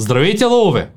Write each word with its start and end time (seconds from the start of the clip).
Здравейте, 0.00 0.44
лъвове! 0.44 0.90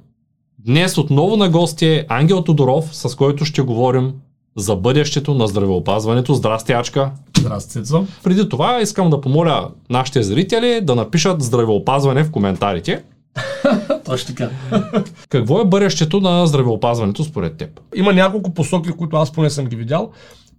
Днес 0.59 0.97
отново 0.97 1.37
на 1.37 1.49
гости 1.49 1.85
е 1.85 2.05
Ангел 2.09 2.41
Тодоров, 2.41 2.95
с 2.95 3.15
който 3.15 3.45
ще 3.45 3.61
говорим 3.61 4.13
за 4.57 4.75
бъдещето 4.75 5.33
на 5.33 5.47
здравеопазването. 5.47 6.33
Здрасти, 6.33 6.73
Ачка! 6.73 7.11
Здрасти, 7.39 7.71
Цецо. 7.71 8.05
Преди 8.23 8.49
това 8.49 8.81
искам 8.81 9.09
да 9.09 9.21
помоля 9.21 9.69
нашите 9.89 10.23
зрители 10.23 10.81
да 10.81 10.95
напишат 10.95 11.41
здравеопазване 11.41 12.23
в 12.23 12.31
коментарите. 12.31 13.03
Точно 14.05 14.35
така. 14.35 14.49
Какво 15.29 15.61
е 15.61 15.65
бъдещето 15.65 16.19
на 16.19 16.47
здравеопазването 16.47 17.23
според 17.23 17.57
теб? 17.57 17.79
Има 17.95 18.13
няколко 18.13 18.53
посоки, 18.53 18.91
които 18.91 19.15
аз 19.15 19.31
поне 19.31 19.49
съм 19.49 19.65
ги 19.65 19.75
видял. 19.75 20.11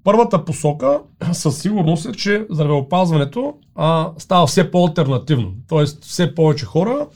Първата 0.05 0.45
посока 0.45 1.01
със 1.33 1.59
сигурност 1.59 2.07
е, 2.07 2.13
че 2.13 2.47
здравеопазването 2.51 3.55
а, 3.75 4.11
става 4.19 4.47
все 4.47 4.71
по-алтернативно. 4.71 5.53
Тоест 5.69 6.05
все 6.05 6.35
повече 6.35 6.65
хора 6.65 7.07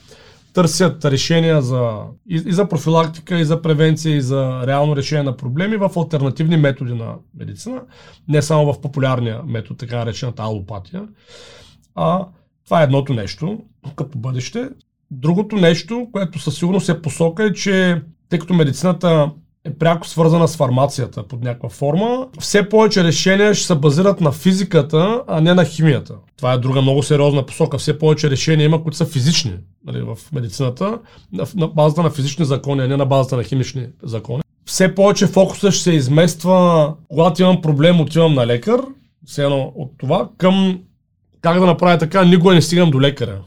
търсят 0.52 1.04
решения 1.04 1.62
за, 1.62 2.00
и, 2.30 2.42
и 2.46 2.52
за 2.52 2.68
профилактика, 2.68 3.39
и 3.39 3.44
за 3.44 3.62
превенция, 3.62 4.16
и 4.16 4.20
за 4.20 4.66
реално 4.66 4.96
решение 4.96 5.22
на 5.22 5.36
проблеми 5.36 5.76
в 5.76 5.90
альтернативни 5.96 6.56
методи 6.56 6.94
на 6.94 7.14
медицина, 7.39 7.82
не 8.29 8.43
само 8.43 8.72
в 8.72 8.80
популярния 8.80 9.42
метод, 9.46 9.79
така 9.79 9.96
наречената 9.96 10.42
алопатия. 10.42 11.03
А, 11.94 12.26
това 12.64 12.80
е 12.80 12.84
едното 12.84 13.14
нещо 13.14 13.61
като 13.96 14.18
бъдеще. 14.18 14.68
Другото 15.11 15.56
нещо, 15.56 16.08
което 16.12 16.39
със 16.39 16.56
сигурност 16.56 16.89
е 16.89 17.03
посока 17.03 17.44
е, 17.44 17.53
че 17.53 18.03
тъй 18.28 18.39
като 18.39 18.54
медицината 18.54 19.30
е 19.64 19.75
пряко 19.75 20.07
свързана 20.07 20.48
с 20.48 20.57
фармацията 20.57 21.22
под 21.22 21.44
някаква 21.44 21.68
форма. 21.68 22.29
Все 22.39 22.68
повече 22.68 23.04
решения 23.04 23.54
ще 23.54 23.67
се 23.67 23.75
базират 23.75 24.21
на 24.21 24.32
физиката, 24.32 25.22
а 25.26 25.40
не 25.40 25.54
на 25.54 25.64
химията. 25.64 26.14
Това 26.36 26.53
е 26.53 26.58
друга 26.58 26.82
много 26.82 27.03
сериозна 27.03 27.46
посока. 27.46 27.79
Все 27.79 27.98
повече 27.98 28.31
решения 28.31 28.64
има, 28.64 28.82
които 28.82 28.96
са 28.96 29.07
физични 29.07 29.53
нали, 29.86 30.03
в 30.03 30.18
медицината, 30.32 30.98
на 31.54 31.68
базата 31.68 32.03
на 32.03 32.11
физични 32.11 32.44
закони, 32.44 32.83
а 32.83 32.89
не 32.89 32.97
на 32.97 33.06
базата 33.06 33.36
на 33.36 33.44
химични 33.44 33.86
закони. 34.03 34.42
Все 34.64 34.94
повече 34.94 35.27
фокуса 35.27 35.70
ще 35.70 35.83
се 35.83 35.92
измества, 35.92 36.95
когато 37.09 37.42
имам 37.42 37.62
проблем, 37.62 38.01
отивам 38.01 38.34
на 38.34 38.47
лекар, 38.47 38.81
все 39.27 39.45
едно 39.45 39.73
от 39.77 39.92
това, 39.98 40.29
към 40.39 40.81
как 41.41 41.61
да 41.61 41.67
направя 41.67 41.98
така, 41.98 42.25
никога 42.25 42.55
не 42.55 42.62
стигам 42.62 42.91
до 42.91 43.01
лекаря. 43.01 43.41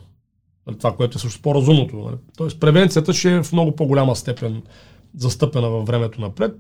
Това, 0.77 0.95
което 0.95 1.17
е 1.17 1.21
също 1.21 1.41
по-разумното. 1.41 1.95
Нали. 1.95 2.15
Тоест 2.37 2.59
превенцията 2.59 3.13
ще 3.13 3.35
е 3.35 3.43
в 3.43 3.51
много 3.51 3.75
по-голяма 3.75 4.15
степен 4.15 4.61
застъпена 5.17 5.69
във 5.69 5.87
времето 5.87 6.21
напред. 6.21 6.53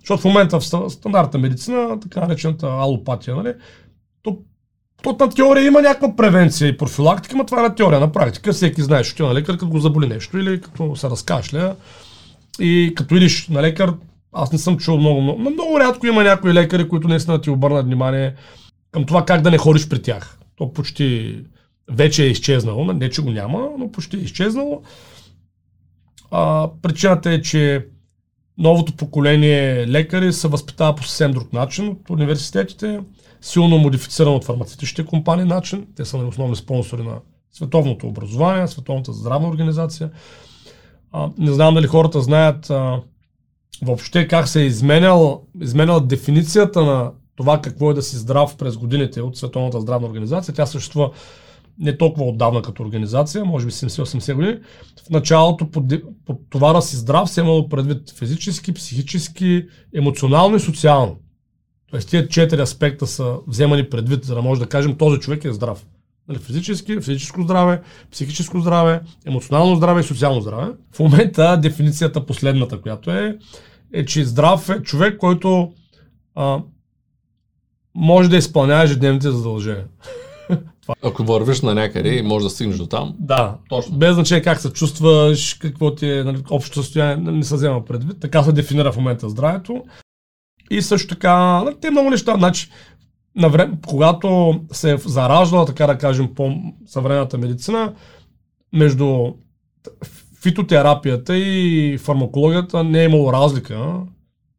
Защото 0.00 0.22
в 0.22 0.24
момента 0.24 0.60
в 0.60 0.90
стандартна 0.90 1.40
медицина, 1.40 2.00
така 2.00 2.20
наречената 2.20 2.66
алопатия, 2.66 3.36
нали, 3.36 3.52
то, 4.22 4.38
то 5.02 5.16
на 5.20 5.30
теория 5.30 5.66
има 5.66 5.82
някаква 5.82 6.16
превенция 6.16 6.68
и 6.68 6.76
профилактика, 6.76 7.36
но 7.36 7.46
това 7.46 7.60
е 7.60 7.68
на 7.68 7.74
теория. 7.74 8.00
На 8.00 8.12
практика 8.12 8.52
всеки 8.52 8.82
знае, 8.82 9.02
че 9.02 9.22
на 9.22 9.34
лекар, 9.34 9.52
като 9.52 9.68
го 9.68 9.78
заболи 9.78 10.08
нещо 10.08 10.38
или 10.38 10.60
като 10.60 10.96
се 10.96 11.10
разкашля. 11.10 11.76
И 12.60 12.92
като 12.96 13.14
идиш 13.14 13.48
на 13.48 13.62
лекар, 13.62 13.94
аз 14.32 14.52
не 14.52 14.58
съм 14.58 14.78
чул 14.78 14.98
много, 14.98 15.20
много, 15.20 15.42
но 15.42 15.50
много 15.50 15.80
рядко 15.80 16.06
има 16.06 16.24
някои 16.24 16.54
лекари, 16.54 16.88
които 16.88 17.08
наистина 17.08 17.40
ти 17.40 17.50
обърнат 17.50 17.86
внимание 17.86 18.34
към 18.90 19.04
това 19.04 19.24
как 19.24 19.40
да 19.40 19.50
не 19.50 19.58
ходиш 19.58 19.88
при 19.88 20.02
тях. 20.02 20.38
То 20.56 20.72
почти 20.72 21.38
вече 21.90 22.24
е 22.24 22.28
изчезнало, 22.30 22.84
не 22.84 23.10
че 23.10 23.22
го 23.22 23.30
няма, 23.30 23.68
но 23.78 23.92
почти 23.92 24.16
е 24.16 24.20
изчезнало. 24.20 24.82
А, 26.36 26.70
причината 26.82 27.30
е, 27.30 27.42
че 27.42 27.86
новото 28.58 28.96
поколение 28.96 29.86
лекари 29.86 30.32
се 30.32 30.48
възпитава 30.48 30.94
по 30.94 31.02
съвсем 31.02 31.32
друг 31.32 31.52
начин 31.52 31.88
от 31.88 32.10
университетите, 32.10 33.00
силно 33.40 33.78
модифициран 33.78 34.34
от 34.34 34.44
фармацевтичните 34.44 35.10
компании 35.10 35.44
начин. 35.44 35.86
Те 35.96 36.04
са 36.04 36.16
основни 36.16 36.56
спонсори 36.56 37.02
на 37.02 37.14
световното 37.52 38.06
образование, 38.06 38.68
Световната 38.68 39.12
здравна 39.12 39.48
организация. 39.48 40.10
А, 41.12 41.30
не 41.38 41.52
знам 41.52 41.74
дали 41.74 41.86
хората 41.86 42.20
знаят 42.20 42.70
а, 42.70 43.00
въобще 43.82 44.28
как 44.28 44.48
се 44.48 44.62
е 44.62 44.66
изменял, 44.66 45.42
изменял 45.60 46.00
дефиницията 46.00 46.84
на 46.84 47.10
това 47.36 47.60
какво 47.60 47.90
е 47.90 47.94
да 47.94 48.02
си 48.02 48.16
здрав 48.16 48.56
през 48.56 48.76
годините 48.76 49.22
от 49.22 49.36
Световната 49.36 49.80
здравна 49.80 50.06
организация. 50.08 50.54
Тя 50.54 50.66
съществува 50.66 51.10
не 51.78 51.96
толкова 51.96 52.26
отдавна 52.26 52.62
като 52.62 52.82
организация, 52.82 53.44
може 53.44 53.66
би 53.66 53.72
70-80 53.72 54.34
години, 54.34 54.58
в 55.06 55.10
началото 55.10 55.70
под, 55.70 55.84
под 56.26 56.40
това 56.50 56.72
да 56.72 56.82
си 56.82 56.96
здрав 56.96 57.30
се 57.30 57.40
е 57.40 57.44
имало 57.44 57.68
предвид 57.68 58.14
физически, 58.18 58.74
психически, 58.74 59.66
емоционално 59.94 60.56
и 60.56 60.60
социално. 60.60 61.16
Тоест 61.90 62.08
тия 62.08 62.28
четири 62.28 62.60
аспекта 62.60 63.06
са 63.06 63.36
вземани 63.46 63.90
предвид, 63.90 64.24
за 64.24 64.34
да 64.34 64.42
може 64.42 64.60
да 64.60 64.66
кажем 64.66 64.96
този 64.96 65.20
човек 65.20 65.44
е 65.44 65.52
здрав. 65.52 65.86
Нали, 66.28 66.38
физически, 66.38 67.00
физическо 67.00 67.42
здраве, 67.42 67.80
психическо 68.10 68.60
здраве, 68.60 69.00
емоционално 69.26 69.76
здраве 69.76 70.00
и 70.00 70.04
социално 70.04 70.40
здраве. 70.40 70.72
В 70.92 70.98
момента 70.98 71.60
дефиницията 71.62 72.26
последната, 72.26 72.80
която 72.80 73.10
е, 73.10 73.38
е, 73.92 74.04
че 74.04 74.24
здрав 74.24 74.68
е 74.68 74.82
човек, 74.82 75.18
който 75.18 75.72
а, 76.34 76.62
може 77.94 78.30
да 78.30 78.36
изпълнява 78.36 78.82
ежедневните 78.82 79.30
задължения. 79.30 79.84
Ако 81.02 81.24
вървиш 81.24 81.60
на 81.60 81.74
някъде 81.74 82.16
и 82.16 82.22
можеш 82.22 82.44
да 82.44 82.50
стигнеш 82.50 82.76
до 82.76 82.86
там. 82.86 83.14
Да, 83.18 83.56
точно. 83.68 83.96
Без 83.96 84.14
значение 84.14 84.42
как 84.42 84.60
се 84.60 84.72
чувстваш, 84.72 85.54
какво 85.54 85.94
ти 85.94 86.10
е 86.10 86.24
нали, 86.24 86.42
общото 86.50 86.82
състояние, 86.82 87.32
не 87.32 87.44
се 87.44 87.54
взема 87.54 87.84
предвид. 87.84 88.20
Така 88.20 88.42
се 88.42 88.52
дефинира 88.52 88.92
в 88.92 88.96
момента 88.96 89.28
здравето. 89.28 89.84
И 90.70 90.82
също 90.82 91.08
така, 91.08 91.36
нали, 91.64 91.74
те 91.80 91.90
много 91.90 92.10
неща. 92.10 92.34
Значи, 92.38 92.70
на 93.36 93.48
време, 93.48 93.78
когато 93.86 94.60
се 94.72 94.92
е 94.92 94.96
зараждала, 94.96 95.66
така 95.66 95.86
да 95.86 95.98
кажем, 95.98 96.34
по 96.34 96.52
съвременната 96.86 97.38
медицина, 97.38 97.92
между 98.72 99.32
фитотерапията 100.42 101.36
и 101.36 101.98
фармакологията 101.98 102.84
не 102.84 103.00
е 103.00 103.04
имало 103.04 103.32
разлика. 103.32 104.00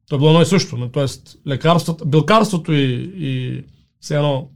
То 0.10 0.16
е 0.16 0.18
било 0.18 0.30
едно 0.30 0.42
и 0.42 0.46
също. 0.46 0.78
Нали, 0.78 0.92
тоест, 0.92 1.38
лекарството, 1.48 2.06
билкарството 2.06 2.74
и, 2.74 3.12
и 3.18 3.64
все 4.00 4.16
едно 4.16 4.50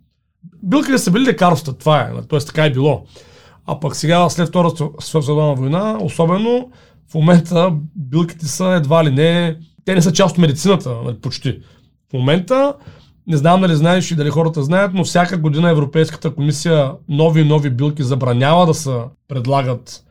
Билките 0.64 0.98
са 0.98 1.12
били 1.12 1.24
лекарства, 1.24 1.74
това 1.74 2.02
е. 2.02 2.12
Тоест 2.28 2.48
така 2.48 2.66
е 2.66 2.72
било. 2.72 3.06
А 3.66 3.80
пък 3.80 3.96
сега, 3.96 4.30
след 4.30 4.50
Втората 4.50 4.90
световна 5.00 5.56
война, 5.56 5.98
особено 6.02 6.70
в 7.12 7.14
момента 7.14 7.72
билките 7.96 8.48
са 8.48 8.66
едва 8.66 9.04
ли 9.04 9.12
не... 9.12 9.58
Те 9.86 9.96
не 9.96 10.02
са 10.02 10.14
част 10.14 10.32
от 10.32 10.38
медицината, 10.38 10.96
нали, 11.06 11.18
почти. 11.22 11.60
В 12.10 12.14
момента, 12.14 12.74
не 13.28 13.38
знам 13.38 13.62
дали 13.62 13.76
знаеш 13.76 14.12
и 14.12 14.16
дали 14.16 14.30
хората 14.30 14.64
знаят, 14.64 14.94
но 14.94 15.04
всяка 15.04 15.38
година 15.38 15.70
Европейската 15.70 16.36
комисия 16.36 16.92
нови 17.10 17.42
и 17.42 17.46
нови 17.46 17.70
билки 17.70 18.04
забранява 18.04 18.66
да 18.66 18.74
се 18.74 18.98
предлагат 19.28 20.04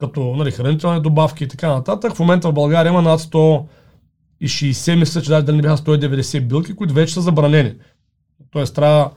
като 0.00 0.36
нали, 0.36 0.50
хранителни 0.50 1.00
добавки 1.00 1.44
и 1.44 1.48
така 1.48 1.68
нататък. 1.68 2.14
В 2.14 2.18
момента 2.18 2.48
в 2.48 2.54
България 2.54 2.90
има 2.90 3.02
над 3.02 3.20
160, 3.20 4.98
мисля, 4.98 5.22
че 5.22 5.30
дали 5.30 5.56
не 5.56 5.62
бяха 5.62 5.76
190 5.76 6.40
билки, 6.40 6.76
които 6.76 6.94
вече 6.94 7.14
са 7.14 7.20
забранени. 7.20 7.74
Тоест 8.50 8.74
трябва 8.74 9.10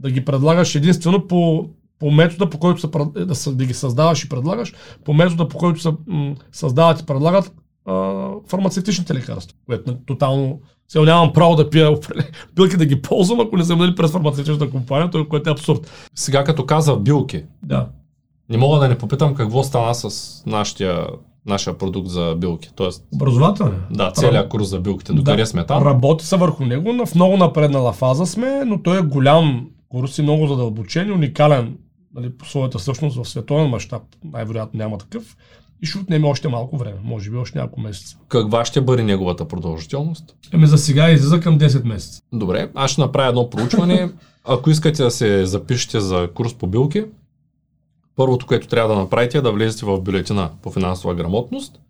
да 0.00 0.10
ги 0.10 0.24
предлагаш 0.24 0.74
единствено 0.74 1.26
по, 1.26 1.68
по 1.98 2.10
метода, 2.10 2.50
по 2.50 2.58
който 2.58 2.80
са, 2.80 2.88
да, 3.26 3.34
са, 3.34 3.54
да 3.54 3.64
ги 3.64 3.74
създаваш 3.74 4.24
и 4.24 4.28
предлагаш, 4.28 4.74
по 5.04 5.12
метода, 5.12 5.48
по 5.48 5.58
който 5.58 5.80
са, 5.80 5.94
м- 6.06 6.34
създават 6.52 7.00
и 7.00 7.06
предлагат 7.06 7.52
а, 7.86 8.26
фармацевтичните 8.46 9.14
лекарства, 9.14 9.56
което 9.66 9.96
тотално 10.06 10.60
сега 10.88 11.04
нямам 11.04 11.32
право 11.32 11.56
да 11.56 11.70
пия 11.70 11.90
билки 12.54 12.76
да 12.78 12.86
ги 12.86 13.02
ползвам, 13.02 13.40
ако 13.40 13.56
не 13.56 13.64
съм 13.64 13.78
дали 13.78 13.94
през 13.94 14.10
фармацевтичната 14.10 14.70
компания, 14.70 15.10
което 15.28 15.50
е 15.50 15.52
абсурд. 15.52 15.90
Сега 16.14 16.44
като 16.44 16.66
каза 16.66 16.96
билки, 16.96 17.44
да. 17.62 17.88
не 18.48 18.56
мога 18.56 18.78
да 18.78 18.88
не 18.88 18.98
попитам 18.98 19.34
какво 19.34 19.62
стана 19.62 19.94
с 19.94 20.42
нашия 20.46 21.06
нашия 21.46 21.78
продукт 21.78 22.08
за 22.08 22.34
билки. 22.38 22.70
Тоест, 22.76 23.04
Образователен? 23.14 23.82
Да, 23.90 24.10
целият 24.10 24.48
курс 24.48 24.68
за 24.68 24.80
билките. 24.80 25.12
До 25.12 25.24
къде 25.24 25.46
сме 25.46 25.66
там? 25.66 25.82
Работи 25.82 26.26
се 26.26 26.36
върху 26.36 26.64
него, 26.64 27.06
в 27.06 27.14
много 27.14 27.36
напреднала 27.36 27.92
фаза 27.92 28.26
сме, 28.26 28.64
но 28.66 28.82
той 28.82 28.98
е 28.98 29.02
голям 29.02 29.68
курс 29.90 30.18
и 30.18 30.22
много 30.22 30.46
задълбочен, 30.46 31.12
уникален 31.12 31.76
нали, 32.14 32.30
по 32.30 32.46
своята 32.46 32.78
същност 32.78 33.16
в 33.16 33.28
световен 33.28 33.68
мащаб. 33.68 34.02
Най-вероятно 34.24 34.78
няма 34.78 34.98
такъв. 34.98 35.36
И 35.82 35.86
ще 35.86 35.98
отнеме 35.98 36.26
още 36.28 36.48
малко 36.48 36.76
време, 36.76 36.98
може 37.04 37.30
би 37.30 37.36
още 37.36 37.58
няколко 37.58 37.80
месеца. 37.80 38.18
Каква 38.28 38.64
ще 38.64 38.80
бъде 38.80 39.02
неговата 39.02 39.48
продължителност? 39.48 40.36
Еми 40.52 40.66
за 40.66 40.78
сега 40.78 41.10
излиза 41.10 41.40
към 41.40 41.58
10 41.58 41.84
месеца. 41.84 42.22
Добре, 42.32 42.70
аз 42.74 42.90
ще 42.90 43.00
направя 43.00 43.28
едно 43.28 43.50
проучване. 43.50 44.10
Ако 44.44 44.70
искате 44.70 45.02
да 45.02 45.10
се 45.10 45.46
запишете 45.46 46.00
за 46.00 46.30
курс 46.34 46.54
по 46.54 46.66
билки, 46.66 47.04
първото, 48.16 48.46
което 48.46 48.68
трябва 48.68 48.94
да 48.94 49.00
направите 49.00 49.38
е 49.38 49.40
да 49.40 49.52
влезете 49.52 49.86
в 49.86 50.00
бюлетина 50.00 50.50
по 50.62 50.70
финансова 50.70 51.14
грамотност, 51.14 51.80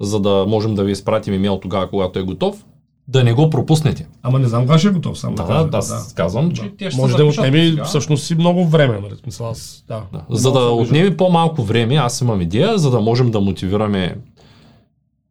за 0.00 0.20
да 0.20 0.44
можем 0.48 0.74
да 0.74 0.84
ви 0.84 0.92
изпратим 0.92 1.34
имейл 1.34 1.58
тогава, 1.58 1.90
когато 1.90 2.18
е 2.18 2.22
готов 2.22 2.64
да 3.08 3.24
не 3.24 3.32
го 3.32 3.50
пропуснете. 3.50 4.08
Ама 4.22 4.38
не 4.38 4.48
знам 4.48 4.62
кога 4.62 4.78
ще 4.78 4.88
е 4.88 4.90
готов 4.90 5.18
само. 5.18 5.36
Да, 5.36 5.44
да, 5.44 5.64
да, 5.64 5.80
да, 5.80 6.14
казвам, 6.14 6.48
да. 6.48 6.54
че 6.54 6.70
те 6.78 6.90
ще 6.90 7.00
Може 7.00 7.16
да 7.16 7.24
отнеме 7.24 7.82
всъщност 7.84 8.30
и 8.30 8.34
много 8.34 8.66
време, 8.66 9.00
нали? 9.00 9.16
Смисъл, 9.22 9.48
аз, 9.48 9.84
да. 9.88 10.02
да. 10.12 10.24
За 10.30 10.52
да 10.52 10.60
отнеме 10.60 11.16
по-малко 11.16 11.62
време, 11.62 11.94
аз 11.94 12.20
имам 12.20 12.40
идея, 12.40 12.78
за 12.78 12.90
да 12.90 13.00
можем 13.00 13.30
да 13.30 13.40
мотивираме 13.40 14.16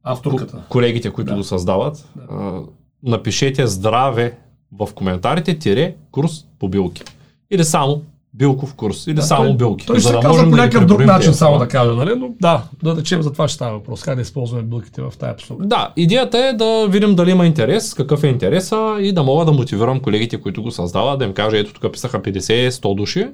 авторката. 0.03 0.63
Колегите, 0.69 1.12
които 1.12 1.31
да. 1.31 1.38
го 1.38 1.44
създават. 1.44 2.09
Да. 2.15 2.62
напишете 3.03 3.68
здраве 3.68 4.38
в 4.71 4.89
коментарите, 4.95 5.59
тире 5.59 5.95
курс 6.12 6.45
по 6.59 6.69
билки. 6.69 7.03
Или 7.51 7.63
само 7.63 8.01
билков 8.33 8.75
курс 8.75 9.07
или 9.07 9.13
Да, 9.13 9.22
само 9.22 9.44
той- 9.44 9.56
билки. 9.56 9.86
Той 9.86 9.95
ще 9.95 10.07
се 10.07 10.13
да 10.13 10.19
казва 10.19 10.44
по 10.44 10.50
да 10.50 10.56
някакъв 10.56 10.86
друг 10.86 10.98
преброим 10.98 11.18
начин, 11.18 11.33
само 11.33 11.57
да 11.57 11.68
кажа, 11.68 11.92
нали? 11.92 12.12
Но 12.18 12.30
да, 12.42 12.63
да 12.83 12.95
речем 12.95 13.22
за 13.22 13.31
това 13.31 13.48
ще 13.48 13.56
става 13.56 13.72
въпрос. 13.74 14.04
Как 14.04 14.16
да 14.16 14.22
използваме 14.22 14.63
билките 14.63 15.01
в 15.01 15.13
тая 15.19 15.36
посока. 15.36 15.66
Да, 15.66 15.94
идеята 15.98 16.38
е 16.39 16.54
да 16.54 16.88
видим 16.89 17.16
дали 17.16 17.31
има 17.31 17.45
интерес, 17.45 17.94
какъв 17.94 18.24
е 18.24 18.28
интереса 18.28 18.75
и 19.00 19.12
да 19.12 19.24
мога 19.24 19.45
да 19.45 19.51
мотивирам 19.51 20.00
колегите, 20.00 20.38
които 20.38 20.63
го 20.63 20.72
създават, 20.72 21.19
да 21.19 21.25
им 21.25 21.33
кажа, 21.33 21.57
ето 21.57 21.74
тук 21.74 21.94
писаха 21.94 22.19
50-100 22.19 22.95
души, 22.95 23.28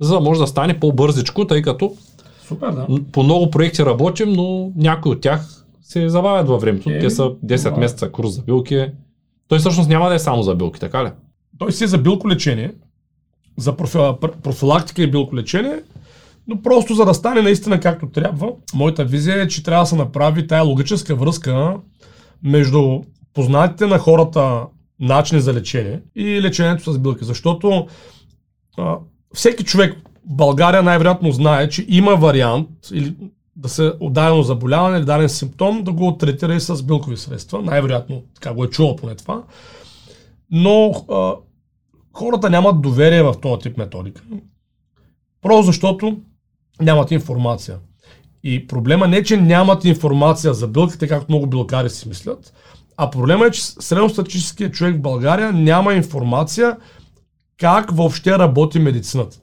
за 0.00 0.14
да 0.14 0.20
може 0.20 0.40
да 0.40 0.46
стане 0.46 0.80
по-бързичко, 0.80 1.46
тъй 1.46 1.62
като 1.62 1.92
Супер, 2.42 2.70
да. 2.70 2.86
по 3.12 3.22
много 3.22 3.50
проекти 3.50 3.84
работим, 3.84 4.32
но 4.32 4.70
някои 4.76 5.12
от 5.12 5.20
тях 5.20 5.40
се 5.82 6.08
забавят 6.08 6.48
във 6.48 6.60
времето. 6.60 6.90
Е, 6.90 6.98
Те 6.98 7.10
са 7.10 7.22
10 7.22 7.64
това 7.64 7.76
е. 7.76 7.80
месеца 7.80 8.10
курс 8.10 8.30
за 8.30 8.42
билки. 8.42 8.86
Той 9.48 9.58
всъщност 9.58 9.88
няма 9.88 10.08
да 10.08 10.14
е 10.14 10.18
само 10.18 10.42
за 10.42 10.54
билки, 10.54 10.80
така 10.80 11.04
ли? 11.04 11.08
Той 11.58 11.72
си 11.72 11.84
е 11.84 11.86
за 11.86 11.98
билколечение, 11.98 12.72
за 13.58 13.76
профи, 13.76 13.98
пр- 13.98 14.40
профилактика 14.42 15.02
и 15.02 15.10
билколечение, 15.10 15.82
но 16.48 16.62
просто 16.62 16.94
за 16.94 17.04
да 17.04 17.14
стане 17.14 17.42
наистина 17.42 17.80
както 17.80 18.10
трябва, 18.10 18.48
моята 18.74 19.04
визия 19.04 19.42
е, 19.42 19.48
че 19.48 19.62
трябва 19.62 19.82
да 19.82 19.86
се 19.86 19.96
направи 19.96 20.46
тая 20.46 20.64
логическа 20.64 21.14
връзка 21.14 21.76
между 22.42 23.00
познатите 23.34 23.86
на 23.86 23.98
хората 23.98 24.66
начини 25.00 25.40
за 25.40 25.54
лечение 25.54 26.00
и 26.16 26.42
лечението 26.42 26.92
с 26.92 26.98
билки. 26.98 27.24
Защото 27.24 27.86
а, 28.78 28.96
всеки 29.34 29.64
човек 29.64 29.96
в 30.30 30.34
България 30.34 30.82
най-вероятно 30.82 31.32
знае, 31.32 31.68
че 31.68 31.86
има 31.88 32.16
вариант 32.16 32.68
или 32.92 33.16
да 33.56 33.68
се 33.68 33.92
от 34.00 34.12
дадено 34.12 34.42
заболяване 34.42 34.98
или 34.98 35.04
даден 35.04 35.28
симптом 35.28 35.82
да 35.82 35.92
го 35.92 36.16
третира 36.16 36.54
и 36.54 36.60
с 36.60 36.82
билкови 36.82 37.16
средства. 37.16 37.62
Най-вероятно 37.62 38.22
така 38.34 38.54
го 38.54 38.64
е 38.64 38.70
чувал 38.70 38.96
поне 38.96 39.14
това. 39.14 39.42
Но 40.50 40.90
а, 41.10 41.32
хората 42.16 42.50
нямат 42.50 42.82
доверие 42.82 43.22
в 43.22 43.34
този 43.42 43.60
тип 43.60 43.76
методика. 43.76 44.22
Просто 45.42 45.62
защото 45.62 46.18
нямат 46.80 47.10
информация. 47.10 47.78
И 48.44 48.66
проблема 48.66 49.08
не 49.08 49.16
е, 49.16 49.22
че 49.22 49.36
нямат 49.36 49.84
информация 49.84 50.54
за 50.54 50.68
билките, 50.68 51.08
както 51.08 51.26
много 51.28 51.46
билкари 51.46 51.90
си 51.90 52.08
мислят, 52.08 52.52
а 52.96 53.10
проблема 53.10 53.46
е, 53.46 53.50
че 53.50 53.62
средностатическият 53.62 54.74
човек 54.74 54.96
в 54.96 55.00
България 55.00 55.52
няма 55.52 55.94
информация 55.94 56.76
как 57.60 57.90
въобще 57.90 58.38
работи 58.38 58.78
медицината. 58.78 59.40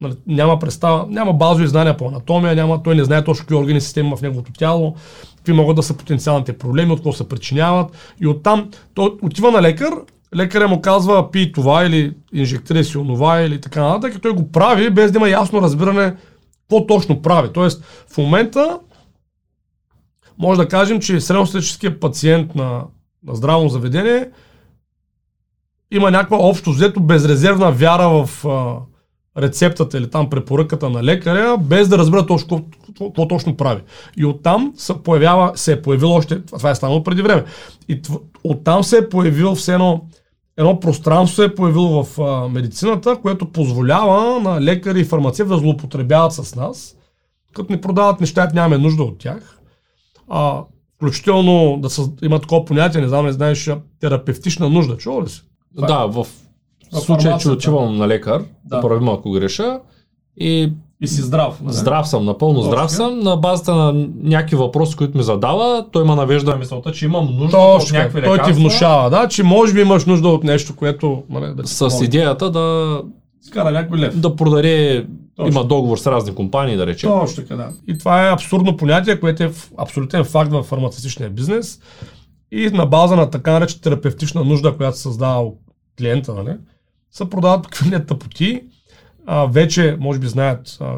Нали, 0.00 0.14
Няма 0.26 0.58
представа, 0.58 1.06
няма 1.08 1.32
базови 1.32 1.66
знания 1.66 1.96
по 1.96 2.08
анатомия, 2.08 2.54
няма, 2.54 2.82
той 2.82 2.94
не 2.94 3.04
знае 3.04 3.24
точно 3.24 3.42
какви 3.42 3.56
органи 3.56 3.80
системи 3.80 4.12
в 4.16 4.22
неговото 4.22 4.52
тяло, 4.52 4.94
какви 5.36 5.52
могат 5.52 5.76
да 5.76 5.82
са 5.82 5.96
потенциалните 5.96 6.58
проблеми, 6.58 6.92
от 6.92 6.98
какво 6.98 7.12
се 7.12 7.28
причиняват. 7.28 8.14
И 8.20 8.26
оттам 8.26 8.70
той 8.94 9.16
отива 9.22 9.50
на 9.50 9.62
лекар, 9.62 9.92
лекаря 10.36 10.68
му 10.68 10.80
казва 10.80 11.30
пий 11.30 11.52
това 11.52 11.84
или 11.84 12.14
инжектирай 12.32 12.84
си 12.84 12.98
онова 12.98 13.40
или 13.40 13.60
така 13.60 13.82
нататък 13.82 14.14
и 14.14 14.20
той 14.20 14.32
го 14.32 14.52
прави 14.52 14.90
без 14.90 15.12
да 15.12 15.18
има 15.18 15.28
ясно 15.28 15.62
разбиране 15.62 16.16
какво 16.60 16.86
точно 16.86 17.22
прави. 17.22 17.48
Тоест 17.52 17.84
в 18.08 18.18
момента 18.18 18.78
може 20.38 20.60
да 20.60 20.68
кажем, 20.68 21.00
че 21.00 21.20
средностатическият 21.20 22.00
пациент 22.00 22.54
на, 22.54 22.84
на 23.26 23.34
здравно 23.34 23.68
заведение 23.68 24.30
има 25.90 26.10
някаква 26.10 26.38
общо 26.38 26.70
взето 26.70 27.00
безрезервна 27.00 27.72
вяра 27.72 28.08
в 28.08 28.46
а, 28.46 28.76
рецептата 29.42 29.98
или 29.98 30.10
там 30.10 30.30
препоръката 30.30 30.90
на 30.90 31.04
лекаря, 31.04 31.56
без 31.58 31.88
да 31.88 31.98
разбира 31.98 32.26
точно 32.26 32.64
какво, 32.98 33.28
точно 33.28 33.56
прави. 33.56 33.80
И 34.16 34.24
оттам 34.24 34.72
се, 34.76 35.02
появява, 35.02 35.52
се 35.54 35.72
е 35.72 35.82
появило 35.82 36.14
още, 36.14 36.42
това 36.42 36.70
е 36.70 36.74
станало 36.74 37.02
преди 37.02 37.22
време, 37.22 37.44
и 37.88 38.02
оттам 38.44 38.84
се 38.84 38.98
е 38.98 39.08
появило 39.08 39.54
все 39.54 39.72
едно, 39.72 40.04
едно 40.62 40.80
пространство 40.80 41.36
се 41.36 41.44
е 41.44 41.54
появило 41.54 42.04
в 42.04 42.20
а, 42.20 42.48
медицината, 42.48 43.16
което 43.22 43.52
позволява 43.52 44.40
на 44.40 44.60
лекари 44.60 45.00
и 45.00 45.04
фармацевти 45.04 45.48
да 45.48 45.58
злоупотребяват 45.58 46.32
с 46.32 46.54
нас, 46.54 46.96
като 47.54 47.72
ни 47.72 47.80
продават 47.80 48.20
неща, 48.20 48.50
нямаме 48.54 48.78
нужда 48.78 49.02
от 49.02 49.18
тях. 49.18 49.58
А, 50.28 50.62
включително 50.96 51.78
да 51.80 51.90
са, 51.90 52.10
има 52.22 52.40
такова 52.40 52.64
понятие, 52.64 53.00
не 53.00 53.08
знам, 53.08 53.26
не 53.26 53.32
знаеш, 53.32 53.70
терапевтична 54.00 54.68
нужда. 54.70 54.96
Чува 54.96 55.22
ли 55.22 55.28
си? 55.28 55.42
Това 55.76 55.86
е- 55.86 55.90
Да, 55.90 56.06
в 56.06 56.26
В 56.92 57.00
случай, 57.00 57.38
че 57.38 57.50
отивам 57.50 57.96
на 57.96 58.08
лекар, 58.08 58.44
Да. 58.64 58.80
поправим 58.80 59.08
ако 59.08 59.30
греша, 59.30 59.80
и 60.36 60.72
И 61.02 61.08
си 61.08 61.22
здрав. 61.22 61.60
нали? 61.60 61.74
Здрав 61.74 62.08
съм, 62.08 62.24
напълно 62.24 62.54
Точно. 62.54 62.70
здрав 62.72 62.90
съм. 62.92 63.18
На 63.20 63.36
базата 63.36 63.74
на 63.74 63.92
някакви 64.22 64.56
въпроси, 64.56 64.96
които 64.96 65.18
ми 65.18 65.24
задава, 65.24 65.86
той 65.92 66.04
ме 66.04 66.14
навежда 66.14 66.50
на 66.50 66.56
мисълта, 66.56 66.92
че 66.92 67.04
имам 67.04 67.24
нужда 67.36 67.56
от 67.58 67.80
Точно, 67.80 67.98
някакви 67.98 68.22
той 68.22 68.28
ти 68.28 68.32
лекарства. 68.32 68.54
внушава, 68.54 69.10
да, 69.10 69.28
че 69.28 69.42
може 69.42 69.74
би 69.74 69.80
имаш 69.80 70.04
нужда 70.04 70.28
от 70.28 70.44
нещо, 70.44 70.76
което 70.76 71.22
нали, 71.30 71.54
да 71.54 71.66
С 71.66 71.78
помогне. 71.78 72.04
идеята 72.06 72.50
да, 72.50 73.00
Скара 73.42 73.70
някой 73.70 73.98
лев. 73.98 74.18
да 74.20 74.36
продаде, 74.36 75.06
Точно. 75.36 75.52
има 75.52 75.64
договор 75.64 75.98
с 75.98 76.06
разни 76.06 76.34
компании, 76.34 76.76
да 76.76 76.86
речем. 76.86 77.10
Точно 77.10 77.42
така, 77.42 77.56
да. 77.56 77.68
И 77.88 77.98
това 77.98 78.28
е 78.28 78.32
абсурдно 78.32 78.76
понятие, 78.76 79.20
което 79.20 79.42
е 79.42 79.52
абсолютен 79.78 80.24
факт 80.24 80.52
в 80.52 80.62
фармацевтичния 80.62 81.30
бизнес. 81.30 81.78
И 82.52 82.70
на 82.70 82.86
база 82.86 83.16
на 83.16 83.30
така 83.30 83.52
наречена 83.52 83.80
терапевтична 83.80 84.44
нужда, 84.44 84.76
която 84.76 84.96
се 84.96 85.02
създава 85.02 85.42
от 85.42 85.58
клиента, 85.98 86.34
нали, 86.34 86.56
се 87.10 87.30
продават 87.30 87.66
какви 87.66 88.06
тъпоти. 88.06 88.60
А, 89.26 89.46
вече, 89.46 89.96
може 90.00 90.18
би 90.18 90.26
знаят 90.26 90.78
а, 90.80 90.96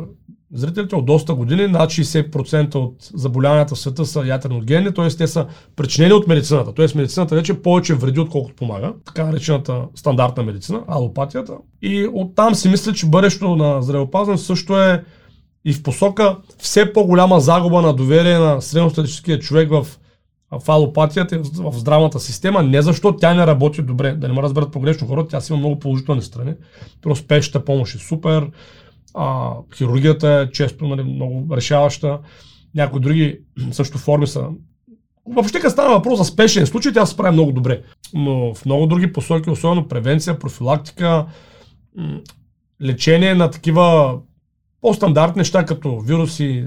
зрителите, 0.55 0.97
от 0.97 1.06
доста 1.06 1.35
години 1.35 1.67
над 1.67 1.91
60% 1.91 2.75
от 2.75 3.11
заболяванията 3.15 3.75
в 3.75 3.79
света 3.79 4.06
са 4.06 4.26
ятреногенни, 4.26 4.94
т.е. 4.94 5.09
те 5.09 5.26
са 5.26 5.47
причинени 5.76 6.12
от 6.12 6.29
медицината. 6.29 6.75
Т.е. 6.75 6.87
медицината 6.99 7.35
вече 7.35 7.62
повече 7.62 7.94
вреди, 7.94 8.21
отколкото 8.21 8.55
помага. 8.56 8.93
Така 9.05 9.25
наречената 9.25 9.82
стандартна 9.94 10.43
медицина, 10.43 10.82
алопатията. 10.88 11.53
И 11.82 12.09
оттам 12.12 12.55
си 12.55 12.69
мисля, 12.69 12.93
че 12.93 13.06
бъдещето 13.06 13.56
на 13.56 13.82
здравеопазване 13.82 14.38
също 14.38 14.82
е 14.82 15.05
и 15.65 15.73
в 15.73 15.82
посока 15.82 16.37
все 16.59 16.93
по-голяма 16.93 17.41
загуба 17.41 17.82
на 17.82 17.93
доверие 17.93 18.38
на 18.38 18.62
средностатическия 18.62 19.38
човек 19.38 19.71
в, 19.71 19.87
в 20.61 20.69
алопатията 20.69 21.37
и 21.37 21.39
в 21.39 21.73
здравната 21.73 22.21
система, 22.21 22.62
не 22.62 22.83
защото 22.83 23.19
тя 23.19 23.35
не 23.35 23.47
работи 23.47 23.83
добре, 23.83 24.12
да 24.12 24.29
не 24.29 24.35
ме 24.35 24.43
разберат 24.43 24.73
погрешно 24.73 25.06
хората, 25.06 25.29
тя 25.29 25.41
си 25.41 25.53
има 25.53 25.59
много 25.59 25.79
положителни 25.79 26.23
страни. 26.23 26.55
Просто 27.03 27.25
спешната 27.25 27.65
помощ 27.65 27.95
е 27.95 27.99
супер, 27.99 28.51
а, 29.15 29.53
хирургията 29.77 30.29
е 30.29 30.51
често 30.53 30.87
нали, 30.89 31.03
много 31.03 31.56
решаваща, 31.56 32.19
някои 32.75 33.01
други 33.01 33.39
също 33.73 33.99
форми 33.99 34.27
са 34.27 34.49
Въобще, 35.27 35.61
като 35.61 35.73
стана 35.73 35.95
въпрос 35.95 36.19
за 36.19 36.25
спешен 36.25 36.67
случай, 36.67 36.93
тя 36.93 37.07
се 37.07 37.12
справи 37.12 37.33
много 37.33 37.53
добре. 37.53 37.83
Но 38.15 38.55
в 38.55 38.65
много 38.67 38.87
други 38.87 39.12
посоки, 39.12 39.50
особено 39.50 39.89
превенция, 39.89 40.39
профилактика, 40.39 41.27
лечение 42.83 43.35
на 43.35 43.50
такива 43.50 44.19
по-стандартни 44.81 45.41
неща, 45.41 45.65
като 45.65 46.00
вируси, 46.00 46.67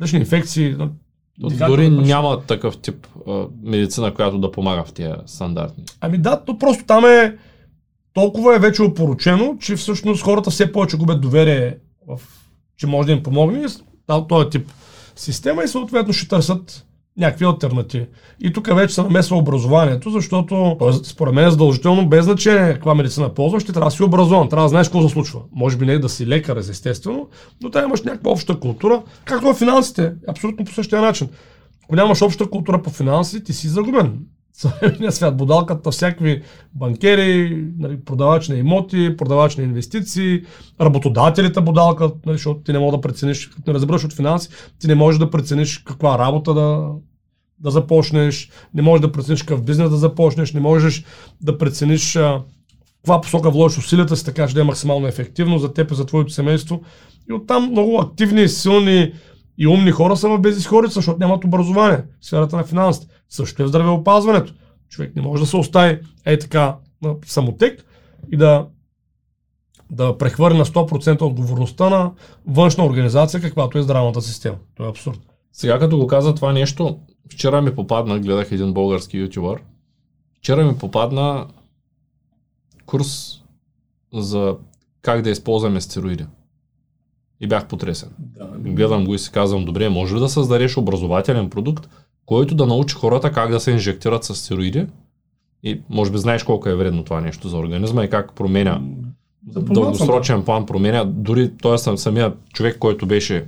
различни 0.00 0.18
инфекции. 0.18 0.76
Дори 1.40 1.90
няма 1.90 2.40
такъв 2.40 2.78
тип 2.78 3.06
а, 3.28 3.44
медицина, 3.62 4.14
която 4.14 4.38
да 4.38 4.52
помага 4.52 4.84
в 4.84 4.92
тия 4.92 5.16
стандартни. 5.26 5.84
Ами 6.00 6.18
да, 6.18 6.44
то 6.44 6.58
просто 6.58 6.84
там 6.84 7.04
е 7.04 7.36
толкова 8.14 8.56
е 8.56 8.58
вече 8.58 8.82
опоручено, 8.82 9.56
че 9.60 9.76
всъщност 9.76 10.22
хората 10.22 10.50
все 10.50 10.72
повече 10.72 10.96
губят 10.96 11.20
доверие 11.20 11.76
в 12.08 12.20
че 12.76 12.86
може 12.86 13.06
да 13.06 13.12
им 13.12 13.22
помогне 13.22 13.66
този 14.28 14.50
тип 14.50 14.68
система 15.16 15.64
и 15.64 15.68
съответно 15.68 16.12
ще 16.12 16.28
търсят 16.28 16.86
някакви 17.18 17.44
альтернативи. 17.44 18.06
И 18.40 18.52
тук 18.52 18.74
вече 18.74 18.94
се 18.94 19.02
намесва 19.02 19.36
образованието, 19.36 20.10
защото 20.10 20.76
според 21.04 21.34
мен 21.34 21.46
е 21.46 21.50
задължително, 21.50 22.08
без 22.08 22.24
значение 22.24 22.74
каква 22.74 22.94
медицина 22.94 23.34
ползваш, 23.34 23.62
ще 23.62 23.72
трябва 23.72 23.90
да 23.90 23.96
си 23.96 24.02
образован, 24.02 24.48
трябва 24.48 24.64
да 24.64 24.68
знаеш 24.68 24.88
какво 24.88 25.02
се 25.02 25.08
случва. 25.08 25.40
Може 25.52 25.76
би 25.76 25.86
не 25.86 25.98
да 25.98 26.08
си 26.08 26.26
лекар, 26.26 26.56
естествено, 26.56 27.28
но 27.62 27.70
трябва 27.70 27.86
имаш 27.86 28.02
някаква 28.02 28.30
обща 28.30 28.60
култура, 28.60 29.02
както 29.24 29.46
в 29.46 29.54
финансите, 29.54 30.12
абсолютно 30.28 30.64
по 30.64 30.72
същия 30.72 31.00
начин. 31.00 31.28
Ако 31.84 31.96
нямаш 31.96 32.22
обща 32.22 32.50
култура 32.50 32.82
по 32.82 32.90
финанси, 32.90 33.44
ти 33.44 33.52
си 33.52 33.68
загубен. 33.68 34.18
Съвременния 34.58 35.12
свят 35.12 35.36
бодалката, 35.36 35.90
всякакви 35.90 36.42
банкери, 36.74 37.64
нали, 37.78 38.04
продавач 38.04 38.48
на 38.48 38.56
имоти, 38.56 39.16
продавач 39.16 39.56
на 39.56 39.62
инвестиции, 39.62 40.42
работодателите 40.80 41.60
бодалка, 41.60 42.10
нали, 42.26 42.36
защото 42.36 42.60
ти 42.60 42.72
не 42.72 42.78
можеш 42.78 42.96
да 42.96 43.00
прецениш, 43.00 43.46
като 43.46 43.70
не 43.70 43.74
разбираш 43.74 44.04
от 44.04 44.12
финанси, 44.12 44.48
ти 44.80 44.86
не 44.86 44.94
можеш 44.94 45.18
да 45.18 45.30
прецениш 45.30 45.78
каква 45.78 46.18
работа 46.18 46.54
да, 46.54 46.88
да 47.58 47.70
започнеш, 47.70 48.50
не 48.74 48.82
можеш 48.82 49.00
да 49.00 49.12
прецениш 49.12 49.42
какъв 49.42 49.62
бизнес 49.62 49.90
да 49.90 49.96
започнеш, 49.96 50.52
не 50.52 50.60
можеш 50.60 51.04
да 51.40 51.58
прецениш 51.58 52.16
а, 52.16 52.42
каква 52.96 53.20
посока 53.20 53.50
вложиш 53.50 53.78
усилията 53.78 54.16
си, 54.16 54.24
така 54.24 54.48
че 54.48 54.54
да 54.54 54.60
е 54.60 54.64
максимално 54.64 55.06
ефективно 55.06 55.58
за 55.58 55.72
теб 55.72 55.90
и 55.90 55.94
за 55.94 56.06
твоето 56.06 56.32
семейство. 56.32 56.82
И 57.30 57.32
оттам 57.32 57.70
много 57.70 58.00
активни, 58.00 58.48
силни 58.48 59.12
и 59.58 59.66
умни 59.66 59.90
хора 59.90 60.16
са 60.16 60.28
в 60.28 60.38
безисходица, 60.38 60.94
защото 60.94 61.18
нямат 61.18 61.44
образование 61.44 62.04
в 62.20 62.26
сферата 62.26 62.56
на 62.56 62.64
финансите. 62.64 63.06
Също 63.28 63.62
е 63.62 63.66
в 63.66 63.68
здравеопазването. 63.68 64.54
Човек 64.88 65.16
не 65.16 65.22
може 65.22 65.42
да 65.42 65.46
се 65.46 65.56
остави 65.56 65.98
е 66.24 66.38
така 66.38 66.76
на 67.02 67.14
самотек 67.26 67.84
и 68.32 68.36
да, 68.36 68.66
да 69.90 70.18
прехвърли 70.18 70.58
на 70.58 70.64
100% 70.64 71.22
отговорността 71.22 71.90
на 71.90 72.12
външна 72.46 72.84
организация, 72.84 73.40
каквато 73.40 73.78
е 73.78 73.82
здравната 73.82 74.22
система. 74.22 74.56
Това 74.74 74.86
е 74.86 74.90
абсурд. 74.90 75.20
Сега 75.52 75.78
като 75.78 75.98
го 75.98 76.06
каза 76.06 76.34
това 76.34 76.52
нещо, 76.52 76.98
вчера 77.32 77.62
ми 77.62 77.74
попадна, 77.74 78.18
гледах 78.18 78.52
един 78.52 78.72
български 78.72 79.18
ютубър, 79.18 79.62
вчера 80.38 80.64
ми 80.64 80.78
попадна 80.78 81.46
курс 82.86 83.42
за 84.14 84.56
как 85.02 85.22
да 85.22 85.30
използваме 85.30 85.80
стероиди. 85.80 86.26
И 87.40 87.46
бях 87.46 87.66
потресен. 87.66 88.08
Да. 88.18 88.48
Гледам 88.58 89.04
го 89.04 89.14
и 89.14 89.18
си 89.18 89.32
казвам, 89.32 89.64
добре, 89.64 89.88
може 89.88 90.14
ли 90.14 90.20
да 90.20 90.28
създадеш 90.28 90.76
образователен 90.76 91.50
продукт, 91.50 91.88
който 92.26 92.54
да 92.54 92.66
научи 92.66 92.94
хората 92.94 93.32
как 93.32 93.50
да 93.50 93.60
се 93.60 93.70
инжектират 93.70 94.24
с 94.24 94.34
стероиди? 94.34 94.86
И 95.62 95.80
може 95.88 96.10
би 96.10 96.18
знаеш 96.18 96.42
колко 96.42 96.68
е 96.68 96.74
вредно 96.74 97.04
това 97.04 97.20
нещо 97.20 97.48
за 97.48 97.56
организма 97.56 98.04
и 98.04 98.10
как 98.10 98.34
променя 98.34 98.80
дългосрочен 99.52 100.44
план 100.44 100.66
променя. 100.66 101.04
Дори 101.04 101.50
той 101.62 101.78
съм 101.78 101.98
самия 101.98 102.32
човек, 102.52 102.78
който 102.78 103.06
беше 103.06 103.46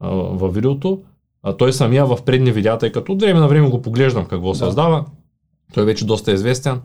а, 0.00 0.08
във 0.10 0.54
видеото, 0.54 1.02
а, 1.42 1.56
той 1.56 1.72
самия 1.72 2.06
в 2.06 2.18
предни 2.26 2.52
видеа, 2.52 2.78
тъй 2.78 2.92
като 2.92 3.12
от 3.12 3.20
време 3.20 3.40
на 3.40 3.48
време 3.48 3.70
го 3.70 3.82
поглеждам 3.82 4.26
какво 4.26 4.48
Да. 4.48 4.54
създава. 4.54 5.04
Той 5.74 5.84
вече 5.84 6.06
доста 6.06 6.30
е 6.30 6.34
известен. 6.34 6.80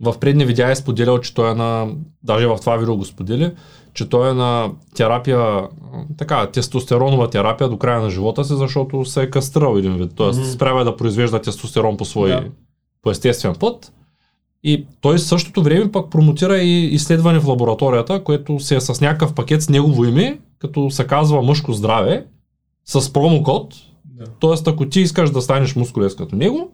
В 0.00 0.18
предни 0.20 0.44
видеа 0.44 0.70
е 0.70 0.76
споделял, 0.76 1.18
че 1.18 1.34
той 1.34 1.50
е 1.50 1.54
на, 1.54 1.88
даже 2.22 2.46
в 2.46 2.56
това 2.60 2.76
видео 2.76 2.96
го 2.96 3.04
сподели, 3.04 3.52
че 3.94 4.08
той 4.08 4.30
е 4.30 4.34
на 4.34 4.70
терапия, 4.96 5.68
така, 6.18 6.46
тестостеронова 6.46 7.30
терапия 7.30 7.68
до 7.68 7.78
края 7.78 8.00
на 8.00 8.10
живота 8.10 8.44
си, 8.44 8.54
защото 8.56 9.04
се 9.04 9.22
е 9.22 9.30
кастрал 9.30 9.76
един 9.78 9.96
вид. 9.96 10.12
Тоест, 10.16 10.40
Мгм. 10.40 10.48
спрява 10.48 10.84
да 10.84 10.96
произвежда 10.96 11.42
тестостерон 11.42 11.96
по 11.96 12.04
свой, 12.04 12.28
Да. 12.28 12.44
по 13.02 13.10
естествен 13.10 13.54
път. 13.60 13.92
И 14.62 14.86
той 15.00 15.16
в 15.16 15.22
същото 15.22 15.62
време 15.62 15.92
пък 15.92 16.10
промотира 16.10 16.58
и 16.58 16.84
изследване 16.84 17.38
в 17.40 17.48
лабораторията, 17.48 18.24
което 18.24 18.60
се 18.60 18.76
е 18.76 18.80
с 18.80 19.00
някакъв 19.00 19.34
пакет 19.34 19.62
с 19.62 19.68
негово 19.68 20.04
име, 20.04 20.38
като 20.58 20.90
се 20.90 21.06
казва 21.06 21.42
мъжко 21.42 21.72
здраве, 21.72 22.26
с 22.84 23.12
промокод. 23.12 23.74
Да. 24.04 24.24
Тоест, 24.40 24.68
ако 24.68 24.88
ти 24.88 25.00
искаш 25.00 25.30
да 25.30 25.42
станеш 25.42 25.76
мускулест 25.76 26.18
като 26.18 26.36
него, 26.36 26.70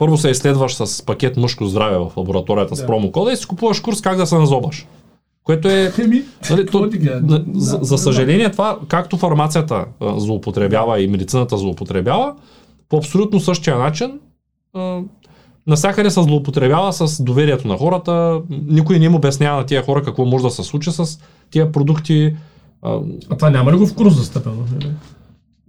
първо 0.00 0.16
се 0.16 0.30
изследваш 0.30 0.74
с 0.74 1.06
пакет 1.06 1.36
мъжко 1.36 1.66
здраве 1.66 1.98
в 1.98 2.12
лабораторията 2.16 2.76
с 2.76 2.80
Да. 2.80 2.86
промокода 2.86 3.32
и 3.32 3.36
си 3.36 3.46
купуваш 3.46 3.80
курс 3.80 4.00
как 4.00 4.16
да 4.16 4.26
се 4.26 4.34
назобаш. 4.34 4.86
Което 5.44 5.68
е 5.68 5.92
Еми, 5.98 6.22
Нали, 6.50 6.66
то, 6.66 6.86
Да, 6.86 7.44
за, 7.54 7.78
да, 7.78 7.84
за 7.84 7.94
да. 7.94 7.98
съжаление, 7.98 8.50
това, 8.50 8.78
както 8.88 9.16
фармацията 9.16 9.84
а, 10.00 10.20
злоупотребява 10.20 11.00
и 11.00 11.08
медицината 11.08 11.56
злоупотребява, 11.58 12.34
по 12.88 12.96
абсолютно 12.96 13.40
същия 13.40 13.78
начин, 13.78 14.20
а, 14.74 15.00
насякъде 15.66 16.10
се 16.10 16.22
злоупотребява 16.22 16.92
с 16.92 17.22
доверието 17.22 17.68
на 17.68 17.76
хората. 17.76 18.40
Никой 18.50 18.98
не 18.98 19.04
им 19.04 19.14
обяснява 19.14 19.56
на 19.56 19.66
тия 19.66 19.82
хора 19.82 20.02
какво 20.02 20.24
може 20.24 20.44
да 20.44 20.50
се 20.50 20.62
случи 20.62 20.90
с 20.92 21.18
тия 21.50 21.72
продукти. 21.72 22.34
А, 22.82 22.98
А 23.30 23.36
това 23.36 23.50
няма 23.50 23.72
ли 23.72 23.76
го 23.76 23.86
в 23.86 23.94
курс 23.94 24.14
застъпено? 24.14 24.64
или? 24.80 24.90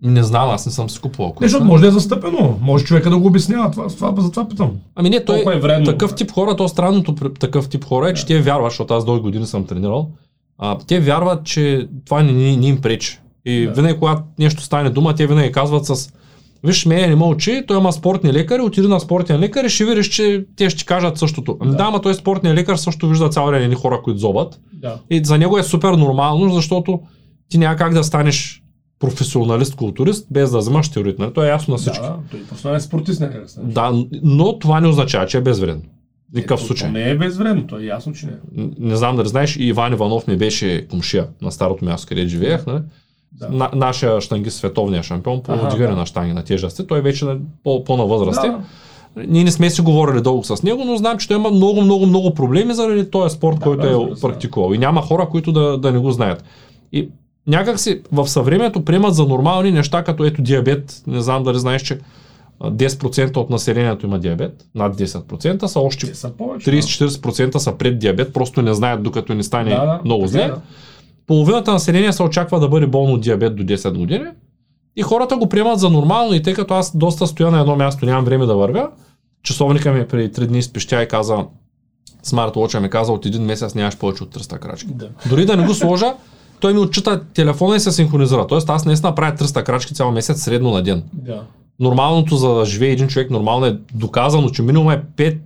Не 0.03 0.23
знам, 0.23 0.49
аз 0.49 0.65
не 0.65 0.71
съм 0.71 0.89
си 0.89 0.99
купувал. 0.99 1.35
Не, 1.41 1.47
защото 1.47 1.65
може 1.65 1.81
да 1.81 1.87
е 1.87 1.91
застъпено. 1.91 2.57
Може 2.61 2.85
човека 2.85 3.09
да 3.09 3.17
го 3.17 3.27
обяснява. 3.27 3.71
Това, 3.71 3.87
това, 3.87 4.13
за 4.17 4.31
това 4.31 4.49
питам. 4.49 4.71
Ами 4.95 5.09
не, 5.09 5.25
той 5.25 5.35
Колко 5.35 5.51
е 5.51 5.59
вредно? 5.59 5.85
такъв 5.85 6.15
тип 6.15 6.31
хора, 6.31 6.55
то 6.55 6.67
странното 6.67 7.15
при 7.15 7.33
такъв 7.33 7.69
тип 7.69 7.85
хора 7.85 8.09
е, 8.09 8.13
че 8.13 8.25
те 8.25 8.41
вярват, 8.41 8.71
защото 8.71 8.93
аз 8.93 9.05
дълги 9.05 9.21
години 9.21 9.45
съм 9.45 9.65
тренирал, 9.65 10.09
а, 10.57 10.77
те 10.87 10.99
вярват, 10.99 11.43
че 11.43 11.87
това 12.05 12.23
не, 12.23 12.31
не, 12.31 12.57
не 12.57 12.67
им 12.67 12.81
пречи. 12.81 13.19
И 13.45 13.65
Да. 13.65 13.71
винаги, 13.71 13.99
когато 13.99 14.21
нещо 14.39 14.63
стане 14.63 14.89
дума, 14.89 15.15
те 15.15 15.27
винаги 15.27 15.51
казват 15.51 15.85
с 15.85 16.13
Виж, 16.63 16.85
ме 16.85 17.07
не 17.07 17.15
мълчи, 17.15 17.63
той 17.67 17.77
има 17.77 17.93
спортни 17.93 18.33
лекари, 18.33 18.61
отиди 18.61 18.87
на 18.87 18.99
спортен 18.99 19.39
лекар 19.39 19.63
и 19.63 19.69
ще 19.69 19.85
видиш, 19.85 20.07
че 20.07 20.45
те 20.55 20.69
ще 20.69 20.85
кажат 20.85 21.17
същото. 21.17 21.57
Ами 21.61 21.71
Да. 21.71 21.77
да, 21.77 21.83
ама 21.83 22.01
той 22.01 22.13
спортният 22.13 22.57
лекар 22.57 22.75
също 22.75 23.07
вижда 23.07 23.29
цял 23.29 23.51
ден 23.51 23.63
едни 23.63 23.75
хора, 23.75 24.01
които 24.03 24.19
зобат. 24.19 24.59
Да. 24.73 24.95
И 25.09 25.21
за 25.25 25.37
него 25.37 25.57
е 25.57 25.63
супер 25.63 25.89
нормално, 25.89 26.49
защото 26.49 26.99
ти 27.49 27.57
няма 27.57 27.75
как 27.75 27.93
да 27.93 28.03
станеш 28.03 28.60
професионалист-културист 29.01 30.27
без 30.31 30.51
да 30.51 30.57
вземаш 30.57 30.89
теорит. 30.89 31.19
Нали? 31.19 31.33
То 31.33 31.43
е 31.43 31.47
ясно 31.47 31.71
на 31.71 31.77
всички. 31.77 32.01
Да, 32.01 32.15
той 32.61 32.71
не 32.71 32.77
е 32.77 32.81
спортист 32.81 33.21
някак 33.21 33.49
стане. 33.49 33.73
Да, 33.73 33.91
но 34.23 34.59
това 34.59 34.79
не 34.79 34.87
означава, 34.87 35.25
че 35.25 35.37
е 35.37 35.41
безвредно. 35.41 35.81
Никакъв 36.33 36.59
Ето, 36.59 36.67
случай. 36.67 36.87
то 36.87 36.93
Не 36.93 37.09
е 37.09 37.17
безвредно, 37.17 37.67
то 37.67 37.79
е 37.79 37.83
ясно, 37.83 38.13
че 38.13 38.25
не 38.25 38.31
е. 38.31 38.61
Н- 38.61 38.71
Не 38.79 38.95
знам 38.95 39.15
дали 39.15 39.27
знаеш, 39.27 39.55
и 39.55 39.63
Иван 39.63 39.93
Иванов 39.93 40.27
ми 40.27 40.37
беше 40.37 40.87
комшия 40.87 41.27
на 41.41 41.51
старото 41.51 41.85
място, 41.85 42.07
където 42.07 42.27
живеех. 42.29 42.65
Нали? 42.65 42.81
Да. 43.31 43.49
На, 43.49 43.69
нашия 43.75 44.21
штангист, 44.21 44.57
световния 44.57 45.03
шампион 45.03 45.43
по 45.43 45.51
дигане 45.71 45.91
да. 45.91 45.95
на 45.95 46.05
штанги 46.05 46.33
на 46.33 46.43
тежести. 46.43 46.87
Той 46.87 47.01
вече 47.01 47.25
на 47.25 47.37
по, 47.63 47.83
по-на 47.83 48.05
възраст. 48.05 48.43
е. 48.43 48.47
Да. 48.47 48.61
Ние 49.27 49.43
не 49.43 49.51
сме 49.51 49.69
си 49.69 49.81
говорили 49.81 50.21
дълго 50.21 50.43
с 50.43 50.63
него, 50.63 50.83
но 50.85 50.97
знам, 50.97 51.17
че 51.17 51.27
той 51.27 51.37
има 51.37 51.51
много, 51.51 51.81
много, 51.81 52.05
много 52.05 52.33
проблеми 52.33 52.73
заради 52.73 53.11
този 53.11 53.35
спорт, 53.35 53.55
Да, 53.59 53.63
който 53.63 53.83
разбира 53.83 54.11
е 54.11 54.15
се, 54.15 54.21
практикувал. 54.21 54.73
И 54.73 54.77
няма 54.77 55.01
хора, 55.01 55.27
които 55.31 55.51
да, 55.51 55.77
да 55.77 55.91
не 55.91 55.99
го 55.99 56.11
знаят. 56.11 56.43
И 56.93 57.09
някак 57.47 57.79
си 57.79 58.01
в 58.11 58.27
съвремето 58.27 58.85
приемат 58.85 59.15
за 59.15 59.25
нормални 59.25 59.71
неща, 59.71 60.03
като 60.03 60.25
ето 60.25 60.41
диабет. 60.41 61.03
Не 61.07 61.21
знам 61.21 61.43
дали 61.43 61.59
знаеш, 61.59 61.81
че 61.81 61.99
а, 62.59 62.71
10% 62.71 63.37
от 63.37 63.49
населението 63.49 64.05
има 64.05 64.19
диабет, 64.19 64.65
над 64.75 64.97
10% 64.97 65.65
са 65.65 65.79
още 65.79 66.07
Те 66.07 66.15
са 66.15 66.29
повече. 66.29 66.71
30-40% 66.71 67.57
са 67.57 67.77
пред 67.77 67.99
диабет, 67.99 68.33
просто 68.33 68.61
не 68.61 68.73
знаят 68.73 69.03
докато 69.03 69.33
не 69.33 69.43
стане 69.43 69.69
да, 69.69 69.85
да, 69.85 70.01
много 70.05 70.21
така 70.25 70.31
зле. 70.31 70.41
е, 70.41 70.47
да. 70.47 70.61
Половината 71.27 71.71
население 71.71 72.13
се 72.13 72.23
очаква 72.23 72.59
да 72.59 72.67
бъде 72.69 72.87
болно 72.87 73.13
от 73.13 73.21
диабет 73.21 73.55
до 73.55 73.63
10 73.63 73.97
години. 73.97 74.25
И 74.95 75.01
хората 75.01 75.37
го 75.37 75.49
приемат 75.49 75.79
за 75.79 75.89
нормално 75.89 76.33
и 76.33 76.41
тъй 76.41 76.53
като 76.53 76.73
аз 76.73 76.97
доста 76.97 77.27
стоя 77.27 77.51
на 77.51 77.59
едно 77.59 77.75
място, 77.75 78.05
нямам 78.05 78.25
време 78.25 78.45
да 78.45 78.55
вървя, 78.55 78.89
часовника 79.43 79.91
ми 79.91 80.07
преди 80.07 80.33
3 80.33 80.45
дни 80.45 80.63
спещя 80.63 81.03
и 81.03 81.07
каза, 81.07 81.45
смарт 82.23 82.55
ми 82.81 82.89
каза, 82.89 83.11
от 83.11 83.25
един 83.25 83.43
месец 83.43 83.75
нямаш 83.75 83.97
повече 83.97 84.23
от 84.23 84.35
300 84.35 84.59
крачки. 84.59 84.87
Да. 84.93 85.09
Дори 85.29 85.45
да 85.45 85.57
не 85.57 85.65
го 85.65 85.73
сложа, 85.73 86.13
той 86.61 86.73
ми 86.73 86.79
отчита 86.79 87.21
телефона 87.25 87.75
и 87.75 87.79
се 87.79 87.91
синхронизира. 87.91 88.47
Тоест 88.47 88.69
аз 88.69 88.85
наистина 88.85 89.15
правя 89.15 89.35
300 89.35 89.63
крачки 89.63 89.93
цял 89.93 90.11
месец 90.11 90.41
средно 90.41 90.71
на 90.71 90.83
ден. 90.83 91.03
Да. 91.13 91.41
Нормалното 91.79 92.35
за 92.35 92.49
да 92.49 92.65
живее 92.65 92.89
един 92.89 93.07
човек, 93.07 93.29
нормално 93.29 93.65
е 93.65 93.77
доказано, 93.93 94.49
че 94.49 94.61
минимум 94.61 94.91
е 94.91 95.01
5 95.17 95.37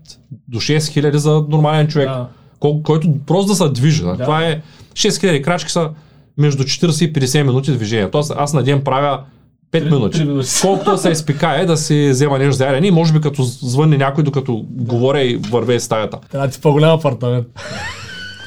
до 0.47 0.59
6 0.59 0.87
хиляди 0.87 1.17
за 1.19 1.43
нормален 1.49 1.87
човек, 1.87 2.07
Да. 2.07 2.27
кол- 2.59 2.81
който 2.83 3.07
просто 3.27 3.47
да 3.47 3.55
се 3.55 3.69
движи. 3.69 4.03
Да. 4.03 4.17
Това 4.17 4.43
е 4.43 4.61
6 4.93 5.19
хиляди 5.19 5.41
крачки 5.41 5.71
са 5.71 5.89
между 6.37 6.63
40 6.63 6.77
и 7.01 7.13
50 7.13 7.43
минути 7.43 7.71
движение. 7.71 8.11
Тоест 8.11 8.33
аз 8.37 8.53
на 8.53 8.63
ден 8.63 8.81
правя 8.81 9.19
5 9.71 9.79
Три- 9.79 9.91
минути. 9.91 10.27
Колкото 10.61 10.97
се 10.97 11.09
изпикае 11.09 11.65
да 11.65 11.77
си 11.77 12.09
взема 12.11 12.37
нещо 12.39 12.53
за 12.53 12.79
и 12.83 12.91
може 12.91 13.13
би 13.13 13.21
като 13.21 13.43
звънне 13.43 13.97
някой, 13.97 14.23
докато 14.23 14.65
говоря 14.69 15.21
и 15.21 15.35
върве 15.35 15.75
из 15.75 15.83
стаята. 15.83 16.17
Трябва 16.31 16.47
ти 16.47 16.61
по-голям 16.61 16.91
апартамент. 16.91 17.47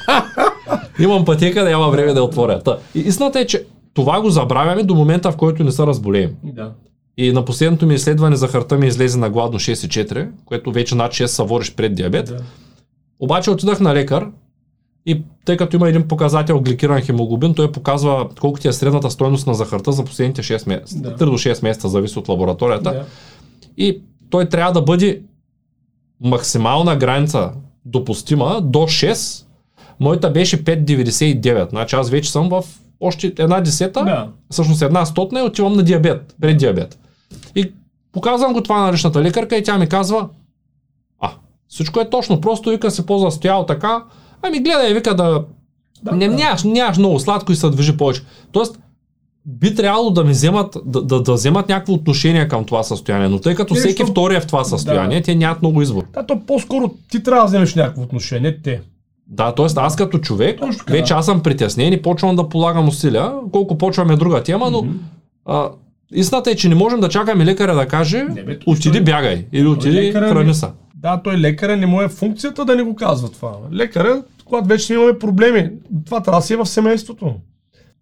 Имам 0.99 1.25
пътека 1.25 1.63
да 1.63 1.69
няма 1.69 1.89
време 1.89 2.13
да 2.13 2.23
отворя. 2.23 2.59
Та. 2.59 2.77
И 2.95 2.99
истината 2.99 3.39
е, 3.39 3.45
че 3.45 3.65
това 3.93 4.21
го 4.21 4.29
забравяме 4.29 4.83
до 4.83 4.95
момента, 4.95 5.31
в 5.31 5.37
който 5.37 5.63
не 5.63 5.71
се 5.71 5.85
разболеем. 5.85 6.31
Да. 6.43 6.71
И 7.17 7.31
на 7.31 7.45
последното 7.45 7.85
ми 7.85 7.93
изследване 7.93 8.35
захарта 8.35 8.77
ми 8.77 8.87
излезе 8.87 9.19
на 9.19 9.29
гладно 9.29 9.59
6,4, 9.59 10.27
което 10.45 10.71
вече 10.71 10.95
над 10.95 11.11
6 11.11 11.25
са 11.25 11.43
вориш 11.43 11.75
пред 11.75 11.95
диабет. 11.95 12.25
да. 12.25 12.37
Обаче 13.19 13.51
отидах 13.51 13.79
на 13.79 13.95
лекар 13.95 14.27
и 15.05 15.21
тъй 15.45 15.57
като 15.57 15.75
има 15.75 15.89
един 15.89 16.07
показател 16.07 16.59
гликиран 16.59 17.01
хемоглобин, 17.01 17.53
той 17.53 17.71
показва 17.71 18.29
колко 18.39 18.59
ти 18.59 18.67
е 18.67 18.73
средната 18.73 19.11
стойност 19.11 19.47
на 19.47 19.53
захарта 19.53 19.91
за 19.91 20.05
последните 20.05 20.43
6 20.43 20.67
месеца. 20.67 21.01
Да. 21.01 21.15
3 21.15 21.17
до 21.17 21.31
6 21.31 21.63
месеца 21.63 21.89
зависи 21.89 22.19
от 22.19 22.29
лабораторията. 22.29 22.91
Да. 22.91 23.05
И 23.77 24.01
той 24.29 24.45
трябва 24.45 24.71
да 24.71 24.81
бъде 24.81 25.21
максимална 26.21 26.95
граница 26.95 27.51
допустима 27.85 28.61
до 28.63 28.79
6. 28.79 29.45
Моята 29.99 30.29
беше 30.29 30.63
5,99. 30.63 31.69
Значи 31.69 31.95
аз 31.95 32.09
вече 32.09 32.31
съм 32.31 32.49
в 32.49 32.63
още 32.99 33.33
една 33.39 33.61
десета, 33.61 34.03
Да. 34.03 34.27
всъщност 34.49 34.81
една 34.81 35.05
стотна 35.05 35.39
и 35.39 35.43
отивам 35.43 35.73
на 35.73 35.83
диабет, 35.83 36.35
пред 36.41 36.57
диабет. 36.57 36.99
И 37.55 37.71
показвам 38.11 38.53
го 38.53 38.63
това 38.63 38.79
на 38.79 38.93
личната 38.93 39.21
лекарка 39.21 39.55
и 39.55 39.63
тя 39.63 39.77
ми 39.77 39.87
казва, 39.87 40.29
а, 41.19 41.31
всичко 41.67 41.99
е 41.99 42.09
точно, 42.09 42.41
просто 42.41 42.69
вика 42.69 42.91
се 42.91 43.05
по-застоял 43.05 43.65
така, 43.65 44.03
ами 44.41 44.59
гледай, 44.59 44.93
вика 44.93 45.15
да, 45.15 45.43
Да, 46.03 46.11
не, 46.11 46.27
да. 46.27 46.35
нямаш, 46.35 46.63
нямаш 46.63 46.97
много 46.97 47.19
сладко 47.19 47.51
и 47.51 47.55
се 47.55 47.69
движи 47.69 47.97
повече. 47.97 48.21
Тоест, 48.51 48.79
би 49.45 49.75
трябвало 49.75 50.09
да 50.09 50.23
ми 50.23 50.31
вземат, 50.31 50.77
да, 50.85 51.01
да, 51.01 51.21
да 51.21 51.33
вземат 51.33 51.69
някакво 51.69 51.93
отношение 51.93 52.47
към 52.47 52.65
това 52.65 52.83
състояние, 52.83 53.27
но 53.27 53.39
тъй 53.39 53.55
като 53.55 53.73
Не, 53.73 53.79
всеки 53.79 53.91
защото- 53.93 54.11
втори 54.11 54.35
е 54.35 54.39
в 54.39 54.47
това 54.47 54.63
състояние, 54.63 55.17
Да. 55.17 55.23
те 55.23 55.35
нямат 55.35 55.61
много 55.61 55.81
избор. 55.81 56.03
Да, 56.13 56.25
то 56.25 56.39
по-скоро 56.39 56.91
ти 57.11 57.23
трябва 57.23 57.41
да 57.41 57.47
вземеш 57.47 57.75
някакво 57.75 58.01
отношение, 58.01 58.61
те. 58.61 58.81
Да, 59.29 59.51
т.е. 59.51 59.67
аз 59.75 59.95
като 59.95 60.17
човек, 60.17 60.59
Точно 60.59 60.83
вече 60.89 61.13
аз 61.13 61.25
съм 61.25 61.43
притеснен 61.43 61.93
и 61.93 62.01
почвам 62.01 62.35
да 62.35 62.49
полагам 62.49 62.87
усилия. 62.87 63.31
Колко 63.51 63.77
почваме 63.77 64.15
друга 64.15 64.43
тема, 64.43 64.71
но 64.71 64.81
Мгм. 64.81 64.91
а, 65.45 65.69
истината 66.13 66.51
е, 66.51 66.55
че 66.55 66.69
не 66.69 66.75
можем 66.75 66.99
да 66.99 67.09
чакаме 67.09 67.45
лекаря 67.45 67.75
да 67.75 67.87
каже 67.87 68.23
Не, 68.25 68.43
бе, 68.43 68.59
той- 68.59 68.73
отиди 68.73 68.93
той- 68.93 69.03
бягай 69.03 69.45
или 69.53 69.67
отиди 69.67 70.11
храни 70.11 70.53
се. 70.53 70.67
Да, 70.95 71.21
той 71.23 71.37
лекаря 71.37 71.77
не 71.77 71.85
му 71.85 72.01
е 72.01 72.07
функцията 72.07 72.65
да 72.65 72.75
ни 72.75 72.81
го 72.81 72.95
казва 72.95 73.29
това. 73.29 73.51
Лекаря, 73.73 74.21
когато 74.45 74.67
вече 74.67 74.93
имаме 74.93 75.19
проблеми, 75.19 75.69
това 76.05 76.21
трябва 76.23 76.39
да 76.39 76.45
си 76.45 76.53
е 76.53 76.57
в 76.57 76.65
семейството. 76.65 77.33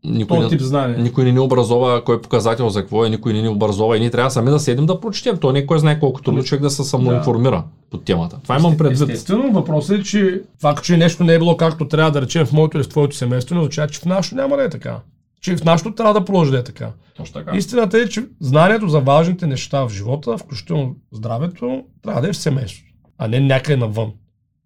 Никой, 0.04 0.48
тип 0.48 0.62
знание. 0.62 0.98
никой 0.98 1.24
не 1.24 1.32
ни 1.32 1.40
образова 1.40 2.04
кой 2.04 2.16
е 2.16 2.22
показател 2.22 2.70
за 2.70 2.82
какво 2.82 3.06
е, 3.06 3.10
никой 3.10 3.34
не 3.34 3.42
ни 3.42 3.48
образова 3.48 3.98
и 3.98 4.00
ние 4.00 4.12
трябва 4.12 4.32
сами 4.32 4.50
да 4.50 4.60
седим 4.60 4.86
да 4.86 5.00
прочетем. 5.00 5.38
То 5.38 5.52
не 5.52 5.60
е 5.60 5.66
кой 5.66 5.80
знае 5.80 6.00
колко 6.00 6.22
трудно 6.22 6.44
човек 6.44 6.62
да 6.62 6.70
се 6.70 6.84
самоинформира 6.84 7.64
под 7.92 8.06
темата. 8.06 8.40
Това 8.44 8.58
имам 8.60 8.78
предвид. 8.78 9.10
Естествено, 9.10 9.52
въпросът 9.52 10.00
е, 10.00 10.04
че 10.04 10.42
това, 10.58 10.76
че 10.76 10.98
нещо 10.98 11.24
не 11.24 11.34
е 11.34 11.38
било 11.38 11.58
както 11.58 11.88
трябва 11.88 12.12
да 12.12 12.22
речем 12.22 12.46
в 12.46 12.54
моето 12.54 12.78
или 12.78 12.84
в 12.84 12.90
твоето 12.90 13.16
семейство, 13.16 13.56
не 13.56 13.62
означава, 13.62 13.88
че 13.88 14.00
в 14.00 14.06
нашото 14.06 14.36
няма 14.36 14.58
да 14.58 14.64
е 14.64 14.70
така. 14.70 15.00
Че 15.42 15.58
в 15.58 15.64
нашото 15.64 15.92
трябва 15.92 16.14
да 16.14 16.26
продължи 16.26 16.52
да 16.52 16.58
е 16.58 16.64
така. 16.64 16.92
Точно 17.18 17.34
така. 17.34 17.58
Истината 17.58 17.98
е, 17.98 18.10
че 18.10 18.26
знанието 18.40 18.88
за 18.88 19.00
важните 19.00 19.48
неща 19.48 19.88
в 19.88 19.90
живота, 19.90 20.38
включително 20.38 20.96
здравето, 21.12 21.84
трябва 22.04 22.22
да 22.22 22.30
е 22.30 22.34
в 22.34 22.38
семейството, 22.38 22.92
а 23.18 23.28
не 23.28 23.40
някъде 23.40 23.78
навън. 23.78 24.12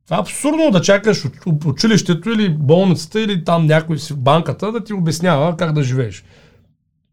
Това 0.06 0.18
е 0.18 0.20
абсурдно 0.20 0.72
да 0.72 0.82
чакаш 0.82 1.26
от 1.46 1.66
училището 1.66 2.30
или 2.30 2.50
болницата 2.50 3.22
или 3.22 3.44
там 3.44 3.66
някой 3.66 4.00
си 4.00 4.14
в 4.14 4.18
банката 4.18 4.72
да 4.72 4.84
ти 4.84 4.94
обяснява 4.94 5.58
как 5.58 5.74
да 5.74 5.84
живееш. 5.84 6.24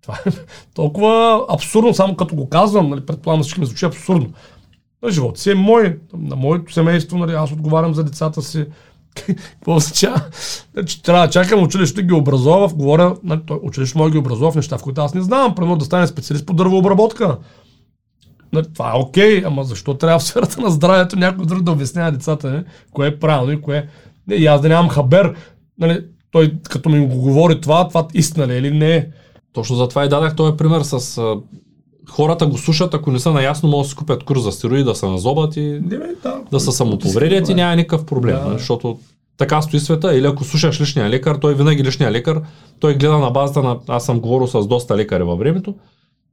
Това 0.03 0.19
е 0.27 0.31
толкова 0.75 1.45
абсурдно, 1.49 1.95
само 1.95 2.17
като 2.17 2.35
го 2.35 2.49
казвам, 2.49 2.89
нали, 2.89 3.07
предполагам, 3.07 3.45
че 3.45 3.61
ми 3.61 3.67
звучи 3.67 3.85
абсурдно. 3.85 4.33
На 5.03 5.11
живота 5.11 5.41
си 5.41 5.51
е 5.51 5.55
мой, 5.55 5.99
на 6.19 6.37
моето 6.37 6.73
семейство, 6.73 7.19
нали, 7.19 7.33
аз 7.33 7.53
отговарям 7.53 7.95
за 7.95 8.05
децата 8.05 8.43
си. 8.43 8.67
Какво 9.27 9.77
означава? 9.77 10.23
Значи, 10.75 11.03
трябва 11.03 11.27
да 11.27 11.33
чакам 11.33 11.63
училището 11.63 12.07
ги 12.07 12.15
образова, 12.15 12.69
говоря, 12.69 13.17
нали, 13.23 13.41
училището 13.63 13.99
може 13.99 14.11
да 14.11 14.13
ги 14.13 14.19
образова 14.19 14.53
в 14.53 14.57
неща, 14.57 14.79
в 14.79 14.83
които 14.83 15.01
аз 15.01 15.15
не 15.15 15.23
знам, 15.23 15.55
примерно 15.55 15.77
да 15.77 15.85
стане 15.85 16.07
специалист 16.07 16.47
по 16.47 16.53
дървообработка. 16.53 17.39
Нали, 18.53 18.67
това 18.75 18.91
е 18.91 18.99
окей, 18.99 19.43
ама 19.47 19.65
защо 19.65 19.95
трябва 19.95 20.19
в 20.19 20.23
сферата 20.23 20.61
на 20.61 20.71
здравето 20.71 21.19
някой 21.19 21.47
друг 21.47 21.63
да 21.63 21.73
обяснява 21.73 22.13
децата, 22.13 22.51
не? 22.51 22.65
кое 22.93 23.09
е 23.09 23.19
правилно 23.19 23.53
и 23.53 23.61
кое 23.61 23.89
не, 24.29 24.35
и 24.35 24.47
аз 24.47 24.61
да 24.61 24.69
нямам 24.69 24.89
хабер, 24.89 25.35
нали, 25.79 26.05
той 26.31 26.53
като 26.71 26.89
ми 26.89 27.07
го 27.07 27.17
говори 27.17 27.61
това, 27.61 27.89
това 27.89 28.07
истина 28.15 28.47
ли 28.47 28.53
е 28.53 28.59
или 28.59 28.71
не 28.71 28.97
е. 28.97 29.07
Точно 29.53 29.77
за 29.77 29.89
това 29.89 30.05
и 30.05 30.09
дадах 30.09 30.37
този 30.37 30.57
пример 30.57 30.83
с 30.83 31.19
а, 31.19 31.37
хората 32.11 32.47
го 32.47 32.59
слушат, 32.59 32.95
ако 32.95 33.11
не 33.11 33.19
са 33.19 33.33
наясно, 33.33 33.69
могат 33.69 33.85
да 33.85 33.89
си 33.89 33.97
купят 33.97 34.25
курс 34.25 34.43
за 34.43 34.53
стероиди, 34.53 34.85
да 34.85 34.95
се 34.95 35.07
назобат 35.07 35.57
и 35.57 35.61
Не, 35.61 35.99
бе, 35.99 36.07
да, 36.23 36.41
да 36.51 36.61
се 36.61 36.73
самоповредят 36.73 37.49
и 37.49 37.55
няма 37.55 37.77
никакъв 37.77 38.07
проблем, 38.07 38.37
Да. 38.37 38.51
да. 38.51 38.59
защото 38.59 38.99
така 39.37 39.63
стои 39.63 39.81
света. 39.81 40.17
Или 40.17 40.27
ако 40.27 40.45
слушаш 40.45 40.81
личния 40.81 41.11
лекар, 41.11 41.37
той 41.37 41.55
винаги 41.55 41.85
личния 41.85 42.13
лекар, 42.13 42.41
той 42.81 42.95
гледа 42.95 43.19
на 43.19 43.31
базата 43.31 43.63
на... 43.63 43.79
Аз 43.89 44.05
съм 44.05 44.21
говорил 44.21 44.47
с 44.47 44.67
доста 44.67 44.97
лекари 44.97 45.23
във 45.23 45.39
времето 45.39 45.75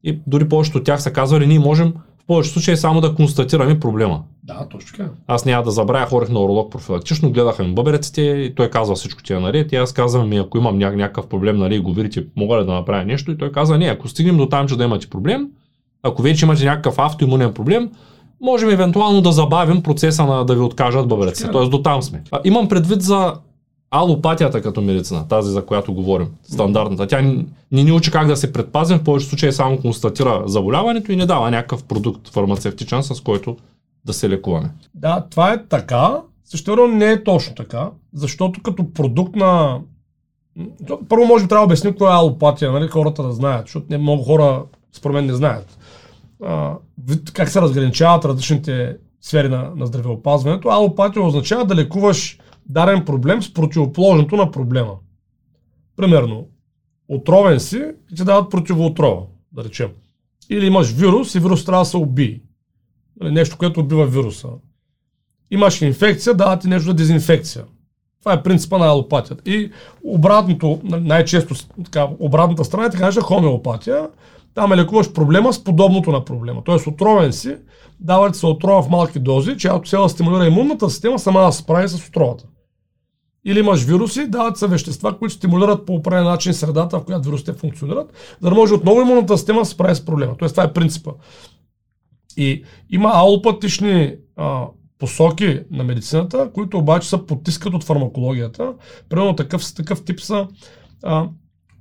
и 0.05 0.19
дори 0.27 0.49
повечето 0.49 0.77
от 0.77 0.83
тях 0.83 1.01
са 1.01 1.13
казвали, 1.13 1.47
ние 1.47 1.59
можем 1.59 1.93
в 2.23 2.27
повечето 2.27 2.53
случаи 2.53 2.77
само 2.77 3.01
да 3.01 3.15
констатираме 3.15 3.79
проблема. 3.79 4.21
Да, 4.43 4.67
точно 4.71 4.97
така. 4.97 5.09
Аз 5.27 5.45
няма 5.45 5.63
да 5.63 5.71
забравя, 5.71 6.05
хорих 6.05 6.29
на 6.29 6.39
уролог 6.39 6.71
профилактично, 6.71 7.31
гледаха 7.31 7.63
ми 7.63 7.73
бъбреците 7.73 8.21
и 8.21 8.55
той 8.55 8.69
казва 8.69 8.95
всичко 8.95 9.23
ти 9.23 9.33
е 9.33 9.39
наред. 9.39 9.71
И 9.71 9.75
аз 9.75 9.93
казвам 9.93 10.29
ми, 10.29 10.37
ако 10.37 10.57
имам 10.57 10.77
ня- 10.77 10.95
някакъв 10.95 11.27
проблем, 11.27 11.57
нали, 11.57 11.79
го 11.79 11.93
видите, 11.93 12.25
мога 12.35 12.61
ли 12.61 12.65
да 12.65 12.73
направя 12.73 13.05
нещо? 13.05 13.31
И 13.31 13.37
той 13.37 13.51
каза, 13.51 13.77
не, 13.77 13.85
ако 13.85 14.07
стигнем 14.07 14.37
до 14.37 14.45
там, 14.45 14.67
че 14.67 14.77
да 14.77 14.83
имате 14.83 15.07
проблем, 15.07 15.47
ако 16.03 16.21
вече 16.21 16.45
имате 16.45 16.65
някакъв 16.65 16.99
автоимунен 16.99 17.53
проблем, 17.53 17.89
можем 18.41 18.69
евентуално 18.69 19.21
да 19.21 19.31
забавим 19.31 19.83
процеса 19.83 20.25
на 20.25 20.45
да 20.45 20.55
ви 20.55 20.61
откажат 20.61 21.07
бъбреците. 21.07 21.51
Тоест 21.51 21.71
до 21.71 21.81
там 21.81 22.01
сме. 22.01 22.23
А, 22.31 22.39
имам 22.43 22.67
предвид 22.67 23.01
за 23.01 23.33
алопатията 23.95 24.61
като 24.61 24.81
медицина, 24.81 25.27
тази 25.27 25.49
за 25.49 25.65
която 25.65 25.93
говорим, 25.93 26.27
стандартната. 26.43 27.07
Тя 27.07 27.21
не 27.71 27.83
ни 27.83 27.91
учи 27.91 28.11
как 28.11 28.27
да 28.27 28.37
се 28.37 28.53
предпазим, 28.53 28.97
в 28.97 29.03
повечето 29.03 29.29
случаи 29.29 29.51
само 29.51 29.77
констатира 29.77 30.43
заболяването 30.45 31.11
и 31.11 31.15
не 31.15 31.25
дава 31.25 31.51
някакъв 31.51 31.83
продукт 31.83 32.33
фармацевтичен, 32.33 33.03
с 33.03 33.21
който 33.21 33.57
да 34.05 34.13
се 34.13 34.29
лекуваме. 34.29 34.71
Да, 34.93 35.25
това 35.31 35.53
е 35.53 35.65
така, 35.65 36.21
също 36.45 36.87
не 36.87 37.11
е 37.11 37.23
точно 37.23 37.55
така, 37.55 37.89
защото 38.13 38.61
като 38.63 38.93
продукт 38.93 39.35
на... 39.35 39.79
Първо 41.09 41.25
може 41.25 41.43
би 41.43 41.49
трябва 41.49 41.67
да 41.67 41.71
обясним 41.71 41.93
какво 41.93 42.07
е 42.07 42.13
алопатия, 42.13 42.71
нали, 42.71 42.87
хората 42.87 43.23
да 43.23 43.31
знаят, 43.31 43.65
защото 43.65 43.85
не 43.89 43.97
много 43.97 44.23
хора 44.23 44.63
според 44.93 45.13
мен 45.13 45.25
не 45.25 45.33
знаят. 45.33 45.77
А, 46.43 46.73
как 47.33 47.49
се 47.49 47.61
разграничават 47.61 48.25
различните 48.25 48.97
сфери 49.21 49.49
на, 49.49 49.71
на 49.75 49.85
здравеопазването. 49.85 50.69
Алопатия 50.69 51.23
означава 51.23 51.65
да 51.65 51.75
лекуваш 51.75 52.39
даден 52.65 53.05
проблем 53.05 53.41
с 53.43 53.53
противоположното 53.53 54.35
на 54.35 54.51
проблема. 54.51 54.93
Примерно, 55.95 56.47
отровен 57.07 57.59
си 57.59 57.83
и 58.11 58.15
ти 58.15 58.23
дават 58.23 58.51
противоотрова, 58.51 59.21
да 59.51 59.63
речем. 59.63 59.89
Или 60.49 60.65
имаш 60.65 60.91
вирус 60.91 61.35
и 61.35 61.39
вирус 61.39 61.65
трябва 61.65 61.81
да 61.81 61.89
се 61.89 61.97
убие. 61.97 62.41
Нали, 63.21 63.33
Нещо, 63.33 63.57
което 63.57 63.79
убива 63.79 64.05
вируса. 64.05 64.47
Имаш 65.51 65.81
инфекция, 65.81 66.33
дават 66.33 66.61
ти 66.61 66.67
нещо 66.67 66.85
за 66.85 66.93
дезинфекция. 66.93 67.65
Това 68.19 68.33
е 68.33 68.43
принципа 68.43 68.77
на 68.77 68.85
алопатията. 68.85 69.51
И 69.51 69.71
обратното, 70.03 70.79
нали, 70.83 71.03
най-често 71.03 71.55
така, 71.83 72.07
обратната 72.19 72.65
страна 72.65 72.85
е 72.85 72.89
така 72.89 73.03
наречена 73.03 73.25
хомеопатия. 73.25 74.09
Там 74.53 74.73
е 74.73 74.77
лекуваш 74.77 75.13
проблема 75.13 75.53
с 75.53 75.63
подобното 75.63 76.11
на 76.11 76.25
проблема. 76.25 76.61
Тоест 76.65 76.87
отровен 76.87 77.33
си, 77.33 77.55
дава 77.99 78.31
ти 78.31 78.39
се 78.39 78.45
отрова 78.45 78.81
в 78.81 78.89
малки 78.89 79.19
дози, 79.19 79.57
чиято 79.57 79.89
цел 79.89 80.05
е 80.05 80.09
стимулира 80.09 80.47
имунната 80.47 80.89
система 80.89 81.19
сама 81.19 81.41
да 81.41 81.51
се 81.51 81.61
справи 81.61 81.87
с 81.87 82.07
отровата. 82.07 82.45
Или 83.45 83.59
имаш 83.59 83.83
вируси, 83.83 84.27
дават 84.27 84.57
се 84.57 84.67
вещества, 84.67 85.17
които 85.17 85.33
стимулират 85.33 85.85
по 85.85 85.93
определен 85.93 86.23
начин 86.23 86.53
средата, 86.53 86.99
в 86.99 87.05
която 87.05 87.29
вирусите 87.29 87.53
функционират, 87.53 88.37
за 88.41 88.49
да 88.49 88.55
може 88.55 88.73
отново 88.73 89.01
имунната 89.01 89.37
система 89.37 89.61
да 89.61 89.65
се 89.65 89.71
справи 89.71 89.95
с 89.95 90.05
проблема. 90.05 90.35
Тоест 90.37 90.55
това 90.55 90.63
е 90.63 90.73
принципа. 90.73 91.11
И 92.37 92.63
има 92.89 93.11
алопатични 93.13 94.15
посоки 94.99 95.59
на 95.71 95.83
медицината, 95.83 96.51
които 96.53 96.77
обаче 96.77 97.09
се 97.09 97.25
потискат 97.25 97.73
от 97.73 97.83
фармакологията. 97.83 98.73
Примерно 99.09 99.35
такъв, 99.35 99.73
такъв 99.73 100.05
тип 100.05 100.19
са, 100.21 100.47
а, 101.03 101.29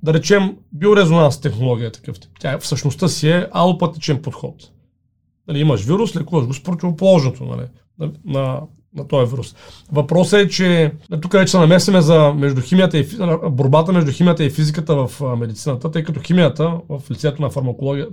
да 0.03 0.13
речем, 0.13 0.57
биорезонанс 0.71 1.41
технология 1.41 1.87
е 1.87 1.91
такъв 1.91 2.19
тип. 2.19 2.31
Тя 2.39 2.59
в 2.59 2.67
същността 2.67 3.07
си 3.07 3.29
е 3.29 3.47
алопатичен 3.51 4.21
подход. 4.21 4.55
Нали, 5.47 5.59
имаш 5.59 5.83
вирус, 5.83 6.15
лекуваш 6.15 6.45
го 6.45 6.53
с 6.53 6.63
противоположното 6.63 7.45
нали, 7.45 7.67
на, 7.99 8.11
на, 8.25 8.61
на 8.95 9.07
този 9.07 9.31
вирус. 9.31 9.55
Въпросът 9.91 10.39
е, 10.39 10.49
че 10.49 10.91
нали, 11.09 11.21
тук 11.21 11.31
вече 11.31 11.51
се 11.51 11.59
намесиме 11.59 12.01
за 12.01 12.33
между 12.33 12.61
химията 12.61 12.97
и, 12.97 13.07
борбата 13.49 13.93
между 13.93 14.11
химията 14.11 14.43
и 14.43 14.49
физиката 14.49 14.95
в 14.95 15.35
медицината, 15.37 15.91
тъй 15.91 16.03
като 16.03 16.19
химията 16.19 16.73
в 16.89 17.01
лицето 17.11 17.41
на 17.41 17.49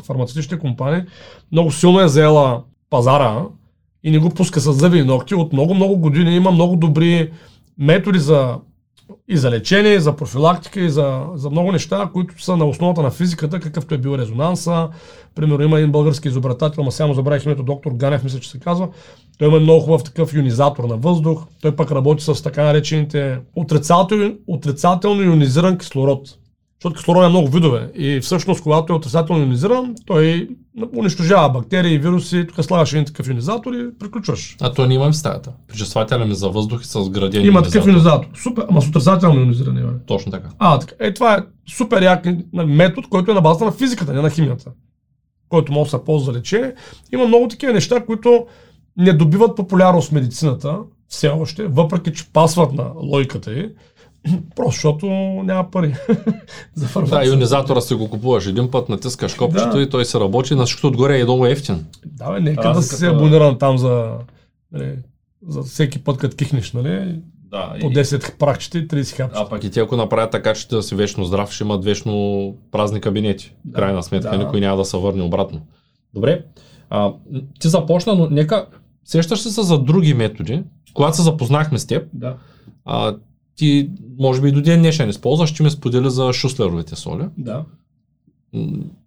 фармацевтичните 0.03 0.59
компании 0.59 1.03
много 1.53 1.71
силно 1.71 2.01
е 2.01 2.09
заела 2.09 2.63
пазара 2.91 3.43
и 4.05 4.11
не 4.11 4.19
го 4.19 4.31
пуска 4.31 4.61
с 4.61 4.73
зъби 4.73 4.99
и 4.99 5.05
ногти. 5.05 5.35
От 5.35 5.53
много-много 5.53 5.97
години 5.97 6.37
има 6.37 6.51
много 6.51 6.77
добри 6.77 7.31
методи 7.79 8.19
за 8.19 8.59
и 9.29 9.37
за 9.37 9.51
лечение, 9.51 9.95
и 9.95 10.01
за 10.01 10.17
профилактика, 10.17 10.81
и 10.81 10.91
за, 10.91 11.27
за 11.35 11.51
много 11.51 11.73
неща, 11.73 12.11
които 12.13 12.43
са 12.43 12.57
на 12.57 12.65
основата 12.65 13.03
на 13.03 13.11
физиката, 13.11 13.61
какъвто 13.61 13.95
е 13.95 13.99
бил 13.99 14.15
резонанса. 14.19 14.89
Примерно 15.35 15.65
има 15.65 15.79
един 15.79 15.93
български 15.93 16.29
изобретател, 16.29 16.85
ма 16.85 16.93
само 16.93 17.15
забравих 17.15 17.45
името, 17.45 17.63
доктор 17.63 17.93
Ганев, 17.93 18.25
мисля, 18.25 18.41
че 18.41 18.51
се 18.51 18.61
казва. 18.61 18.89
Той 19.39 19.49
има 19.49 19.61
много 19.61 19.81
хубав 19.81 20.05
такъв 20.05 20.35
ионизатор 20.35 20.85
на 20.85 20.97
въздух. 20.97 21.45
Той 21.63 21.77
пък 21.77 21.93
работи 21.93 22.25
с 22.25 22.43
така 22.43 22.65
наречените 22.65 23.39
отрицателно, 23.57 24.35
отрицателно 24.47 25.23
ионизиран 25.23 25.79
кислород. 25.79 26.39
Защото 26.83 26.97
кислород 26.97 27.25
е 27.25 27.29
много 27.29 27.49
видове. 27.49 27.91
И 27.95 28.21
всъщност, 28.21 28.63
когато 28.63 28.93
е 28.93 28.97
отрицателно 28.97 29.43
ионизиран, 29.43 29.95
той 30.07 30.49
унищожава 30.97 31.49
бактерии, 31.51 31.99
вируси. 31.99 32.47
Тук 32.47 32.65
слагаш 32.65 32.93
един 32.93 33.05
такъв 33.05 33.29
ионизатор 33.29 33.73
и 33.73 33.99
приключваш. 33.99 34.57
А 34.61 34.73
то 34.73 34.87
не 34.87 34.95
имам 34.95 35.13
в 35.13 35.17
стаята. 35.17 35.53
Пречиствателя 35.69 36.27
ми 36.27 36.35
за 36.35 36.49
въздух 36.49 36.83
и 36.83 36.87
с 36.87 37.11
градиент. 37.11 37.47
Има 37.47 37.63
такъв 37.63 37.87
ионизатор. 37.87 38.29
Супер, 38.43 38.67
ама 38.71 38.83
с 38.83 38.89
отрицателно 38.89 39.41
ионизиране. 39.41 39.81
бе. 39.81 39.93
Точно 40.07 40.33
така. 40.33 40.49
А, 40.59 40.79
така. 40.79 40.95
Е, 41.01 41.15
това 41.15 41.35
е 41.35 41.39
супер 41.77 42.03
як 42.03 42.27
метод, 42.53 43.07
който 43.11 43.31
е 43.31 43.35
на 43.35 43.41
базата 43.41 43.65
на 43.65 43.73
физиката, 43.73 44.13
не 44.13 44.23
на 44.23 44.31
химията. 44.31 44.71
Който 45.49 45.73
може 45.73 45.91
да 45.91 45.99
се 45.99 46.05
ползва 46.05 46.33
за 46.33 46.39
лечение. 46.39 46.75
Има 47.13 47.27
много 47.27 47.49
такива 47.49 47.73
неща, 47.73 48.05
които 48.05 48.47
не 48.97 49.13
добиват 49.13 49.57
популярност 49.57 50.09
в 50.09 50.13
медицината, 50.13 50.79
все 51.09 51.29
още, 51.29 51.67
въпреки 51.67 52.13
че 52.13 52.33
пасват 52.33 52.73
на 52.73 52.91
логиката 52.97 53.53
й, 53.53 53.71
просто 54.57 54.73
защото 54.73 55.07
няма 55.45 55.71
пари 55.71 55.95
за 56.75 56.83
Да, 56.83 56.87
фармация. 56.87 57.25
ионизатора 57.25 57.81
си 57.81 57.95
го 57.95 58.11
купуваш 58.11 58.47
един 58.47 58.71
път, 58.71 58.89
натискаш 58.89 59.35
копчето 59.35 59.71
Да. 59.71 59.83
и 59.83 59.91
той 59.91 60.05
се 60.05 60.21
работи. 60.21 60.55
На 60.55 60.65
всичкото 60.65 60.87
отгоре 60.89 61.21
е 61.21 61.25
много 61.25 61.47
ефтин. 61.47 61.85
Да, 62.07 62.33
бе, 62.33 62.41
нека 62.41 62.63
да 62.63 62.69
Разликата- 62.69 62.97
си 62.97 63.07
абониран 63.07 63.59
там 63.59 63.79
за, 63.79 64.13
нали, 64.73 64.95
за 65.49 65.63
всеки 65.63 66.05
път, 66.05 66.19
като 66.19 66.37
кихнеш, 66.37 66.73
нали? 66.73 67.21
Да, 67.51 67.75
По 67.81 67.87
10 67.87 68.37
прахчета 68.37 68.79
и 68.79 68.89
30 68.89 69.13
А 69.13 69.17
хапчета. 69.17 69.49
пък 69.51 69.65
и 69.65 69.71
те, 69.71 69.81
ако 69.81 69.97
направят 69.97 70.31
така, 70.31 70.55
че 70.55 70.69
да 70.69 70.83
си 70.83 70.95
вечно 70.95 71.25
здрав, 71.25 71.53
ще 71.53 71.65
имат 71.65 71.85
вечно 71.85 72.13
празни 72.71 73.01
кабинети. 73.01 73.55
Да, 73.65 73.73
крайна 73.75 74.03
сметка, 74.03 74.31
да. 74.31 74.39
никой 74.39 74.61
няма 74.61 74.77
да 74.77 74.85
се 74.85 74.97
върне 74.97 75.23
обратно. 75.23 75.61
Добре. 76.15 76.43
А, 76.91 77.13
ти 77.61 77.69
започна, 77.69 78.15
но 78.15 78.29
нека 78.29 78.67
сещаш 79.05 79.47
ли 79.47 79.51
се 79.51 79.63
за 79.63 79.79
други 79.79 80.15
методи, 80.15 80.63
когато 80.95 81.17
се 81.17 81.23
запознахме 81.23 81.79
с 81.79 81.87
теб, 81.87 82.09
Да. 82.13 82.35
а, 82.85 83.17
ти 83.57 83.91
може 84.19 84.41
би 84.41 84.49
и 84.49 84.53
до 84.53 84.63
ден 84.63 84.81
днешен 84.81 85.09
използваш, 85.09 85.51
ще 85.51 85.63
ми 85.63 85.71
сподели 85.71 86.11
за 86.11 86.33
шуслеровите 86.33 86.97
соли. 86.97 87.25
Да. 87.39 87.65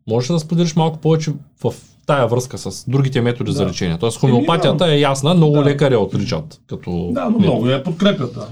Можеш 0.07 0.29
ли 0.29 0.33
да 0.33 0.39
споделиш 0.39 0.75
малко 0.75 0.97
повече 0.97 1.31
в 1.63 1.73
тая 2.05 2.27
връзка 2.27 2.57
с 2.57 2.85
другите 2.89 3.21
методи 3.21 3.51
за 3.51 3.63
Да. 3.63 3.69
лечение? 3.69 3.97
Тоест 3.97 4.17
хомеопатията 4.17 4.87
е 4.87 4.99
ясна, 4.99 5.33
много 5.33 5.53
Да. 5.53 5.63
лекари 5.63 5.93
я 5.93 5.99
отричат. 5.99 6.61
Като 6.67 7.09
Да, 7.11 7.23
но 7.23 7.29
метод. 7.29 7.39
много 7.45 7.67
я 7.67 7.83
подкрепят, 7.83 8.33
да. 8.33 8.47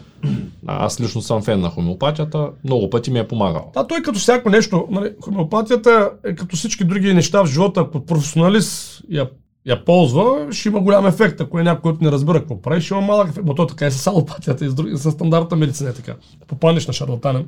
А, 0.67 0.85
Аз 0.85 1.01
лично 1.01 1.21
съм 1.21 1.41
фен 1.41 1.59
на 1.59 1.69
хомеопатията, 1.69 2.49
много 2.63 2.89
пъти 2.89 3.11
ми 3.11 3.19
е 3.19 3.27
помагал. 3.27 3.71
Да, 3.73 3.87
той 3.87 4.01
като 4.01 4.19
всяко 4.19 4.49
нещо, 4.49 4.87
нали, 4.91 5.09
хомеопатията 5.21 6.11
е 6.25 6.35
като 6.35 6.55
всички 6.55 6.83
други 6.83 7.13
неща 7.13 7.43
в 7.43 7.47
живота, 7.47 7.79
ако 7.79 8.05
професионалист 8.05 9.01
я, 9.09 9.29
я 9.65 9.85
ползва, 9.85 10.47
ще 10.51 10.69
има 10.69 10.79
голям 10.79 11.07
ефект. 11.07 11.41
Ако 11.41 11.59
е 11.59 11.63
някой, 11.63 11.81
който 11.81 12.03
не 12.03 12.11
разбира 12.11 12.39
какво 12.39 12.61
прави, 12.61 12.81
ще 12.81 12.93
има 12.93 13.01
малък 13.01 13.29
ефект. 13.29 13.45
Но 13.45 13.55
то 13.55 13.67
така 13.67 13.85
е 13.85 13.91
с 13.91 14.07
алопатията 14.07 14.65
и 14.65 14.69
с, 14.69 14.73
други, 14.73 14.97
с 14.97 15.11
стандартната 15.11 15.55
медицина 15.55 15.89
е 15.89 15.93
така. 15.93 16.15
Попаднеш 16.47 16.87
на 16.87 16.93
шарлатанен, 16.93 17.47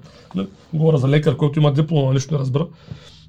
говоря 0.74 0.98
за 0.98 1.08
лекар, 1.08 1.38
който 1.38 1.60
има 1.60 1.74
диплома, 1.74 2.14
нищо 2.14 2.34
не 2.34 2.40
разбира. 2.40 2.68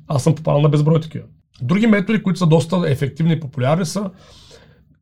Аз 0.08 0.22
съм 0.22 0.34
попадал 0.34 0.60
на 0.60 0.68
безброй 0.68 1.00
такива. 1.00 1.24
Други 1.62 1.86
методи, 1.86 2.22
които 2.22 2.38
са 2.38 2.46
доста 2.46 2.82
ефективни 2.86 3.32
и 3.32 3.40
популярни 3.40 3.86
са 3.86 4.10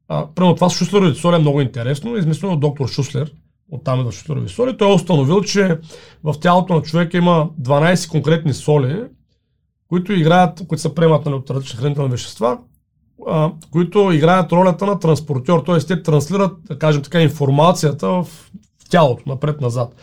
А, 0.09 0.27
примерно 0.35 0.55
това 0.55 0.71
с 0.71 0.77
Шуслеровите 0.77 1.21
соли 1.21 1.37
е 1.37 1.39
много 1.39 1.61
интересно, 1.61 2.17
измислено 2.17 2.53
от 2.53 2.61
доктор 2.61 2.89
Шуслер, 2.89 3.33
от 3.71 3.85
там 3.85 4.01
идва 4.01 4.13
Шуслерови 4.13 4.49
соли. 4.49 4.77
Той 4.77 4.91
е 4.91 4.95
установил, 4.95 5.43
че 5.43 5.79
в 6.25 6.35
тялото 6.41 6.75
на 6.75 6.83
човека 6.83 7.17
има 7.17 7.49
12 7.63 8.11
конкретни 8.11 8.55
соли, 8.55 9.05
които 9.89 10.13
играят, 10.13 10.67
които 10.69 10.83
се 10.83 10.95
приемат 10.95 11.25
нали, 11.25 11.35
от 11.35 11.51
различни 11.51 11.79
хранителни 11.79 12.11
вещества, 12.11 12.59
които 13.71 14.13
играят 14.13 14.53
ролята 14.53 14.87
на 14.87 14.99
транспортьор, 14.99 15.63
т.е. 15.67 15.79
те 15.79 16.03
транслират, 16.03 16.53
да 16.65 16.79
кажем 16.79 17.03
така, 17.03 17.23
информацията 17.23 18.09
в, 18.09 18.27
тялото, 18.91 19.23
напред-назад. 19.27 19.95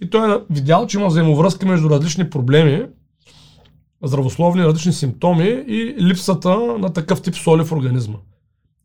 И 0.00 0.10
той 0.10 0.34
е 0.34 0.38
видял, 0.50 0.86
че 0.86 0.98
има 0.98 1.06
взаимовръзка 1.06 1.66
между 1.66 1.90
различни 1.90 2.30
проблеми, 2.30 2.86
здравословни, 4.02 4.64
различни 4.64 4.92
симптоми 4.92 5.64
и 5.66 5.94
липсата 5.98 6.56
на 6.58 6.92
такъв 6.92 7.22
тип 7.22 7.34
соли 7.34 7.64
в 7.64 7.72
организма. 7.72 8.16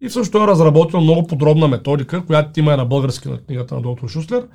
И 0.01 0.09
всъщност 0.09 0.35
е 0.35 0.47
разработил 0.47 1.01
много 1.01 1.27
подробна 1.27 1.67
методика, 1.67 2.25
която 2.25 2.59
има 2.59 2.73
и 2.73 2.77
на 2.77 2.85
български 2.85 3.29
на 3.29 3.37
книгата 3.37 3.75
на 3.75 3.81
доктор 3.81 4.07
Шуслер, 4.07 4.47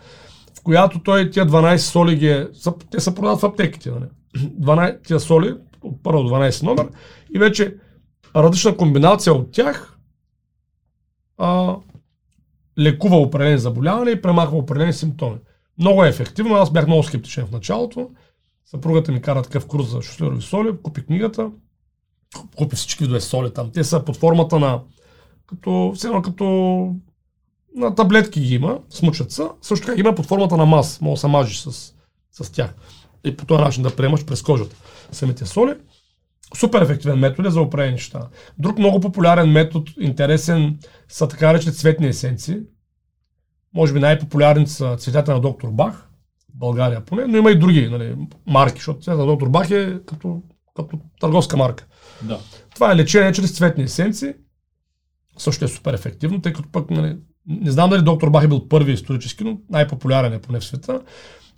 в 0.58 0.62
която 0.62 0.98
той 0.98 1.30
тия 1.30 1.46
12 1.46 1.76
соли 1.76 2.16
ги 2.16 2.28
е, 2.28 2.48
те 2.90 3.00
се 3.00 3.14
продават 3.14 3.40
в 3.40 3.44
аптеките. 3.44 3.90
Нали? 3.90 4.04
12 4.60 5.06
тия 5.06 5.20
соли, 5.20 5.54
първо 6.02 6.22
до 6.22 6.28
12 6.28 6.62
номер, 6.62 6.88
и 7.34 7.38
вече 7.38 7.74
различна 8.36 8.76
комбинация 8.76 9.34
от 9.34 9.52
тях 9.52 9.98
а, 11.38 11.76
лекува 12.78 13.16
определени 13.16 13.58
заболявания 13.58 14.12
и 14.12 14.22
премахва 14.22 14.58
определени 14.58 14.92
симптоми. 14.92 15.38
Много 15.78 16.04
е 16.04 16.08
ефективно, 16.08 16.54
аз 16.54 16.70
бях 16.70 16.86
много 16.86 17.02
скептичен 17.02 17.46
в 17.46 17.50
началото. 17.50 18.10
Съпругата 18.66 19.12
ми 19.12 19.22
кара 19.22 19.42
такъв 19.42 19.66
курс 19.66 19.90
за 19.90 20.02
шофьорови 20.02 20.42
соли, 20.42 20.76
купи 20.82 21.06
книгата, 21.06 21.50
купи 22.56 22.76
всички 22.76 23.04
видове 23.04 23.20
соли 23.20 23.54
там. 23.54 23.70
Те 23.70 23.84
са 23.84 24.04
под 24.04 24.16
формата 24.16 24.58
на 24.58 24.80
като, 25.46 25.92
все 25.96 26.06
едно 26.06 26.22
като 26.22 26.44
на 27.76 27.94
таблетки 27.94 28.40
ги 28.40 28.54
има, 28.54 28.80
смучат 28.90 29.32
са. 29.32 29.50
Също 29.62 29.86
така 29.86 30.00
има 30.00 30.14
под 30.14 30.26
формата 30.26 30.56
на 30.56 30.66
мас, 30.66 31.00
може 31.00 31.14
да 31.14 31.20
се 31.20 31.26
мажиш 31.26 31.60
с, 31.60 31.94
с 32.30 32.52
тях. 32.52 32.74
И 33.24 33.36
по 33.36 33.46
този 33.46 33.62
начин 33.62 33.82
да 33.82 33.96
приемаш 33.96 34.24
през 34.24 34.42
кожата 34.42 34.76
самите 35.12 35.46
соли. 35.46 35.74
Супер 36.56 36.82
ефективен 36.82 37.18
метод 37.18 37.48
е 37.48 37.50
за 37.50 37.60
определени 37.60 37.92
неща. 37.92 38.28
Друг 38.58 38.78
много 38.78 39.00
популярен 39.00 39.50
метод, 39.50 39.92
интересен, 40.00 40.78
са 41.08 41.28
така 41.28 41.46
наречени 41.46 41.74
цветни 41.74 42.06
есенции. 42.06 42.56
Може 43.74 43.92
би 43.92 44.00
най-популярни 44.00 44.66
са 44.66 44.96
цветята 44.96 45.34
на 45.34 45.40
доктор 45.40 45.68
Бах, 45.70 46.08
България 46.54 47.04
поне, 47.04 47.26
но 47.26 47.36
има 47.36 47.50
и 47.50 47.58
други 47.58 47.88
нали, 47.88 48.16
марки, 48.46 48.78
защото 48.78 49.00
цветата 49.00 49.20
на 49.20 49.26
доктор 49.26 49.48
Бах 49.48 49.70
е 49.70 49.98
като, 50.06 50.42
като 50.76 50.98
търговска 51.20 51.56
марка. 51.56 51.86
Да. 52.22 52.38
Това 52.74 52.92
е 52.92 52.96
лечение 52.96 53.32
чрез 53.32 53.56
цветни 53.56 53.84
есенции. 53.84 54.32
Също 55.38 55.64
е 55.64 55.68
супер 55.68 55.94
ефективно, 55.94 56.40
тъй 56.40 56.52
като 56.52 56.68
пък 56.72 56.90
нали, 56.90 57.16
не 57.46 57.70
знам 57.70 57.90
дали 57.90 58.02
доктор 58.02 58.30
Бах 58.30 58.44
е 58.44 58.48
бил 58.48 58.68
първи 58.68 58.92
исторически, 58.92 59.44
но 59.44 59.58
най-популярен 59.70 60.32
е 60.32 60.40
поне 60.40 60.60
в 60.60 60.64
света. 60.64 61.00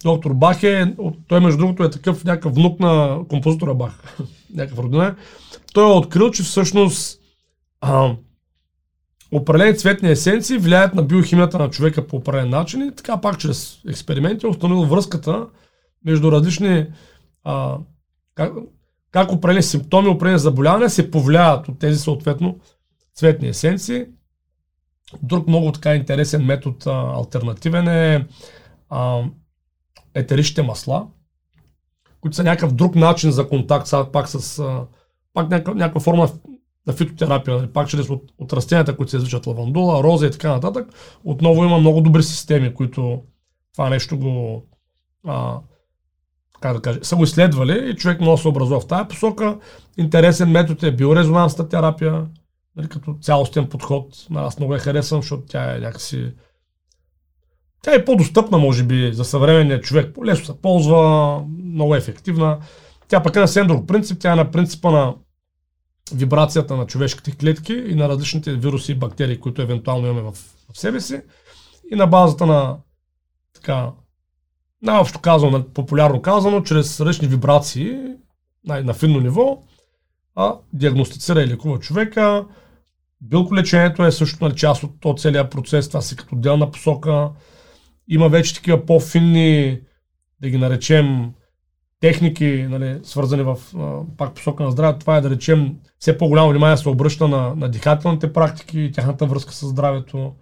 Доктор 0.05 0.35
Бах 0.35 0.63
е, 0.63 0.95
той 1.29 1.41
между 1.41 1.59
другото 1.59 1.85
е 1.85 1.91
такъв 1.91 2.25
някакъв 2.25 2.55
внук 2.55 2.81
на 2.81 3.19
композитора 3.29 3.75
Бах, 3.75 4.17
някакъв 4.55 4.79
родина. 4.79 5.17
Той 5.73 5.91
е 5.91 5.97
открил, 5.97 6.31
че 6.31 6.43
всъщност 6.43 7.21
а, 7.81 8.17
определени 9.33 9.79
цветни 9.79 10.11
есенции 10.11 10.59
влияят 10.59 10.95
на 10.95 11.03
биохимията 11.03 11.59
на 11.59 11.71
човека 11.71 12.07
по 12.07 12.17
определен 12.17 12.51
начин 12.51 12.89
и 12.89 12.95
така 12.95 13.21
пак 13.21 13.39
чрез 13.39 13.79
експерименти 13.89 14.47
е 14.47 14.49
установил 14.49 14.85
връзката 14.85 15.47
между 16.05 16.33
различни 16.33 16.87
а, 17.45 17.79
как, 18.35 18.53
как 19.11 19.33
определени 19.33 19.63
симптоми, 19.63 20.09
определени 20.09 20.39
заболявания 20.39 20.91
се 20.91 21.11
повлияят 21.11 21.69
от 21.69 21.79
тези 21.79 21.99
съответно 21.99 22.59
цветни 23.15 23.49
есенции. 23.49 24.05
Друг 25.23 25.47
много 25.47 25.73
така 25.73 25.95
интересен 25.95 26.45
метод, 26.45 26.77
а, 26.87 27.17
альтернативен 27.17 27.89
е 27.89 28.27
а, 28.91 29.23
етеричните 30.15 30.63
масла, 30.63 31.07
които 32.21 32.37
са 32.37 32.45
някакъв 32.45 32.73
друг 32.73 32.95
начин 32.95 33.31
за 33.31 33.49
контакт, 33.49 33.87
сега 33.87 34.11
пак 34.13 34.29
с 34.29 34.63
пак 35.35 35.51
някаква, 35.51 35.75
някаква 35.75 36.01
форма 36.01 36.29
на 36.87 36.93
фитотерапия, 36.93 37.57
нали, 37.57 37.67
пак 37.67 37.89
чрез 37.89 38.11
от, 38.11 38.23
от 38.39 38.53
растенията, 38.53 38.97
които 38.97 39.11
се 39.11 39.17
извичат 39.17 39.47
лавандула, 39.47 40.03
роза 40.03 40.27
и 40.27 40.31
така 40.31 40.49
нататък. 40.49 40.89
Отново 41.25 41.65
има 41.65 41.79
много 41.79 42.01
добри 42.01 42.23
системи, 42.23 42.75
които 42.75 43.23
това 43.73 43.91
нещо 43.91 44.19
го 44.19 44.67
а, 45.27 45.59
как 46.61 46.75
да 46.75 46.83
кажа, 46.83 46.99
са 47.03 47.17
го 47.17 47.25
изследвали 47.25 47.91
и 47.91 47.97
човек 47.97 48.23
да 48.23 48.37
се 48.39 48.49
образува 48.49 48.81
в 48.81 48.87
тази 48.87 49.09
посока. 49.09 49.59
Интересен 49.99 50.51
метод 50.51 50.87
е 50.87 50.97
биорезонансната 50.97 51.69
терапия, 51.69 52.27
нали, 52.77 52.89
като 52.89 53.17
цялостен 53.21 53.69
подход. 53.69 54.27
Аз 54.35 54.59
много 54.59 54.75
я 54.75 54.81
харесвам, 54.81 55.23
защото 55.23 55.43
тя 55.47 55.77
е 55.77 55.79
някакси 55.79 56.33
тя 57.85 57.95
е 57.95 58.05
по-достъпна, 58.05 58.59
може 58.59 58.85
би, 58.85 59.11
за 59.13 59.25
съвременния 59.25 59.81
човек. 59.81 60.15
По-лесно 60.15 60.45
се 60.45 60.61
ползва, 60.63 61.43
много 61.65 61.95
е 61.95 61.99
ефективна. 61.99 62.59
Тя 63.09 63.23
пък 63.23 63.37
е 63.37 63.41
на 63.41 63.49
съвсем 63.49 63.67
друг 63.67 63.87
принцип. 63.87 64.19
Тя 64.21 64.33
е 64.33 64.37
на 64.37 64.51
принципа 64.51 64.91
на 64.91 65.15
вибрацията 66.15 66.77
на 66.77 66.87
човешките 66.87 67.33
клетки 67.33 67.73
и 67.73 67.95
на 67.95 68.09
различните 68.09 68.53
вируси 68.55 68.93
и 68.93 68.95
бактерии, 68.95 69.41
които 69.41 69.63
евентуално 69.63 70.07
имаме 70.07 70.23
в, 70.23 70.33
в 70.73 70.79
себе 70.79 71.01
си. 71.01 71.21
И 71.93 71.97
на 71.97 72.07
базата 72.07 72.47
на 72.47 72.77
така, 73.55 73.91
най-общо 74.83 75.19
казано, 75.19 75.65
популярно 75.75 76.23
казано, 76.23 76.61
чрез 76.61 77.01
различни 77.01 77.29
вибрации 77.29 77.99
на, 78.67 78.83
на 78.83 78.95
финно 78.95 79.21
ниво, 79.21 79.63
а, 80.35 80.55
диагностицира 80.73 81.43
и 81.43 81.49
лекува 81.49 81.79
човека. 81.79 82.45
Билколечението 83.21 84.05
е 84.05 84.13
също 84.13 84.45
нали, 84.45 84.57
част 84.57 84.83
от, 84.83 85.05
от 85.05 85.21
целият 85.21 85.51
процес, 85.51 85.89
това 85.89 86.01
си 86.01 86.17
като 86.17 86.35
отделна 86.35 86.71
посока. 86.71 87.31
Има 88.09 88.29
вече 88.29 88.55
такива 88.55 88.87
по-финни, 88.87 89.81
да 90.41 90.51
ги 90.51 90.59
наречем, 90.59 91.33
техники, 92.01 92.67
нали, 92.71 93.01
свързани 93.03 93.43
в 93.43 93.59
пак 94.17 94.35
посока 94.35 94.65
на 94.65 94.71
здравето. 94.71 94.99
Това 94.99 95.17
е 95.17 95.21
да 95.21 95.31
речем 95.31 95.77
все 95.99 96.19
по-голямо 96.19 96.51
внимание 96.51 96.77
се 96.77 96.89
обръща 96.89 97.29
на, 97.29 97.55
на 97.55 97.69
дихателните 97.69 98.33
практики 98.33 98.81
и 98.81 98.93
тяхната 98.93 99.27
връзка 99.27 99.53
с 99.53 99.67
здравето, 99.67 100.33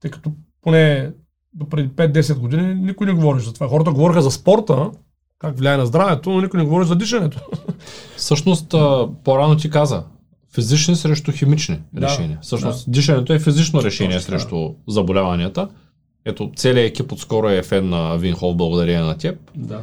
тъй 0.00 0.10
като 0.10 0.32
поне 0.62 1.12
до 1.54 1.68
преди 1.68 1.88
5-10 1.88 2.38
години 2.38 2.74
никой 2.74 3.06
не 3.06 3.12
говори 3.12 3.40
за 3.40 3.54
това. 3.54 3.68
Хората 3.68 3.92
говориха 3.92 4.22
за 4.22 4.30
спорта, 4.30 4.90
как 5.38 5.58
влияе 5.58 5.76
на 5.76 5.86
здравето, 5.86 6.30
но 6.30 6.40
никой 6.40 6.60
не 6.60 6.66
говори 6.66 6.86
за 6.86 6.96
дишането. 6.96 7.40
Всъщност, 8.16 8.70
по-рано 9.24 9.56
ти 9.56 9.70
каза, 9.70 10.04
физични 10.54 10.96
срещу 10.96 11.32
химични 11.32 11.80
да, 11.92 12.06
решения. 12.06 12.38
Всъщност, 12.42 12.84
да. 12.84 12.90
дишането 12.92 13.32
е 13.32 13.38
физично 13.38 13.82
решение 13.82 14.16
Точно, 14.16 14.30
срещу 14.30 14.68
да. 14.68 14.74
заболяванията. 14.88 15.68
Ето, 16.26 16.50
целият 16.56 16.90
екип 16.90 17.12
отскоро 17.12 17.48
е 17.48 17.62
фен 17.62 17.88
на 17.88 18.16
Винхол, 18.16 18.54
благодарение 18.54 19.02
на 19.02 19.18
теб. 19.18 19.50
Да. 19.54 19.80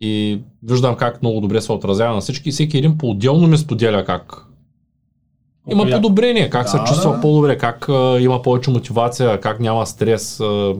И 0.00 0.40
виждам 0.62 0.96
как 0.96 1.22
много 1.22 1.40
добре 1.40 1.60
се 1.60 1.72
отразява 1.72 2.14
на 2.14 2.20
всички. 2.20 2.48
И 2.48 2.52
всеки 2.52 2.78
един 2.78 2.98
по-отделно 2.98 3.46
ми 3.46 3.58
споделя 3.58 4.04
как 4.04 4.46
има 5.70 5.84
okay. 5.84 5.94
подобрение, 5.94 6.50
как 6.50 6.62
да, 6.62 6.68
се 6.68 6.78
чувства 6.86 7.12
да. 7.12 7.20
по-добре, 7.20 7.58
как 7.58 7.88
а, 7.88 8.18
има 8.20 8.42
повече 8.42 8.70
мотивация, 8.70 9.40
как 9.40 9.60
няма 9.60 9.86
стрес. 9.86 10.40
А, 10.40 10.74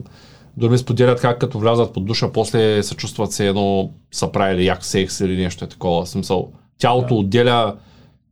дори 0.56 0.70
ми 0.70 0.78
споделят 0.78 1.20
как 1.20 1.38
като 1.38 1.58
влязат 1.58 1.92
под 1.92 2.04
душа, 2.04 2.32
после 2.32 2.82
се 2.82 2.94
чувстват 2.94 3.32
се 3.32 3.48
едно 3.48 3.90
са 4.12 4.32
правили 4.32 4.66
як 4.66 4.84
секс 4.84 5.20
или 5.20 5.36
нещо 5.36 5.64
е 5.64 5.68
такова. 5.68 6.06
Смисъл, 6.06 6.48
тялото 6.78 7.14
да. 7.14 7.20
отделя 7.20 7.76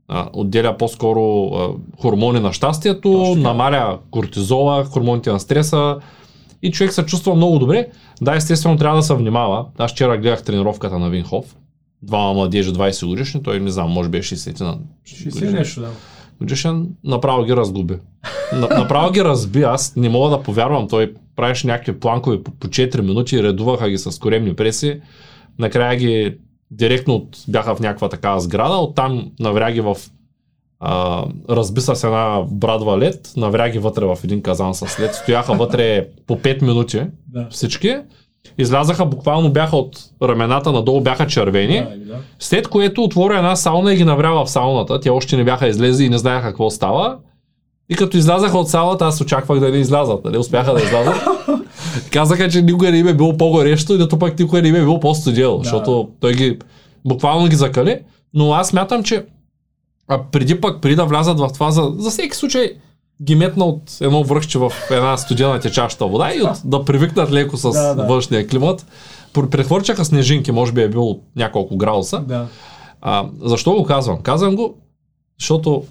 а, 0.09 0.29
отделя 0.33 0.77
по-скоро 0.77 1.47
а, 1.47 1.69
хормони 2.01 2.41
на 2.41 2.53
щастието, 2.53 3.13
Точно. 3.13 3.43
намаля 3.43 3.99
кортизола, 4.11 4.85
хормоните 4.85 5.33
на 5.33 5.41
стреса, 5.41 5.97
и 6.65 6.71
човек 6.71 6.93
се 6.93 7.07
чувства 7.07 7.35
много 7.35 7.59
добре. 7.59 7.87
Да, 8.23 8.37
естествено 8.37 8.77
трябва 8.77 8.97
да 8.97 9.03
се 9.03 9.15
внимава. 9.15 9.67
Аз 9.79 9.93
вчера 9.93 10.19
гледах 10.19 10.43
тренировката 10.43 10.99
на 10.99 11.11
Винхов. 11.11 11.57
Двама 12.03 12.35
младежи, 12.35 12.73
20 12.73 13.07
годишни, 13.07 13.43
той 13.43 13.61
не 13.61 13.71
знам, 13.71 13.91
може 13.91 14.09
би 14.09 14.19
е 14.19 14.23
60 14.23 14.61
на 14.61 14.79
60 15.09 15.53
нещо, 15.53 15.81
да. 15.81 15.91
Годишен 16.39 16.89
направо 17.05 17.45
ги 17.45 17.57
разгуби. 17.57 17.95
Направо 18.53 19.13
ги 19.13 19.25
разби, 19.25 19.63
аз 19.63 19.97
не 19.97 20.09
мога 20.09 20.31
да 20.31 20.43
повярвам. 20.43 20.89
Той 20.89 21.15
правеше 21.37 21.67
някакви 21.67 22.01
планкове 22.01 22.43
по, 22.43 22.51
по 22.51 22.69
4 22.69 23.01
минути, 23.01 23.43
редуваха 23.43 23.91
ги 23.91 23.99
с 23.99 24.19
коремни 24.19 24.57
преси. 24.57 25.01
Накрая 25.59 25.97
ги 25.97 26.37
директно 26.71 27.15
от, 27.15 27.39
бяха 27.49 27.75
в 27.75 27.81
някаква 27.81 28.09
такава 28.09 28.41
сграда, 28.41 28.75
оттам 28.75 29.31
навря 29.41 29.73
ги 29.73 29.81
в 29.81 29.97
а, 30.87 31.25
разби 31.51 31.81
с 31.81 32.05
една 32.05 32.43
брадва 32.51 32.99
лед, 32.99 33.33
навря 33.37 33.69
ги 33.69 33.79
вътре 33.79 34.05
в 34.05 34.19
един 34.25 34.43
казан 34.43 34.75
с 34.75 35.01
лед, 35.01 35.15
стояха 35.15 35.55
вътре 35.55 36.07
по 36.27 36.37
5 36.37 36.63
минути 36.63 37.03
да. 37.29 37.47
всички, 37.51 37.97
излязаха, 38.59 39.07
буквално 39.07 39.53
бяха 39.53 39.77
от 39.77 39.99
рамената 40.23 40.73
надолу, 40.73 41.01
бяха 41.01 41.27
червени, 41.27 41.81
да, 41.81 42.13
да. 42.13 42.19
след 42.39 42.69
което 42.69 43.03
отворя 43.03 43.37
една 43.37 43.57
сауна 43.57 43.93
и 43.93 43.97
ги 43.97 44.05
навря 44.05 44.31
в 44.31 44.47
сауната, 44.47 45.01
те 45.01 45.11
още 45.11 45.37
не 45.37 45.45
бяха 45.45 45.69
излезли 45.69 46.05
и 46.05 46.09
не 46.09 46.19
знаеха 46.19 46.49
какво 46.49 46.71
става. 46.71 47.17
И 47.89 47.95
като 47.95 48.17
излязаха 48.17 48.59
от 48.59 48.69
салата, 48.69 49.05
аз 49.05 49.21
очаквах 49.21 49.61
да 49.61 49.71
не 49.71 49.79
излязат, 49.79 50.25
нали? 50.25 50.39
Успяха 50.39 50.75
да 50.75 50.83
излязат. 50.83 51.15
Казаха, 52.13 52.49
че 52.49 52.63
никога 52.63 52.91
не 52.91 52.99
им 52.99 53.09
е 53.09 53.15
било 53.15 53.37
по-горещо 53.37 53.95
и 53.95 53.99
да 53.99 54.09
пък 54.09 54.39
никога 54.39 54.63
не 54.63 54.69
им 54.69 54.75
е 54.75 54.81
било 54.81 55.01
по-студиел, 55.01 55.57
да. 55.59 55.63
защото 55.63 56.09
той 56.21 56.33
ги 56.33 56.59
буквално 57.05 57.49
ги 57.49 57.57
закали. 57.57 57.99
Но 58.35 58.53
аз 58.53 58.73
мятам, 58.73 59.03
че 59.03 59.25
а 60.09 60.23
преди 60.33 60.61
пък, 60.61 60.81
преди 60.81 60.97
да 60.97 61.05
влязат 61.05 61.39
в 61.39 61.49
това, 61.55 61.71
за, 61.71 61.93
за 61.97 62.11
всеки 62.11 62.37
случай, 62.37 62.71
ги 63.23 63.35
метна 63.35 63.65
от 63.65 63.83
едно 64.01 64.25
връхче 64.25 64.59
в 64.59 64.73
една 64.91 65.17
студена 65.17 65.61
течаща 65.61 66.07
вода 66.07 66.35
и 66.35 66.43
от, 66.43 66.61
да 66.65 66.85
привикнат 66.85 67.33
леко 67.33 67.57
с 67.57 67.71
Да, 67.71 67.95
да. 67.95 68.03
външния 68.03 68.47
климат. 68.47 68.87
Пр- 69.33 69.49
Прехвърчаха 69.49 70.05
снежинки, 70.05 70.53
може 70.53 70.73
би 70.73 70.83
е 70.83 70.89
било 70.89 71.21
няколко 71.37 71.77
градуса. 71.77 72.19
Да. 72.21 72.47
А, 73.01 73.27
защо 73.43 73.73
го 73.73 73.85
казвам? 73.85 74.19
Казвам 74.19 74.57
го, 74.57 74.75
защото 75.41 75.83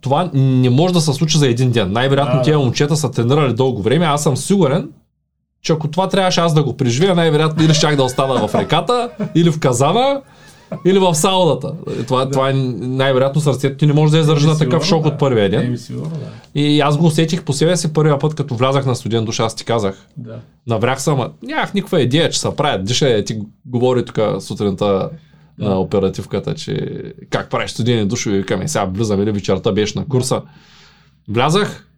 това 0.00 0.30
не 0.34 0.70
може 0.70 0.94
да 0.94 1.00
се 1.00 1.12
случи 1.12 1.38
за 1.38 1.48
един 1.48 1.70
ден. 1.70 1.92
Най-вероятно 1.92 2.36
Да, 2.36 2.42
тия 2.42 2.58
момчета 2.58 2.96
са 2.96 3.10
тренирали 3.10 3.54
дълго 3.54 3.82
време. 3.82 4.04
Аз 4.06 4.22
съм 4.22 4.36
сигурен, 4.36 4.90
че 5.62 5.72
ако 5.72 5.88
това 5.88 6.08
трябваше 6.08 6.40
аз 6.40 6.54
да 6.54 6.64
го 6.64 6.76
преживея, 6.76 7.14
най-вероятно 7.14 7.64
или 7.64 7.74
щях 7.74 7.96
да 7.96 8.02
остана 8.02 8.48
в 8.48 8.54
реката, 8.54 9.10
или 9.34 9.50
в 9.50 9.60
казана, 9.60 10.20
или 10.86 10.98
в 10.98 11.14
сауната. 11.14 11.72
Това, 12.06 12.30
това 12.30 12.50
е 12.50 12.52
най-вероятно 12.52 13.40
сърцето 13.40 13.76
ти 13.76 13.86
не 13.86 13.92
може 13.92 14.12
да 14.12 14.18
издържи 14.18 14.46
на 14.46 14.58
такъв 14.58 14.84
шок 14.84 15.02
да. 15.02 15.08
от 15.08 15.18
първия 15.18 15.50
ден. 15.50 15.66
Еми, 15.66 15.78
сигурно, 15.78 16.10
да. 16.10 16.60
И 16.60 16.80
аз 16.80 16.96
го 16.96 17.06
усетих 17.06 17.44
по 17.44 17.52
себе 17.52 17.76
си 17.76 17.92
първия 17.92 18.18
път, 18.18 18.34
като 18.34 18.54
влязах 18.54 18.86
на 18.86 18.96
студент 18.96 19.26
душа, 19.26 19.44
аз 19.44 19.54
ти 19.56 19.64
казах. 19.64 20.06
да. 20.16 20.38
Наврях 20.66 21.02
съм, 21.02 21.28
нямах 21.42 21.74
никаква 21.74 22.00
идея, 22.00 22.30
че 22.30 22.40
се 22.40 22.56
правят. 22.56 22.84
Диша 22.84 23.24
ти 23.24 23.38
говори 23.66 24.04
тук 24.04 24.18
сутринта 24.40 25.10
на 25.58 25.80
оперативката, 25.80 26.54
че 26.54 27.02
как 27.30 27.50
правиш 27.50 27.70
студени 27.70 28.06
душови, 28.06 28.38
викаме, 28.38 28.68
сега 28.68 28.84
влизам 28.84 29.22
или 29.22 29.32
вечерта 29.32 29.72
беше 29.72 29.98
на 29.98 30.04
курса. 30.04 30.42
Влязах, 31.28 31.88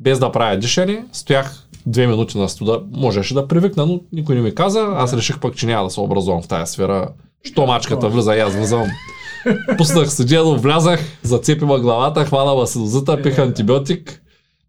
без 0.00 0.18
да 0.18 0.32
правя 0.32 0.56
дишане, 0.56 1.04
стоях 1.12 1.66
две 1.86 2.06
минути 2.06 2.38
на 2.38 2.48
студа, 2.48 2.82
можеше 2.92 3.34
да 3.34 3.48
привикна, 3.48 3.86
но 3.86 4.00
никой 4.12 4.34
не 4.34 4.40
ми 4.40 4.54
каза, 4.54 4.88
аз 4.96 5.14
реших 5.14 5.40
пък, 5.40 5.56
че 5.56 5.66
няма 5.66 5.84
да 5.84 5.90
се 5.90 6.00
образувам 6.00 6.42
в 6.42 6.48
тази 6.48 6.72
сфера. 6.72 7.08
Що 7.44 7.66
мачката 7.66 8.08
влиза 8.08 8.36
и 8.36 8.40
аз 8.40 8.54
влизам. 8.54 8.86
Пуснах 9.78 10.10
студено, 10.12 10.56
влязах, 10.56 11.00
зацепила 11.22 11.80
главата, 11.80 12.24
хванала 12.24 12.66
се 12.66 12.78
дозата, 12.78 13.22
пих 13.22 13.38
антибиотик. 13.38 14.18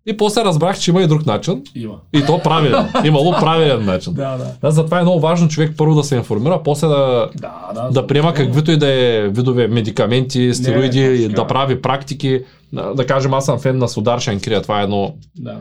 И 0.05 0.17
после 0.17 0.43
разбрах, 0.43 0.79
че 0.79 0.91
има 0.91 1.01
и 1.01 1.07
друг 1.07 1.25
начин. 1.25 1.63
Има. 1.75 1.95
И 2.13 2.25
то 2.25 2.39
правилен. 2.39 2.85
Имало 3.03 3.31
правилен 3.31 3.85
начин. 3.85 4.13
Да, 4.13 4.37
да. 4.37 4.51
Да, 4.61 4.71
затова 4.71 4.99
е 4.99 5.03
много 5.03 5.19
важно 5.19 5.47
човек 5.47 5.73
първо 5.77 5.95
да 5.95 6.03
се 6.03 6.15
информира, 6.15 6.63
после 6.63 6.87
да, 6.87 7.29
Да, 7.35 7.71
да. 7.75 7.89
да 7.91 8.07
приема 8.07 8.33
каквито 8.33 8.71
и 8.71 8.77
да 8.77 8.87
е 8.87 9.27
видове 9.29 9.67
медикаменти, 9.67 10.53
стероиди, 10.53 10.99
и 11.15 11.27
така. 11.29 11.41
да 11.41 11.47
прави 11.47 11.81
практики. 11.81 12.41
Да, 12.73 12.93
да 12.93 13.05
кажем, 13.05 13.33
аз 13.33 13.45
съм 13.45 13.59
фен 13.59 13.77
на 13.77 13.87
Судар 13.87 14.19
Шанкрия. 14.19 14.61
Това 14.61 14.79
е 14.79 14.83
едно, 14.83 15.13
Да. 15.37 15.57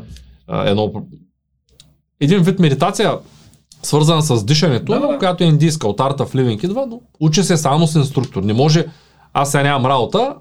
едно 0.64 0.92
един 2.20 2.42
вид 2.42 2.58
медитация, 2.58 3.12
свързана 3.82 4.22
с 4.22 4.44
дишането, 4.44 4.92
Да, 4.92 5.00
да, 5.00 5.08
да. 5.08 5.18
която 5.18 5.44
е 5.44 5.46
индийска 5.46 5.88
от 5.88 5.98
Art 5.98 6.18
of 6.18 6.34
Living 6.34 6.64
идва, 6.64 6.86
но 6.86 7.00
учи 7.20 7.42
се 7.42 7.56
само 7.56 7.86
с 7.86 7.94
инструктор. 7.94 8.42
Не 8.42 8.52
може, 8.52 8.86
аз 9.32 9.50
сега 9.50 9.62
нямам 9.62 9.86
работа, 9.86 10.34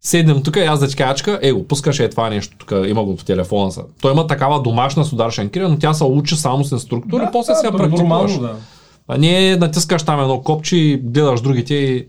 седнем 0.00 0.42
тук 0.42 0.56
и 0.56 0.60
аз 0.60 0.80
да 0.80 0.88
ти 0.88 0.96
кажа, 0.96 1.10
«Ачка, 1.10 1.38
е 1.42 1.52
го 1.52 1.66
пускаш 1.66 2.00
е 2.00 2.08
това 2.08 2.30
нещо, 2.30 2.56
тук 2.58 2.72
има 2.86 3.04
го 3.04 3.16
в 3.16 3.24
телефона 3.24 3.72
са. 3.72 3.82
Той 4.00 4.12
има 4.12 4.26
такава 4.26 4.62
домашна 4.62 5.04
Судар 5.04 5.30
Шанкрия, 5.30 5.68
но 5.68 5.78
тя 5.78 5.94
се 5.94 6.04
учи 6.04 6.36
само 6.36 6.64
с 6.64 6.72
инструктор 6.72 7.20
и 7.20 7.26
после 7.32 7.52
да, 7.52 7.58
се 7.58 7.66
я 7.66 7.70
то 7.72 7.76
е 7.76 7.80
практикуваш. 7.80 8.32
Нормално, 8.32 8.54
да. 8.54 8.60
А 9.08 9.18
не 9.18 9.56
натискаш 9.56 10.02
там 10.02 10.20
едно 10.20 10.40
копче 10.40 10.76
и 10.76 10.96
гледаш 10.96 11.40
другите 11.40 11.74
и 11.74 12.06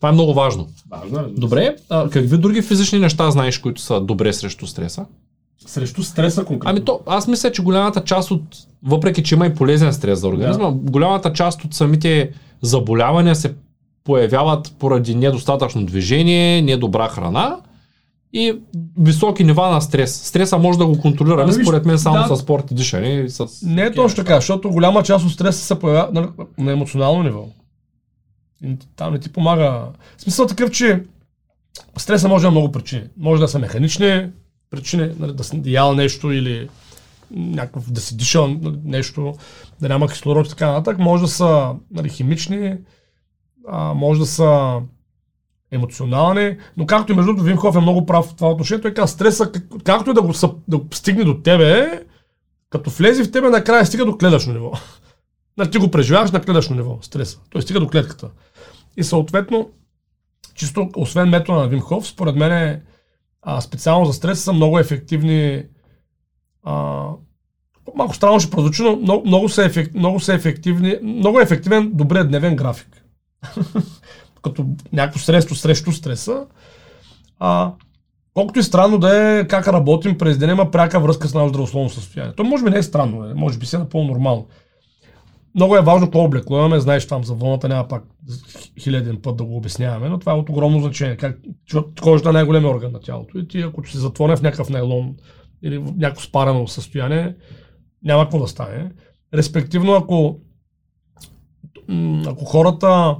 това 0.00 0.08
е 0.08 0.12
много 0.12 0.34
важно. 0.34 0.66
Важно 0.90 1.18
е. 1.18 1.22
Добре, 1.36 1.76
а 1.90 2.08
какви 2.10 2.38
други 2.38 2.62
физични 2.62 2.98
неща 2.98 3.30
знаеш, 3.30 3.58
които 3.58 3.80
са 3.80 4.00
добре 4.00 4.32
срещу 4.32 4.66
стреса? 4.66 5.06
Срещу 5.70 6.02
стреса 6.02 6.44
конкретно. 6.44 6.70
Ами 6.70 6.84
то, 6.84 7.00
аз 7.06 7.28
мисля, 7.28 7.52
че 7.52 7.62
голямата 7.62 8.04
част 8.04 8.30
от, 8.30 8.42
въпреки 8.82 9.22
че 9.22 9.34
има 9.34 9.46
и 9.46 9.54
полезен 9.54 9.92
стрес 9.92 10.20
за 10.20 10.28
организма, 10.28 10.70
голямата 10.70 11.32
част 11.32 11.64
от 11.64 11.74
самите 11.74 12.30
заболявания 12.62 13.36
се 13.36 13.54
появяват 14.04 14.74
поради 14.78 15.14
недостатъчно 15.14 15.86
движение, 15.86 16.62
недобра 16.62 17.08
храна 17.08 17.56
и 18.32 18.54
високи 18.98 19.44
нива 19.44 19.70
на 19.70 19.80
стрес. 19.80 20.14
Стреса 20.14 20.58
може 20.58 20.78
да 20.78 20.86
го 20.86 21.00
контролираме, 21.00 21.52
Ами 21.54 21.64
според 21.64 21.86
мен, 21.86 21.98
само 21.98 22.28
да. 22.28 22.36
с 22.36 22.40
спорт 22.40 22.70
и 22.70 22.74
дишане. 22.74 23.08
И 23.08 23.30
с... 23.30 23.46
Не 23.62 23.82
е 23.82 23.92
точно 23.92 24.16
така, 24.16 24.34
защото 24.34 24.70
голяма 24.70 25.02
част 25.02 25.24
от 25.24 25.32
стреса 25.32 25.64
се 25.64 25.78
появява 25.78 26.08
на, 26.12 26.28
на 26.58 26.72
емоционално 26.72 27.22
ниво. 27.22 27.44
И 28.64 28.76
там 28.96 29.12
не 29.12 29.18
ти 29.18 29.32
помага. 29.32 29.82
Смисъл 30.18 30.46
такъв, 30.46 30.70
че 30.70 31.02
стреса 31.96 32.28
може 32.28 32.42
да 32.42 32.46
има 32.46 32.60
много 32.60 32.72
причини. 32.72 33.02
Може 33.16 33.40
да 33.40 33.48
са 33.48 33.58
механични 33.58 34.26
причини, 34.70 35.10
нали, 35.18 35.32
да 35.32 35.44
си 35.44 35.62
ял 35.64 35.94
нещо 35.94 36.32
или 36.32 36.68
някакъв, 37.30 37.92
да 37.92 38.00
си 38.00 38.16
дишал 38.16 38.56
нещо, 38.84 39.34
да 39.80 39.88
няма 39.88 40.08
кислород 40.08 40.46
и 40.46 40.50
така 40.50 40.72
нататък. 40.72 40.98
Може 40.98 41.22
да 41.22 41.28
са 41.28 41.74
нали, 41.90 42.08
химични, 42.08 42.76
а, 43.68 43.94
може 43.94 44.20
да 44.20 44.26
са 44.26 44.80
емоционални, 45.70 46.56
но 46.76 46.86
както 46.86 47.12
и 47.12 47.14
между 47.16 47.26
другото 47.26 47.44
Вим 47.44 47.56
Хоф 47.56 47.76
е 47.76 47.80
много 47.80 48.06
прав 48.06 48.24
в 48.24 48.34
това 48.34 48.50
отношение, 48.50 48.82
той 48.82 48.94
каза, 48.94 49.12
стреса, 49.12 49.52
как- 49.52 49.82
както 49.84 50.10
и 50.10 50.14
да 50.14 50.22
го 50.22 50.34
съп, 50.34 50.58
да 50.68 50.78
го 50.78 50.86
стигне 50.94 51.24
до 51.24 51.40
тебе, 51.42 52.02
като 52.70 52.90
влезе 52.90 53.24
в 53.24 53.32
тебе, 53.32 53.50
накрая 53.50 53.86
стига 53.86 54.04
до 54.04 54.18
клетъчно 54.18 54.52
ниво. 54.52 54.72
Нали, 55.56 55.70
ти 55.70 55.78
го 55.78 55.90
преживяваш 55.90 56.30
на 56.30 56.42
клетъчно 56.42 56.76
ниво, 56.76 56.98
стреса. 57.02 57.38
Той 57.50 57.62
стига 57.62 57.80
до 57.80 57.88
клетката. 57.88 58.30
И 58.96 59.04
съответно, 59.04 59.70
чисто 60.54 60.88
освен 60.96 61.28
метода 61.28 61.58
на 61.58 61.68
Вим 61.68 61.80
Хоф, 61.80 62.06
според 62.06 62.36
мен 62.36 62.52
е, 62.52 62.82
а, 63.42 63.60
специално 63.60 64.06
за 64.06 64.12
стрес 64.12 64.44
са 64.44 64.52
много 64.52 64.78
ефективни 64.78 65.62
а, 66.62 67.06
малко 67.94 68.14
странно 68.14 68.40
ще 68.40 68.50
прозвучи, 68.50 68.82
но 68.82 68.96
много, 68.96 69.26
много, 69.26 69.48
са 69.48 69.64
ефект, 69.64 69.94
много 69.94 70.20
са 70.20 70.34
ефективни, 70.34 70.96
много 71.02 71.40
е 71.40 71.42
ефективен 71.42 71.90
добре 71.94 72.24
дневен 72.24 72.56
график. 72.56 73.04
Като 74.42 74.66
някакво 74.92 75.18
средство 75.18 75.54
срещу 75.54 75.92
стреса. 75.92 76.46
А, 77.38 77.72
колкото 78.34 78.58
и 78.58 78.62
странно 78.62 78.98
да 78.98 79.38
е 79.38 79.46
как 79.48 79.68
работим 79.68 80.18
през 80.18 80.38
деня, 80.38 80.52
има 80.52 80.70
пряка 80.70 81.00
връзка 81.00 81.28
с 81.28 81.34
нашето 81.34 81.48
здравословно 81.48 81.90
състояние. 81.90 82.34
То 82.34 82.44
може 82.44 82.64
би 82.64 82.70
не 82.70 82.78
е 82.78 82.82
странно, 82.82 83.30
е, 83.30 83.34
може 83.34 83.58
би 83.58 83.66
си 83.66 83.76
е 83.76 83.78
напълно 83.78 84.08
нормално. 84.08 84.46
Много 85.54 85.76
е 85.76 85.82
важно 85.82 86.06
какво 86.06 86.24
облекло 86.24 86.58
имаме, 86.58 86.80
знаеш 86.80 87.06
там 87.06 87.24
за 87.24 87.34
вълната 87.34 87.68
няма 87.68 87.88
пак 87.88 88.04
хиляден 88.80 89.18
път 89.22 89.36
да 89.36 89.44
го 89.44 89.56
обясняваме, 89.56 90.08
но 90.08 90.18
това 90.18 90.32
е 90.32 90.36
от 90.36 90.48
огромно 90.48 90.80
значение. 90.80 91.16
Как, 91.16 91.38
кожата 92.02 92.28
е 92.28 92.32
най-големият 92.32 92.74
орган 92.74 92.92
на 92.92 93.00
тялото 93.00 93.38
и 93.38 93.48
ти 93.48 93.60
ако 93.60 93.86
си 93.86 93.98
затворен 93.98 94.36
в 94.36 94.42
някакъв 94.42 94.70
найлон 94.70 95.16
или 95.62 95.78
в 95.78 95.92
някакво 95.96 96.22
спарено 96.22 96.66
състояние, 96.66 97.36
няма 98.02 98.22
какво 98.22 98.38
да 98.38 98.48
стане. 98.48 98.90
Респективно, 99.34 99.94
ако, 99.94 100.40
ако 102.26 102.44
хората 102.44 103.16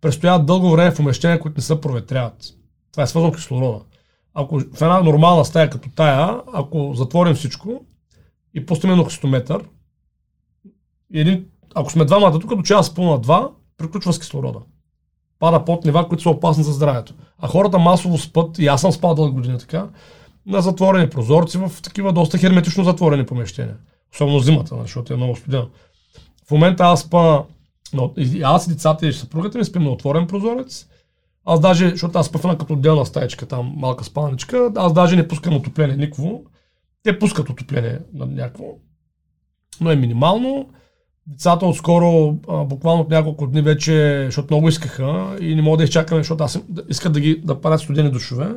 престояват 0.00 0.46
дълго 0.46 0.70
време 0.70 0.90
в 0.90 0.96
помещения, 0.96 1.40
които 1.40 1.58
не 1.58 1.62
се 1.62 1.80
проветряват, 1.80 2.44
това 2.92 3.02
е 3.02 3.06
свързано 3.06 3.32
с 3.32 3.36
кислорода. 3.36 3.84
Ако 4.34 4.58
в 4.58 4.82
една 4.82 5.00
нормална 5.00 5.44
стая 5.44 5.70
като 5.70 5.88
тая, 5.90 6.40
ако 6.52 6.94
затворим 6.94 7.34
всичко 7.34 7.86
и 8.54 8.66
пуснем 8.66 8.92
еноксистометър, 8.92 9.64
и 11.14 11.20
един, 11.20 11.46
ако 11.74 11.92
сме 11.92 12.04
двамата 12.04 12.38
тук, 12.38 12.54
до 12.54 12.62
час 12.62 12.94
пълна 12.94 13.18
два, 13.18 13.50
приключва 13.78 14.12
с 14.12 14.18
кислорода. 14.18 14.58
Пада 15.38 15.64
под 15.64 15.84
нива, 15.84 16.08
които 16.08 16.22
са 16.22 16.30
опасни 16.30 16.64
за 16.64 16.72
здравето. 16.72 17.14
А 17.38 17.48
хората 17.48 17.78
масово 17.78 18.18
спът, 18.18 18.58
и 18.58 18.66
аз 18.66 18.80
съм 18.80 18.92
спал 18.92 19.14
дълги 19.14 19.34
години 19.34 19.58
така, 19.58 19.88
на 20.46 20.60
затворени 20.60 21.10
прозорци 21.10 21.58
в 21.58 21.72
такива 21.82 22.12
доста 22.12 22.38
херметично 22.38 22.84
затворени 22.84 23.26
помещения. 23.26 23.76
Особено 24.14 24.38
зимата, 24.38 24.76
защото 24.82 25.12
е 25.12 25.16
много 25.16 25.36
студено. 25.36 25.68
В 26.46 26.50
момента 26.50 26.84
аз 26.84 27.00
спа, 27.00 27.42
но, 27.92 28.12
и 28.16 28.42
аз 28.42 28.66
и 28.66 28.70
децата 28.70 29.06
и 29.06 29.12
съпругата 29.12 29.58
ми 29.58 29.64
спим 29.64 29.82
на 29.82 29.90
отворен 29.90 30.26
прозорец. 30.26 30.88
Аз 31.44 31.60
даже, 31.60 31.90
защото 31.90 32.18
аз 32.18 32.26
спа 32.26 32.58
като 32.58 32.72
отделна 32.72 33.06
стаечка, 33.06 33.46
там 33.46 33.72
малка 33.76 34.04
спалничка, 34.04 34.72
аз 34.76 34.92
даже 34.92 35.16
не 35.16 35.28
пускам 35.28 35.56
отопление 35.56 35.96
никакво. 35.96 36.42
Те 37.02 37.18
пускат 37.18 37.50
отопление 37.50 37.98
на 38.14 38.26
някакво, 38.26 38.64
но 39.80 39.90
е 39.90 39.96
минимално. 39.96 40.68
Децата 41.26 41.66
отскоро, 41.66 42.38
а, 42.48 42.64
буквално 42.64 43.02
от 43.02 43.10
няколко 43.10 43.46
дни 43.46 43.62
вече, 43.62 44.22
защото 44.24 44.54
много 44.54 44.68
искаха 44.68 45.36
и 45.40 45.54
не 45.54 45.62
мога 45.62 45.76
да 45.76 45.84
изчакаме, 45.84 46.20
защото 46.20 46.44
аз 46.44 46.60
искат 46.88 47.12
да 47.12 47.20
ги 47.20 47.36
да 47.44 47.60
правят 47.60 47.80
студени 47.80 48.10
душове. 48.10 48.48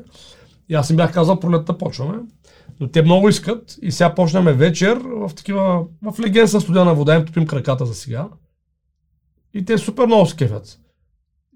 И 0.70 0.74
аз 0.74 0.90
им 0.90 0.96
бях 0.96 1.14
казал, 1.14 1.40
пролетта 1.40 1.78
почваме. 1.78 2.18
Но 2.80 2.88
те 2.88 3.02
много 3.02 3.30
искат 3.30 3.76
и 3.82 3.92
сега 3.92 4.16
почнаме 4.16 4.54
вечер 4.54 4.98
в 4.98 5.32
такива, 5.36 5.84
в 6.04 6.20
леген 6.20 6.48
със 6.48 6.64
студена 6.64 6.94
вода, 6.94 7.16
им 7.16 7.26
топим 7.26 7.48
краката 7.48 7.86
за 7.86 7.94
сега. 7.96 8.28
И 9.54 9.66
те 9.66 9.78
супер 9.78 10.06
много 10.06 10.26
се 10.26 10.36
кефят. 10.36 10.80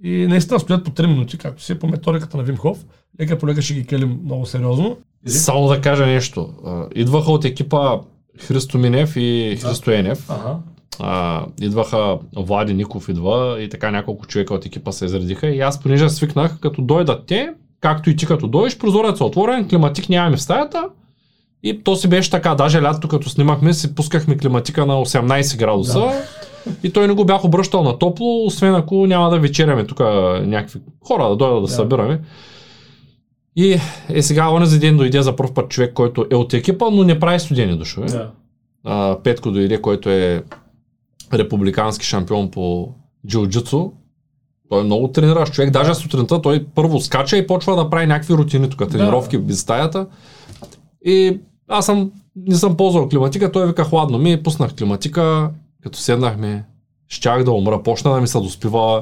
И 0.03 0.27
наистина 0.27 0.59
стоят 0.59 0.85
по 0.85 0.91
3 0.91 1.07
минути, 1.07 1.37
както 1.37 1.63
си 1.63 1.71
е 1.71 1.79
по 1.79 1.87
методиката 1.87 2.37
на 2.37 2.43
Вимхов. 2.43 2.85
Лека 3.21 3.37
по 3.37 3.47
лека 3.47 3.61
ще 3.61 3.73
ги 3.73 3.85
келим 3.85 4.19
много 4.23 4.45
сериозно. 4.45 4.97
Само 5.25 5.67
да 5.67 5.81
кажа 5.81 6.05
нещо. 6.05 6.53
Идваха 6.95 7.31
от 7.31 7.45
екипа 7.45 7.99
Христо 8.39 8.77
Минев 8.77 9.15
и 9.15 9.57
Христо 9.61 9.91
Енев. 9.91 10.29
Ага. 10.29 10.59
А, 10.99 11.45
идваха 11.61 12.17
Влади 12.35 12.73
Ников 12.73 13.09
идва 13.09 13.57
и 13.61 13.69
така 13.69 13.91
няколко 13.91 14.27
човека 14.27 14.53
от 14.53 14.65
екипа 14.65 14.91
се 14.91 15.05
изредиха 15.05 15.47
и 15.47 15.59
аз 15.59 15.79
понеже 15.79 16.09
свикнах, 16.09 16.59
като 16.59 16.81
дойдат 16.81 17.25
те, 17.27 17.49
както 17.81 18.09
и 18.09 18.15
ти 18.15 18.25
като 18.25 18.47
дойдеш, 18.47 18.77
прозорец 18.77 19.19
е 19.19 19.23
отворен, 19.23 19.67
климатик 19.69 20.09
нямаме 20.09 20.37
в 20.37 20.41
стаята 20.41 20.83
и 21.63 21.83
то 21.83 21.95
си 21.95 22.07
беше 22.07 22.31
така, 22.31 22.55
даже 22.55 22.81
лятото 22.81 23.07
като 23.07 23.29
снимахме 23.29 23.73
си 23.73 23.95
пускахме 23.95 24.37
климатика 24.37 24.85
на 24.85 24.93
18 24.93 25.57
градуса 25.59 25.99
Да. 25.99 26.11
и 26.83 26.91
той 26.91 27.07
не 27.07 27.13
го 27.13 27.25
бях 27.25 27.45
обръщал 27.45 27.83
на 27.83 27.97
топло, 27.99 28.45
освен 28.45 28.75
ако 28.75 29.07
няма 29.07 29.29
да 29.29 29.39
вечеряме 29.39 29.85
тук 29.85 29.99
някакви 30.43 30.79
хора 31.07 31.29
да 31.29 31.35
дойдат 31.35 31.61
да, 31.61 31.67
Да. 31.67 31.73
събираме. 31.73 32.19
И 33.55 33.79
е 34.09 34.21
сега, 34.21 34.49
онези 34.49 34.79
ден 34.79 34.97
дойде 34.97 35.21
за 35.21 35.35
първ 35.35 35.53
път 35.53 35.69
човек, 35.69 35.93
който 35.93 36.25
е 36.31 36.35
от 36.35 36.53
екипа, 36.53 36.85
но 36.91 37.03
не 37.03 37.19
прави 37.19 37.39
студени 37.39 37.77
душове. 37.77 38.07
Да. 38.07 38.31
А, 38.83 39.17
Петко 39.23 39.51
дойде, 39.51 39.81
който 39.81 40.09
е 40.09 40.43
републикански 41.33 42.05
шампион 42.05 42.51
по 42.51 42.89
джиу-джитсу. 43.27 43.91
Той 44.69 44.81
е 44.81 44.83
много 44.83 45.07
трениращ 45.07 45.53
човек. 45.53 45.71
Даже 45.71 45.95
сутринта 45.95 46.41
той 46.41 46.65
първо 46.75 46.99
скача 46.99 47.37
и 47.37 47.47
почва 47.47 47.75
да 47.75 47.89
прави 47.89 48.07
някакви 48.07 48.33
рутини 48.33 48.69
тук, 48.69 48.89
тренировки 48.89 49.37
Да. 49.37 49.43
без 49.43 49.59
стаята. 49.59 50.05
И 51.05 51.39
аз 51.67 51.85
съм, 51.85 52.11
не 52.37 52.55
съм 52.55 52.77
ползвал 52.77 53.09
климатика, 53.09 53.51
той 53.51 53.67
вика 53.67 53.83
хладно 53.83 54.17
ми, 54.17 54.43
пуснах 54.43 54.75
климатика, 54.75 55.49
като 55.83 55.99
седнахме, 55.99 56.65
щях 57.07 57.43
да 57.43 57.51
умра, 57.51 57.83
почна 57.83 58.13
да 58.13 58.21
ми 58.21 58.27
се 58.27 58.39
доспива, 58.39 59.01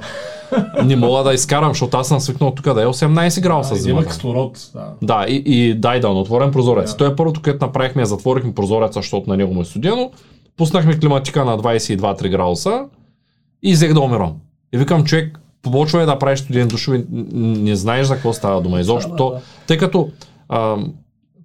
не 0.83 0.95
мога 0.95 1.23
да 1.23 1.33
изкарам, 1.33 1.69
защото 1.69 1.97
аз 1.97 2.07
съм 2.07 2.19
свикнал 2.19 2.51
тук 2.51 2.73
да 2.73 2.83
е 2.83 2.85
18 2.85 3.41
градуса 3.41 3.69
Да, 3.69 3.75
има 3.75 3.83
зимата. 3.83 4.07
кислород. 4.07 4.71
Да. 4.73 4.93
Да, 5.01 5.25
и, 5.29 5.35
и 5.45 5.73
дай 5.73 5.99
да, 5.99 6.07
на 6.07 6.19
отворен 6.19 6.51
прозорец. 6.51 6.91
Да. 6.91 6.97
Той 6.97 7.11
е 7.11 7.15
първото, 7.15 7.41
което 7.41 7.65
направихме, 7.65 8.05
затворихме 8.05 8.53
прозореца, 8.53 8.99
защото 8.99 9.29
на 9.29 9.37
него 9.37 9.53
му 9.53 9.61
е 9.61 9.65
студено. 9.65 10.11
Пуснахме 10.57 10.99
климатика 10.99 11.45
на 11.45 11.57
22-3 11.57 12.29
градуса 12.29 12.85
и 13.63 13.73
взех 13.73 13.93
да 13.93 13.99
умирам. 13.99 14.33
И 14.73 14.77
викам, 14.77 15.03
човек, 15.03 15.39
почва 15.61 16.01
е 16.01 16.05
да 16.05 16.19
правиш 16.19 16.39
студен 16.39 16.69
н- 16.87 17.03
не 17.39 17.75
знаеш 17.75 18.07
за 18.07 18.13
какво 18.13 18.33
става 18.33 18.61
дума. 18.61 18.79
Изобщо 18.79 19.09
Да, 19.11 19.15
то, 19.15 19.29
да. 19.29 19.41
тъй 19.67 19.77
като 19.77 20.09
а, 20.49 20.77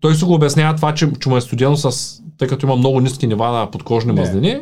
той 0.00 0.14
си 0.14 0.24
го 0.24 0.34
обяснява 0.34 0.76
това, 0.76 0.94
че, 0.94 1.10
че 1.20 1.28
му 1.28 1.36
е 1.36 1.40
студено 1.40 1.76
с, 1.76 2.16
тъй 2.38 2.48
като 2.48 2.66
има 2.66 2.76
много 2.76 3.00
ниски 3.00 3.26
нива 3.26 3.48
на 3.48 3.70
подкожни 3.70 4.12
мазнини, 4.12 4.58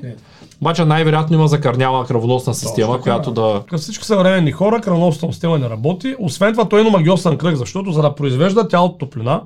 обаче 0.61 0.85
най-вероятно 0.85 1.37
има 1.37 1.49
закърняла 1.49 2.07
кръвоносна 2.07 2.55
система, 2.55 2.93
така, 2.93 3.03
която 3.03 3.31
да... 3.33 3.63
Като 3.69 3.83
всички 3.83 4.05
съвременни 4.05 4.53
хора, 4.53 4.81
кръвоносната 4.81 5.33
система 5.33 5.59
не 5.59 5.71
работи. 5.71 6.17
Освен 6.19 6.53
това, 6.53 6.69
той 6.69 6.81
има 6.81 6.91
магиосен 6.91 7.37
кръг, 7.37 7.57
защото 7.57 7.93
за 7.93 8.03
да 8.03 8.15
произвежда 8.15 8.69
тялото 8.69 8.99
топлина, 8.99 9.43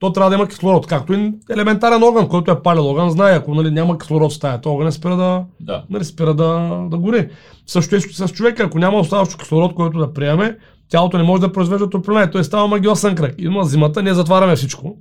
то 0.00 0.12
трябва 0.12 0.30
да 0.30 0.36
има 0.36 0.48
кислород. 0.48 0.86
Както 0.86 1.14
и 1.14 1.32
елементарен 1.50 2.02
орган, 2.02 2.28
който 2.28 2.50
е 2.50 2.62
пален 2.62 2.84
орган, 2.84 3.10
знае, 3.10 3.36
ако 3.36 3.54
нали, 3.54 3.70
няма 3.70 3.98
кислород 3.98 4.32
в 4.32 4.34
стаята, 4.34 4.70
огън 4.70 4.86
не 4.86 4.92
спира 4.92 5.16
да, 5.16 5.44
да. 5.60 5.84
нали, 5.90 6.04
спира 6.04 6.34
да, 6.34 6.80
да 6.90 6.98
гори. 6.98 7.28
Също 7.66 7.96
е 7.96 8.00
с 8.00 8.28
човека, 8.28 8.62
ако 8.62 8.78
няма 8.78 8.98
оставащо 8.98 9.38
кислород, 9.38 9.74
който 9.74 9.98
да 9.98 10.12
приеме, 10.12 10.56
тялото 10.88 11.18
не 11.18 11.22
може 11.22 11.40
да 11.40 11.52
произвежда 11.52 11.90
топлина. 11.90 12.30
Той 12.30 12.44
става 12.44 12.68
магиосен 12.68 13.14
кръг. 13.14 13.34
Има 13.38 13.64
зимата, 13.64 14.02
ние 14.02 14.14
затваряме 14.14 14.56
всичко. 14.56 14.96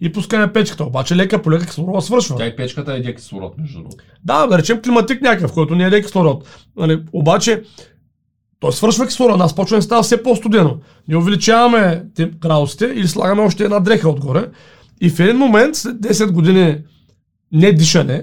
И 0.00 0.12
пускаме 0.12 0.52
печката. 0.52 0.84
Обаче 0.84 1.16
лека 1.16 1.42
по 1.42 1.50
лека 1.50 1.66
кислорода 1.66 2.00
свършва. 2.00 2.46
и 2.46 2.56
печката 2.56 2.94
е 3.04 3.14
кислород, 3.14 3.58
между 3.58 3.78
другото. 3.78 4.04
Да, 4.24 4.46
да 4.46 4.58
речем 4.58 4.82
климатик 4.82 5.22
някакъв, 5.22 5.52
който 5.52 5.74
не 5.74 5.84
е 5.84 6.02
кислород. 6.02 6.44
Нали, 6.76 7.02
обаче, 7.12 7.62
той 8.62 8.72
свършва 8.72 9.06
кислород, 9.06 9.38
нас 9.38 9.54
почва 9.54 9.76
да 9.76 9.82
става 9.82 10.02
все 10.02 10.22
по-студено. 10.22 10.76
Ние 11.08 11.16
увеличаваме 11.16 12.04
градусите 12.40 12.84
или 12.84 13.08
слагаме 13.08 13.42
още 13.42 13.64
една 13.64 13.80
дреха 13.80 14.08
отгоре. 14.08 14.46
И 15.00 15.10
в 15.10 15.20
един 15.20 15.36
момент, 15.36 15.76
след 15.76 15.96
10 15.96 16.30
години 16.30 16.78
не 17.52 17.72
дишане, 17.72 18.22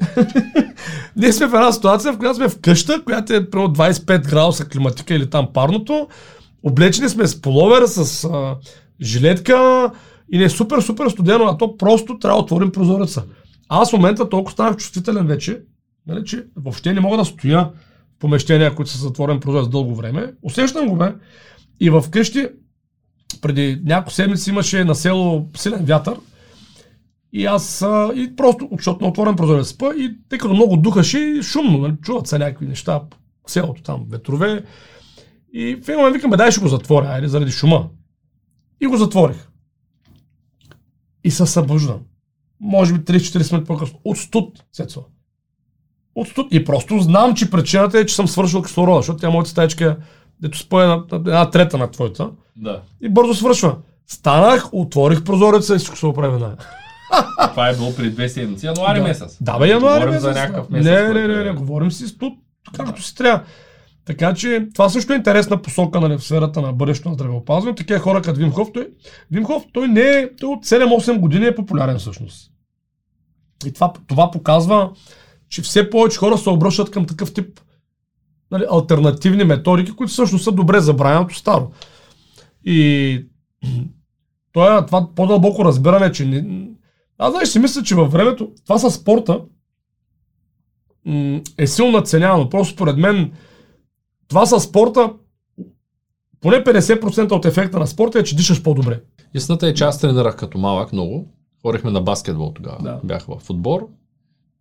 ние 1.15 1.34
сме 1.34 1.47
в 1.47 1.54
една 1.54 1.71
ситуация, 1.71 2.13
в 2.13 2.17
която 2.17 2.36
сме 2.36 2.49
в 2.49 2.60
къща, 2.62 3.04
която 3.06 3.34
е 3.34 3.49
примерно 3.49 3.73
25 3.73 4.30
градуса 4.30 4.65
климатика 4.65 5.15
или 5.15 5.30
там 5.30 5.47
парното. 5.54 6.08
Облечени 6.63 7.10
сме 7.10 7.28
с 7.28 7.41
половер, 7.41 7.86
с 7.86 8.23
а, 8.23 8.56
жилетка 9.02 9.89
и 10.32 10.38
не 10.38 10.43
е 10.43 10.49
супер, 10.49 10.82
супер 10.82 11.10
студено, 11.10 11.45
а 11.45 11.58
то 11.58 11.78
просто 11.78 12.19
трябва 12.19 12.39
да 12.39 12.43
отворим 12.43 12.71
прозореца. 12.71 13.23
Аз 13.69 13.89
в 13.89 13.93
момента 13.93 14.30
толкова 14.30 14.54
станах 14.54 14.78
чувствителен 14.78 15.28
вече, 15.28 15.62
нали, 16.08 16.25
че 16.25 16.43
въобще 16.56 16.93
не 16.93 16.99
мога 16.99 17.17
да 17.17 17.25
стоя 17.25 17.69
помещения, 18.19 18.75
които 18.75 18.91
са 18.91 18.97
затворен 18.97 19.39
прозорец 19.39 19.67
дълго 19.67 19.95
време. 19.95 20.34
Усещам 20.41 20.88
го, 20.88 20.95
бе. 20.95 21.13
И 21.79 21.89
в 21.89 22.05
къщи 22.12 22.47
преди 23.41 23.82
няколко 23.86 24.13
седмици 24.13 24.49
имаше 24.49 24.84
на 24.84 24.95
село 24.95 25.49
силен 25.58 25.86
вятър. 25.86 26.15
И 27.34 27.45
аз 27.45 27.82
а, 27.82 28.12
и 28.15 28.36
просто, 28.36 28.69
защото 28.71 29.03
на 29.03 29.10
отворен 29.10 29.36
прозорец 29.36 29.67
спа 29.67 29.93
и 29.95 30.17
тъй 30.29 30.39
като 30.39 30.53
много 30.53 30.77
духаше 30.77 31.39
шумно, 31.41 31.77
нали, 31.77 31.95
чуват 32.01 32.27
се 32.27 32.39
някакви 32.39 32.67
неща 32.67 33.01
селото 33.47 33.82
там, 33.82 34.05
ветрове. 34.10 34.63
И 35.53 35.75
в 35.75 35.89
един 35.89 35.97
момент 35.97 36.15
викам, 36.15 36.32
дай 36.32 36.51
ще 36.51 36.62
го 36.62 36.67
затворя, 36.67 37.08
айде, 37.08 37.27
заради 37.27 37.51
шума. 37.51 37.89
И 38.82 38.88
го 38.88 38.97
затворих. 38.97 39.47
И 41.23 41.32
се 41.32 41.45
събуждам. 41.45 41.99
Може 42.60 42.93
би 42.93 42.99
30-40 42.99 43.51
минути 43.51 43.67
по-късно. 43.67 43.99
От 44.03 44.17
студ, 44.17 44.63
сецо. 44.71 45.05
От 46.19 46.27
студ. 46.27 46.47
И 46.51 46.65
просто 46.65 46.99
знам, 46.99 47.36
че 47.36 47.51
причината 47.51 47.99
е, 47.99 48.05
че 48.05 48.15
съм 48.15 48.27
свършил 48.27 48.62
кислорода, 48.62 48.97
защото 48.97 49.19
тя 49.19 49.29
моята 49.29 49.49
стаечка, 49.49 49.97
дето 50.41 50.58
спа 50.58 50.84
е 50.84 50.88
на, 50.88 50.95
на 50.95 51.17
една 51.17 51.49
трета 51.49 51.77
на 51.77 51.91
твоята. 51.91 52.29
Да. 52.55 52.82
И 53.01 53.10
бързо 53.10 53.34
свършва. 53.34 53.75
Станах, 54.08 54.69
отворих 54.73 55.23
прозореца 55.23 55.75
и 55.75 55.77
всичко 55.77 55.97
се 55.97 56.05
оправи 56.05 56.32
веднага. 56.32 56.55
Това 57.51 57.69
е 57.69 57.75
било 57.75 57.95
преди 57.95 58.10
две 58.10 58.29
седмици, 58.29 58.65
януари 58.65 58.99
Да. 58.99 59.03
месец. 59.03 59.38
Да, 59.41 59.58
бе, 59.60 59.67
януари 59.69 59.93
Говорим 59.99 60.10
месец. 60.10 60.21
за 60.21 60.34
да. 60.34 60.39
някакъв 60.39 60.69
месец. 60.69 60.86
Не, 60.86 61.13
не, 61.13 61.27
не, 61.27 61.41
е- 61.41 61.43
не, 61.43 61.51
говорим 61.51 61.91
си 61.91 62.17
тут, 62.17 62.34
както 62.77 63.01
си 63.03 63.15
трябва. 63.15 63.43
Така 64.05 64.34
че 64.34 64.67
това 64.73 64.89
също 64.89 65.13
е 65.13 65.15
интересна 65.15 65.62
посока 65.62 65.99
нали, 65.99 66.17
в 66.17 66.23
сферата 66.23 66.62
на 66.62 66.73
бъдещето 66.73 67.10
на 67.10 67.15
здравеопазването. 67.15 67.77
Такива 67.77 67.99
хора 67.99 68.21
като 68.21 68.39
Вимхов, 68.39 68.67
той, 68.73 68.88
Вимхов, 69.32 69.63
той 69.73 69.88
не 69.88 70.01
е, 70.01 70.36
той 70.36 70.49
от 70.49 70.65
7-8 70.65 71.19
години 71.19 71.45
е 71.45 71.55
популярен 71.55 71.97
всъщност. 71.97 72.51
И 73.65 73.73
това, 73.73 73.93
това 74.08 74.32
показва, 74.32 74.89
че 75.50 75.62
все 75.62 75.90
повече 75.90 76.18
хора 76.18 76.38
се 76.38 76.50
обръщат 76.50 76.92
към 76.92 77.06
такъв 77.06 77.34
тип 77.34 77.60
нали, 78.52 78.66
альтернативни 78.72 79.44
методики, 79.44 79.92
които 79.92 80.14
всъщност 80.14 80.44
са 80.44 80.52
добре 80.52 80.80
забравеното 80.80 81.36
старо. 81.36 81.72
И 82.66 83.26
това, 84.54 84.86
това 84.86 85.16
по-дълбоко 85.16 85.66
разбиране, 85.66 86.12
че 86.12 86.26
не, 86.26 86.68
аз 87.18 87.32
знаеш 87.32 87.50
си 87.50 87.60
мисля, 87.60 87.84
че 87.84 87.96
във 87.96 88.12
времето, 88.12 88.52
това 88.66 88.80
със 88.80 88.94
спорта 88.94 89.42
е 91.58 91.68
силно 91.68 91.92
надценявано. 91.92 92.50
Просто 92.50 92.74
според 92.74 92.98
мен 92.98 93.32
това 94.28 94.46
със 94.46 94.64
спорта 94.64 95.14
поне 96.42 96.64
50% 96.64 97.32
от 97.32 97.46
ефекта 97.46 97.80
на 97.80 97.88
спорта 97.88 98.20
е, 98.20 98.24
че 98.24 98.36
дишаш 98.36 98.64
по-добре. 98.64 99.02
Истината 99.34 99.68
е, 99.68 99.74
че 99.74 99.84
аз 99.84 100.00
тренирах 100.00 100.36
като 100.36 100.58
малък 100.58 100.94
много. 100.94 101.28
Ходихме 101.62 101.92
на 101.92 102.02
баскетбол 102.02 102.52
тогава. 102.56 102.84
Да. 102.84 103.00
Бях 103.04 103.26
в 103.26 103.50
отбор. 103.50 103.88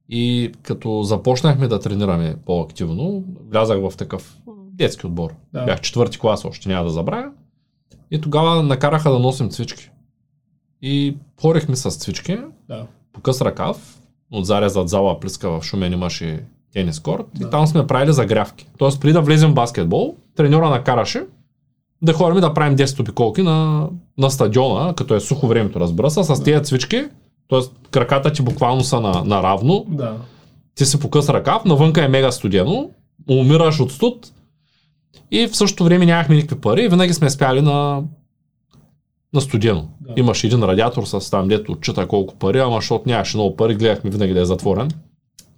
И 0.08 0.52
като 0.62 1.02
започнахме 1.02 1.68
да 1.68 1.80
тренираме 1.80 2.36
по-активно, 2.46 3.24
влязах 3.50 3.78
в 3.80 3.96
такъв 3.96 4.36
детски 4.72 5.06
отбор. 5.06 5.34
Да. 5.52 5.64
Бях 5.64 5.80
четвърти 5.80 6.18
клас, 6.18 6.44
още 6.44 6.68
няма 6.68 6.84
да 6.84 6.90
забравя. 6.90 7.30
И 8.10 8.20
тогава 8.20 8.62
накараха 8.62 9.10
да 9.10 9.18
носим 9.18 9.50
цвички. 9.50 9.90
И 10.82 11.16
хорихме 11.40 11.76
с 11.76 11.90
цвички, 11.90 12.38
Да. 12.68 12.86
по 13.12 13.20
къс 13.20 13.40
ръкав, 13.40 13.98
от 14.32 14.46
заря 14.46 14.68
зад 14.68 14.88
зала 14.88 15.20
плиска 15.20 15.50
в 15.50 15.62
Шумен 15.64 15.92
имаше 15.92 16.44
тенис 16.72 17.00
корт 17.00 17.26
Да. 17.34 17.46
и 17.46 17.50
там 17.50 17.66
сме 17.66 17.86
правили 17.86 18.12
загрявки. 18.12 18.66
Тоест 18.78 19.00
преди 19.00 19.12
да 19.12 19.20
влезем 19.20 19.50
в 19.50 19.54
баскетбол, 19.54 20.16
треньора 20.36 20.70
накараше 20.70 21.24
да 22.02 22.12
ходим 22.12 22.40
да 22.40 22.54
правим 22.54 22.76
10 22.78 23.00
обиколки 23.00 23.42
на, 23.42 23.88
на 24.18 24.30
стадиона, 24.30 24.94
като 24.94 25.14
е 25.14 25.20
сухо 25.20 25.46
времето, 25.46 25.80
разбира 25.80 26.10
се, 26.10 26.24
с 26.24 26.42
тези 26.42 26.64
цвички, 26.64 27.04
т.е. 27.48 27.60
краката 27.90 28.32
ти 28.32 28.42
буквално 28.42 28.84
са 28.84 29.00
на, 29.00 29.24
наравно, 29.24 29.86
Да. 29.88 30.16
ти 30.74 30.86
си 30.86 31.00
по 31.00 31.10
къс 31.10 31.28
ръкав, 31.28 31.64
навънка 31.64 32.04
е 32.04 32.08
мега 32.08 32.32
студено, 32.32 32.90
умираш 33.30 33.80
от 33.80 33.92
студ 33.92 34.32
и 35.30 35.46
в 35.46 35.56
същото 35.56 35.84
време 35.84 36.06
нямахме 36.06 36.34
никакви 36.36 36.60
пари 36.60 36.82
и 36.84 36.88
винаги 36.88 37.14
сме 37.14 37.30
спяли 37.30 37.60
на, 37.60 38.02
на 39.34 39.40
студено. 39.40 39.88
Да. 40.00 40.12
Имаше 40.16 40.46
един 40.46 40.62
радиатор 40.62 41.04
с 41.04 41.30
там, 41.30 41.48
дето 41.48 41.72
отчита 41.72 42.08
колко 42.08 42.34
пари, 42.34 42.58
ама 42.58 42.76
защото 42.76 43.08
нямаше 43.08 43.36
много 43.36 43.56
пари, 43.56 43.74
гледахме 43.74 44.10
винаги 44.10 44.34
да 44.34 44.40
е 44.40 44.44
затворен. 44.44 44.90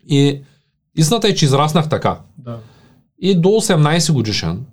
И 0.09 0.42
истината 0.96 1.29
е, 1.29 1.35
че 1.35 1.44
израснах 1.44 1.88
така. 1.88 2.20
Да. 2.38 2.59
И 3.18 3.35
до 3.40 3.48
18 3.48 4.12
годишен 4.12 4.64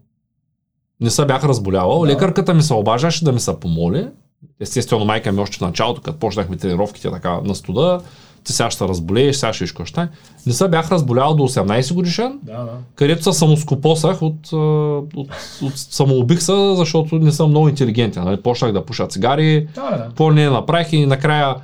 не 0.99 1.09
се 1.09 1.25
бях 1.25 1.43
разболявал. 1.43 2.01
Да. 2.01 2.07
Лекарката 2.07 2.53
ми 2.53 2.61
се 2.61 2.73
обаждаше 2.73 3.23
да 3.25 3.31
ми 3.31 3.39
се 3.39 3.59
помоли. 3.59 4.07
Естествено, 4.59 5.05
майка 5.05 5.31
ми 5.31 5.39
още 5.39 5.57
в 5.57 5.61
началото, 5.61 6.01
като 6.01 6.19
почнахме 6.19 6.57
тренировките 6.57 7.11
така 7.11 7.39
на 7.43 7.55
студа, 7.55 8.01
ти 8.43 8.53
сега 8.53 8.71
ще 8.71 8.87
разболееш, 8.87 9.35
сега 9.35 9.53
ще 9.53 9.67
стане. 9.85 10.09
Не 10.45 10.53
се 10.53 10.67
бях 10.67 10.91
разболявал 10.91 11.35
до 11.35 11.43
18 11.43 11.93
годишен, 11.93 12.39
Да, 12.43 12.57
да. 12.63 12.71
където 12.95 13.23
се 13.23 13.39
самоскопосах 13.39 14.21
от, 14.21 14.53
а, 14.53 14.55
от, 15.15 15.29
от 15.61 15.73
самоубих 15.75 16.41
се, 16.41 16.75
защото 16.75 17.19
не 17.19 17.31
съм 17.31 17.49
много 17.49 17.69
интелигентен. 17.69 18.23
Нали? 18.23 18.41
Почнах 18.41 18.71
да 18.71 18.85
пуша 18.85 19.07
цигари, 19.07 19.67
Да, 19.75 19.81
да. 19.91 20.03
какво 20.03 20.31
не 20.31 20.49
направих 20.49 20.93
и 20.93 21.05
накрая 21.05 21.55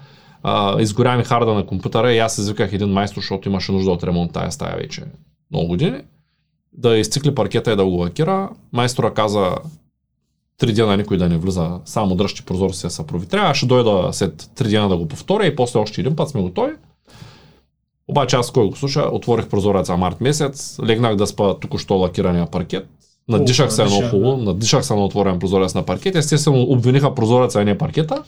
а, 0.44 0.82
изгоря 0.82 1.18
ми 1.18 1.24
харда 1.24 1.54
на 1.54 1.66
компютъра 1.66 2.14
и 2.14 2.20
аз 2.20 2.38
извиках 2.38 2.74
един 2.74 2.90
майстор, 2.90 3.22
защото 3.22 3.50
имаше 3.50 3.72
нужда 3.72 3.92
от 3.92 4.04
ремонт 4.04 4.34
тая 4.34 4.52
стая 4.52 4.76
вече 4.78 5.04
много 5.52 5.68
години, 5.68 6.02
да 6.74 6.98
изцикли 6.98 7.36
паркета 7.36 7.72
и 7.72 7.76
да 7.76 7.86
го 7.86 7.92
лакира. 7.92 8.50
Майстора 8.74 9.14
каза 9.14 9.56
три 10.64 10.74
дена 10.74 10.98
никой 10.98 11.18
да 11.18 11.30
не 11.30 11.38
влиза, 11.38 11.80
само 11.86 12.16
дръжте 12.16 12.42
прозорците 12.42 12.88
да 12.88 12.92
се 12.92 13.08
провитря, 13.08 13.40
аз 13.40 13.58
ще 13.58 13.66
дойда 13.66 14.10
след 14.12 14.50
три 14.56 14.68
дена 14.68 14.90
да 14.90 14.98
го 14.98 15.08
повторя 15.08 15.46
и 15.46 15.56
после 15.56 15.80
още 15.80 16.02
един 16.02 16.16
път 16.16 16.30
сме 16.30 16.42
готови. 16.42 16.72
Обаче 18.08 18.36
аз 18.36 18.52
кой 18.52 18.68
го 18.68 18.76
слуша, 18.76 19.02
отворих 19.12 19.48
прозореца 19.48 19.98
март 19.98 20.22
месец, 20.22 20.80
легнах 20.86 21.16
да 21.16 21.28
спа 21.28 21.60
току-що 21.60 21.96
лакирания 21.96 22.46
паркет 22.46 22.88
Надишах 23.30 23.74
се 23.74 23.82
едно 23.82 24.10
хубаво, 24.10 24.38
да. 24.38 24.44
надишах 24.44 24.86
се 24.86 24.96
на 24.96 25.06
отворен 25.06 25.40
прозорец 25.40 25.76
на 25.76 25.84
паркет. 25.84 26.16
Естествено, 26.16 26.62
обвиниха 26.62 27.16
прозореца, 27.16 27.62
а 27.62 27.66
не 27.66 27.78
паркета. 27.78 28.24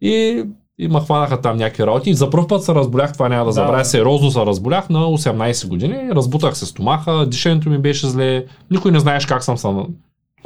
И, 0.00 0.44
и 0.78 0.88
ме 0.88 1.00
хванаха 1.00 1.40
там 1.40 1.56
някакви 1.56 1.86
работи. 1.86 2.10
И 2.10 2.14
за 2.14 2.30
първ 2.30 2.46
път 2.48 2.64
се 2.64 2.74
разболях, 2.74 3.12
това 3.12 3.28
няма 3.28 3.44
да 3.44 3.48
Да, 3.48 3.52
забравя. 3.52 3.84
Сериозно 3.84 4.30
се 4.30 4.40
разболях 4.40 4.88
на 4.90 4.98
18 4.98 5.68
години. 5.68 6.10
Разбутах 6.12 6.56
се 6.56 6.66
стомаха, 6.66 7.26
дишането 7.26 7.70
ми 7.70 7.78
беше 7.78 8.06
зле. 8.06 8.44
Никой 8.70 8.92
не 8.92 9.00
знаеш 9.00 9.26
как 9.26 9.44
съм 9.44 9.58
се... 9.58 9.68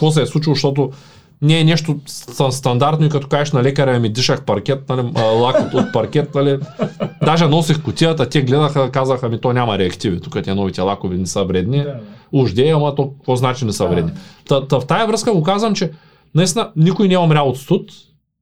Какво 0.02 0.10
се 0.12 0.22
е 0.22 0.26
случило, 0.26 0.54
защото 0.54 0.90
не 1.42 1.60
е 1.60 1.64
нещо 1.64 1.96
стандартно 2.50 3.06
и 3.06 3.08
като 3.08 3.28
кажеш 3.28 3.52
на 3.52 3.62
лекаря 3.62 4.00
ми 4.00 4.08
дишах 4.08 4.44
паркет, 4.44 4.88
нали, 4.88 5.02
лак 5.16 5.60
от, 5.60 5.74
от 5.74 5.92
паркет, 5.92 6.34
нали. 6.34 6.58
Даже 7.24 7.46
носих 7.46 7.82
кутията, 7.82 8.28
те 8.28 8.42
гледаха, 8.42 8.90
казаха 8.90 9.28
ми 9.28 9.40
то 9.40 9.52
няма 9.52 9.78
реактиви, 9.78 10.20
тук 10.20 10.42
те 10.44 10.54
новите 10.54 10.80
лакови 10.80 11.18
не 11.18 11.26
са 11.26 11.44
вредни. 11.44 11.78
Да, 11.78 11.84
да. 11.84 12.00
Уж 12.32 12.52
де, 12.52 12.70
ама 12.70 12.94
то 12.94 13.10
какво 13.10 13.36
значи 13.36 13.64
не 13.64 13.72
са 13.72 13.86
вредни. 13.86 14.12
Та, 14.48 14.66
та, 14.66 14.80
в 14.80 14.86
тая 14.86 15.06
връзка 15.06 15.32
го 15.32 15.42
казвам, 15.42 15.74
че 15.74 15.90
наистина 16.34 16.70
никой 16.76 17.08
не 17.08 17.14
е 17.14 17.18
умрял 17.18 17.48
от 17.48 17.58
студ 17.58 17.90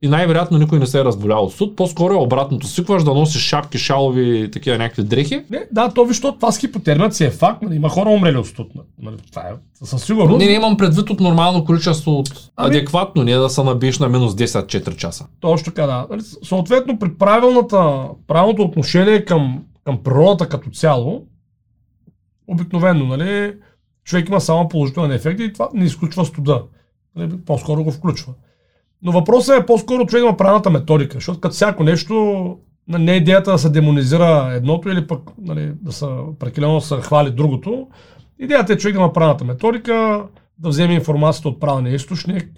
и 0.02 0.08
най-вероятно 0.08 0.58
никой 0.58 0.78
не 0.78 0.86
се 0.86 1.00
е 1.00 1.04
разболял 1.04 1.44
от 1.44 1.52
студ. 1.52 1.76
По-скоро 1.76 2.14
е 2.14 2.16
обратното. 2.16 2.66
Свикваш 2.66 3.04
да 3.04 3.14
носиш 3.14 3.42
шапки, 3.42 3.78
шалови 3.78 4.38
и 4.38 4.50
такива 4.50 4.78
някакви 4.78 5.02
дрехи. 5.02 5.44
Не, 5.50 5.66
да, 5.72 5.88
то 5.88 6.04
виж, 6.04 6.20
то, 6.20 6.32
това 6.32 6.52
с 6.52 6.58
хипотермията 6.58 7.14
си 7.14 7.24
е 7.24 7.30
факт. 7.30 7.62
Нали, 7.62 7.74
има 7.76 7.88
хора 7.88 8.10
умрели 8.10 8.36
от 8.36 8.46
студ. 8.46 8.68
Нали, 9.02 9.16
това 9.30 9.42
е 9.42 9.52
със 9.86 10.04
сигурност. 10.04 10.38
Не, 10.38 10.46
не 10.46 10.52
имам 10.52 10.76
предвид 10.76 11.10
от 11.10 11.20
нормално 11.20 11.64
количество, 11.64 12.12
от 12.12 12.50
Ами- 12.56 12.76
адекватно, 12.76 13.24
не 13.24 13.34
да 13.34 13.50
се 13.50 13.64
набиеш 13.64 13.98
на 13.98 14.08
минус 14.08 14.34
10 14.34 14.66
4 14.66 14.96
часа. 14.96 15.26
Точно 15.40 15.64
така, 15.64 15.86
да. 15.86 16.06
Нали, 16.10 16.20
Съответно, 16.42 16.98
при 16.98 17.14
правилната, 17.14 18.08
правилното 18.26 18.62
отношение 18.62 19.24
към, 19.24 19.64
към 19.84 20.02
природата 20.02 20.48
като 20.48 20.70
цяло, 20.70 21.26
обикновено, 22.46 23.06
нали, 23.06 23.54
човек 24.04 24.28
има 24.28 24.40
само 24.40 24.68
положителен 24.68 25.12
ефект 25.12 25.40
и 25.40 25.52
това 25.52 25.68
не 25.74 25.84
изключва 25.84 26.24
студа. 26.24 26.62
Нали, 27.16 27.30
по-скоро 27.46 27.84
го 27.84 27.90
включва. 27.92 28.32
Но 29.02 29.12
въпросът 29.12 29.62
е 29.62 29.66
по-скоро 29.66 30.06
човек 30.06 30.22
има 30.22 30.36
правилната 30.36 30.70
методика, 30.70 31.14
защото 31.14 31.40
като 31.40 31.54
всяко 31.54 31.84
нещо, 31.84 32.56
нали, 32.88 33.02
не 33.02 33.12
е 33.12 33.16
идеята 33.16 33.52
да 33.52 33.58
се 33.58 33.70
демонизира 33.70 34.52
едното 34.54 34.88
или 34.88 35.06
пък 35.06 35.30
нали, 35.38 35.72
да 35.82 35.92
се 35.92 36.06
прекалено 36.38 36.80
се 36.80 36.96
хвали 36.96 37.30
другото. 37.30 37.86
Идеята 38.38 38.72
е 38.72 38.76
човек 38.76 38.94
да 38.94 39.00
има 39.00 39.12
правилната 39.12 39.44
методика, 39.44 40.24
да 40.58 40.68
вземе 40.68 40.94
информацията 40.94 41.48
от 41.48 41.60
правилния 41.60 41.94
източник, 41.94 42.48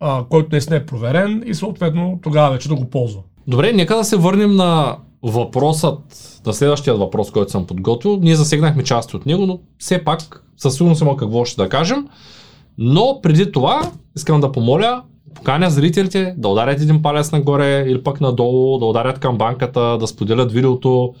а, 0.00 0.24
който 0.28 0.48
наистина 0.52 0.76
е 0.76 0.86
проверен 0.86 1.42
и 1.46 1.54
съответно 1.54 2.18
тогава 2.22 2.50
вече 2.50 2.68
да 2.68 2.74
го 2.74 2.90
ползва. 2.90 3.22
Добре, 3.46 3.72
нека 3.72 3.96
да 3.96 4.04
се 4.04 4.16
върнем 4.16 4.56
на 4.56 4.96
въпросът, 5.22 5.98
на 6.46 6.52
следващия 6.52 6.94
въпрос, 6.94 7.30
който 7.30 7.50
съм 7.50 7.66
подготвил. 7.66 8.18
Ние 8.22 8.36
засегнахме 8.36 8.84
части 8.84 9.16
от 9.16 9.26
него, 9.26 9.46
но 9.46 9.58
все 9.78 10.04
пак 10.04 10.44
със 10.56 10.74
сигурност 10.74 11.02
има 11.02 11.16
какво 11.16 11.44
ще 11.44 11.62
да 11.62 11.68
кажем. 11.68 12.08
Но 12.78 13.20
преди 13.22 13.52
това 13.52 13.90
искам 14.16 14.40
да 14.40 14.52
помоля, 14.52 15.02
поканя 15.34 15.70
зрителите 15.70 16.34
да 16.36 16.48
ударят 16.48 16.80
един 16.80 17.02
палец 17.02 17.32
нагоре 17.32 17.84
или 17.88 18.02
пък 18.02 18.20
надолу, 18.20 18.78
да 18.78 18.84
ударят 18.84 19.18
към 19.18 19.38
банката, 19.38 19.98
да 20.00 20.06
споделят 20.06 20.52
видеото 20.52 21.14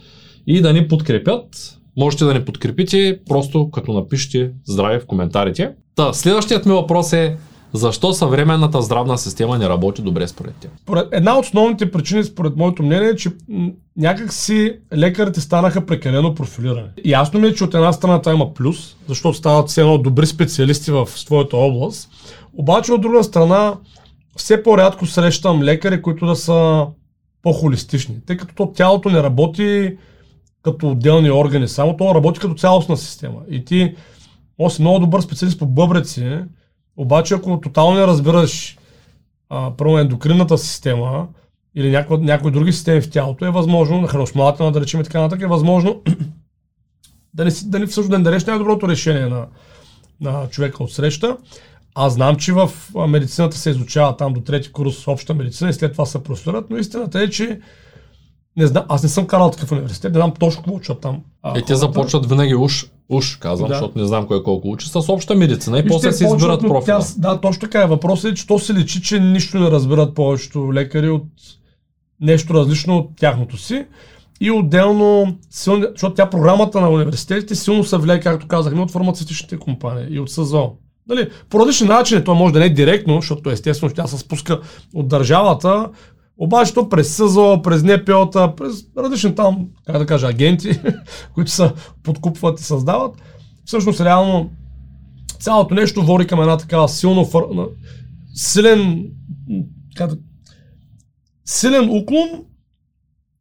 и 0.46 0.60
да 0.60 0.72
ни 0.72 0.88
подкрепят. 0.88 1.78
Можете 1.96 2.24
да 2.24 2.34
ни 2.34 2.44
подкрепите 2.44 3.18
просто 3.28 3.70
като 3.70 3.92
напишете 3.92 4.50
здраве 4.64 5.00
в 5.00 5.06
коментарите. 5.06 5.70
Та, 5.96 6.12
следващият 6.12 6.66
ми 6.66 6.72
въпрос 6.72 7.12
е 7.12 7.36
защо 7.72 8.12
съвременната 8.12 8.82
здравна 8.82 9.18
система 9.18 9.58
не 9.58 9.68
работи 9.68 10.02
добре 10.02 10.28
според 10.28 10.54
теб? 10.54 10.70
Една 11.12 11.38
от 11.38 11.44
основните 11.44 11.90
причини, 11.90 12.24
според 12.24 12.56
моето 12.56 12.82
мнение, 12.82 13.08
е, 13.08 13.16
че 13.16 13.30
м, 13.48 13.70
някак 13.96 14.32
си 14.32 14.72
лекарите 14.96 15.40
станаха 15.40 15.86
прекалено 15.86 16.34
профилирани. 16.34 16.88
Ясно 17.04 17.40
ми 17.40 17.46
е, 17.46 17.54
че 17.54 17.64
от 17.64 17.74
една 17.74 17.92
страна 17.92 18.20
това 18.20 18.32
има 18.32 18.54
плюс, 18.54 18.96
защото 19.08 19.38
стават 19.38 19.68
все 19.68 19.80
едно 19.80 19.98
добри 19.98 20.26
специалисти 20.26 20.90
в 20.90 21.08
своята 21.14 21.56
област, 21.56 22.10
обаче 22.58 22.92
от 22.92 23.00
друга 23.00 23.24
страна 23.24 23.74
все 24.36 24.62
по-рядко 24.62 25.06
срещам 25.06 25.62
лекари, 25.62 26.02
които 26.02 26.26
да 26.26 26.36
са 26.36 26.86
по-холистични, 27.42 28.16
тъй 28.26 28.36
като 28.36 28.54
то 28.54 28.72
тялото 28.72 29.10
не 29.10 29.22
работи 29.22 29.96
като 30.62 30.90
отделни 30.90 31.30
органи, 31.30 31.68
само 31.68 31.96
то 31.96 32.14
работи 32.14 32.40
като 32.40 32.54
цялостна 32.54 32.96
система. 32.96 33.40
И 33.48 33.64
ти, 33.64 33.94
може 34.58 34.74
си 34.74 34.82
много 34.82 34.98
добър 34.98 35.20
специалист 35.20 35.58
по 35.58 35.66
бъбреци, 35.66 36.38
обаче 36.96 37.34
ако 37.34 37.60
тотално 37.60 37.98
не 37.98 38.06
разбираш 38.06 38.78
а, 39.48 39.76
първо 39.76 39.98
ендокринната 39.98 40.58
система 40.58 41.28
или 41.74 41.90
някои, 41.90 42.18
някои 42.18 42.50
други 42.50 42.72
системи 42.72 43.00
в 43.00 43.10
тялото, 43.10 43.44
е 43.44 43.50
възможно, 43.50 44.00
на 44.00 44.08
храносмилателна, 44.08 44.72
да 44.72 44.80
речем 44.80 45.00
и 45.00 45.04
така 45.04 45.20
нататък, 45.20 45.42
е 45.42 45.46
възможно 45.46 46.02
да 47.34 47.44
не, 47.44 47.50
да 47.64 47.78
не 47.78 47.86
всъщност 47.86 48.10
да 48.10 48.18
не 48.18 48.24
дадеш 48.24 48.44
най-доброто 48.44 48.88
решение 48.88 49.26
на, 49.26 49.46
на 50.20 50.48
човека 50.48 50.82
от 50.82 50.92
среща. 50.92 51.36
Аз 51.94 52.12
знам, 52.14 52.36
че 52.36 52.52
в 52.52 52.70
медицината 53.08 53.56
се 53.56 53.70
изучава 53.70 54.16
там 54.16 54.32
до 54.32 54.40
трети 54.40 54.72
курс 54.72 55.08
обща 55.08 55.34
медицина 55.34 55.70
и 55.70 55.72
след 55.72 55.92
това 55.92 56.06
се 56.06 56.22
професорът, 56.22 56.70
но 56.70 56.76
истината 56.76 57.20
е, 57.20 57.30
че 57.30 57.60
не 58.56 58.66
знам, 58.66 58.84
аз 58.88 59.02
не 59.02 59.08
съм 59.08 59.26
карал 59.26 59.50
такъв 59.50 59.72
университет, 59.72 60.12
не 60.12 60.18
знам 60.18 60.32
точно 60.38 60.62
какво 60.62 60.76
учат 60.76 61.00
там. 61.00 61.20
а, 61.42 61.58
Е, 61.58 61.62
те 61.62 61.74
започват 61.74 62.26
винаги 62.26 62.54
уж, 62.54 62.86
уж 63.08 63.36
казвам, 63.36 63.68
Да. 63.68 63.74
защото 63.74 63.98
не 63.98 64.06
знам 64.06 64.26
кой 64.26 64.42
колко 64.42 64.70
учи, 64.70 64.88
с 64.88 65.12
обща 65.12 65.34
медицина 65.34 65.78
и 65.78 65.82
Вижте, 65.82 65.94
после 65.94 66.12
се 66.12 66.24
избират 66.24 66.60
профила. 66.60 67.00
Тя, 67.00 67.06
да, 67.16 67.40
точно 67.40 67.60
така 67.60 67.82
е. 67.82 67.86
Въпросът 67.86 68.32
е, 68.32 68.34
че 68.34 68.46
то 68.46 68.58
се 68.58 68.74
личи, 68.74 69.02
че 69.02 69.20
нищо 69.20 69.58
не 69.58 69.70
разбират 69.70 70.14
повечето 70.14 70.74
лекари 70.74 71.10
от 71.10 71.26
нещо 72.20 72.54
различно 72.54 72.96
от 72.96 73.10
тяхното 73.16 73.56
си. 73.56 73.86
И 74.40 74.50
отделно, 74.50 75.36
силни, 75.50 75.84
защото 75.92 76.14
тя 76.14 76.30
програмата 76.30 76.80
на 76.80 76.90
университетите 76.90 77.54
силно 77.54 77.84
се 77.84 77.96
влияе, 77.96 78.20
както 78.20 78.48
казахме, 78.48 78.80
от 78.82 78.90
фармацевтичните 78.90 79.58
компании 79.58 80.06
и 80.10 80.20
от 80.20 80.30
СЗО. 80.30 80.72
Нали, 81.10 81.28
по 81.48 81.60
различни 81.60 81.86
начини, 81.86 82.24
то 82.24 82.34
може 82.34 82.52
да 82.52 82.58
не 82.58 82.66
е 82.66 82.70
директно, 82.70 83.20
защото 83.20 83.50
естествено 83.50 83.94
тя 83.94 84.06
се 84.06 84.18
спуска 84.18 84.60
от 84.94 85.08
държавата, 85.08 85.88
обаче 86.38 86.74
то 86.74 86.88
през 86.88 87.16
СЗО, 87.16 87.62
през 87.62 87.82
НПО-та, 87.82 88.54
през 88.54 88.84
различни 88.98 89.34
там, 89.34 89.68
как 89.86 89.98
да 89.98 90.06
кажа, 90.06 90.28
агенти, 90.28 90.80
които 91.34 91.50
се 91.50 91.72
подкупват 92.02 92.60
и 92.60 92.64
създават, 92.64 93.14
всъщност 93.64 94.00
реално 94.00 94.50
цялото 95.40 95.74
нещо 95.74 96.02
води 96.02 96.26
към 96.26 96.40
една 96.40 96.56
такава 96.56 96.88
силно, 96.88 97.24
фър... 97.24 97.42
силен, 98.34 99.06
как 99.96 100.10
да... 100.10 100.16
силен 101.44 101.90
уклон 101.90 102.28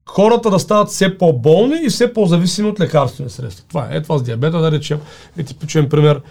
хората 0.10 0.50
да 0.50 0.60
стават 0.60 0.90
все 0.90 1.18
по-болни 1.18 1.80
и 1.84 1.90
все 1.90 2.14
по-зависими 2.14 2.68
от 2.68 2.80
лекарствени 2.80 3.30
средства. 3.30 3.66
Това 3.68 3.88
е. 3.92 3.98
Е 3.98 4.02
това 4.02 4.18
с 4.18 4.24
диабета, 4.24 4.60
да 4.60 4.72
речем, 4.72 5.00
е 5.38 5.44
типичен 5.44 5.90
пример. 5.90 6.22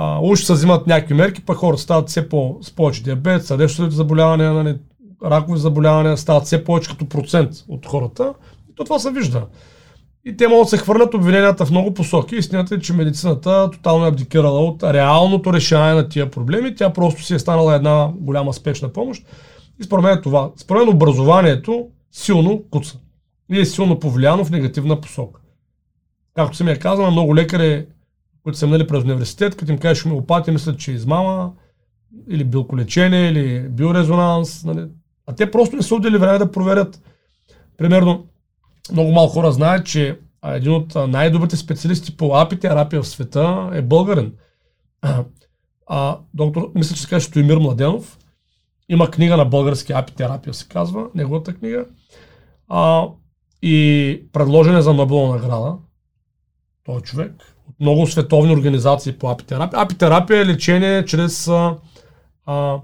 А, 0.00 0.20
уж 0.22 0.44
се 0.44 0.52
взимат 0.52 0.86
някакви 0.86 1.14
мерки, 1.14 1.44
пък 1.44 1.56
хората 1.56 1.82
стават 1.82 2.08
все 2.08 2.28
по, 2.28 2.58
с 2.62 2.70
повече 2.70 3.02
диабет, 3.02 3.46
сърдечните 3.46 3.94
заболявания, 3.94 4.52
нали, 4.52 4.76
ракови 5.24 5.58
заболявания 5.58 6.16
стават 6.16 6.44
все 6.44 6.64
повече 6.64 6.90
като 6.90 7.08
процент 7.08 7.50
от 7.68 7.86
хората. 7.86 8.34
И 8.70 8.74
то 8.74 8.84
това 8.84 8.98
се 8.98 9.10
вижда. 9.10 9.46
И 10.24 10.36
те 10.36 10.48
могат 10.48 10.64
да 10.64 10.68
се 10.68 10.78
хвърлят 10.78 11.14
обвиненията 11.14 11.66
в 11.66 11.70
много 11.70 11.94
посоки. 11.94 12.36
Истината 12.36 12.74
е, 12.74 12.78
че 12.78 12.92
медицината 12.92 13.70
тотално 13.70 14.04
е 14.04 14.08
абдикирала 14.08 14.60
от 14.60 14.82
реалното 14.82 15.52
решаване 15.52 15.94
на 15.94 16.08
тия 16.08 16.30
проблеми. 16.30 16.74
Тя 16.74 16.92
просто 16.92 17.22
си 17.22 17.34
е 17.34 17.38
станала 17.38 17.74
една 17.74 18.08
голяма 18.14 18.52
спешна 18.52 18.88
помощ. 18.88 19.26
И 19.80 19.84
според 19.84 20.04
мен 20.04 20.18
е 20.18 20.20
това. 20.20 20.50
Според 20.56 20.80
мен 20.80 20.94
образованието 20.94 21.86
силно 22.12 22.62
куца. 22.70 22.98
И 23.52 23.60
е 23.60 23.64
силно 23.64 23.98
повлияно 23.98 24.44
в 24.44 24.50
негативна 24.50 25.00
посока. 25.00 25.40
Както 26.34 26.56
съм 26.56 26.68
я 26.68 26.78
казал, 26.78 27.10
много 27.10 27.36
лекари, 27.36 27.86
които 28.48 28.58
са 28.58 28.66
минали 28.66 28.86
през 28.86 29.04
университет, 29.04 29.56
като 29.56 29.72
им 29.72 29.78
кажеш 29.78 30.02
хомеопатия, 30.02 30.52
мислят, 30.52 30.78
че 30.78 30.90
е 30.90 30.94
измама, 30.94 31.52
или 32.28 32.44
билколечение, 32.44 33.30
или 33.30 33.68
биорезонанс. 33.68 34.64
Нали. 34.64 34.86
А 35.26 35.34
те 35.34 35.50
просто 35.50 35.76
не 35.76 35.82
са 35.82 35.94
отдели 35.94 36.18
време 36.18 36.38
да 36.38 36.52
проверят. 36.52 37.02
Примерно, 37.76 38.26
много 38.92 39.12
малко 39.12 39.32
хора 39.32 39.52
знаят, 39.52 39.86
че 39.86 40.18
един 40.44 40.72
от 40.72 40.94
най-добрите 41.08 41.56
специалисти 41.56 42.16
по 42.16 42.36
апитерапия 42.36 43.02
в 43.02 43.08
света 43.08 43.70
е 43.72 43.82
българин. 43.82 44.32
А, 45.90 46.18
доктор, 46.34 46.70
мисля, 46.74 46.96
че 46.96 47.02
се 47.02 47.08
казва 47.08 47.20
Стоимир 47.20 47.56
Младенов. 47.56 48.18
Има 48.88 49.10
книга 49.10 49.36
на 49.36 49.44
български 49.44 49.92
апитерапия, 49.92 50.54
се 50.54 50.68
казва, 50.68 51.06
неговата 51.14 51.54
книга. 51.54 51.86
А, 52.68 53.08
и 53.62 54.22
предложен 54.32 54.76
е 54.76 54.82
за 54.82 54.94
Нобелова 54.94 55.36
награда. 55.36 55.74
Той 56.84 57.00
човек. 57.00 57.32
Много 57.80 58.06
световни 58.06 58.52
организации 58.52 59.18
по 59.18 59.30
апитерапия. 59.30 59.80
Апитерапия 59.80 60.40
е 60.40 60.46
лечение 60.46 61.04
чрез 61.04 61.48
а, 61.48 61.76
а, 62.46 62.78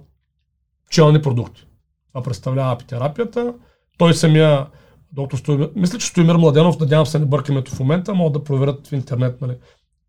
пчелни 0.87 1.23
продукти. 1.23 1.67
Това 2.09 2.23
представлява 2.23 2.73
апитерапията. 2.73 3.55
Той 3.99 4.15
самия 4.15 4.67
доктор 5.13 5.39
Стоимир, 5.39 5.71
мисля, 5.77 5.99
че 5.99 6.07
Стоимир 6.07 6.35
Младенов, 6.35 6.81
надявам 6.81 7.07
се 7.07 7.19
не 7.19 7.27
бъркаме 7.27 7.63
в 7.69 7.81
момента, 7.81 8.15
могат 8.15 8.33
да 8.33 8.45
проверят 8.45 8.87
в 8.87 8.93
интернет 8.93 9.41
нали, 9.41 9.57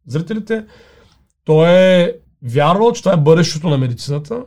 зрителите. 0.07 0.65
Той 1.45 1.69
е 1.69 2.13
вярвал, 2.43 2.91
че 2.91 3.01
това 3.01 3.13
е 3.13 3.17
бъдещето 3.17 3.69
на 3.69 3.77
медицината, 3.77 4.43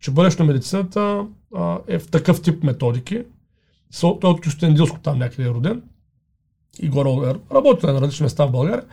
че 0.00 0.10
бъдещето 0.10 0.42
на 0.42 0.52
медицината 0.52 1.26
а, 1.56 1.78
е 1.88 1.98
в 1.98 2.10
такъв 2.10 2.42
тип 2.42 2.62
методики. 2.62 3.24
Той 4.00 4.18
е 4.24 4.26
от 4.26 4.40
Кюстендилско 4.40 4.98
там 5.00 5.18
някъде 5.18 5.48
е 5.48 5.52
роден 5.52 5.82
и 6.82 6.88
горе 6.88 7.34
работил 7.54 7.92
на 7.92 8.00
различни 8.00 8.24
места 8.24 8.46
в 8.46 8.50
България. 8.50 8.84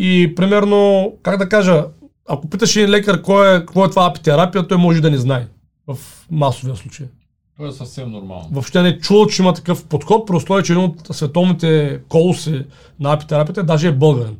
И 0.00 0.34
примерно, 0.34 1.12
как 1.22 1.38
да 1.38 1.48
кажа, 1.48 1.84
ако 2.28 2.48
питаш 2.48 2.76
един 2.76 2.90
лекар 2.90 3.22
кой 3.22 3.56
е, 3.56 3.58
какво 3.58 3.84
е 3.84 3.90
това 3.90 4.06
апитерапия, 4.06 4.68
той 4.68 4.78
може 4.78 5.00
да 5.00 5.10
не 5.10 5.16
знае 5.16 5.46
в 5.86 5.98
масовия 6.30 6.76
случай. 6.76 7.06
Това 7.56 7.68
е 7.68 7.72
съвсем 7.72 8.10
нормално. 8.10 8.48
Въобще 8.52 8.82
не 8.82 8.88
е 8.88 8.98
чул, 8.98 9.26
че 9.26 9.42
има 9.42 9.54
такъв 9.54 9.84
подход, 9.84 10.26
при 10.26 10.36
условие, 10.36 10.64
че 10.64 10.72
един 10.72 10.84
от 10.84 11.16
световните 11.16 12.00
колоси 12.08 12.64
на 13.00 13.12
апитерапията 13.12 13.62
даже 13.62 13.88
е 13.88 13.92
българин. 13.92 14.36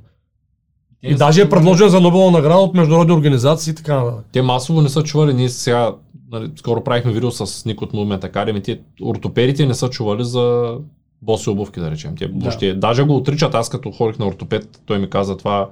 И 1.03 1.15
даже 1.15 1.43
е 1.43 1.51
предложен 1.51 1.89
за 1.89 2.01
Нобелова 2.01 2.31
награда 2.31 2.61
от 2.61 2.75
международни 2.75 3.15
организации 3.15 3.71
и 3.71 3.75
така 3.75 3.95
нататък. 3.95 4.27
Те 4.33 4.43
масово 4.43 4.83
не 4.83 4.89
са 4.89 5.03
чували, 5.03 5.35
ние 5.35 5.49
сега, 5.49 5.95
нали, 6.31 6.51
скоро 6.57 6.85
правихме 6.85 7.13
видео 7.13 7.31
с 7.31 7.65
Ник 7.65 7.83
от 7.83 7.93
Movement 7.93 8.33
Academy, 8.33 8.65
те 8.65 8.81
ортопедите 9.03 9.67
не 9.67 9.75
са 9.75 9.91
чували 9.91 10.25
за 10.25 10.77
боси 11.23 11.51
обувки, 11.51 11.81
да 11.81 11.91
речем. 11.91 12.17
Те 12.19 12.29
Да. 12.29 12.33
въобще, 12.45 12.75
даже 12.75 13.03
го 13.03 13.17
отричат, 13.17 13.55
аз 13.55 13.69
като 13.69 13.91
ходих 13.91 14.19
на 14.19 14.27
ортопед, 14.27 14.81
той 14.87 14.99
ми 14.99 15.11
каза 15.11 15.37
това, 15.37 15.69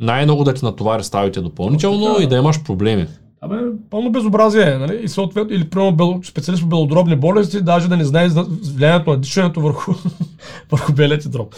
най-много 0.00 0.44
да 0.44 0.54
ти 0.54 0.64
натовари 0.64 1.04
ставите 1.04 1.40
допълнително 1.40 2.12
така. 2.12 2.22
и 2.22 2.26
да 2.26 2.36
имаш 2.36 2.62
проблеми. 2.62 3.06
Абе, 3.40 3.56
пълно 3.90 4.10
безобразие, 4.12 4.62
е, 4.62 4.78
нали? 4.78 5.00
И 5.02 5.08
съответно, 5.08 5.54
или 5.54 5.70
примерно 5.70 5.96
бел, 5.96 6.20
специалист 6.24 6.62
по 6.62 6.68
белодробни 6.68 7.16
болести, 7.16 7.60
даже 7.62 7.88
да 7.88 7.96
не 7.96 8.04
знае 8.04 8.28
влиянието 8.74 9.10
на 9.10 9.16
дишането 9.16 9.60
върху, 9.60 9.94
върху 10.70 10.92
белия 10.92 11.18
ти 11.18 11.28
дроб. 11.28 11.54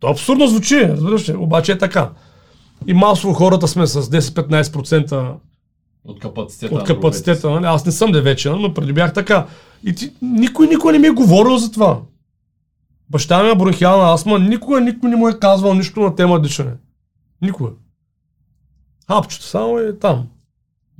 То 0.00 0.06
абсурдно 0.08 0.46
звучи, 0.46 0.88
разбираш 0.88 1.28
ли? 1.28 1.36
Обаче 1.36 1.72
е 1.72 1.78
така. 1.78 2.10
И 2.86 2.94
масово 2.94 3.34
хората 3.34 3.68
сме 3.68 3.86
с 3.86 4.02
10-15% 4.02 5.32
От 6.04 6.18
капацитета. 6.18 6.74
от 6.74 6.84
капацитета. 6.84 7.50
Нали? 7.50 7.64
Аз 7.66 7.86
не 7.86 7.92
съм 7.92 8.12
девечен, 8.12 8.56
но 8.60 8.74
преди 8.74 8.92
бях 8.92 9.12
така. 9.12 9.46
И 9.84 9.94
ти, 9.94 10.10
никой, 10.22 10.66
никой 10.68 10.92
не 10.92 10.98
ми 10.98 11.06
е 11.06 11.10
говорил 11.10 11.56
за 11.56 11.72
това. 11.72 11.98
Баща 13.10 13.42
ми 13.42 13.50
е 13.50 13.54
бронхиална 13.54 14.14
астма, 14.14 14.38
никога 14.38 14.80
никой 14.80 15.10
не 15.10 15.16
му 15.16 15.28
е 15.28 15.38
казвал 15.38 15.74
нищо 15.74 16.00
на 16.00 16.14
тема 16.14 16.42
дишане. 16.42 16.72
Никога. 17.42 17.70
Хапчето 19.06 19.44
само 19.44 19.78
е 19.78 19.98
там. 19.98 20.26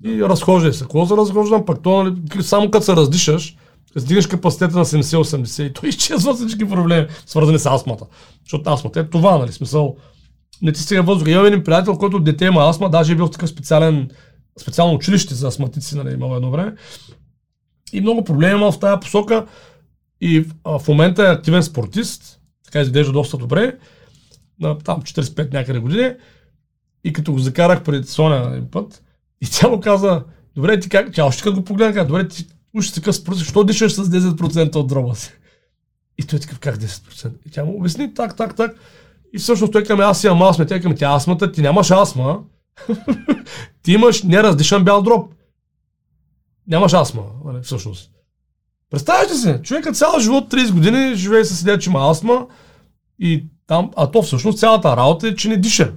И 0.05 0.23
разхождай 0.23 0.73
се. 0.73 0.83
Какво 0.83 1.05
за 1.05 1.17
разхождам? 1.17 1.65
Пък 1.65 1.83
то, 1.83 2.05
нали, 2.05 2.43
само 2.43 2.71
като 2.71 2.85
се 2.85 2.97
раздишаш, 2.97 3.57
Сдигаш 3.97 4.27
капацитета 4.27 4.79
на 4.79 4.85
70-80 4.85 5.63
и 5.63 5.73
той 5.73 5.89
изчезва 5.89 6.35
всички 6.35 6.69
проблеми, 6.69 7.07
свързани 7.27 7.59
с 7.59 7.67
астмата. 7.67 8.05
Защото 8.45 8.71
астмата 8.71 9.01
е 9.01 9.11
това, 9.11 9.39
нали? 9.39 9.53
Смисъл, 9.53 9.97
не 10.63 10.73
ти 10.73 10.81
стига 10.81 11.03
въздух. 11.03 11.29
Имам 11.29 11.47
един 11.47 11.65
приятел, 11.65 11.99
който 11.99 12.19
дете 12.19 12.45
има 12.45 12.69
астма, 12.69 12.89
даже 12.89 13.13
е 13.13 13.17
бил 13.17 13.27
в 13.27 13.31
такъв 13.31 13.51
специален, 13.51 14.11
специално 14.61 14.95
училище 14.95 15.35
за 15.35 15.49
астматици, 15.49 15.97
нали, 15.97 16.13
имал 16.13 16.37
едно 16.37 16.51
време. 16.51 16.75
И 17.93 18.01
много 18.01 18.25
проблеми 18.25 18.53
има 18.53 18.73
в 18.73 18.79
тази 18.79 19.01
посока. 19.01 19.47
И 20.23 20.45
а, 20.65 20.79
в 20.79 20.89
момента 20.89 21.23
е 21.23 21.31
активен 21.31 21.63
спортист, 21.63 22.41
така 22.65 22.81
изглежда 22.81 23.13
доста 23.13 23.37
добре, 23.37 23.79
на 24.61 24.79
там 24.79 25.03
45 25.03 25.53
някъде 25.53 25.79
години. 25.79 26.13
И 27.05 27.13
като 27.13 27.33
го 27.33 27.39
закарах 27.39 27.83
пред 27.83 28.09
Соня 28.09 28.51
един 28.53 28.71
път, 28.71 29.03
и 29.41 29.47
тя 29.51 29.69
му 29.69 29.81
каза, 29.81 30.25
добре, 30.55 30.81
ти 30.81 30.89
как, 30.89 31.13
тя 31.13 31.25
още 31.25 31.43
като 31.43 31.57
го 31.57 31.65
погледна, 31.65 31.95
каза, 31.95 32.07
добре, 32.07 32.29
ти 32.29 32.47
уж 32.75 32.87
си 32.87 32.95
такъв 32.95 33.17
спортист, 33.17 33.45
защо 33.45 33.65
дишаш 33.65 33.93
с 33.93 34.05
10% 34.05 34.77
от 34.77 34.87
дроба 34.87 35.15
си? 35.15 35.33
И 36.19 36.23
той 36.23 36.37
е 36.37 36.41
такъв, 36.41 36.59
как 36.59 36.77
10%? 36.77 37.33
И 37.47 37.51
тя 37.51 37.65
му 37.65 37.77
обясни 37.77 38.15
так, 38.15 38.37
так, 38.37 38.57
так. 38.57 38.77
И 39.35 39.39
всъщност 39.39 39.73
той 39.73 39.85
към 39.85 40.01
аз 40.01 40.25
имам 40.25 40.43
астма, 40.43 40.67
тя 40.67 40.81
към 40.81 40.97
тя 40.97 41.17
астмата, 41.17 41.53
ти 41.53 41.63
нямаш 41.63 41.91
астма, 41.91 42.39
ти 43.83 43.93
имаш 43.93 44.23
нераздишан 44.23 44.85
бял 44.85 45.03
дроб. 45.03 45.35
Нямаш 46.67 46.93
астма, 46.93 47.23
нали, 47.45 47.65
всъщност. 48.93 49.07
Представяте 49.07 49.35
се, 49.35 49.63
човекът 49.63 49.97
цял 49.97 50.21
живот, 50.21 50.53
30 50.53 50.73
години, 50.73 51.15
живее 51.15 51.45
с 51.45 51.63
идея, 51.63 51.79
че 51.79 51.91
има 51.91 52.11
астма 52.11 52.47
и 53.19 53.45
там, 53.67 53.91
а 53.97 54.11
то 54.11 54.23
всъщност 54.23 54.59
цялата 54.59 54.97
работа 54.97 55.29
е, 55.29 55.35
че 55.35 55.49
не 55.49 55.57
диша. 55.57 55.93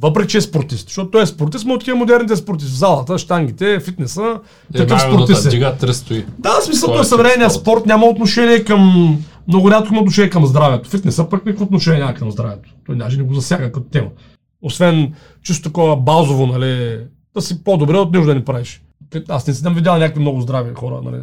Въпреки, 0.00 0.28
че 0.28 0.38
е 0.38 0.40
спортист. 0.40 0.88
Защото 0.88 1.10
той 1.10 1.22
е 1.22 1.26
спортист, 1.26 1.66
но 1.66 1.74
от 1.74 1.80
такива 1.80 1.96
модерните 1.96 2.36
спортисти. 2.36 2.74
В 2.74 2.78
залата, 2.78 3.18
штангите, 3.18 3.80
фитнеса, 3.80 4.40
такъв 4.76 5.00
спортист 5.00 5.46
е. 5.46 5.48
Дига 5.48 5.76
300 5.80 6.24
Да, 6.38 6.52
смисъл, 6.62 6.92
той 6.92 7.00
е 7.00 7.04
съвременният 7.04 7.52
спорт. 7.52 7.62
спорт 7.62 7.86
няма 7.86 8.06
отношение 8.06 8.64
към... 8.64 9.18
Много 9.48 9.70
рядко 9.70 9.94
има 9.94 10.02
отношение 10.02 10.30
към 10.30 10.46
здравето. 10.46 10.90
Фитнеса 10.90 11.28
пък 11.28 11.46
никакво 11.46 11.64
отношение 11.64 12.00
няма 12.00 12.14
към 12.14 12.30
здравето. 12.30 12.74
Той 12.86 12.96
даже 12.96 13.16
не 13.16 13.22
го 13.22 13.34
засяга 13.34 13.72
като 13.72 13.86
тема. 13.86 14.08
Освен 14.62 15.14
чисто 15.42 15.68
такова 15.68 15.96
базово, 15.96 16.46
нали, 16.46 17.00
да 17.34 17.42
си 17.42 17.64
по-добре 17.64 17.98
от 17.98 18.12
нищо 18.12 18.26
да 18.26 18.34
не 18.34 18.44
правиш. 18.44 18.82
Аз 19.28 19.46
не 19.46 19.54
съм 19.54 19.74
видял 19.74 19.98
някакви 19.98 20.20
много 20.20 20.40
здрави 20.40 20.74
хора, 20.74 21.00
нали, 21.04 21.20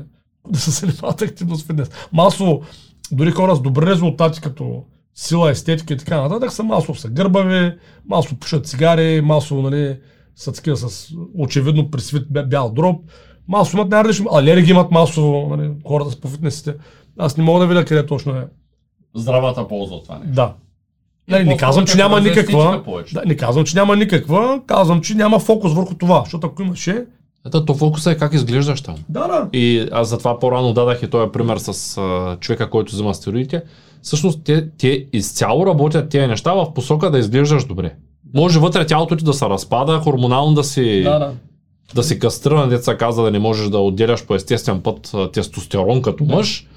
да 0.50 0.60
се 0.60 0.72
занимават 0.72 1.22
активно 1.22 1.56
с 1.56 1.64
фитнес. 1.64 1.90
Масово, 2.14 2.62
дори 3.12 3.32
хора 3.32 3.56
с 3.56 3.62
добри 3.62 3.86
резултати, 3.86 4.42
като 4.42 4.84
сила, 5.16 5.52
естетика 5.52 5.94
и 5.94 5.98
така 5.98 6.22
нататък, 6.22 6.52
са 6.54 6.64
масово 6.64 6.96
са 7.00 7.10
гърбави, 7.10 7.74
масово 8.10 8.36
пушат 8.36 8.68
цигари, 8.68 9.22
масово, 9.22 9.62
нали, 9.62 9.98
са 10.36 10.52
такива 10.52 10.78
с 10.78 11.12
очевидно 11.38 11.92
присвит 11.92 12.28
бя- 12.28 12.48
бял 12.50 12.70
дроб. 12.70 13.02
Масово 13.48 13.78
имат 13.78 13.92
най-различни, 13.92 14.26
алергии 14.32 14.72
имат 14.72 14.92
масово, 14.92 15.56
нали, 15.56 15.72
хората 15.88 16.12
с 16.12 16.22
по 16.22 16.28
фитнесите. 16.28 16.76
Аз 17.20 17.38
не 17.38 17.44
мога 17.44 17.60
да 17.60 17.68
видя 17.68 17.86
къде 17.86 18.06
точно 18.06 18.32
е. 18.32 18.48
Здравата 19.16 19.68
полза 19.68 19.94
от 19.96 20.04
това 20.04 20.16
нещо. 20.20 20.34
Да. 20.34 20.54
Нали, 21.28 21.44
не 21.44 21.50
по-скоро 21.50 21.68
казвам, 21.68 21.86
че 21.86 21.98
няма 21.98 22.22
никаква. 22.22 22.84
Да, 23.14 23.22
не 23.26 23.36
казвам, 23.36 23.66
че 23.66 23.78
няма 23.78 23.96
никаква, 23.96 24.62
казвам, 24.68 25.02
че 25.02 25.16
няма 25.16 25.40
фокус 25.40 25.74
върху 25.74 25.96
това. 25.96 26.22
Защото 26.24 26.48
ако 26.48 26.62
имаше. 26.62 27.06
Ето, 27.48 27.66
то 27.66 27.74
фокуса 27.74 28.12
е 28.12 28.18
как 28.18 28.34
изглеждаш 28.34 28.82
там. 28.82 28.96
Да, 29.10 29.28
да. 29.28 29.50
И 29.54 29.88
аз 29.92 30.08
затова 30.10 30.40
по-рано 30.40 30.74
дадах 30.74 31.04
и 31.04 31.10
този 31.10 31.32
пример 31.32 31.58
с 31.58 31.98
а, 31.98 32.38
човека, 32.40 32.70
който 32.70 32.94
взима 32.94 33.14
стероидите. 33.14 33.64
Всъщност 34.02 34.40
те, 34.44 34.70
те 34.78 35.06
изцяло 35.14 35.66
работят 35.66 36.10
тези 36.10 36.28
неща 36.28 36.54
в 36.54 36.74
посока 36.74 37.12
да 37.12 37.20
изглеждаш 37.20 37.66
добре. 37.66 37.94
Може 38.34 38.60
вътре 38.60 38.86
тялото 38.86 39.16
ти 39.16 39.24
да 39.24 39.34
се 39.34 39.46
разпада, 39.46 40.00
хормонално 40.00 40.54
да 40.54 40.64
си, 40.64 41.02
Да, 41.04 41.20
да. 41.20 41.32
да 41.96 42.04
си 42.04 42.20
кастриран, 42.20 42.70
деца 42.70 42.98
каза 42.98 43.24
да 43.24 43.32
не 43.32 43.40
можеш 43.40 43.70
да 43.70 43.78
отделяш 43.80 44.26
по 44.26 44.36
естествен 44.36 44.82
път 44.82 45.12
тестостерон 45.34 46.02
като 46.02 46.26
Да. 46.26 46.36
мъж, 46.36 46.68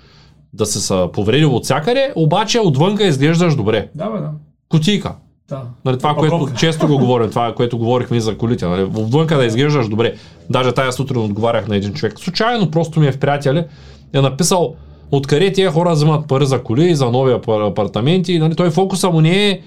да 0.53 0.67
се 0.67 0.81
са 0.81 1.09
повредил 1.13 1.57
от 1.57 1.65
всякъде, 1.65 2.13
обаче 2.17 2.61
отвънка 2.61 3.07
изглеждаш 3.07 3.57
добре. 3.57 3.89
Да, 3.95 4.11
бе, 4.11 4.19
да. 4.21 4.31
Кутийка. 4.69 5.15
Да. 5.49 5.63
Нали, 5.85 5.99
това, 5.99 6.15
което 6.15 6.49
често 6.57 6.87
го 6.87 6.99
говорим, 6.99 7.31
това, 7.31 7.55
което 7.55 7.79
говорихме 7.79 8.17
и 8.17 8.21
за 8.21 8.39
колите. 8.39 8.67
Нали, 8.67 8.83
отвънка 8.83 9.37
да 9.37 9.45
изглеждаш 9.45 9.89
добре. 9.89 10.15
Даже 10.51 10.73
тая 10.73 10.93
сутрин 10.93 11.21
отговарях 11.21 11.69
на 11.69 11.77
един 11.77 11.93
човек. 11.93 12.19
Случайно 12.19 12.71
просто 12.71 13.01
ми 13.01 13.07
е 13.07 13.13
в 13.13 13.19
приятели. 13.19 13.65
Е 14.13 14.21
написал 14.21 14.75
откъде 15.11 15.53
тия 15.53 15.71
хора 15.71 15.93
вземат 15.93 16.29
пари 16.29 16.47
за 16.47 16.63
коли 16.63 16.91
и 16.91 16.95
за 16.95 17.11
нови 17.11 17.33
апар- 17.33 17.71
апартаменти. 17.71 18.39
Нали, 18.39 18.55
той 18.55 18.71
фокуса 18.71 19.11
му 19.11 19.21
не 19.21 19.49
е 19.49 19.61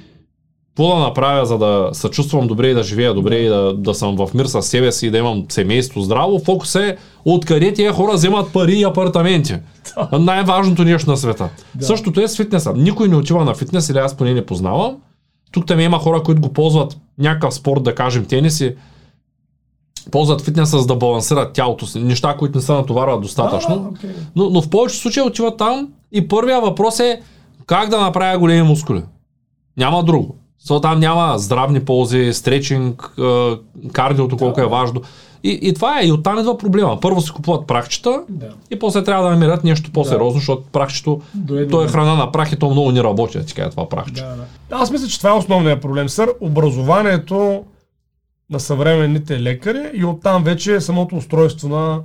какво 0.78 0.96
да 0.96 1.00
направя, 1.00 1.46
за 1.46 1.58
да 1.58 1.90
се 1.94 2.10
чувствам 2.10 2.48
добре 2.48 2.68
и 2.68 2.74
да 2.74 2.84
живея 2.84 3.14
добре 3.14 3.36
и 3.36 3.48
да, 3.48 3.74
да 3.74 3.94
съм 3.94 4.18
в 4.18 4.30
мир 4.34 4.46
с 4.46 4.62
себе 4.62 4.92
си 4.92 5.08
и 5.08 5.12
да 5.12 5.18
имам 5.18 5.46
семейство 5.50 6.02
здраво. 6.02 6.40
Фокус 6.40 6.76
е 6.76 6.98
откъде 7.26 7.74
тия 7.74 7.94
хора 7.94 8.14
вземат 8.14 8.54
пари 8.54 8.74
и 8.74 8.84
апартаменти. 8.84 9.56
Най-важното 10.20 10.84
нещо 10.84 11.10
на 11.10 11.18
света. 11.18 11.50
Да. 11.76 11.86
Същото 11.86 12.22
е 12.22 12.28
с 12.28 12.38
фитнеса. 12.38 12.74
Никой 12.76 13.08
не 13.08 13.16
отива 13.16 13.46
на 13.46 13.54
фитнес 13.54 13.90
или 13.90 13.98
аз 13.98 14.18
поне 14.18 14.34
не 14.34 14.46
познавам. 14.46 14.96
Тук 15.52 15.66
там 15.66 15.80
има 15.80 16.00
хора, 16.00 16.24
които 16.24 16.42
го 16.42 16.54
ползват 16.54 16.98
някакъв 17.18 17.54
спорт, 17.54 17.84
да 17.84 17.96
кажем 17.96 18.26
тенис 18.26 18.62
и 18.62 18.76
ползват 20.12 20.42
фитнеса 20.42 20.80
за 20.80 20.88
да 20.88 20.96
балансират 20.96 21.54
тялото 21.54 21.88
си. 21.88 22.00
Неща, 22.00 22.36
които 22.38 22.58
не 22.58 22.62
се 22.62 22.72
натоварват 22.72 23.22
достатъчно. 23.22 23.76
Да, 23.76 23.82
да, 23.82 23.88
окей. 23.88 24.10
Но, 24.36 24.50
но 24.50 24.62
в 24.62 24.70
повечето 24.70 25.02
случаи 25.02 25.24
отиват 25.24 25.58
там 25.58 25.90
и 26.12 26.28
първия 26.28 26.62
въпрос 26.62 27.00
е 27.00 27.22
как 27.66 27.90
да 27.90 28.02
направя 28.02 28.40
големи 28.40 28.62
мускули. 28.62 29.04
Няма 29.78 30.04
друго. 30.04 30.36
Защото 30.60 30.82
там 30.82 31.00
няма 31.00 31.34
здравни 31.38 31.86
ползи, 31.86 32.34
стречинг, 32.34 33.14
кардиото 33.92 34.38
колко 34.38 34.62
е 34.62 34.68
важно. 34.68 35.02
И, 35.44 35.60
и 35.62 35.74
това 35.74 36.00
е, 36.00 36.06
и 36.06 36.12
оттам 36.12 36.40
идва 36.40 36.58
проблема. 36.58 37.00
Първо 37.00 37.22
се 37.22 37.32
купуват 37.32 37.68
прахчета 37.68 38.22
Да. 38.30 38.50
и 38.72 38.80
после 38.80 39.04
трябва 39.04 39.24
да 39.24 39.30
намерят 39.30 39.64
нещо 39.64 39.92
по-сериозно, 39.92 40.40
защото 40.40 40.64
прахчето, 40.72 41.22
Дойде 41.34 41.68
то 41.68 41.84
е 41.84 41.88
храна 41.88 42.16
на 42.16 42.32
прах 42.32 42.52
и 42.52 42.60
то 42.60 42.70
много 42.70 42.92
не 42.92 43.04
работи, 43.04 43.46
така 43.46 43.64
е 43.64 43.70
това 43.70 43.90
прахче. 43.90 44.22
Да, 44.22 44.36
да. 44.36 44.46
Аз 44.72 44.92
мисля, 44.92 45.08
че 45.08 45.18
това 45.18 45.30
е 45.30 45.34
основният 45.34 45.82
проблем, 45.82 46.10
сър. 46.10 46.30
Образованието 46.42 47.64
на 48.50 48.60
съвременните 48.60 49.42
лекари 49.42 49.92
и 49.94 50.06
оттам 50.06 50.44
вече 50.44 50.82
самото 50.82 51.16
устройство 51.16 51.70
на 51.70 52.00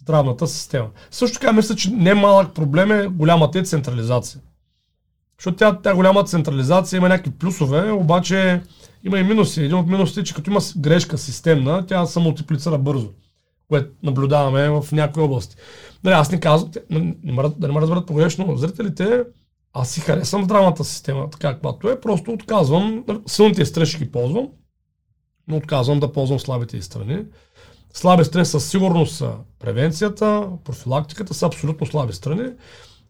здравната 0.00 0.46
система. 0.46 0.86
Също 1.10 1.40
така 1.40 1.52
мисля, 1.52 1.74
че 1.74 1.90
не 1.90 2.14
малък 2.14 2.54
проблем 2.54 2.92
е 2.92 3.06
голямата 3.06 3.58
е 3.58 3.62
централизация. 3.62 4.40
Защото 5.38 5.56
тя, 5.56 5.78
тя 5.82 5.94
голяма 5.94 6.24
централизация 6.24 6.96
има 6.96 7.08
някакви 7.08 7.30
плюсове, 7.30 7.90
обаче 7.90 8.60
има 9.08 9.18
и 9.18 9.24
минуси. 9.24 9.64
Един 9.64 9.76
от 9.76 9.86
минусите 9.86 10.20
е, 10.20 10.24
че 10.24 10.34
като 10.34 10.50
има 10.50 10.60
грешка 10.76 11.18
системна, 11.18 11.86
тя 11.86 12.06
се 12.06 12.20
мултиплицира 12.20 12.78
бързо, 12.78 13.08
което 13.68 13.90
наблюдаваме 14.02 14.68
в 14.68 14.92
някои 14.92 15.22
области. 15.22 15.56
Нали, 16.04 16.14
аз 16.14 16.32
не 16.32 16.40
казвам, 16.40 16.70
да 17.58 17.68
не 17.68 17.72
ме 17.74 17.80
разберат 17.80 18.06
погрешно 18.06 18.56
зрителите, 18.56 19.24
аз 19.72 19.90
си 19.90 20.00
харесвам 20.00 20.44
здравната 20.44 20.84
система, 20.84 21.30
така 21.30 21.52
каквато 21.52 21.90
е, 21.90 22.00
просто 22.00 22.32
отказвам, 22.32 23.04
силните 23.26 23.64
страни 23.64 23.86
ще 23.86 23.98
ги 23.98 24.12
ползвам, 24.12 24.48
но 25.48 25.56
отказвам 25.56 26.00
да 26.00 26.12
ползвам 26.12 26.40
слабите 26.40 26.82
страни. 26.82 27.24
Слаби 27.92 28.24
страни 28.24 28.46
със 28.46 28.70
сигурност 28.70 29.16
са 29.16 29.32
превенцията, 29.58 30.48
профилактиката 30.64 31.34
са 31.34 31.46
абсолютно 31.46 31.86
слаби 31.86 32.12
страни 32.12 32.50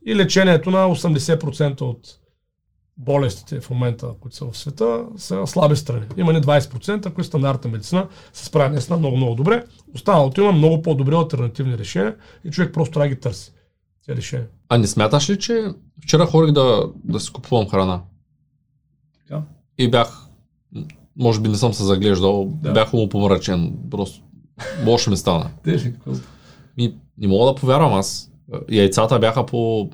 и 0.07 0.17
лечението 0.17 0.71
на 0.71 0.87
80% 0.87 1.81
от 1.81 2.19
болестите 2.99 3.61
в 3.61 3.71
момента, 3.71 4.09
които 4.21 4.37
са 4.37 4.45
в 4.45 4.59
света, 4.59 5.05
са 5.17 5.47
слаби 5.47 5.77
страни. 5.77 6.07
Има 6.17 6.33
не 6.33 6.41
20%, 6.41 7.03
които 7.13 7.23
стандартна 7.27 7.71
медицина 7.71 8.09
се 8.33 8.45
справя 8.45 8.71
наистина 8.71 8.99
много, 8.99 9.17
много 9.17 9.35
добре. 9.35 9.65
Останалото 9.95 10.41
има 10.41 10.53
много 10.53 10.83
по-добри 10.83 11.15
альтернативни 11.15 11.79
решения 11.79 12.17
и 12.45 12.51
човек 12.51 12.75
просто 12.75 12.93
трябва 12.93 13.09
да 13.09 13.15
ги 13.15 13.21
търси. 13.21 13.53
Тези 14.07 14.17
решения. 14.17 14.47
А 14.69 14.79
не 14.79 14.87
смяташ 14.87 15.31
ли, 15.31 15.39
че 15.39 15.65
вчера 16.03 16.27
ходих 16.27 16.53
да, 16.55 16.83
да 17.05 17.21
си 17.21 17.33
купувам 17.33 17.69
храна? 17.69 18.03
Да. 19.29 19.43
И 19.79 19.91
бях, 19.91 20.27
може 21.17 21.41
би 21.41 21.49
не 21.49 21.57
съм 21.57 21.75
се 21.75 21.85
заглеждал, 21.85 22.45
Да. 22.45 22.69
да. 22.69 22.73
бях 22.73 22.95
умопомрачен. 22.95 23.77
Просто 23.91 24.23
лошо 24.87 25.11
ми 25.11 25.17
стана. 25.17 25.51
Те? 25.65 25.95
И 26.77 26.95
не 27.19 27.29
мога 27.29 27.47
да 27.47 27.55
повярвам 27.55 27.95
аз. 27.95 28.31
Яйцата 28.71 29.19
бяха 29.19 29.47
по 29.47 29.91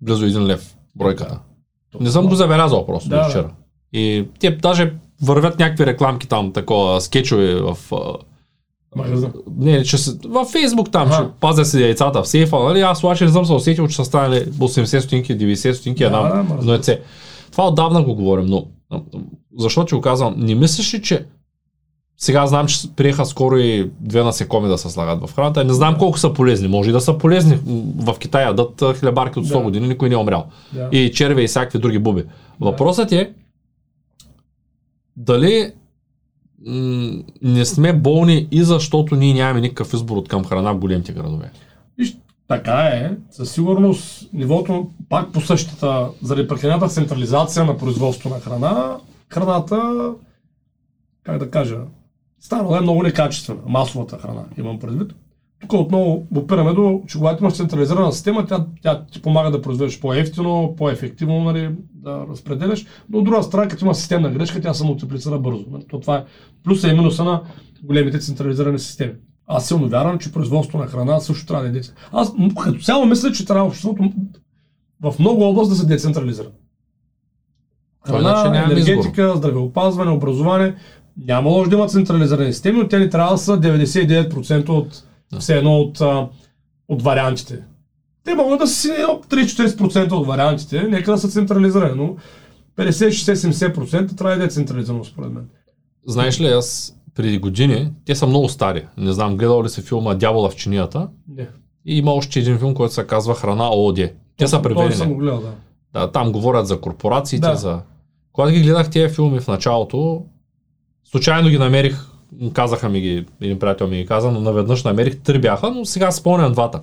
близо 0.00 0.24
един 0.24 0.46
лев 0.46 0.76
бройката. 0.96 1.40
Не 2.00 2.10
съм 2.10 2.26
го 2.26 2.34
забелязал 2.34 2.86
просто 2.86 3.08
Да, 3.08 3.16
да, 3.16 3.22
да. 3.22 3.28
вчера. 3.28 3.50
И 3.92 4.24
те 4.40 4.50
даже 4.52 4.92
вървят 5.22 5.58
някакви 5.58 5.86
рекламки 5.86 6.28
там, 6.28 6.52
такова, 6.52 7.00
скетчове 7.00 7.54
в... 7.54 7.76
а, 7.92 7.96
Магазин. 8.96 9.32
Не, 9.56 9.82
че 9.82 9.98
с- 9.98 10.18
във 10.24 10.48
Фейсбук 10.48 10.90
там, 10.90 11.08
Аха. 11.08 11.22
че 11.24 11.30
пазя 11.40 11.64
си 11.64 11.82
яйцата 11.82 12.22
в 12.22 12.28
сейфа, 12.28 12.58
нали? 12.58 12.80
Аз 12.80 13.04
обаче 13.04 13.24
не 13.24 13.30
съм 13.30 13.46
се 13.46 13.52
усетил, 13.52 13.88
че 13.88 13.96
са 13.96 14.04
станали 14.04 14.40
80 14.40 14.98
стотинки, 14.98 15.34
90 15.34 15.72
стотинки 15.72 16.00
Да, 16.00 16.06
една, 16.06 16.20
да, 16.22 16.46
разбира 16.50 16.72
яйце. 16.72 17.00
Това 17.52 17.68
отдавна 17.68 18.02
го 18.02 18.14
говорим, 18.14 18.46
но 18.46 18.66
а, 18.90 19.00
защо 19.58 19.84
ти 19.84 19.94
го 19.94 20.00
казвам? 20.00 20.34
Не 20.38 20.54
мислиш 20.54 20.94
ли, 20.94 21.02
че 21.02 21.26
сега 22.22 22.46
знам, 22.46 22.66
че 22.66 22.94
приеха 22.96 23.26
скоро 23.26 23.56
и 23.56 23.90
две 24.00 24.22
насекоми 24.22 24.68
да 24.68 24.78
се 24.78 24.90
слагат 24.90 25.26
в 25.26 25.34
храната. 25.34 25.64
Не 25.64 25.72
знам 25.72 25.98
колко 25.98 26.18
са 26.18 26.32
полезни. 26.32 26.68
Може 26.68 26.90
и 26.90 26.92
да 26.92 27.00
са 27.00 27.18
полезни. 27.18 27.58
В 27.96 28.18
Китай 28.18 28.44
ядат 28.44 28.82
хлебарки 28.96 29.38
от 29.38 29.46
100 29.46 29.48
Да. 29.50 29.60
години, 29.60 29.88
никой 29.88 30.08
не 30.08 30.14
е 30.14 30.18
умрял. 30.18 30.46
Да. 30.72 30.88
И 30.92 31.12
черве 31.12 31.42
и 31.42 31.46
всякакви 31.46 31.78
други 31.78 31.98
буби. 31.98 32.24
Въпросът 32.60 33.12
е 33.12 33.32
дали 35.16 35.72
м- 36.66 37.12
не 37.42 37.64
сме 37.64 37.92
болни 37.92 38.48
и 38.50 38.62
защото 38.62 39.16
ние 39.16 39.34
нямаме 39.34 39.60
никакъв 39.60 39.94
избор 39.94 40.16
от 40.16 40.28
към 40.28 40.44
храна 40.44 40.72
в 40.72 40.78
големите 40.78 41.12
градове. 41.12 41.50
Виж, 41.98 42.16
така 42.48 42.72
е. 42.82 43.10
Със 43.30 43.52
сигурност 43.52 44.28
нивото 44.32 44.90
пак 45.08 45.32
по 45.32 45.40
същата, 45.40 46.08
заради 46.22 46.48
прекалената 46.48 46.88
централизация 46.88 47.64
на 47.64 47.78
производство 47.78 48.28
на 48.30 48.40
храна, 48.40 48.96
храната, 49.28 50.10
как 51.24 51.38
да 51.38 51.50
кажа, 51.50 51.76
станала 52.42 52.78
е 52.78 52.80
много 52.80 53.02
некачествена. 53.02 53.60
Масовата 53.66 54.18
храна, 54.18 54.44
имам 54.58 54.78
предвид. 54.78 55.14
Тук 55.60 55.72
отново 55.72 56.26
опираме 56.36 56.72
до, 56.72 57.02
че 57.08 57.18
когато 57.18 57.44
имаш 57.44 57.54
централизирана 57.54 58.12
система, 58.12 58.46
тя, 58.46 58.66
тя 58.82 59.04
ти 59.12 59.22
помага 59.22 59.50
да 59.50 59.62
произведеш 59.62 60.00
по-ефтино, 60.00 60.74
по-ефективно, 60.78 61.44
нали, 61.44 61.70
да 61.94 62.26
разпределяш. 62.30 62.86
Но 63.10 63.18
от 63.18 63.24
друга 63.24 63.42
страна, 63.42 63.68
като 63.68 63.84
има 63.84 63.94
системна 63.94 64.30
грешка, 64.30 64.60
тя 64.60 64.74
се 64.74 64.84
мултиплицира 64.84 65.38
бързо. 65.38 65.64
Нали. 65.70 65.84
То 65.88 66.00
това 66.00 66.16
е 66.16 66.24
плюса 66.64 66.88
и 66.88 66.92
минуса 66.92 67.24
на 67.24 67.42
големите 67.82 68.18
централизирани 68.18 68.78
системи. 68.78 69.12
Аз 69.46 69.68
силно 69.68 69.88
вярвам, 69.88 70.18
че 70.18 70.32
производство 70.32 70.78
на 70.78 70.86
храна 70.86 71.20
също 71.20 71.46
трябва 71.46 71.62
да 71.62 71.68
е 71.68 71.72
децентрализирано. 71.72 72.20
Аз 72.56 72.64
като 72.64 72.78
цяло 72.78 73.06
мисля, 73.06 73.32
че 73.32 73.46
трябва 73.46 73.66
обществото 73.66 74.12
в 75.02 75.14
много 75.18 75.44
области 75.44 75.70
да 75.70 75.76
се 75.76 75.86
децентрализира. 75.86 76.48
Храна, 78.06 78.64
енергетика, 78.64 79.36
здравеопазване, 79.36 80.10
образование. 80.10 80.74
Няма 81.16 81.50
лошо 81.50 81.70
да 81.70 81.76
има 81.76 81.86
централизирани 81.86 82.52
системи, 82.52 82.78
но 82.78 82.88
те 82.88 82.98
не 82.98 83.08
трябва 83.10 83.32
да 83.32 83.38
са 83.38 83.60
99% 83.60 84.68
от 84.68 85.04
все 85.38 85.56
едно 85.58 85.76
от, 85.76 86.00
а, 86.00 86.28
от 86.88 87.02
вариантите. 87.02 87.62
Те 88.24 88.34
могат 88.34 88.58
да 88.58 88.66
са 88.66 88.74
си 88.74 88.90
едно 88.90 89.20
3-40% 89.28 90.12
от 90.12 90.26
вариантите, 90.26 90.82
нека 90.82 91.12
да 91.12 91.18
са 91.18 91.28
централизирани, 91.28 91.94
но 91.96 92.16
50-60-70% 92.76 94.16
трябва 94.16 94.36
да 94.36 94.42
е 94.42 94.46
децентрализирано 94.46 95.04
според 95.04 95.32
мен. 95.32 95.48
Знаеш 96.06 96.40
ли, 96.40 96.46
аз 96.46 96.96
преди 97.14 97.38
години, 97.38 97.92
те 98.04 98.14
са 98.14 98.26
много 98.26 98.48
стари. 98.48 98.86
Не 98.96 99.12
знам, 99.12 99.36
гледал 99.36 99.64
ли 99.64 99.68
си 99.68 99.82
филма 99.82 100.14
Дявола 100.14 100.50
в 100.50 100.56
чинията? 100.56 101.08
Не. 101.28 101.48
И 101.86 101.98
има 101.98 102.12
още 102.12 102.38
един 102.38 102.58
филм, 102.58 102.74
който 102.74 102.94
се 102.94 103.06
казва 103.06 103.34
Храна 103.34 103.70
ООД. 103.70 103.96
Те 104.36 104.46
са 104.46 104.48
съм 104.48 104.62
преведени. 104.62 105.12
го 105.12 105.18
гледал, 105.18 105.40
да. 105.40 105.52
Да, 106.00 106.10
там 106.12 106.32
говорят 106.32 106.66
за 106.66 106.80
корпорациите, 106.80 107.46
Да. 107.48 107.56
за... 107.56 107.80
Когато 108.32 108.52
ги 108.52 108.60
гледах 108.62 108.90
тези 108.90 109.14
филми 109.14 109.40
в 109.40 109.48
началото, 109.48 110.24
случайно 111.12 111.48
ги 111.48 111.58
намерих, 111.58 112.06
казаха 112.52 112.88
ми 112.88 113.00
ги, 113.00 113.26
един 113.40 113.58
приятел 113.58 113.88
ми 113.88 113.96
ги 113.96 114.06
каза, 114.06 114.30
но 114.30 114.40
наведнъж 114.40 114.84
намерих, 114.84 115.20
три 115.20 115.38
бяха, 115.40 115.70
но 115.70 115.84
сега 115.84 116.10
спомням 116.10 116.52
двата. 116.52 116.80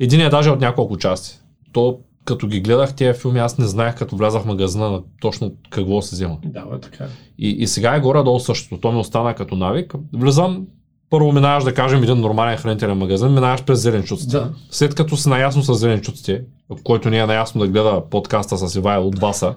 Един 0.00 0.20
е 0.20 0.28
даже 0.28 0.50
от 0.50 0.60
няколко 0.60 0.96
части. 0.96 1.38
То, 1.72 1.98
като 2.24 2.46
ги 2.46 2.60
гледах 2.60 2.94
тези 2.94 3.20
филми, 3.20 3.38
аз 3.38 3.58
не 3.58 3.66
знаех, 3.66 3.94
като 3.94 4.16
влязах 4.16 4.42
в 4.42 4.46
магазина, 4.46 4.90
на 4.90 5.02
точно 5.20 5.52
какво 5.70 6.02
се 6.02 6.16
взема. 6.16 6.36
Да, 6.44 6.64
бе, 6.64 6.80
така 6.80 7.04
е. 7.04 7.08
И, 7.38 7.48
и 7.48 7.66
сега 7.66 7.94
е 7.94 8.00
горе-долу 8.00 8.40
същото. 8.40 8.80
То 8.80 8.92
ми 8.92 8.98
остана 8.98 9.34
като 9.34 9.56
навик. 9.56 9.94
Влизам, 10.12 10.66
първо 11.10 11.32
минаваш 11.32 11.64
да 11.64 11.74
кажем 11.74 12.02
един 12.02 12.20
нормален 12.20 12.56
хранителен 12.56 12.98
магазин, 12.98 13.28
минаваш 13.28 13.64
през 13.64 13.80
зеленчуците. 13.80 14.36
Да. 14.36 14.50
След 14.70 14.94
като 14.94 15.16
си 15.16 15.28
наясно 15.28 15.62
с 15.62 15.74
зеленчуците, 15.74 16.42
който 16.84 17.10
не 17.10 17.18
е 17.18 17.26
наясно 17.26 17.60
да 17.60 17.68
гледа 17.68 18.02
подкаста 18.10 18.58
с 18.58 18.74
Ивайло 18.74 19.06
от 19.06 19.18
Васа, 19.18 19.54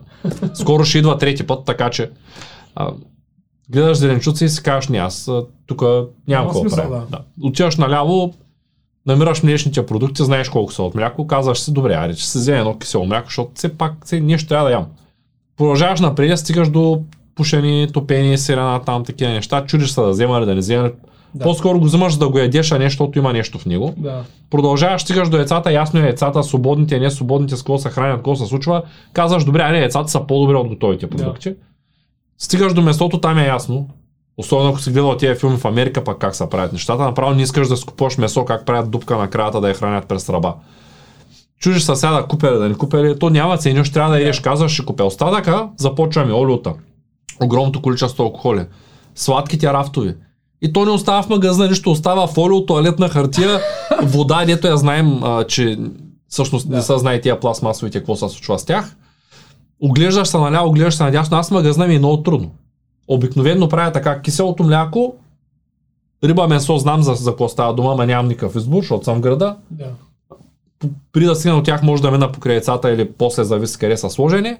скоро 0.53 0.85
ще 0.85 0.97
идва 0.97 1.17
трети 1.17 1.47
път, 1.47 1.65
така 1.65 1.89
че 1.89 2.11
а, 2.75 2.91
гледаш 3.69 3.97
зеленчуци 3.97 4.45
и 4.45 4.49
си 4.49 4.63
кажеш, 4.63 4.89
не, 4.89 4.97
аз 4.97 5.31
тук 5.65 5.83
Няма 6.27 6.45
какво 6.45 6.63
правя. 6.63 7.05
да. 7.11 7.17
Да. 7.17 7.47
Отиваш 7.47 7.75
наляво, 7.77 8.33
намираш 9.05 9.43
млечните 9.43 9.85
продукти, 9.85 10.23
знаеш 10.23 10.49
колко 10.49 10.73
са 10.73 10.83
от 10.83 10.95
мляко, 10.95 11.27
казваш 11.27 11.59
си, 11.59 11.73
добре, 11.73 11.93
аре, 11.93 12.15
че 12.15 12.29
си 12.29 12.37
вземе 12.37 12.59
едно 12.59 12.77
кисело 12.77 13.05
мляко, 13.05 13.27
защото 13.27 13.51
все 13.55 13.77
пак 13.77 13.93
все 14.05 14.19
нещо 14.19 14.47
трябва 14.47 14.65
да 14.65 14.71
ям. 14.71 14.85
Продължаваш 15.57 15.99
напред, 15.99 16.39
стигаш 16.39 16.69
до 16.69 17.01
пушени, 17.35 17.87
топени, 17.93 18.37
сирена, 18.37 18.81
там 18.85 19.03
такива 19.03 19.31
неща, 19.31 19.65
чудиш 19.65 19.89
се 19.89 20.01
да 20.01 20.09
взема 20.09 20.37
или 20.37 20.45
да 20.45 20.53
не 20.53 20.59
взема. 20.59 20.91
Да. 21.35 21.43
По-скоро 21.43 21.79
го 21.79 21.85
взимаш 21.85 22.13
за 22.13 22.19
да 22.19 22.29
го 22.29 22.39
ядеш, 22.39 22.71
а 22.71 22.79
не 22.79 22.85
защото 22.85 23.19
има 23.19 23.33
нещо 23.33 23.59
в 23.59 23.65
него. 23.65 23.93
Да. 23.97 24.23
Продължаваш, 24.49 25.01
стигаш 25.01 25.29
до 25.29 25.37
яйцата, 25.37 25.71
ясно 25.71 25.99
е 25.99 26.03
яйцата, 26.03 26.43
свободните 26.43 26.95
и 26.95 26.99
несвободните, 26.99 27.55
с 27.55 27.59
какво 27.59 27.77
се 27.77 27.89
хранят, 27.89 28.17
какво 28.17 28.35
се 28.35 28.45
случва. 28.45 28.83
Казваш, 29.13 29.45
добре, 29.45 29.61
а 29.61 29.71
не, 29.71 29.79
яйцата 29.79 30.07
са 30.09 30.19
по-добре 30.27 30.55
от 30.55 30.67
готовите 30.67 31.09
продукти. 31.09 31.53
Стигаш 32.37 32.73
до 32.73 32.81
месото, 32.81 33.21
там 33.21 33.37
е 33.37 33.47
ясно. 33.47 33.87
Особено 34.37 34.69
ако 34.69 34.79
си 34.79 34.91
гледал 34.91 35.17
тези 35.17 35.39
филми 35.39 35.57
в 35.57 35.65
Америка, 35.65 36.03
пък 36.03 36.17
как 36.17 36.35
се 36.35 36.49
правят 36.49 36.73
нещата, 36.73 37.03
направо 37.03 37.35
не 37.35 37.41
искаш 37.41 37.67
да 37.67 37.77
си 37.77 37.85
купуваш 37.85 38.17
месо, 38.17 38.45
как 38.45 38.65
правят 38.65 38.91
дупка 38.91 39.17
на 39.17 39.29
краята 39.29 39.61
да 39.61 39.69
я 39.69 39.73
хранят 39.73 40.07
през 40.07 40.29
ръба. 40.29 40.53
Чужиш 41.59 41.83
се 41.83 41.95
сега 41.95 42.11
да 42.11 42.27
купя 42.27 42.51
да 42.51 42.69
не 42.69 42.75
купя, 42.75 43.03
ли, 43.03 43.19
то 43.19 43.29
няма 43.29 43.57
цени, 43.57 43.85
ще 43.85 43.93
трябва 43.93 44.11
да 44.11 44.21
идеш, 44.21 44.39
казваш, 44.39 44.71
ще 44.71 44.85
купя 44.85 45.03
остатъка, 45.03 45.69
започваме 45.77 46.33
олиота. 46.33 46.73
Огромното 47.43 47.81
количество 47.81 48.23
алкохоли. 48.23 48.65
Сладките 49.15 49.73
рафтови. 49.73 50.15
И 50.61 50.73
то 50.73 50.85
не 50.85 50.91
остава 50.91 51.23
в 51.23 51.29
магазина, 51.29 51.67
нищо 51.67 51.91
остава 51.91 52.27
фолио, 52.27 52.65
туалетна 52.65 53.09
хартия, 53.09 53.59
вода, 54.03 54.45
дето 54.45 54.67
я 54.67 54.77
знаем, 54.77 55.23
а, 55.23 55.43
че 55.43 55.79
всъщност 56.27 56.69
не 56.69 56.75
Да. 56.75 56.81
са 56.81 56.97
знае 56.97 57.21
тия 57.21 57.39
пластмасовите, 57.39 57.97
какво 57.99 58.15
се 58.15 58.29
случва 58.29 58.59
с 58.59 58.65
тях. 58.65 58.95
Оглеждаш 59.81 60.27
се 60.27 60.37
наляво, 60.37 60.69
оглеждаш 60.69 60.95
се 60.95 61.03
надясно, 61.03 61.37
аз 61.37 61.51
магазина 61.51 61.87
ми 61.87 61.95
е 61.95 61.99
много 61.99 62.23
трудно. 62.23 62.51
Обикновено 63.07 63.69
правя 63.69 63.91
така, 63.91 64.21
киселото 64.21 64.63
мляко, 64.63 65.15
риба, 66.23 66.47
месо, 66.47 66.77
знам 66.77 67.03
за, 67.03 67.13
за 67.13 67.31
какво 67.31 67.49
става 67.49 67.73
дума, 67.73 67.91
ама 67.91 68.05
нямам 68.05 68.27
никакъв 68.27 68.55
избор, 68.55 68.81
защото 68.81 69.03
съм 69.03 69.17
в 69.17 69.21
града. 69.21 69.55
Да. 69.71 69.85
При 71.13 71.25
да 71.25 71.35
стигна 71.35 71.57
от 71.57 71.65
тях 71.65 71.83
може 71.83 72.01
да 72.01 72.11
мина 72.11 72.31
покрай 72.31 72.55
яйцата 72.55 72.91
или 72.91 73.11
после 73.11 73.43
зависи 73.43 73.77
къде 73.79 73.97
са 73.97 74.09
сложени. 74.09 74.55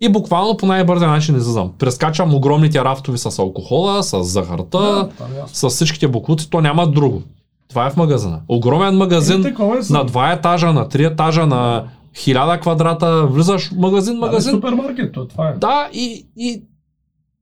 И 0.00 0.08
буквално 0.08 0.56
по 0.56 0.66
най-бързия 0.66 1.08
начин 1.08 1.36
излизам. 1.36 1.72
Прескачам 1.78 2.34
огромните 2.34 2.84
рафтови 2.84 3.18
с 3.18 3.38
алкохола, 3.38 4.02
с 4.02 4.22
захарта, 4.22 4.78
Да, 4.78 5.08
е 5.24 5.42
с 5.46 5.68
всичките 5.68 6.08
буклуци, 6.08 6.50
то 6.50 6.60
няма 6.60 6.86
друго. 6.90 7.22
Това 7.68 7.86
е 7.86 7.90
в 7.90 7.96
магазина. 7.96 8.40
Огромен 8.48 8.96
магазин 8.96 9.40
Е, 9.40 9.42
такова 9.42 9.76
е 9.76 9.80
на 9.90 10.04
два 10.04 10.32
етажа, 10.32 10.72
на 10.72 10.88
три 10.88 11.04
етажа, 11.04 11.46
на 11.46 11.84
хиляда 12.16 12.60
квадрата, 12.60 13.26
влизаш 13.26 13.68
в 13.68 13.76
магазин, 13.76 14.14
Да, 14.14 14.20
магазин. 14.20 14.52
супермаркет, 14.52 15.12
то, 15.12 15.28
това 15.28 15.48
е. 15.48 15.54
Да, 15.54 15.88
и, 15.92 16.26
и 16.36 16.62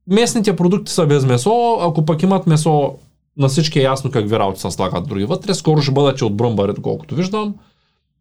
местните 0.07 0.55
продукти 0.55 0.91
са 0.91 1.05
без 1.05 1.25
месо, 1.25 1.77
ако 1.81 2.05
пък 2.05 2.23
имат 2.23 2.47
месо, 2.47 2.95
на 3.37 3.47
всички 3.47 3.79
е 3.79 3.83
ясно 3.83 4.11
какви 4.11 4.39
работи 4.39 4.59
се 4.61 4.71
слагат 4.71 5.07
други 5.07 5.25
вътре. 5.25 5.53
Скоро 5.53 5.81
ще 5.81 5.91
бъдат, 5.91 6.21
от 6.21 6.37
бръмбари, 6.37 6.73
доколкото 6.73 7.15
виждам. 7.15 7.55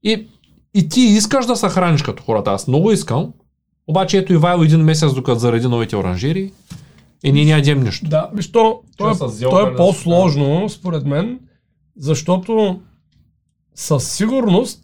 И, 0.02 0.26
и 0.74 0.88
ти 0.88 1.00
искаш 1.00 1.46
да 1.46 1.56
се 1.56 1.68
храниш 1.68 2.02
като 2.02 2.22
хората. 2.22 2.50
Аз 2.50 2.68
много 2.68 2.92
искам. 2.92 3.32
Обаче 3.86 4.18
ето 4.18 4.32
Ивайло 4.32 4.62
един 4.62 4.80
месец, 4.80 5.14
докато 5.14 5.38
заради 5.38 5.68
новите 5.68 5.96
оранжери. 5.96 6.52
И 7.24 7.32
ние 7.32 7.44
не 7.44 7.50
ядем 7.50 7.82
нищо. 7.82 8.08
Да, 8.08 8.30
виж, 8.34 8.52
то, 8.52 8.80
то, 8.96 9.10
е, 9.10 9.14
то 9.40 9.66
е 9.66 9.76
по-сложно, 9.76 10.68
според 10.68 11.06
мен, 11.06 11.38
защото 11.96 12.80
със 13.74 14.12
сигурност 14.12 14.80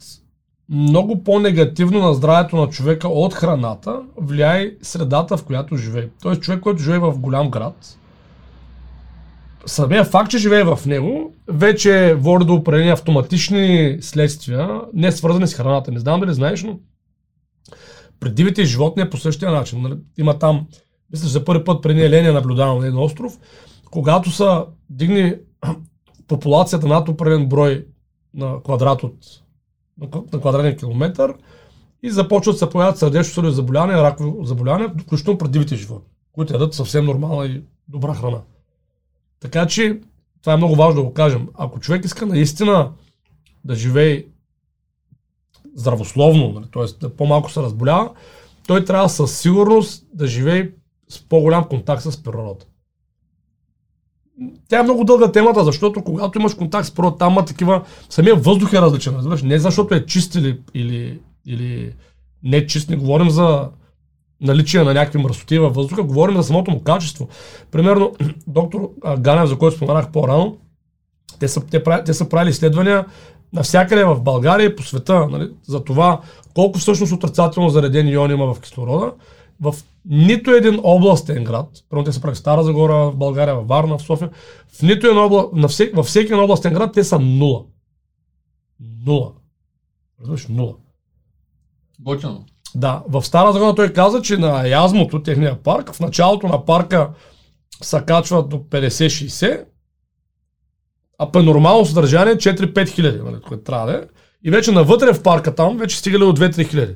много 0.69 1.23
по-негативно 1.23 1.99
на 1.99 2.13
здравето 2.13 2.55
на 2.55 2.69
човека 2.69 3.07
от 3.07 3.33
храната 3.33 4.01
влияе 4.17 4.75
средата, 4.81 5.37
в 5.37 5.45
която 5.45 5.77
живее. 5.77 6.09
Тоест 6.21 6.41
човек, 6.41 6.59
който 6.59 6.81
живее 6.81 6.99
в 6.99 7.19
голям 7.19 7.49
град, 7.49 7.97
самия 9.65 10.03
факт, 10.03 10.31
че 10.31 10.37
живее 10.37 10.63
в 10.63 10.79
него, 10.85 11.33
вече 11.47 12.15
води 12.19 12.45
до 12.45 12.53
определени 12.53 12.89
автоматични 12.89 13.97
следствия, 14.01 14.81
не 14.93 15.11
свързани 15.11 15.47
с 15.47 15.53
храната. 15.53 15.91
Не 15.91 15.99
знам 15.99 16.19
дали 16.19 16.33
знаеш, 16.33 16.63
но 16.63 16.79
При 18.19 18.29
дивите 18.29 18.65
животни 18.65 19.03
е 19.03 19.09
по 19.09 19.17
същия 19.17 19.51
начин. 19.51 19.81
Нали? 19.81 19.95
Има 20.17 20.39
там, 20.39 20.67
мисля, 21.11 21.27
за 21.27 21.45
първи 21.45 21.63
път 21.63 21.83
преди 21.83 22.01
Еления 22.01 22.33
наблюдавам 22.33 22.79
на 22.79 22.87
един 22.87 22.99
остров, 22.99 23.39
когато 23.91 24.31
са 24.31 24.65
дигни 24.89 25.35
популацията 26.27 26.87
над 26.87 27.09
определен 27.09 27.49
брой 27.49 27.85
на 28.33 28.63
квадрат 28.63 29.03
от 29.03 29.15
на 30.01 30.39
квадратен 30.39 30.77
километър 30.77 31.33
и 32.03 32.11
започват 32.11 32.55
да 32.55 32.59
се 32.59 32.69
появят 32.69 32.97
сърдечно-съдови 32.97 33.53
заболявания, 33.53 34.03
ракови 34.03 34.31
заболявания, 34.41 34.93
включително 35.01 35.37
при 35.37 35.47
дивите 35.47 35.75
животни, 35.75 36.09
които 36.31 36.53
ядат 36.53 36.73
съвсем 36.73 37.05
нормална 37.05 37.45
и 37.45 37.63
добра 37.87 38.13
храна. 38.13 38.41
Така 39.39 39.67
че 39.67 40.01
това 40.41 40.53
е 40.53 40.57
много 40.57 40.75
важно 40.75 41.01
да 41.01 41.07
го 41.07 41.13
кажем. 41.13 41.47
Ако 41.53 41.79
човек 41.79 42.05
иска 42.05 42.25
наистина 42.25 42.91
да 43.63 43.75
живее 43.75 44.25
здравословно, 45.75 46.51
нали, 46.51 46.65
т.е. 46.73 46.99
да 46.99 47.15
по-малко 47.15 47.51
се 47.51 47.61
разболява, 47.61 48.11
той 48.67 48.85
трябва 48.85 49.09
със 49.09 49.39
сигурност 49.39 50.07
да 50.13 50.27
живее 50.27 50.71
с 51.09 51.21
по-голям 51.29 51.63
контакт 51.63 52.03
с 52.03 52.23
природата. 52.23 52.65
Тя 54.69 54.79
е 54.79 54.83
много 54.83 55.03
дълга 55.03 55.31
темата, 55.31 55.63
защото 55.63 56.03
когато 56.03 56.39
имаш 56.39 56.53
контакт 56.53 56.87
с 56.87 56.91
природата, 56.91 57.17
там 57.17 57.33
има 57.33 57.45
такива... 57.45 57.83
Самия 58.09 58.35
въздух 58.35 58.73
е 58.73 58.81
различен, 58.81 59.15
разбираш? 59.15 59.41
Не 59.41 59.59
защото 59.59 59.95
е 59.95 60.05
чист 60.05 60.35
или, 60.35 60.59
или, 60.73 61.19
или 61.45 61.93
не 62.43 62.67
чист, 62.67 62.89
не 62.89 62.95
говорим 62.95 63.29
за 63.29 63.69
наличие 64.41 64.83
на 64.83 64.93
някакви 64.93 65.19
мръсоти 65.19 65.59
във 65.59 65.75
въздуха, 65.75 66.03
говорим 66.03 66.35
за 66.35 66.43
самото 66.43 66.71
му 66.71 66.83
качество. 66.83 67.27
Примерно, 67.71 68.13
доктор 68.47 68.89
Ганев, 69.17 69.49
за 69.49 69.57
който 69.57 69.75
споменах 69.75 70.11
по-рано, 70.11 70.57
те 71.39 71.47
са, 71.47 71.61
те, 71.65 71.83
те 72.05 72.13
са 72.13 72.29
правили 72.29 72.49
изследвания 72.49 73.05
навсякъде 73.53 74.03
в 74.03 74.21
България 74.21 74.65
и 74.65 74.75
по 74.75 74.83
света 74.83 75.27
нали, 75.27 75.49
за 75.67 75.83
това 75.83 76.21
колко 76.53 76.79
всъщност 76.79 77.13
отрицателно 77.13 77.69
заредени 77.69 78.11
иони 78.11 78.33
има 78.33 78.53
в 78.53 78.61
кислорода. 78.61 79.11
В 79.61 79.75
нито 80.05 80.51
един 80.51 80.79
областен 80.83 81.43
град, 81.43 81.69
първо 81.89 82.03
те 82.03 82.11
са 82.11 82.21
прави 82.21 82.35
Стара 82.35 82.63
Загора, 82.63 82.95
в 83.11 83.15
България, 83.15 83.55
в 83.55 83.67
Варна, 83.67 83.97
в 83.97 84.01
София, 84.01 84.29
в 84.67 84.81
нито 84.81 85.07
един 85.07 85.23
обла... 85.23 85.45
на 85.53 85.67
всек... 85.67 85.95
във 85.95 86.05
всеки 86.05 86.33
един 86.33 86.43
областен 86.43 86.73
град 86.73 86.93
те 86.93 87.03
са 87.03 87.19
нула. 87.19 87.63
Нула. 89.05 89.31
Разбираш, 90.19 90.47
нула. 90.47 90.75
Готино. 91.99 92.45
Да, 92.75 93.03
в 93.09 93.23
Стара 93.23 93.53
Загора 93.53 93.75
той 93.75 93.93
каза, 93.93 94.21
че 94.21 94.37
на 94.37 94.67
Язмото, 94.67 95.23
техния 95.23 95.63
парк, 95.63 95.93
в 95.93 95.99
началото 95.99 96.47
на 96.47 96.65
парка 96.65 97.09
се 97.81 98.03
качват 98.07 98.49
до 98.49 98.57
50-60, 98.57 99.65
а 101.17 101.31
по 101.31 101.43
нормално 101.43 101.85
съдържание 101.85 102.35
4-5 102.35 102.89
хиляди, 102.89 103.19
нали, 103.19 103.41
което 103.47 103.63
трябва 103.63 103.91
да 103.91 103.97
е. 103.97 104.01
И 104.43 104.51
вече 104.51 104.71
навътре 104.71 105.13
в 105.13 105.23
парка 105.23 105.55
там 105.55 105.77
вече 105.77 105.97
стигали 105.97 106.23
от 106.23 106.39
2-3 106.39 106.69
хиляди. 106.69 106.95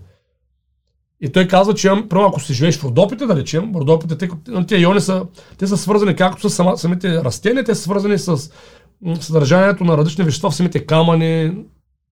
И 1.22 1.32
той 1.32 1.48
казва, 1.48 1.74
че 1.74 1.92
първо, 2.10 2.26
ако 2.26 2.40
си 2.40 2.54
живееш 2.54 2.78
в 2.78 2.84
Родопите, 2.84 3.26
да 3.26 3.36
речем, 3.36 3.76
Родопите, 3.76 4.30
нали, 4.48 4.68
тези 4.68 4.84
иони 4.84 5.02
са, 5.02 5.26
те 5.58 5.68
са 5.68 5.78
свързани 5.78 6.16
както 6.16 6.50
с 6.50 6.56
сама, 6.56 6.78
самите 6.78 7.24
растения, 7.24 7.64
те 7.64 7.76
са 7.76 7.82
свързани 7.82 8.18
с 8.18 8.52
съдържанието 9.20 9.84
на 9.84 9.98
различни 9.98 10.24
вещества 10.24 10.50
в 10.50 10.56
самите 10.56 10.86
камъни. 10.86 11.66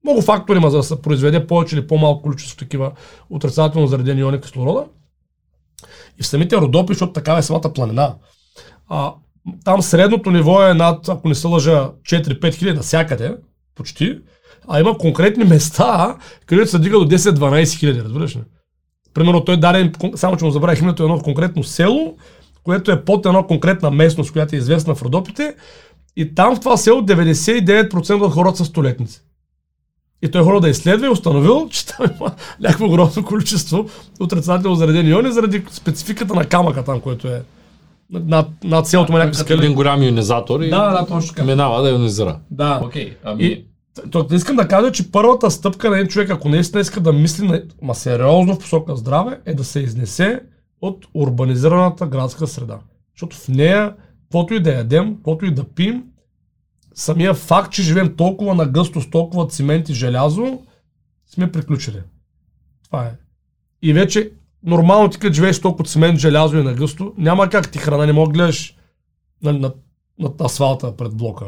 Много 0.03 0.21
фактори 0.21 0.57
има 0.57 0.69
за 0.69 0.77
да 0.77 0.83
се 0.83 1.01
произведе 1.01 1.47
повече 1.47 1.75
или 1.75 1.87
по-малко 1.87 2.21
количество 2.21 2.57
такива 2.57 2.91
отрицателно 3.29 3.87
заредени 3.87 4.21
иони 4.21 4.41
кислорода. 4.41 4.85
И 6.19 6.23
в 6.23 6.27
самите 6.27 6.57
Родопи, 6.57 6.93
защото 6.93 7.13
такава 7.13 7.39
е 7.39 7.43
самата 7.43 7.73
планина, 7.73 8.15
а, 8.89 9.13
там 9.65 9.81
средното 9.81 10.31
ниво 10.31 10.63
е 10.63 10.73
над, 10.73 11.09
ако 11.09 11.27
не 11.27 11.35
се 11.35 11.47
лъжа, 11.47 11.91
4-5 12.03 12.53
хиляди 12.53 12.77
навсякъде, 12.77 13.37
почти. 13.75 14.19
А 14.67 14.79
има 14.79 14.97
конкретни 14.97 15.43
места, 15.43 16.17
където 16.45 16.71
се 16.71 16.79
дига 16.79 16.99
до 16.99 17.05
10-12 17.05 17.79
хиляди, 17.79 18.03
разбираш 18.03 18.35
ли? 18.35 18.41
Примерно 19.17 19.45
той 19.45 19.57
даде, 19.57 19.91
само 20.15 20.37
че 20.37 20.45
му 20.45 20.51
забравих 20.51 20.81
името, 20.81 21.03
едно 21.03 21.19
конкретно 21.19 21.63
село, 21.63 22.15
което 22.63 22.91
е 22.91 23.05
под 23.05 23.25
една 23.25 23.43
конкретна 23.43 23.91
местност, 23.91 24.31
която 24.31 24.55
е 24.55 24.57
известна 24.57 24.95
в 24.95 25.01
Родопите. 25.01 25.55
И 26.15 26.35
там 26.35 26.55
в 26.55 26.59
това 26.59 26.77
село 26.77 27.01
99% 27.01 28.21
от 28.21 28.33
хората 28.33 28.57
са 28.57 28.65
столетници. 28.65 29.21
И 30.21 30.31
той 30.31 30.43
хора 30.43 30.59
да 30.59 30.69
изследва 30.69 31.07
и 31.07 31.09
установил, 31.09 31.67
че 31.69 31.87
там 31.87 32.05
има 32.19 32.31
някакво 32.59 32.85
огромно 32.85 33.25
количество 33.25 33.89
отрицателно 34.19 34.75
заредени 34.75 35.09
иони 35.09 35.31
заради 35.31 35.63
спецификата 35.71 36.33
на 36.33 36.45
камъка 36.45 36.83
там, 36.83 37.01
който 37.01 37.27
е 37.27 37.41
над, 38.09 38.47
над 38.63 38.87
селото 38.87 39.11
му 39.11 39.17
някакви 39.17 39.39
скали. 39.39 39.59
Един 39.59 39.75
голям 39.75 40.03
ионизатор 40.03 40.61
и 40.61 40.69
да, 40.69 40.91
да, 40.91 41.05
точно 41.05 41.29
така. 41.29 41.43
минава 41.43 41.81
да 41.81 41.89
ионизира. 41.89 42.39
Да. 42.51 42.81
Окей, 42.83 43.13
ами... 43.23 43.43
И, 43.43 43.65
то, 44.11 44.27
искам 44.31 44.55
да 44.55 44.67
кажа, 44.67 44.91
че 44.91 45.11
първата 45.11 45.51
стъпка 45.51 45.89
на 45.89 45.97
един 45.97 46.07
човек, 46.07 46.29
ако 46.29 46.49
наистина 46.49 46.81
иска 46.81 47.01
да 47.01 47.13
мисли 47.13 47.63
ма 47.81 47.95
сериозно 47.95 48.55
в 48.55 48.59
посока 48.59 48.95
здраве, 48.95 49.39
е 49.45 49.53
да 49.53 49.63
се 49.63 49.79
изнесе 49.79 50.41
от 50.81 51.07
урбанизираната 51.13 52.07
градска 52.07 52.47
среда. 52.47 52.79
Защото 53.13 53.37
в 53.37 53.47
нея, 53.47 53.95
каквото 54.23 54.53
и 54.53 54.59
да 54.59 54.73
ядем, 54.73 55.15
каквото 55.15 55.45
и 55.45 55.53
да 55.53 55.63
пим, 55.63 56.03
самия 56.93 57.33
факт, 57.33 57.71
че 57.71 57.83
живеем 57.83 58.15
толкова 58.15 58.55
на 58.55 58.65
гъсто 58.65 59.01
с 59.01 59.09
толкова 59.09 59.47
цимент 59.47 59.89
и 59.89 59.93
желязо, 59.93 60.59
сме 61.25 61.51
приключили. 61.51 62.01
Това 62.83 63.05
е. 63.05 63.11
И 63.81 63.93
вече 63.93 64.31
нормално 64.63 65.09
ти 65.09 65.19
като 65.19 65.33
живееш 65.33 65.61
толкова 65.61 65.85
цимент, 65.85 66.19
желязо 66.19 66.57
и 66.57 66.63
на 66.63 66.73
гъсто, 66.73 67.13
няма 67.17 67.49
как 67.49 67.71
ти 67.71 67.79
храна, 67.79 68.05
не 68.05 68.13
мога 68.13 68.31
гледаш 68.31 68.75
на, 69.43 69.53
на, 69.53 69.73
на, 70.19 70.31
асфалта 70.45 70.97
пред 70.97 71.15
блока. 71.15 71.45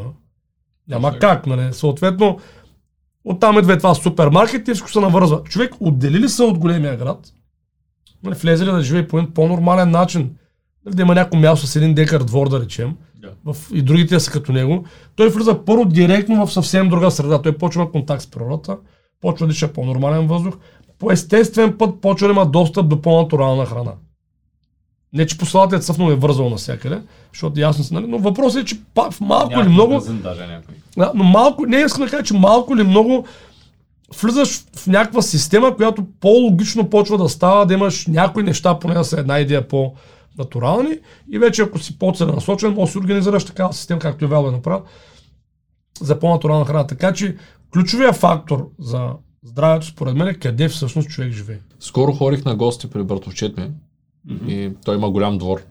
Няма 0.90 1.08
Точно. 1.08 1.20
как, 1.20 1.48
нали? 1.48 1.74
Съответно, 1.74 2.40
оттам 3.24 3.60
идва 3.60 3.78
това 3.78 3.96
супермаркет 3.96 4.68
и 4.68 4.72
всичко 4.72 4.92
се 4.92 5.00
навързва. 5.00 5.44
Човек 5.44 5.76
отдели 5.80 6.20
ли 6.20 6.30
се 6.30 6.44
от 6.44 6.58
големия 6.58 6.98
град? 6.98 7.20
Нали, 8.24 8.36
влезе 8.36 8.66
ли 8.66 8.72
да 8.72 8.82
живее 8.82 9.08
по 9.08 9.18
един 9.18 9.34
по-нормален 9.34 9.92
начин? 9.92 10.36
Нали, 10.86 10.96
да 10.96 11.02
има 11.02 11.16
някакво 11.16 11.38
място 11.38 11.68
с 11.68 11.76
един 11.76 11.94
декар 11.94 12.24
двор, 12.24 12.50
да 12.50 12.60
речем, 12.60 12.96
yeah. 13.24 13.54
в, 13.54 13.58
и 13.74 13.82
другите 13.82 14.20
са 14.20 14.32
като 14.32 14.52
него. 14.52 14.86
Той 15.16 15.30
влиза 15.30 15.66
първо 15.66 15.86
директно 15.86 16.46
в 16.46 16.54
съвсем 16.54 16.90
друга 16.90 17.12
среда. 17.12 17.42
Той 17.42 17.58
почва 17.58 17.92
контакт 17.92 18.22
с 18.22 18.32
природата, 18.32 18.78
почва 19.22 19.48
да 19.48 19.54
диша 19.54 19.74
по-нормален 19.74 20.28
въздух, 20.28 20.58
по 21.00 21.12
естествен 21.12 21.78
път 21.78 22.02
почва 22.02 22.28
да 22.28 22.34
има 22.34 22.46
достъп 22.46 22.90
до 22.90 23.02
по-натурална 23.02 23.66
храна. 23.66 23.94
Не, 25.14 25.28
че 25.28 25.38
съвно 25.80 26.12
е 26.12 26.16
вързал 26.16 26.50
навсякъде, 26.50 27.02
защото 27.34 27.60
ясно 27.60 27.84
си, 27.84 27.94
нали? 27.94 28.08
но 28.08 28.20
въпросът 28.20 28.62
е, 28.62 28.66
че 28.66 28.80
в 28.96 29.22
малко 29.22 29.60
или 29.60 29.70
много... 29.70 29.94
Магазин, 29.94 30.22
даже 30.22 30.48
някой. 30.48 30.76
Да, 30.98 31.12
но 31.16 31.24
малко, 31.24 31.66
не 31.66 31.78
искам 31.78 32.04
да 32.04 32.10
кажа, 32.10 32.24
че 32.24 32.34
малко 32.34 32.76
или 32.76 32.84
много 32.84 33.26
влизаш 34.22 34.64
в 34.76 34.88
някаква 34.88 35.22
система, 35.22 35.76
която 35.76 36.06
по-логично 36.20 36.90
почва 36.90 37.18
да 37.18 37.30
става, 37.30 37.66
да 37.66 37.74
имаш 37.74 38.08
някои 38.08 38.44
неща, 38.44 38.80
поне 38.80 38.94
да 38.94 39.04
са 39.04 39.20
една 39.20 39.40
идея 39.40 39.68
по-натурални 39.68 41.00
и 41.32 41.40
вече 41.40 41.62
ако 41.62 41.80
си 41.80 42.00
по-целенасочен, 42.00 42.74
може 42.74 42.90
да 42.90 42.92
си 42.92 42.98
организираш 42.98 43.46
такава 43.46 43.74
система, 43.74 44.00
както 44.00 44.26
и 44.26 44.28
Вело 44.28 44.48
е 44.48 44.52
направил, 44.52 44.82
за 46.02 46.20
по-натурална 46.20 46.66
храна. 46.66 46.88
Така 46.88 47.14
че 47.14 47.38
ключовия 47.74 48.14
фактор 48.14 48.70
за 48.80 49.10
здравето, 49.44 49.86
според 49.86 50.16
мен, 50.16 50.28
е 50.28 50.34
къде 50.34 50.70
всъщност 50.70 51.10
човек 51.10 51.32
живее. 51.32 51.60
Скоро 51.80 52.12
ходих 52.12 52.46
на 52.46 52.56
гости 52.56 52.90
при 52.90 53.04
братовчет 53.04 53.58
ми 53.58 53.72
mm-hmm. 54.28 54.50
и 54.50 54.76
той 54.86 54.96
има 54.96 55.12
голям 55.12 55.38
двор. 55.38 55.62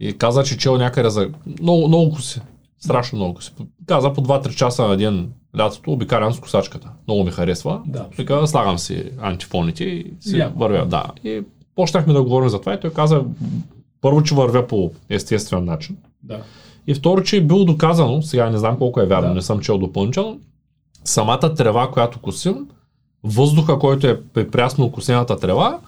И 0.00 0.18
каза, 0.18 0.42
че 0.42 0.58
чел 0.58 0.76
някъде 0.76 1.10
за 1.10 1.30
много, 1.60 1.88
много 1.88 2.20
си. 2.20 2.40
Страшно 2.78 3.18
много 3.18 3.42
си. 3.42 3.52
Каза 3.86 4.12
по 4.12 4.22
2-3 4.22 4.54
часа 4.54 4.88
на 4.88 4.96
ден 4.96 5.32
лятото 5.58 5.92
обикалям 5.92 6.32
с 6.32 6.40
косачката. 6.40 6.90
Много 7.06 7.24
ми 7.24 7.30
харесва. 7.30 7.80
Да. 7.86 8.06
Така 8.16 8.46
слагам 8.46 8.78
си 8.78 9.10
антифоните 9.20 9.84
и 9.84 10.12
си 10.20 10.36
yeah. 10.36 10.52
вървя. 10.56 10.86
Да. 10.86 11.04
И 11.24 11.42
почнахме 11.74 12.12
да 12.12 12.22
говорим 12.22 12.48
за 12.48 12.60
това 12.60 12.74
и 12.74 12.80
той 12.80 12.92
каза 12.92 13.24
първо, 14.00 14.22
че 14.22 14.34
вървя 14.34 14.66
по 14.66 14.90
естествен 15.08 15.64
начин. 15.64 15.96
Да. 16.22 16.42
И 16.86 16.94
второ, 16.94 17.22
че 17.22 17.36
е 17.36 17.40
било 17.40 17.64
доказано, 17.64 18.22
сега 18.22 18.50
не 18.50 18.58
знам 18.58 18.78
колко 18.78 19.00
е 19.00 19.06
вярно, 19.06 19.28
да. 19.28 19.34
не 19.34 19.42
съм 19.42 19.60
чел 19.60 19.78
допълнително, 19.78 20.40
самата 21.04 21.54
трева, 21.54 21.90
която 21.90 22.18
косим, 22.18 22.68
въздуха, 23.24 23.78
който 23.78 24.06
е 24.06 24.48
прясно 24.50 24.92
косената 24.92 25.38
трева, 25.38 25.78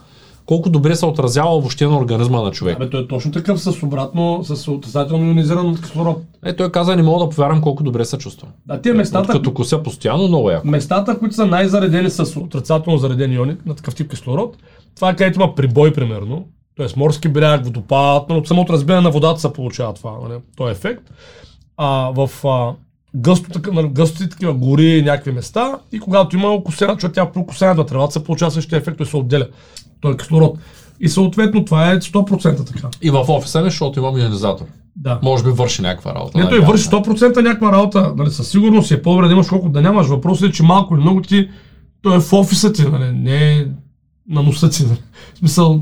колко 0.49 0.69
добре 0.69 0.95
се 0.95 1.05
отразява 1.05 1.49
въобще 1.49 1.85
на 1.85 1.97
организма 1.97 2.41
на 2.41 2.51
човек. 2.51 2.75
Абе, 2.75 2.89
той 2.89 3.01
е 3.01 3.07
точно 3.07 3.31
такъв 3.31 3.61
с 3.61 3.83
обратно, 3.83 4.43
с 4.43 4.67
отрицателно 4.67 5.25
ионизиран 5.25 5.77
кислород. 5.81 6.17
Е, 6.45 6.55
той 6.55 6.71
каза, 6.71 6.95
не 6.95 7.03
мога 7.03 7.25
да 7.25 7.29
повярвам 7.29 7.61
колко 7.61 7.83
добре 7.83 8.05
се 8.05 8.17
чувствам. 8.17 8.51
Да, 8.65 8.81
тия 8.81 8.95
местата, 8.95 9.31
е, 9.31 9.35
като 9.35 9.53
кося 9.53 9.83
постоянно, 9.83 10.27
много 10.27 10.51
яко. 10.51 10.67
Местата, 10.67 11.19
които 11.19 11.35
са 11.35 11.45
най-заредени 11.45 12.09
с 12.09 12.39
отрицателно 12.39 12.97
заредени 12.97 13.35
иони 13.35 13.57
на 13.65 13.75
такъв 13.75 13.95
тип 13.95 14.09
кислород, 14.09 14.57
това 14.95 15.09
е 15.09 15.15
където 15.15 15.39
има 15.39 15.55
прибой, 15.55 15.93
примерно. 15.93 16.45
Тоест 16.75 16.97
морски 16.97 17.27
бряг, 17.27 17.65
водопад, 17.65 18.29
но 18.29 18.37
от 18.37 18.47
самото 18.47 18.73
разбиране 18.73 19.01
на 19.01 19.11
водата 19.11 19.39
се 19.39 19.53
получава 19.53 19.93
това, 19.93 20.11
нали, 20.23 20.39
този 20.57 20.71
ефект. 20.71 21.03
А 21.77 22.11
в 22.15 22.47
а, 22.47 22.73
гъсто, 23.15 24.27
такива 24.29 24.53
гори, 24.53 25.01
някакви 25.01 25.31
места 25.31 25.79
и 25.91 25.99
когато 25.99 26.35
има 26.35 26.49
окосена, 26.49 26.93
защото 26.93 27.13
тя 27.13 27.31
при 27.31 27.39
окосена 27.39 27.85
тревата 27.85 28.13
се 28.13 28.23
получава 28.23 28.51
същия 28.51 28.77
ефект, 28.77 28.97
той 28.97 29.05
се 29.05 29.17
отделя. 29.17 29.47
Той 30.01 30.13
е 30.13 30.17
кислород. 30.17 30.57
И 30.99 31.09
съответно 31.09 31.65
това 31.65 31.91
е 31.91 31.99
100% 31.99 32.67
така. 32.73 32.87
И 33.01 33.09
в 33.09 33.25
офиса 33.27 33.61
не, 33.61 33.69
защото 33.69 33.99
имам 33.99 34.17
ионизатор. 34.17 34.65
Да. 34.95 35.19
Може 35.23 35.43
би 35.43 35.49
върши 35.49 35.81
някаква 35.81 36.15
работа. 36.15 36.37
Не, 36.37 36.49
той 36.49 36.59
върши 36.59 36.83
100% 36.89 37.41
някаква 37.41 37.71
работа. 37.71 38.13
Нали, 38.17 38.31
със 38.31 38.47
сигурност 38.49 38.91
е 38.91 39.01
по-добре 39.01 39.27
да 39.27 39.33
имаш 39.33 39.47
колко 39.47 39.69
да 39.69 39.81
нямаш. 39.81 40.07
Въпросът 40.07 40.49
е, 40.49 40.51
че 40.51 40.63
малко 40.63 40.95
или 40.95 41.01
много 41.01 41.21
ти 41.21 41.49
той 42.01 42.15
е 42.15 42.19
в 42.19 42.33
офиса 42.33 42.73
ти, 42.73 42.83
нали, 42.83 43.11
не, 43.11 43.67
на 44.29 44.43
носа 44.43 44.69
ти. 44.69 44.83
нали? 44.83 45.01
В 45.35 45.37
смисъл, 45.37 45.81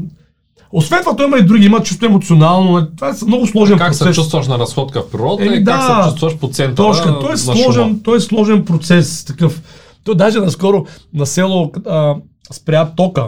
освен 0.72 1.00
това, 1.00 1.16
той 1.16 1.26
има 1.28 1.38
и 1.38 1.44
други, 1.44 1.66
има 1.66 1.84
чисто 1.84 2.06
емоционално. 2.06 2.72
нали? 2.72 2.86
Това 2.96 3.10
е 3.10 3.14
много 3.28 3.48
сложен 3.48 3.78
Как 3.78 3.88
процес. 3.88 4.08
се 4.08 4.14
чувстваш 4.14 4.48
на 4.48 4.60
разходка 4.60 5.02
в 5.02 5.12
природата 5.12 5.46
Еми, 5.46 5.56
и 5.56 5.64
как 5.64 5.78
да. 5.78 6.04
се 6.04 6.10
чувстваш 6.10 6.38
по 6.38 6.48
центъра 6.48 6.88
Точка. 6.88 7.20
Той 7.20 7.30
е, 7.30 7.32
на 7.32 7.38
сложен, 7.38 8.00
той 8.04 8.18
е 8.18 8.20
сложен 8.20 8.66
процес. 8.66 9.26
Такъв. 9.26 9.62
Той 10.04 10.16
даже 10.16 10.40
наскоро 10.40 10.86
на 11.14 11.26
село 11.26 11.72
а, 11.86 12.16
спря 12.52 12.92
тока 12.96 13.28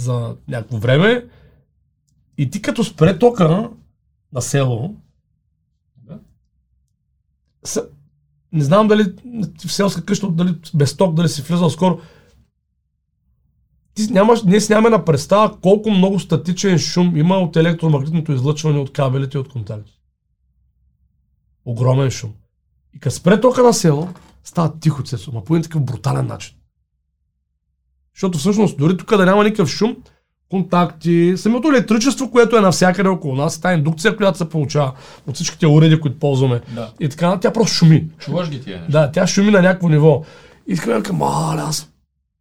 за 0.00 0.36
някакво 0.48 0.78
време. 0.78 1.26
И 2.38 2.50
ти 2.50 2.62
като 2.62 2.84
спре 2.84 3.18
тока 3.18 3.70
на 4.32 4.42
село, 4.42 4.96
са, 7.64 7.88
не 8.52 8.64
знам 8.64 8.88
дали 8.88 9.14
в 9.66 9.72
селска 9.72 10.04
къща, 10.04 10.30
дали 10.30 10.54
без 10.74 10.96
ток, 10.96 11.14
дали 11.14 11.28
си 11.28 11.42
влизал 11.42 11.70
скоро. 11.70 12.00
Ти 13.94 14.12
нямаш, 14.12 14.42
ние 14.42 14.60
си 14.60 14.72
нямаме 14.72 14.96
на 14.96 15.04
представа 15.04 15.60
колко 15.60 15.90
много 15.90 16.20
статичен 16.20 16.78
шум 16.78 17.16
има 17.16 17.38
от 17.38 17.56
електромагнитното 17.56 18.32
излъчване 18.32 18.78
от 18.78 18.92
кабелите 18.92 19.38
и 19.38 19.40
от 19.40 19.48
контакти. 19.48 20.00
Огромен 21.64 22.10
шум. 22.10 22.32
И 22.94 23.00
като 23.00 23.16
спре 23.16 23.40
тока 23.40 23.62
на 23.62 23.74
село, 23.74 24.08
става 24.44 24.78
тихо 24.80 25.02
цесо, 25.02 25.32
ма 25.32 25.44
по 25.44 25.54
един 25.54 25.62
такъв 25.62 25.84
брутален 25.84 26.26
начин. 26.26 26.56
Защото 28.14 28.38
всъщност 28.38 28.78
дори 28.78 28.96
тук 28.96 29.16
да 29.16 29.26
няма 29.26 29.44
никакъв 29.44 29.68
шум, 29.68 29.96
контакти, 30.50 31.34
самото 31.36 31.68
електричество, 31.68 32.30
което 32.30 32.56
е 32.56 32.60
навсякъде 32.60 33.08
около 33.08 33.34
нас, 33.34 33.60
тази 33.60 33.78
индукция, 33.78 34.16
която 34.16 34.38
се 34.38 34.48
получава 34.48 34.92
от 35.26 35.34
всичките 35.34 35.66
уреди, 35.66 36.00
които 36.00 36.18
ползваме 36.18 36.60
Да. 36.74 36.90
и 37.00 37.08
така, 37.08 37.38
тя 37.40 37.52
просто 37.52 37.74
шуми. 37.74 38.04
Чуваш 38.18 38.48
ги 38.50 38.60
тия 38.60 38.80
неща? 38.80 39.00
Да, 39.00 39.12
тя 39.12 39.26
шуми 39.26 39.50
на 39.50 39.62
някакво 39.62 39.88
ниво. 39.88 40.22
И 40.66 40.76
така 40.76 40.96
викам, 40.96 41.16
маля, 41.16 41.62
аз 41.68 41.90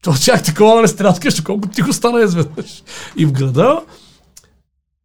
то 0.04 0.14
чак 0.14 0.44
такова 0.44 0.82
не 0.82 0.88
стряскаш, 0.88 1.42
колко 1.42 1.68
тихо 1.68 1.94
стана 1.94 2.22
изведнъж. 2.24 2.84
И 3.18 3.26
в 3.26 3.32
града 3.32 3.82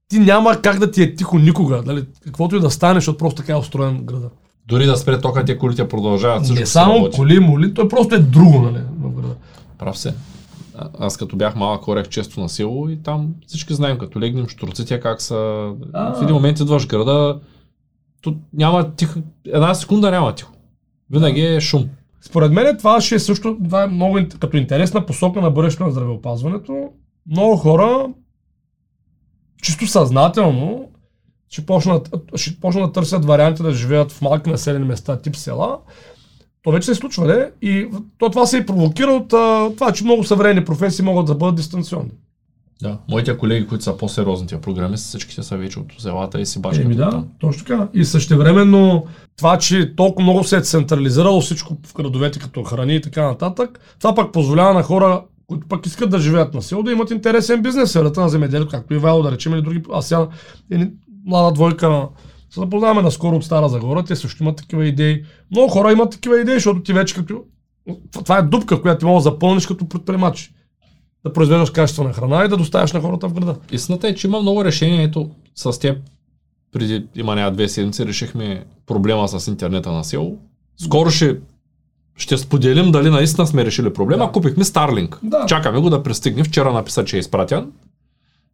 ти 0.09 0.19
няма 0.19 0.63
как 0.63 0.79
да 0.79 0.91
ти 0.91 1.03
е 1.03 1.15
тихо 1.15 1.39
никога, 1.39 1.83
нали? 1.87 2.05
каквото 2.25 2.57
и 2.57 2.61
да 2.61 2.71
стане, 2.71 2.95
защото 2.95 3.19
просто 3.19 3.37
така 3.43 3.53
е 3.53 3.57
устроен 3.57 4.05
града. 4.05 4.29
Дори 4.67 4.87
да 4.87 4.97
спре 4.97 5.21
тока, 5.21 5.45
те 5.45 5.59
колите 5.59 5.89
продължават. 5.89 6.43
Всичко 6.43 6.61
не 6.61 6.67
само 6.67 7.11
коли, 7.15 7.41
моли, 7.41 7.75
той 7.75 7.89
просто 7.89 8.15
е 8.15 8.19
друго, 8.19 8.61
нали, 8.61 8.83
в 9.01 9.11
града. 9.11 9.35
Прав 9.79 9.99
се. 9.99 10.15
Аз 10.99 11.17
като 11.17 11.37
бях 11.37 11.57
малък, 11.57 11.83
хорех 11.83 12.09
често 12.09 12.41
на 12.41 12.49
село 12.49 12.89
и 12.89 13.03
там 13.03 13.35
всички 13.47 13.75
знаем, 13.75 13.99
като 13.99 14.21
легнем 14.21 14.49
штурците 14.49 15.01
как 15.01 15.23
са. 15.23 15.73
А. 15.93 16.15
В 16.15 16.23
един 16.23 16.35
момент 16.35 16.61
идваш 16.61 16.87
града, 16.87 17.41
то 18.21 18.37
няма 18.53 18.95
тихо, 18.95 19.21
една 19.47 19.75
секунда 19.75 20.11
няма 20.11 20.35
тихо. 20.35 20.53
Винаги 21.11 21.41
е 21.41 21.61
шум. 21.61 21.89
Според 22.21 22.53
мен 22.53 22.77
това 22.77 23.01
ще 23.01 23.15
е 23.15 23.19
също, 23.19 23.59
това 23.65 23.83
е 23.83 23.87
много 23.87 24.19
като 24.41 24.57
интересна 24.57 25.07
посока 25.07 25.41
на 25.41 25.51
бъдещето 25.51 25.85
на 25.85 25.91
здравеопазването. 25.91 26.91
Много 27.31 27.57
хора, 27.57 28.09
чисто 29.63 29.87
съзнателно, 29.87 30.89
ще 31.49 31.67
почнат, 31.67 32.15
ще 32.35 32.61
почнат 32.61 32.87
да 32.87 32.93
търсят 32.93 33.25
варианти 33.25 33.63
да 33.63 33.73
живеят 33.73 34.13
в 34.13 34.23
малки 34.23 34.51
населени 34.51 34.85
места, 34.85 35.17
тип 35.17 35.37
села. 35.37 35.79
То 36.65 36.71
вече 36.71 36.87
се 36.87 36.95
случва, 36.95 37.27
не? 37.27 37.71
И 37.71 37.89
то, 38.19 38.31
това 38.31 38.47
се 38.47 38.59
и 38.59 38.67
провокира 38.67 39.11
от 39.11 39.33
а, 39.33 39.71
това, 39.75 39.93
че 39.93 40.05
много 40.05 40.25
съвременни 40.25 40.65
професии 40.65 41.05
могат 41.05 41.27
да 41.27 41.35
бъдат 41.35 41.55
дистанционни. 41.55 42.11
Да. 42.83 42.99
Моите 43.11 43.39
колеги, 43.39 43.67
които 43.67 43.85
са 43.85 43.97
по-сериозните 43.97 44.61
програми, 44.61 44.97
всичките 44.97 45.43
са 45.43 45.57
вече 45.57 45.79
от 45.79 45.87
селата 45.99 46.41
и 46.41 46.47
си 46.47 46.61
бачкат 46.61 46.85
Еми 46.85 46.95
да, 46.95 47.25
точно 47.41 47.65
така. 47.65 47.89
И 47.95 48.05
същевременно 48.05 49.07
това, 49.37 49.59
че 49.59 49.97
толкова 49.97 50.23
много 50.23 50.45
се 50.45 50.57
е 50.57 50.61
централизирало 50.61 51.41
всичко 51.41 51.77
в 51.87 51.95
градовете 51.95 52.39
като 52.39 52.63
храни 52.63 52.95
и 52.95 53.01
така 53.01 53.23
нататък, 53.23 53.81
това 53.99 54.15
пък 54.15 54.33
позволява 54.33 54.75
на 54.75 54.83
хора, 54.83 55.23
които 55.47 55.69
пък 55.69 55.87
искат 55.87 56.11
да 56.11 56.19
живеят 56.19 56.55
на 56.55 56.63
село, 56.63 56.83
да 56.83 56.93
имат 56.93 57.11
интересен 57.11 57.63
бизнес 57.63 57.89
в 57.89 57.91
сферата 57.91 58.21
на 58.21 58.29
земеделието, 58.29 58.71
както 58.71 58.95
и 58.95 58.99
Вайло, 58.99 59.23
да 59.23 59.33
речем, 59.33 59.55
или 59.55 59.63
други. 59.63 59.83
Аз 59.93 60.09
сега 60.09 60.29
едни 60.71 60.91
млада 61.27 61.53
двойка 61.53 62.09
се 62.55 62.61
запознаваме 62.61 63.03
наскоро 63.03 63.37
от 63.37 63.45
Стара 63.45 63.69
Загора, 63.69 64.05
те 64.05 64.17
също 64.17 64.43
имат 64.43 64.57
такива 64.57 64.87
идеи. 64.87 65.25
Много 65.51 65.69
хора 65.69 65.93
имат 65.93 66.11
такива 66.11 66.41
идеи, 66.41 66.55
защото 66.55 66.83
ти 66.83 66.93
вече 66.93 67.15
като... 67.15 67.43
Това 68.13 68.39
е 68.39 68.43
дупка, 68.43 68.83
която 68.83 68.99
ти 68.99 69.05
можеш 69.05 69.25
да 69.25 69.31
запълниш 69.31 69.67
като 69.67 69.89
предприемач. 69.89 70.53
Да 71.25 71.33
произвеждаш 71.33 71.71
качествена 71.71 72.13
храна 72.13 72.45
и 72.45 72.49
да 72.49 72.57
доставяш 72.57 72.93
на 72.93 73.01
хората 73.01 73.29
в 73.29 73.35
града. 73.35 73.57
Истината 73.73 74.09
е, 74.09 74.15
че 74.15 74.27
има 74.27 74.41
много 74.41 74.65
решения. 74.65 75.03
Ето, 75.03 75.31
с 75.55 75.79
теб 75.79 75.99
преди 76.73 77.07
има 77.15 77.35
няма 77.35 77.51
две 77.51 77.69
седмици 77.69 78.07
решихме 78.07 78.65
проблема 78.87 79.29
с 79.29 79.47
интернета 79.47 79.93
на 79.93 80.05
село. 80.05 80.37
Скоро 80.77 81.11
ще, 81.11 81.37
ще 82.17 82.39
споделим 82.39 82.93
дали 82.93 83.11
наистина 83.11 83.47
сме 83.47 83.65
решили 83.65 83.93
проблема. 83.93 84.27
Да. 84.27 84.33
Купихме 84.33 84.65
Starlink. 84.65 85.17
Да. 85.23 85.47
Чакаме 85.47 85.81
го 85.81 85.91
да 85.91 86.03
пристигне. 86.03 86.45
Вчера 86.45 86.73
написа, 86.73 87.05
че 87.05 87.17
е 87.17 87.21
изпратен. 87.21 87.73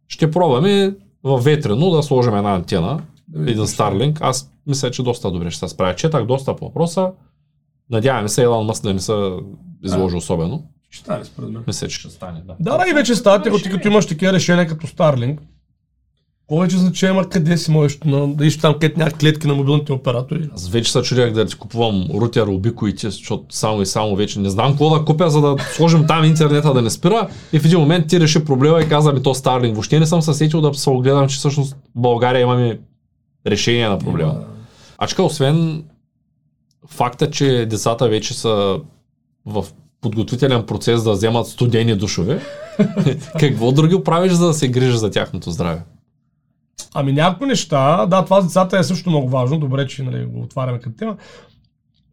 Ще 0.07 0.31
пробваме 0.31 0.93
в 1.23 1.37
ветрено 1.37 1.89
да 1.89 2.03
сложим 2.03 2.35
една 2.35 2.55
антена, 2.55 2.99
един 3.35 3.65
Starlink. 3.65 4.17
Аз 4.21 4.51
мисля, 4.67 4.91
че 4.91 5.03
доста 5.03 5.31
добре 5.31 5.51
ще 5.51 5.59
се 5.59 5.73
справя. 5.73 5.95
Четах 5.95 6.25
доста 6.25 6.55
по 6.55 6.65
въпроса. 6.65 7.11
Надяваме 7.89 8.29
се 8.29 8.43
Елан 8.43 8.65
Мъск 8.65 8.83
да 8.83 8.93
не 8.93 8.99
се 8.99 9.31
изложи 9.83 10.15
особено. 10.15 10.63
Ще 10.89 11.03
стане 11.03 11.25
според 11.25 11.49
мен. 11.49 11.63
Мисля, 11.67 11.87
че 11.87 11.99
ще 11.99 12.09
стане. 12.09 12.41
Да. 12.47 12.55
Да, 12.59 12.77
да, 12.77 12.89
и 12.89 12.93
вече 12.93 13.15
стават, 13.15 13.47
ако 13.47 13.59
ти 13.59 13.69
като 13.69 13.87
имаш 13.87 14.05
такива 14.05 14.33
решения 14.33 14.67
като 14.67 14.87
Starlink, 14.87 15.37
повече 16.47 16.77
значение 16.77 17.13
има 17.13 17.29
къде 17.29 17.57
си 17.57 17.71
можеш 17.71 17.99
на, 18.05 18.27
да 18.27 18.45
иш 18.45 18.57
там, 18.57 18.73
където 18.73 18.99
няма 18.99 19.11
клетки 19.11 19.47
на 19.47 19.55
мобилните 19.55 19.93
оператори. 19.93 20.49
Аз 20.53 20.69
вече 20.69 20.91
се 20.91 21.01
чудях 21.01 21.33
да 21.33 21.45
ти 21.45 21.55
купувам 21.55 22.07
рутер, 22.13 22.47
обико 22.47 22.87
и 22.87 22.95
ти, 22.95 23.05
защото 23.05 23.43
само 23.49 23.81
и 23.81 23.85
само 23.85 24.15
вече 24.15 24.39
не 24.39 24.49
знам 24.49 24.71
какво 24.71 24.89
да 24.89 25.05
купя, 25.05 25.29
за 25.29 25.41
да 25.41 25.55
сложим 25.75 26.07
там 26.07 26.23
интернета 26.23 26.73
да 26.73 26.81
не 26.81 26.89
спира. 26.89 27.27
И 27.53 27.59
в 27.59 27.65
един 27.65 27.79
момент 27.79 28.07
ти 28.07 28.19
реши 28.19 28.45
проблема 28.45 28.81
и 28.81 28.89
каза 28.89 29.13
ми 29.13 29.23
то 29.23 29.35
Starlink. 29.35 29.71
Въобще 29.71 29.99
не 29.99 30.05
съм 30.05 30.21
се 30.21 30.33
сетил 30.33 30.61
да 30.61 30.73
се 30.73 30.89
огледам, 30.89 31.27
че 31.27 31.37
всъщност 31.37 31.73
в 31.73 31.77
България 31.95 32.41
имаме 32.41 32.79
решение 33.47 33.89
на 33.89 33.99
проблема. 33.99 34.35
Ачка, 34.97 35.23
освен 35.23 35.83
факта, 36.87 37.31
че 37.31 37.65
децата 37.69 38.09
вече 38.09 38.33
са 38.33 38.79
в 39.45 39.65
подготвителен 40.01 40.65
процес 40.65 41.03
да 41.03 41.11
вземат 41.11 41.47
студени 41.47 41.95
душове, 41.95 42.41
какво 43.39 43.71
други 43.71 44.03
правиш, 44.03 44.31
за 44.31 44.47
да 44.47 44.53
се 44.53 44.67
грижиш 44.67 44.95
за 44.95 45.11
тяхното 45.11 45.51
здраве? 45.51 45.81
Ами 46.93 47.13
някои 47.13 47.47
неща, 47.47 48.05
да, 48.05 48.23
това 48.23 48.41
с 48.41 48.45
децата 48.45 48.79
е 48.79 48.83
също 48.83 49.09
много 49.09 49.29
важно, 49.29 49.59
добре, 49.59 49.87
че 49.87 50.03
нали, 50.03 50.25
го 50.25 50.41
отваряме 50.41 50.79
като 50.79 50.95
тема. 50.95 51.17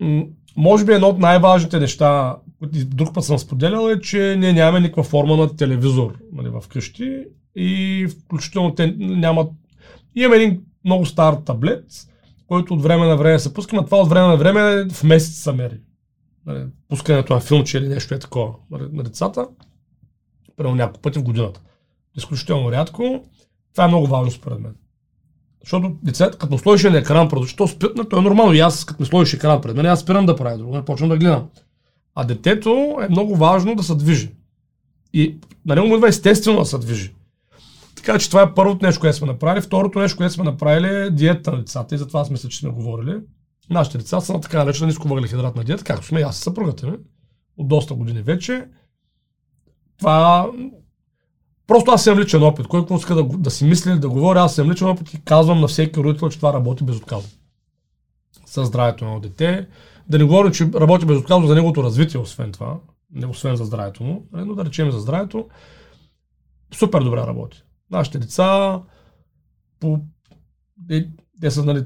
М- 0.01 0.23
може 0.57 0.85
би 0.85 0.93
едно 0.93 1.09
от 1.09 1.19
най-важните 1.19 1.81
неща, 1.81 2.37
които 2.59 2.85
друг 2.85 3.15
път 3.15 3.25
съм 3.25 3.39
споделял 3.39 3.89
е, 3.89 4.01
че 4.01 4.37
ние 4.39 4.53
нямаме 4.53 4.81
никаква 4.81 5.03
форма 5.03 5.37
на 5.37 5.57
телевизор 5.57 6.15
нали, 6.33 6.49
в 6.49 6.69
къщи 6.69 7.25
и 7.57 8.07
включително 8.09 8.75
те 8.75 8.95
нямат... 8.99 9.49
Имаме 10.15 10.37
един 10.37 10.61
много 10.89 11.07
стар 11.07 11.35
таблет, 11.35 11.85
който 12.47 12.75
от 12.75 12.83
време 12.83 13.07
на 13.07 13.17
време 13.17 13.39
се 13.39 13.55
пуска, 13.55 13.77
но 13.77 13.85
това 13.85 13.97
от 13.97 14.09
време 14.09 14.29
на 14.29 14.37
време 14.37 14.89
в 14.93 15.05
месец 15.05 15.35
се 15.35 15.53
мери. 15.53 15.81
Нали, 16.47 16.67
пускането 16.89 17.35
на 17.35 17.41
филмче 17.41 17.79
или 17.79 17.89
нещо 17.89 18.15
е 18.15 18.19
такова 18.19 18.55
нали, 18.71 18.83
на 18.93 19.03
децата, 19.03 19.49
примерно 20.57 20.77
няколко 20.77 21.01
пъти 21.01 21.19
в 21.19 21.23
годината. 21.23 21.61
Изключително 22.17 22.73
рядко. 22.73 23.25
Това 23.73 23.85
е 23.85 23.89
много 23.89 24.07
важно 24.07 24.31
според 24.31 24.59
мен. 24.61 24.75
Защото 25.61 25.97
децата, 26.03 26.39
като 26.39 26.59
сложиш 26.59 26.85
един 26.85 26.99
екран 26.99 27.29
пред 27.29 27.39
очите, 27.39 27.57
то 27.57 27.69
спи, 27.69 27.87
но 27.97 28.05
то 28.05 28.19
е 28.19 28.23
нормално. 28.23 28.53
И 28.53 28.61
аз, 28.61 28.85
като 28.85 29.03
ми 29.03 29.07
сложиш 29.07 29.35
екран 29.35 29.61
пред 29.61 29.77
мен, 29.77 29.87
аз 29.87 30.01
спирам 30.01 30.27
да 30.27 30.37
правя 30.37 30.59
друго, 30.59 30.85
почвам 30.85 31.09
да 31.09 31.17
гледам. 31.17 31.49
А 32.15 32.25
детето 32.25 32.99
е 33.03 33.09
много 33.09 33.37
важно 33.37 33.75
да 33.75 33.83
се 33.83 33.95
движи. 33.95 34.31
И 35.13 35.39
на 35.67 35.75
него 35.75 35.87
му 35.87 35.95
идва 35.95 36.09
естествено 36.09 36.59
да 36.59 36.65
се 36.65 36.79
движи. 36.79 37.15
Така 38.09 38.19
че 38.19 38.29
това 38.29 38.43
е 38.43 38.55
първото 38.55 38.87
нещо, 38.87 39.01
което 39.01 39.17
сме 39.17 39.27
направили. 39.27 39.61
Второто 39.63 39.99
нещо, 39.99 40.17
което 40.17 40.35
сме 40.35 40.45
направили 40.45 40.87
е 40.87 41.11
диета 41.11 41.53
на 41.53 41.59
децата. 41.59 41.95
И 41.95 41.99
затова 41.99 42.21
аз 42.21 42.31
мисля, 42.31 42.49
че 42.49 42.59
сме 42.59 42.71
говорили. 42.71 43.21
Нашите 43.71 43.99
деца 43.99 44.21
са 44.21 44.33
на 44.33 44.41
така 44.41 44.59
наречена 44.59 44.87
нисковъглехидратна 44.87 45.65
диета, 45.65 45.85
както 45.85 46.07
сме 46.07 46.21
и 46.21 46.23
аз 46.23 46.39
и 46.39 46.43
съпругата 46.43 46.87
ми. 46.87 46.97
От 47.57 47.69
доста 47.69 47.95
години 47.95 48.23
вече. 48.23 48.65
Това 49.99 50.51
Просто 51.67 51.91
аз 51.91 52.07
имам 52.07 52.19
личен 52.19 52.43
опит. 52.43 52.67
Кой 52.67 52.81
какво 52.81 52.97
иска 52.97 53.15
да, 53.15 53.25
да 53.25 53.51
си 53.51 53.65
мисли, 53.65 53.99
да 53.99 54.09
говори, 54.09 54.39
аз 54.39 54.59
имам 54.59 54.71
личен 54.71 54.89
опит 54.89 55.15
и 55.15 55.25
казвам 55.25 55.61
на 55.61 55.69
всеки 55.69 56.01
родител, 56.01 56.29
че 56.29 56.37
това 56.37 56.53
работи 56.53 56.85
безотказно. 56.85 57.31
Със 58.47 58.69
здравето 58.69 59.05
на 59.05 59.21
дете. 59.21 59.69
Да 60.09 60.19
не 60.19 60.25
говорим, 60.25 60.53
че 60.53 60.71
работи 60.75 61.07
безотказно 61.07 61.47
за 61.47 61.55
неговото 61.55 61.83
развитие, 61.83 62.21
освен 62.21 62.53
това. 62.53 62.77
Не 63.13 63.27
освен 63.27 63.57
за 63.57 63.65
здравето 63.65 64.05
му, 64.05 64.27
нали, 64.33 64.45
но 64.45 64.55
да 64.55 64.65
речем 64.65 64.91
за 64.91 64.99
здравето. 64.99 65.49
Супер 66.75 67.01
добре 67.01 67.21
работи. 67.21 67.63
Нашите 67.91 68.19
деца 68.19 68.81
по... 69.81 70.01
Те, 70.89 71.09
те 71.41 71.51
са, 71.51 71.65
нали, 71.65 71.85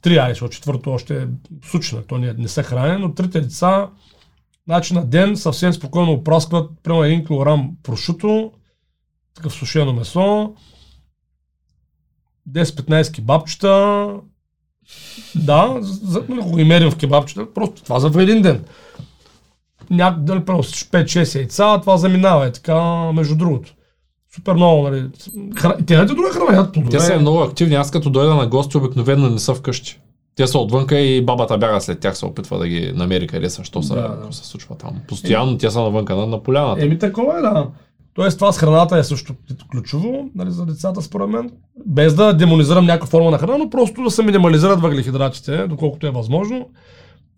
три 0.00 0.16
айде, 0.16 0.34
защото 0.34 0.54
четвърто 0.54 0.90
още 0.90 1.22
е 1.22 1.26
сучна, 1.64 2.02
то 2.02 2.18
не, 2.18 2.32
не 2.32 2.48
са 2.48 2.62
хранени, 2.62 3.00
но 3.00 3.14
трите 3.14 3.40
деца 3.40 3.90
значи 4.64 4.94
на 4.94 5.06
ден 5.06 5.36
съвсем 5.36 5.72
спокойно 5.72 6.12
опраскват 6.12 6.70
примерно 6.82 7.02
1 7.02 7.24
кг 7.24 7.74
прошуто, 7.82 8.52
такъв 9.34 9.52
сушено 9.52 9.92
месо, 9.92 10.54
10-15 12.50 13.14
кебабчета, 13.14 14.14
да, 15.34 15.76
за, 15.80 16.24
нали, 16.28 16.56
ги 16.56 16.64
мерим 16.64 16.90
в 16.90 16.96
кебабчета, 16.96 17.54
просто 17.54 17.82
това 17.82 18.00
за 18.00 18.22
един 18.22 18.42
ден. 18.42 18.64
някак, 19.90 20.24
дали 20.24 20.44
преносиш 20.44 20.84
5-6 20.84 21.38
яйца, 21.38 21.80
това 21.80 21.96
заминава 21.96 22.46
е 22.46 22.52
така, 22.52 23.12
между 23.12 23.36
другото. 23.36 23.74
Супер 24.34 24.54
много, 24.54 24.82
нали. 24.82 25.06
Хра... 25.56 25.76
Те 25.86 25.94
ядат 25.94 26.16
друга 26.16 26.30
храна, 26.30 26.56
ядат 26.56 26.72
плодове. 26.72 26.98
Те 26.98 27.04
са 27.04 27.20
много 27.20 27.38
активни. 27.38 27.74
Аз 27.74 27.90
като 27.90 28.10
дойда 28.10 28.34
на 28.34 28.46
гости, 28.46 28.76
обикновено 28.76 29.28
не 29.28 29.38
са 29.38 29.54
вкъщи. 29.54 30.00
Те 30.36 30.46
са 30.46 30.58
отвънка 30.58 31.00
и 31.00 31.24
бабата 31.24 31.58
бяга 31.58 31.80
след 31.80 32.00
тях, 32.00 32.18
се 32.18 32.26
опитва 32.26 32.58
да 32.58 32.68
ги 32.68 32.92
намери 32.94 33.26
къде 33.26 33.50
са, 33.50 33.64
що 33.64 33.82
са, 33.82 33.94
Да, 33.94 34.18
се 34.30 34.46
случва 34.46 34.74
там. 34.76 34.90
Постоянно 35.08 35.58
те 35.58 35.70
са 35.70 35.80
навънка 35.80 36.16
на, 36.16 36.26
на 36.26 36.42
поляната. 36.42 36.84
Еми 36.84 36.98
такова 36.98 37.38
е, 37.38 37.42
да. 37.42 37.68
Тоест 38.14 38.38
това 38.38 38.52
с 38.52 38.58
храната 38.58 38.98
е 38.98 39.04
също 39.04 39.34
ключово 39.70 40.30
нали, 40.34 40.50
за 40.50 40.66
децата 40.66 41.02
според 41.02 41.28
мен. 41.28 41.50
Без 41.86 42.14
да 42.14 42.32
демонизирам 42.32 42.86
някаква 42.86 43.08
форма 43.08 43.30
на 43.30 43.38
храна, 43.38 43.58
но 43.58 43.70
просто 43.70 44.02
да 44.02 44.10
се 44.10 44.22
минимализират 44.22 44.80
въглехидратите, 44.80 45.66
доколкото 45.66 46.06
е 46.06 46.10
възможно. 46.10 46.68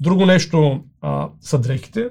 Друго 0.01 0.27
нещо 0.27 0.81
а, 1.01 1.29
са 1.41 1.59
дрехите. 1.59 2.09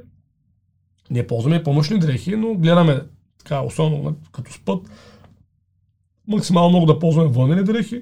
Ние 1.11 1.27
ползваме 1.27 1.63
помощни 1.63 1.99
дрехи, 1.99 2.35
но 2.35 2.53
гледаме 2.53 3.01
така, 3.49 3.61
особено 3.61 4.15
като 4.31 4.53
спът, 4.53 4.79
максимално 6.27 6.69
много 6.69 6.85
да 6.85 6.99
ползваме 6.99 7.29
вънени 7.29 7.63
дрехи. 7.63 8.01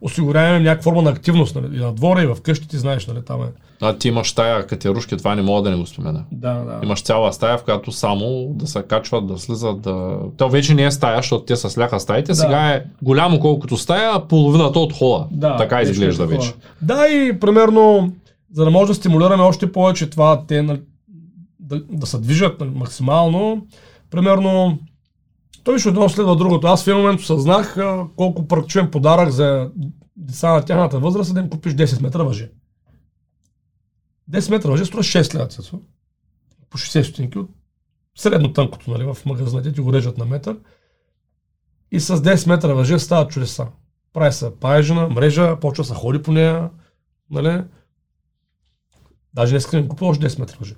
Осигуряваме 0.00 0.60
някаква 0.60 0.82
форма 0.82 1.02
на 1.02 1.10
активност 1.10 1.54
нали, 1.54 1.76
и 1.76 1.80
на 1.80 1.92
двора, 1.92 2.22
и 2.22 2.26
в 2.26 2.36
къщите, 2.42 2.78
знаеш, 2.78 3.06
нали, 3.06 3.24
там 3.24 3.42
е. 3.42 3.46
А 3.80 3.98
ти 3.98 4.08
имаш 4.08 4.32
тая 4.32 4.66
катерушки, 4.66 5.16
това 5.16 5.34
не 5.34 5.42
мога 5.42 5.62
да 5.62 5.70
не 5.70 5.76
го 5.76 5.86
спомена. 5.86 6.24
Да, 6.32 6.54
да. 6.54 6.80
Имаш 6.82 7.02
цяла 7.02 7.32
стая, 7.32 7.58
в 7.58 7.64
която 7.64 7.92
само 7.92 8.52
да 8.54 8.66
се 8.66 8.82
качват, 8.82 9.26
да 9.26 9.38
слизат, 9.38 9.80
да... 9.80 10.18
То 10.36 10.48
вече 10.48 10.74
не 10.74 10.84
е 10.84 10.90
стая, 10.90 11.16
защото 11.16 11.44
те 11.44 11.56
са 11.56 11.70
сляха 11.70 12.00
стаите. 12.00 12.32
Да. 12.32 12.36
Сега 12.36 12.70
е 12.70 12.84
голямо 13.02 13.40
колкото 13.40 13.76
стая, 13.76 14.28
половината 14.28 14.78
от 14.78 14.92
хола. 14.92 15.28
Да, 15.30 15.56
така 15.56 15.82
изглежда 15.82 16.22
е 16.22 16.26
вече. 16.26 16.52
Да, 16.82 17.08
и 17.08 17.40
примерно, 17.40 18.12
за 18.52 18.64
да 18.64 18.70
може 18.70 18.88
да 18.88 18.94
стимулираме 18.94 19.42
още 19.42 19.72
повече 19.72 20.10
това, 20.10 20.44
те 20.46 20.62
нали, 20.62 20.80
да, 21.70 21.84
да 21.90 22.06
се 22.06 22.18
движат 22.18 22.60
максимално, 22.74 23.66
примерно, 24.10 24.78
той 25.64 25.78
ще 25.78 25.88
едно 25.88 26.08
следва 26.08 26.36
другото. 26.36 26.66
Аз 26.66 26.84
в 26.84 26.86
един 26.86 27.00
момент 27.00 27.20
осъзнах 27.20 27.76
а, 27.76 28.06
колко 28.16 28.48
практичен 28.48 28.90
подарък 28.90 29.30
за 29.30 29.70
деца 30.16 30.52
на 30.52 30.64
тяхната 30.64 30.98
възраст 30.98 31.30
е 31.30 31.34
да 31.34 31.40
им 31.40 31.50
купиш 31.50 31.72
10 31.72 32.02
метра 32.02 32.22
въже. 32.22 32.50
10 34.30 34.50
метра 34.50 34.70
въже 34.70 34.84
струва 34.84 35.02
6 35.02 35.34
лева. 35.34 35.80
По 36.70 36.78
60 36.78 37.02
стотинки 37.02 37.38
от 37.38 37.50
средно 38.18 38.52
тънкото, 38.52 38.90
нали, 38.90 39.04
в 39.04 39.16
магазините 39.26 39.72
ти 39.72 39.80
го 39.80 39.92
режат 39.92 40.18
на 40.18 40.24
метър. 40.24 40.58
И 41.92 42.00
с 42.00 42.16
10 42.16 42.48
метра 42.48 42.74
въже 42.74 42.98
стават 42.98 43.30
чудеса. 43.30 43.66
Прави 44.12 44.32
се 44.32 44.56
паежена, 44.60 45.08
мрежа, 45.08 45.60
почва 45.60 45.84
се 45.84 45.94
ходи 45.94 46.22
по 46.22 46.32
нея, 46.32 46.70
нали? 47.30 47.64
Даже 49.34 49.58
не 49.72 49.88
купя 49.88 50.06
още 50.06 50.28
10 50.28 50.40
метра 50.40 50.56
въже. 50.60 50.74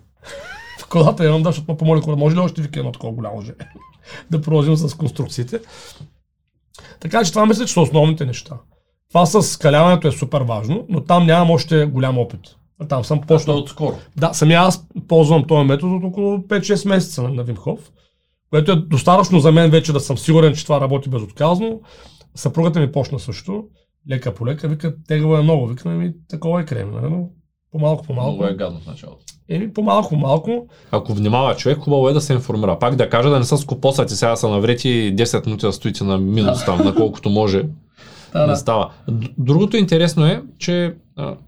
Колата 0.92 1.26
имам, 1.26 1.42
да, 1.42 1.48
защото 1.48 1.72
ме 1.72 1.78
помоли, 1.78 2.00
може 2.06 2.36
ли 2.36 2.40
още 2.40 2.62
вика 2.62 2.80
едно 2.80 2.92
такова 2.92 3.12
голямо 3.12 3.36
въже? 3.36 3.52
да 4.30 4.40
продължим 4.40 4.76
с 4.76 4.94
конструкциите. 4.94 5.60
Така 7.00 7.24
че 7.24 7.32
това 7.32 7.46
мисля, 7.46 7.66
че 7.66 7.72
са 7.72 7.80
основните 7.80 8.26
неща. 8.26 8.56
Това 9.08 9.26
с 9.26 9.42
скаляването 9.42 10.08
е 10.08 10.12
супер 10.12 10.40
важно, 10.40 10.86
но 10.88 11.00
там 11.00 11.26
нямам 11.26 11.50
още 11.50 11.84
голям 11.86 12.18
опит. 12.18 12.40
Там 12.88 13.04
съм 13.04 13.20
почнал 13.20 13.58
отскоро. 13.58 13.98
да, 14.16 14.32
самия 14.32 14.60
аз 14.60 14.86
ползвам 15.08 15.46
този 15.46 15.66
метод 15.66 15.94
от 15.94 16.04
около 16.04 16.38
5-6 16.38 16.88
месеца 16.88 17.22
на, 17.22 17.42
Вимхов, 17.42 17.92
което 18.50 18.72
е 18.72 18.76
достатъчно 18.76 19.40
за 19.40 19.52
мен 19.52 19.70
вече 19.70 19.92
да 19.92 20.00
съм 20.00 20.18
сигурен, 20.18 20.54
че 20.54 20.64
това 20.64 20.80
работи 20.80 21.08
безотказно. 21.08 21.80
Съпругата 22.34 22.80
ми 22.80 22.92
почна 22.92 23.18
също, 23.18 23.64
лека 24.10 24.34
по 24.34 24.46
лека, 24.46 24.68
вика, 24.68 24.94
тегаво 25.08 25.36
е 25.36 25.42
много, 25.42 25.66
викаме 25.66 25.96
ми, 25.96 26.12
такова 26.28 26.60
е 26.60 26.64
крем, 26.64 26.90
нали? 26.90 27.10
но 27.10 27.28
по-малко, 27.72 28.04
по-малко. 28.06 28.30
Много 28.30 28.46
е 28.46 28.54
гадно 28.54 28.80
в 28.80 28.86
началото. 28.86 29.18
Еми, 29.48 29.72
по-малко, 29.72 30.08
по-малко. 30.08 30.66
Ако 30.90 31.14
внимава 31.14 31.56
човек, 31.56 31.78
хубаво 31.78 32.08
е 32.08 32.12
да 32.12 32.20
се 32.20 32.32
информира. 32.32 32.78
Пак 32.78 32.96
да 32.96 33.08
кажа 33.10 33.30
да 33.30 33.38
не 33.38 33.44
са 33.44 33.58
скопосати, 33.58 34.14
сега 34.14 34.36
са 34.36 34.48
наврети 34.48 35.12
10 35.16 35.46
минути 35.46 35.66
да 35.66 35.72
стоите 35.72 36.04
на 36.04 36.18
минус 36.18 36.64
там, 36.64 36.84
на 36.84 36.94
колкото 36.94 37.30
може. 37.30 37.62
Да, 38.32 38.46
не 38.46 38.56
става. 38.56 38.90
Другото 39.38 39.76
интересно 39.76 40.26
е, 40.26 40.42
че 40.58 40.94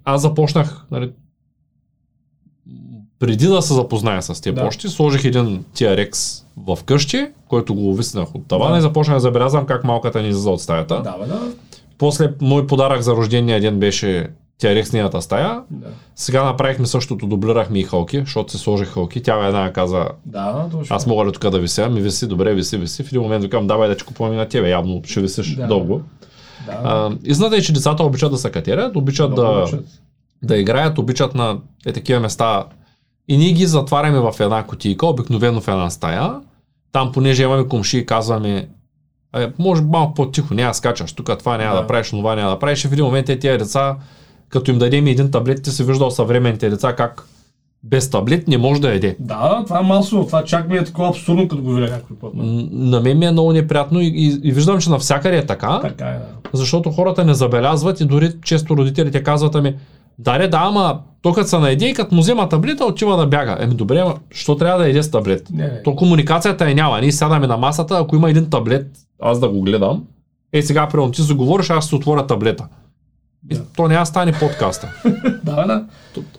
аз 0.05 0.21
започнах, 0.23 0.87
нали, 0.91 1.11
преди 3.19 3.47
да 3.47 3.63
се 3.63 3.75
запозная 3.75 4.23
с 4.23 4.41
тези 4.41 4.55
Да. 4.55 4.61
да. 4.61 4.67
почти, 4.67 4.89
сложих 4.89 5.25
един 5.25 5.65
TRX 5.75 6.43
в 6.57 6.85
къщи, 6.85 7.27
който 7.49 7.75
го 7.75 7.89
увиснах 7.91 8.35
от 8.35 8.49
тавана 8.49 8.73
Да. 8.73 8.79
и 8.79 8.83
започнах 8.83 9.17
да 9.17 9.21
забелязвам 9.21 9.67
как 9.67 9.85
малката 9.85 10.23
ни 10.23 10.29
излиза 10.29 10.51
от 10.51 10.61
стаята. 10.61 11.01
Да, 11.03 11.17
бе, 11.19 11.27
да. 11.27 11.41
После 11.99 12.33
мой 12.41 12.67
подарък 12.67 13.03
за 13.03 13.13
рождения 13.13 13.61
ден 13.61 13.79
беше 13.79 14.29
TRX 14.63 14.93
нейната 14.93 15.23
стая. 15.23 15.61
Да, 15.71 15.87
Сега 16.17 16.45
направихме 16.45 16.87
същото, 16.87 17.27
дублирахме 17.27 17.79
и 17.79 17.85
хълки, 17.85 18.21
защото 18.21 18.53
се 18.53 18.59
сложих 18.59 18.89
хълки. 18.89 19.23
Тя 19.23 19.47
една 19.47 19.73
каза, 19.73 20.05
да 20.27 20.67
точно. 20.71 20.97
аз 20.97 21.07
мога 21.07 21.25
ли 21.25 21.33
тук 21.33 21.51
да 21.51 21.59
вися? 21.59 21.89
Ми 21.89 22.01
виси, 22.01 22.27
добре, 22.27 22.55
виси, 22.55 22.77
виси. 22.77 23.03
В 23.03 23.09
един 23.09 23.23
момент 23.23 23.45
викам, 23.45 23.67
давай 23.67 23.89
да 23.89 23.97
ти 23.97 24.05
купувам 24.05 24.33
и 24.33 24.37
на 24.37 24.49
тебе, 24.49 24.71
явно 24.71 25.03
ще 25.05 25.21
висиш 25.21 25.55
Да. 25.55 25.67
дълго. 25.67 26.01
да, 26.67 26.73
А, 26.75 27.11
истината 27.25 27.57
е, 27.57 27.61
че 27.61 27.73
децата 27.73 28.03
обичат 28.03 28.31
да 28.31 28.39
се 28.39 28.51
катерят, 28.51 28.97
обичат 28.97 29.31
много 29.31 29.43
да, 29.45 29.59
обичат. 29.59 29.85
да 30.43 30.57
играят, 30.57 30.99
обичат 30.99 31.35
на 31.35 31.57
е, 31.87 31.93
такива 31.93 32.21
места. 32.21 32.65
И 33.29 33.37
ние 33.37 33.53
ги 33.53 33.67
затваряме 33.67 34.19
в 34.21 34.35
една 34.41 34.63
кутийка, 34.63 35.07
обикновено 35.07 35.61
в 35.61 35.69
една 35.69 35.91
стая. 35.91 36.33
Там, 36.93 37.13
понеже 37.13 37.43
имаме 37.43 37.69
комши 37.69 37.99
и 37.99 38.07
казваме, 38.07 38.69
е, 39.37 39.49
може 39.59 39.83
малко 39.83 40.15
по-тихо, 40.15 40.55
няма 40.55 40.75
скачаш 40.75 41.13
тук, 41.13 41.39
това 41.39 41.57
няма 41.59 41.75
Да. 41.75 41.81
да. 41.81 41.87
правиш, 41.87 42.11
това 42.11 42.35
няма 42.35 42.51
да 42.51 42.59
правиш. 42.59 42.85
И 42.85 42.89
в 42.89 42.93
един 42.93 43.05
момент 43.05 43.29
е 43.29 43.39
тия 43.39 43.59
деца, 43.59 43.97
като 44.55 44.71
им 44.71 44.79
дадем 44.79 45.07
един 45.07 45.31
таблет, 45.31 45.63
ти 45.63 45.71
си 45.71 45.85
виждал 45.85 46.11
съвременните 46.11 46.71
деца 46.71 46.93
как 46.93 47.25
без 47.83 48.11
таблет 48.11 48.49
не 48.49 48.59
може 48.59 48.81
да 48.81 48.93
яде. 48.93 49.17
Да, 49.19 49.63
това 49.67 49.81
е 49.81 49.83
масово, 49.83 50.27
това 50.27 50.45
чак 50.45 50.69
ми 50.69 50.77
е 50.77 50.85
такова 50.85 51.09
абсурдно, 51.09 51.49
като 51.49 51.63
го 51.63 51.73
видя 51.73 51.91
някой 51.91 52.17
път. 52.17 52.35
нали? 52.35 52.69
На 52.73 53.01
мен 53.01 53.19
ми 53.19 53.27
е 53.27 53.31
много 53.31 53.53
неприятно 53.53 54.01
и, 54.01 54.07
и, 54.07 54.41
и 54.43 54.53
виждам, 54.53 54.81
че 54.81 54.91
навсякъде 54.91 55.37
е 55.37 55.47
така. 55.47 55.81
Така 55.83 56.05
е, 56.05 56.19
да. 56.19 56.25
защото 56.53 56.91
хората 56.91 57.25
не 57.25 57.35
забелязват 57.35 58.01
и 58.01 58.05
дори 58.05 58.33
често 58.45 58.77
родителите 58.77 59.23
казват 59.23 59.55
ами, 59.55 59.75
да, 60.19 60.49
да, 60.49 60.59
ама 60.63 61.01
то 61.23 61.33
като 61.33 61.49
се 61.49 61.59
наеде 61.59 61.87
и 61.87 61.95
като 61.95 62.15
му 62.15 62.21
взема 62.21 62.49
таблета, 62.49 62.85
отива 62.85 63.17
да 63.17 63.27
бяга. 63.27 63.57
Еми 63.61 63.75
добре, 63.75 63.99
ама 63.99 64.15
що 64.31 64.57
трябва 64.57 64.79
да 64.79 64.89
яде 64.89 65.03
с 65.03 65.11
таблет? 65.11 65.51
Не, 65.51 65.65
не. 65.65 65.83
То 65.83 65.97
комуникацията 65.97 66.71
е 66.71 66.75
няма. 66.75 67.01
Ние 67.01 67.13
сядаме 67.13 67.47
на 67.47 67.57
масата, 67.57 67.99
ако 67.99 68.17
има 68.17 68.31
един 68.31 68.51
таблет, 68.51 68.87
аз 69.23 69.41
да 69.41 69.49
го 69.49 69.63
гледам, 69.63 70.05
е 70.53 70.63
сега, 70.63 70.89
примерно, 70.89 71.11
ти 71.11 71.23
заговориш, 71.23 71.71
аз 71.71 71.87
ще 71.87 71.95
отворя 71.95 72.27
таблета. 72.27 72.69
Да. 73.45 73.65
то 73.77 73.89
няма 73.89 74.03
да 74.03 74.07
стане 74.07 74.33
подкаста. 74.33 74.93
Да, 75.45 75.67
да. 75.67 75.85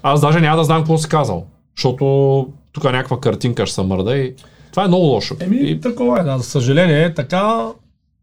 Аз 0.03 0.21
даже 0.21 0.41
няма 0.41 0.57
да 0.57 0.63
знам 0.63 0.77
какво 0.77 0.97
си 0.97 1.09
казал, 1.09 1.45
защото 1.77 2.47
тук 2.71 2.83
някаква 2.83 3.19
картинка 3.19 3.65
ще 3.65 3.75
се 3.75 3.81
мърда 3.81 4.17
и 4.17 4.35
това 4.71 4.83
е 4.83 4.87
много 4.87 5.05
лошо. 5.05 5.35
Еми, 5.39 5.57
И, 5.57 5.81
такова 5.81 6.19
е, 6.19 6.23
да. 6.23 6.37
За 6.37 6.43
съжаление 6.43 7.13
така. 7.13 7.67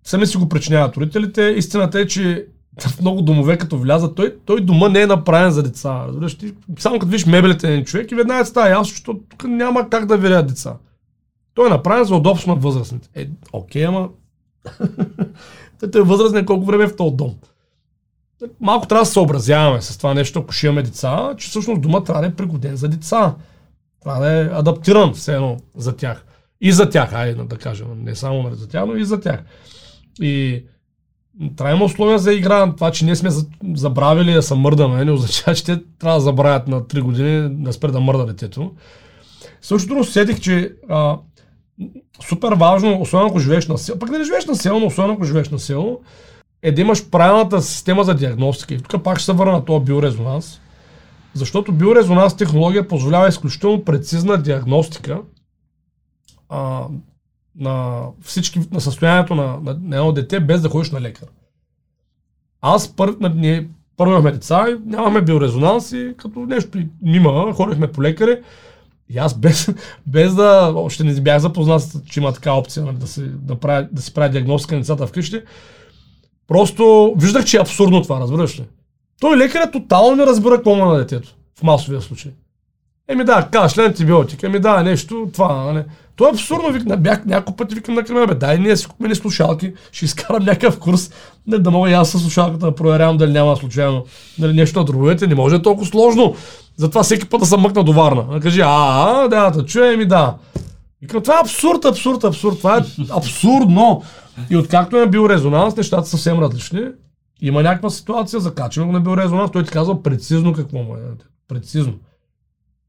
Сами 0.04 0.26
си 0.26 0.36
го 0.36 0.48
причиняват 0.48 0.96
родителите. 0.96 1.42
Истината 1.42 2.00
е, 2.00 2.06
че 2.06 2.46
в 2.80 3.00
много 3.00 3.22
домове, 3.22 3.58
като 3.58 3.78
влязат, 3.78 4.14
той, 4.14 4.36
той 4.44 4.60
дома 4.60 4.88
не 4.88 5.00
е 5.00 5.06
направен 5.06 5.50
за 5.50 5.62
деца. 5.62 6.04
Разбираш, 6.08 6.38
ти, 6.38 6.52
само 6.78 6.98
като 6.98 7.10
видиш 7.10 7.26
мебелите 7.26 7.76
на 7.76 7.84
човек 7.84 8.10
и 8.10 8.14
веднага 8.14 8.46
става 8.46 8.68
ясно, 8.68 8.84
защото 8.84 9.20
тук 9.28 9.44
няма 9.44 9.90
как 9.90 10.06
да 10.06 10.16
вирят 10.16 10.46
деца. 10.46 10.76
Той 11.54 11.66
е 11.66 11.70
направен 11.70 12.04
за 12.04 12.16
удобство 12.16 12.54
на 12.54 12.60
възрастните. 12.60 13.08
Е, 13.14 13.28
окей, 13.52 13.86
ама... 13.86 14.08
той 15.92 16.00
е 16.00 16.04
възрастен 16.04 16.46
колко 16.46 16.66
време 16.66 16.84
е 16.84 16.88
в 16.88 16.96
този 16.96 17.14
дом. 17.14 17.34
Малко 18.60 18.86
трябва 18.86 19.02
да 19.02 19.06
се 19.06 19.12
съобразяваме 19.12 19.82
с 19.82 19.96
това 19.98 20.14
нещо, 20.14 20.38
ако 20.38 20.52
ще 20.52 20.66
имаме 20.66 20.82
деца, 20.82 21.34
че 21.38 21.48
всъщност 21.48 21.82
дома 21.82 22.04
трябва 22.04 22.22
да 22.22 22.28
е 22.28 22.34
пригоден 22.34 22.76
за 22.76 22.88
деца. 22.88 23.34
Трябва 24.02 24.20
да 24.20 24.32
е 24.32 24.44
адаптиран 24.44 25.12
все 25.12 25.34
едно 25.34 25.56
за 25.76 25.96
тях. 25.96 26.24
И 26.60 26.72
за 26.72 26.90
тях, 26.90 27.12
айде 27.14 27.42
да 27.44 27.56
кажем. 27.56 27.86
Не 27.96 28.14
само 28.14 28.42
нали, 28.42 28.54
за 28.54 28.68
тях, 28.68 28.86
но 28.86 28.96
и 28.96 29.04
за 29.04 29.20
тях. 29.20 29.40
И 30.20 30.64
трябва 31.56 31.74
има 31.74 31.84
условия 31.84 32.18
за 32.18 32.34
игра. 32.34 32.74
Това, 32.74 32.90
че 32.90 33.04
ние 33.04 33.16
сме 33.16 33.30
за- 33.30 33.46
забравили 33.74 34.32
да 34.32 34.42
се 34.42 34.54
мърдаме, 34.54 35.04
не 35.04 35.12
означава, 35.12 35.54
че 35.54 35.64
те 35.64 35.82
трябва 35.98 36.18
да 36.18 36.24
забравят 36.24 36.68
на 36.68 36.82
3 36.82 37.00
години 37.00 37.64
да 37.64 37.72
спре 37.72 37.90
да 37.90 38.00
мърда 38.00 38.26
детето. 38.26 38.72
Същото 39.62 40.00
усетих, 40.00 40.40
че 40.40 40.72
а, 40.88 41.18
супер 42.28 42.52
важно, 42.52 43.00
особено 43.00 43.28
ако 43.28 43.38
живееш 43.38 43.68
на 43.68 43.78
село, 43.78 43.98
пък 43.98 44.10
не 44.10 44.24
живееш 44.24 44.46
на 44.46 44.56
село, 44.56 44.80
но 44.80 44.86
особено 44.86 45.14
ако 45.14 45.24
живееш 45.24 45.48
на 45.48 45.58
село, 45.58 46.00
е 46.62 46.72
да 46.72 46.80
имаш 46.80 47.10
правилната 47.10 47.62
система 47.62 48.04
за 48.04 48.14
диагностика. 48.14 48.74
И 48.74 48.78
тук 48.78 49.02
пак 49.02 49.18
ще 49.18 49.24
се 49.24 49.32
върна 49.32 49.52
на 49.52 49.64
този 49.64 49.84
биорезонанс. 49.84 50.60
Защото 51.34 51.72
биорезонанс 51.72 52.36
технология 52.36 52.88
позволява 52.88 53.28
изключително 53.28 53.84
прецизна 53.84 54.42
диагностика 54.42 55.20
а, 56.48 56.86
на 57.56 58.02
всички, 58.22 58.60
на 58.70 58.80
състоянието 58.80 59.34
на, 59.34 59.46
на, 59.46 59.78
на 59.82 59.96
едно 59.96 60.12
дете, 60.12 60.40
без 60.40 60.60
да 60.60 60.68
ходиш 60.68 60.90
на 60.90 61.00
лекар. 61.00 61.28
Аз 62.60 62.96
пър, 62.96 63.16
на- 63.20 63.34
ние 63.36 63.68
първо 63.96 64.12
имахме 64.12 64.32
деца 64.32 64.66
и 64.70 64.90
нямахме 64.90 65.22
биорезонанс 65.22 65.92
и 65.92 66.14
като 66.16 66.40
нещо 66.40 66.78
има, 67.04 67.52
ходихме 67.54 67.92
по 67.92 68.02
лекари. 68.02 68.38
И 69.08 69.18
аз 69.18 69.38
без, 69.38 69.74
без 70.06 70.34
да, 70.34 70.72
още 70.76 71.04
не 71.04 71.20
бях 71.20 71.38
запознат, 71.38 71.82
че 72.06 72.20
има 72.20 72.32
така 72.32 72.52
опция 72.52 72.84
нали, 72.84 72.96
да, 72.96 73.06
се, 73.06 73.22
да, 73.22 73.54
прави, 73.60 73.88
да 73.92 74.02
си 74.02 74.14
прави 74.14 74.32
диагностика 74.32 74.74
на 74.74 74.80
децата 74.80 75.06
вкъщи, 75.06 75.42
просто 76.52 77.14
виждах, 77.16 77.44
че 77.44 77.56
е 77.56 77.60
абсурдно 77.60 78.02
това, 78.02 78.20
разбираш 78.20 78.58
ли? 78.58 78.64
Той 79.20 79.36
лекарят 79.36 79.72
тотално 79.72 80.16
не 80.16 80.26
разбира 80.26 80.56
какво 80.56 80.76
на 80.76 80.96
детето 80.96 81.28
в 81.58 81.62
масовия 81.62 82.00
случай. 82.00 82.32
Еми 83.08 83.24
да, 83.24 83.48
кашля, 83.52 83.82
антибиотик, 83.82 84.42
еми 84.42 84.58
да, 84.58 84.82
нещо, 84.82 85.28
това, 85.32 85.54
нали. 85.54 85.84
То 86.16 86.26
е 86.26 86.30
абсурдно, 86.30 86.72
вик, 86.72 86.98
бях 86.98 87.24
няколко 87.24 87.56
пъти 87.56 87.74
викам 87.74 87.94
на 87.94 88.04
Кремена, 88.04 88.26
бе, 88.26 88.34
дай 88.34 88.58
ние 88.58 88.76
си 88.76 88.86
купим 88.86 89.14
слушалки, 89.14 89.72
ще 89.92 90.04
изкарам 90.04 90.44
някакъв 90.44 90.78
курс, 90.78 91.10
не 91.46 91.58
да 91.58 91.70
мога 91.70 91.90
и 91.90 91.92
аз 91.92 92.10
със 92.10 92.22
слушалката 92.22 92.66
да 92.66 92.74
проверявам 92.74 93.16
дали 93.16 93.32
няма 93.32 93.56
случайно 93.56 94.04
нали, 94.38 94.52
нещо 94.52 94.78
на 94.78 94.84
дробовете, 94.84 95.26
не 95.26 95.34
може 95.34 95.54
да 95.54 95.58
е 95.58 95.62
толкова 95.62 95.86
сложно. 95.86 96.34
Затова 96.76 97.02
всеки 97.02 97.28
път 97.28 97.40
да 97.40 97.46
съм 97.46 97.60
мъкна 97.60 97.84
до 97.84 97.92
Варна. 97.92 98.24
Да 98.32 98.40
кажи, 98.40 98.60
а, 98.60 98.66
а, 98.68 99.28
да, 99.28 99.50
да 99.50 99.64
чуя, 99.64 99.96
ми 99.96 100.04
да. 100.04 100.34
Викам, 101.02 101.22
това 101.22 101.34
е 101.34 101.40
абсурд, 101.40 101.84
абсурд, 101.84 102.24
абсурд, 102.24 102.58
това 102.58 102.76
е 102.76 102.80
абсурдно. 103.10 104.02
И 104.50 104.56
откакто 104.56 104.96
е 104.96 105.08
бил 105.08 105.28
резонанс, 105.28 105.76
нещата 105.76 106.04
са 106.04 106.10
съвсем 106.10 106.38
различни. 106.38 106.82
Има 107.40 107.62
някаква 107.62 107.90
ситуация, 107.90 108.40
закачваме 108.40 108.86
го 108.86 108.92
на 108.92 109.00
биорезонанс, 109.00 109.50
той 109.50 109.64
ти 109.64 109.70
казва 109.70 110.02
прецизно 110.02 110.52
какво 110.52 110.78
му 110.78 110.96
е. 110.96 111.00
Прецизно. 111.48 111.94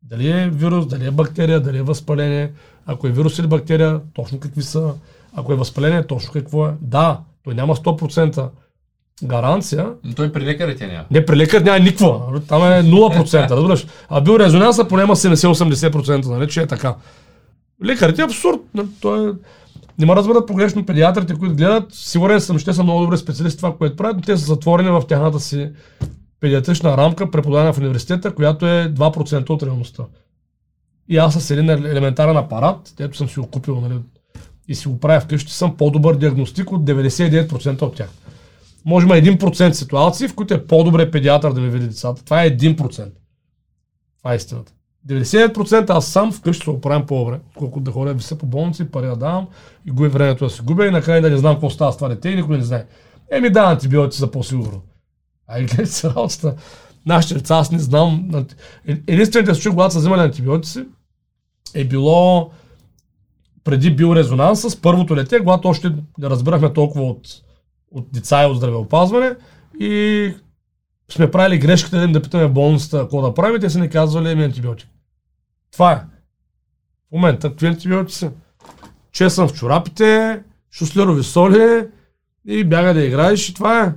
Дали 0.04 0.30
е 0.30 0.50
вирус, 0.50 0.88
дали 0.88 1.08
е 1.08 1.12
бактерия, 1.12 1.60
дали 1.60 1.78
е 1.78 1.84
възпаление. 1.84 2.52
Ако 2.86 3.08
е 3.08 3.12
вирус 3.12 3.40
или 3.40 3.48
бактерия, 3.48 4.02
точно 4.14 4.40
какви 4.40 4.62
са. 4.62 4.94
Ако 5.36 5.54
е 5.54 5.56
възпаление, 5.56 6.08
точно 6.08 6.34
какво 6.34 6.68
е. 6.68 6.74
Да, 6.82 7.20
той 7.44 7.54
няма 7.54 7.76
100% 7.76 8.50
гаранция. 9.24 9.90
Но 10.04 10.14
той 10.14 10.32
при 10.32 10.46
лекарите 10.46 10.88
няма. 10.88 11.06
Не, 11.12 11.26
при 11.26 11.38
лекар 11.38 11.62
няма 11.62 11.80
никаква. 11.80 12.42
Там 12.48 12.64
е 12.64 12.84
0%, 12.84 13.50
разбираш. 13.50 13.88
А 14.10 14.22
биорезонанса 14.22 14.88
поне 14.88 15.04
има 15.04 15.16
70-80%, 15.16 16.26
нали, 16.26 16.48
че 16.48 16.62
е 16.62 16.68
така. 16.68 16.96
Лекарите 17.86 18.22
е 18.22 18.26
абсурд. 18.26 18.60
Нали, 18.74 18.88
той 19.02 19.30
е... 19.30 19.34
Не 20.00 20.06
ме 20.06 20.16
разберат 20.16 20.48
погрешно 20.48 20.86
педиатрите, 20.86 21.36
които 21.36 21.56
гледат. 21.56 21.94
Сигурен 21.94 22.42
съм, 22.42 22.60
ще 22.60 22.74
са 22.74 22.84
много 22.84 23.02
добре 23.02 23.18
специалисти 23.18 23.58
това, 23.58 23.78
което 23.78 23.96
правят, 23.96 24.16
но 24.16 24.22
те 24.22 24.38
са 24.38 24.46
затворени 24.46 24.90
в 24.90 25.04
тяхната 25.08 25.40
си 25.40 25.70
педиатрична 26.40 26.98
рамка, 26.98 27.32
преподавана 27.32 27.74
в 27.74 27.78
университета, 27.78 28.36
която 28.36 28.66
е 28.68 28.94
2% 28.94 29.50
от 29.50 29.64
реалността. 29.64 30.04
И 31.10 31.18
аз 31.18 31.34
с 31.34 31.52
един 31.52 31.70
елементарен 31.70 32.38
апарат, 32.38 32.94
ето 33.00 33.18
съм 33.18 33.30
си 33.30 33.40
го 33.40 33.48
купил, 33.48 33.82
нали, 33.82 34.00
и 34.68 34.76
си 34.76 34.88
го 34.88 35.00
правя 35.00 35.20
вкъщи, 35.20 35.54
съм 35.54 35.78
по-добър 35.78 36.16
диагностик 36.16 36.72
от 36.72 36.84
99% 36.84 37.82
от 37.82 37.96
тях. 37.96 38.10
Може 38.86 39.06
има 39.06 39.16
1% 39.16 39.72
ситуации, 39.72 40.28
в 40.28 40.36
които 40.36 40.54
е 40.54 40.68
по-добре 40.68 41.12
педиатър 41.12 41.54
да 41.54 41.62
ми 41.62 41.70
види 41.70 41.88
децата. 41.88 42.24
Това 42.24 42.44
е 42.44 42.58
1%. 42.58 43.12
Това 44.18 44.34
е 44.34 44.36
истината. 44.36 44.74
99% 45.08 45.90
аз 45.90 46.08
сам 46.08 46.32
вкъщи 46.32 46.64
се 46.64 46.70
оправям 46.70 47.06
по-добре, 47.06 47.40
колкото 47.56 47.84
да 47.84 47.92
ходя 47.92 48.14
виса 48.14 48.38
по 48.38 48.46
болници, 48.46 48.92
пари 48.92 49.08
да 49.08 49.16
давам 49.16 49.48
и 49.86 49.92
губи 49.92 50.08
времето 50.08 50.46
да 50.46 50.50
се 50.50 50.64
губя 50.64 50.88
и 50.88 50.92
накрая 50.92 51.22
да 51.22 51.30
не 51.30 51.38
знам 51.38 51.54
какво 51.54 51.70
става 51.70 51.94
с 51.94 51.96
това 51.96 52.10
дете 52.10 52.30
и 52.30 52.36
никой 52.36 52.58
не 52.58 52.64
знае. 52.64 52.86
Еми 53.32 53.50
да, 53.50 53.62
антибиотици 53.62 54.20
за 54.20 54.32
по-сигурно. 54.32 54.82
А 55.48 55.60
и 55.60 55.66
гледайте 55.66 55.92
се 55.92 56.10
работата. 56.10 56.56
Нашите 57.06 57.34
деца, 57.34 57.56
аз 57.56 57.72
не 57.72 57.80
знам. 57.80 58.30
Единствените 59.08 59.54
случаи, 59.54 59.72
когато 59.72 59.94
са 59.94 60.00
взимали 60.00 60.22
антибиотици, 60.22 60.86
е 61.76 61.86
било 61.86 62.52
преди 63.64 63.96
бил 63.96 64.16
резонанс 64.16 64.62
с 64.62 64.82
първото 64.82 65.16
дете, 65.16 65.40
когато 65.40 65.68
още 65.68 65.90
не 66.18 66.30
разбирахме 66.30 66.74
толкова 66.74 67.04
от, 67.04 67.28
от 67.92 68.12
деца 68.12 68.44
и 68.44 68.46
от 68.46 68.58
здравеопазване 68.58 69.36
и 69.80 70.34
сме 71.12 71.32
правили 71.32 71.58
грешката 71.58 71.98
да 71.98 72.04
им 72.04 72.12
да 72.12 72.22
питаме 72.22 72.48
болницата 72.48 73.00
какво 73.00 73.22
да 73.22 73.34
правим, 73.34 73.62
те 73.62 73.70
са 73.70 73.80
ни 73.80 73.90
казвали 73.90 74.30
еми 74.30 74.44
антибиотик. 74.44 74.90
Това 75.74 75.92
е. 75.92 75.96
В 75.96 77.12
момента 77.12 77.50
какви 77.50 77.68
антибиотици? 77.68 78.30
Че 79.12 79.30
съм 79.30 79.48
в 79.48 79.54
чорапите, 79.54 80.42
шуслерови 80.72 81.24
соли 81.24 81.88
и 82.48 82.64
бяга 82.64 82.94
да 82.94 83.04
играеш 83.04 83.50
и 83.50 83.54
това 83.54 83.84
е. 83.84 83.94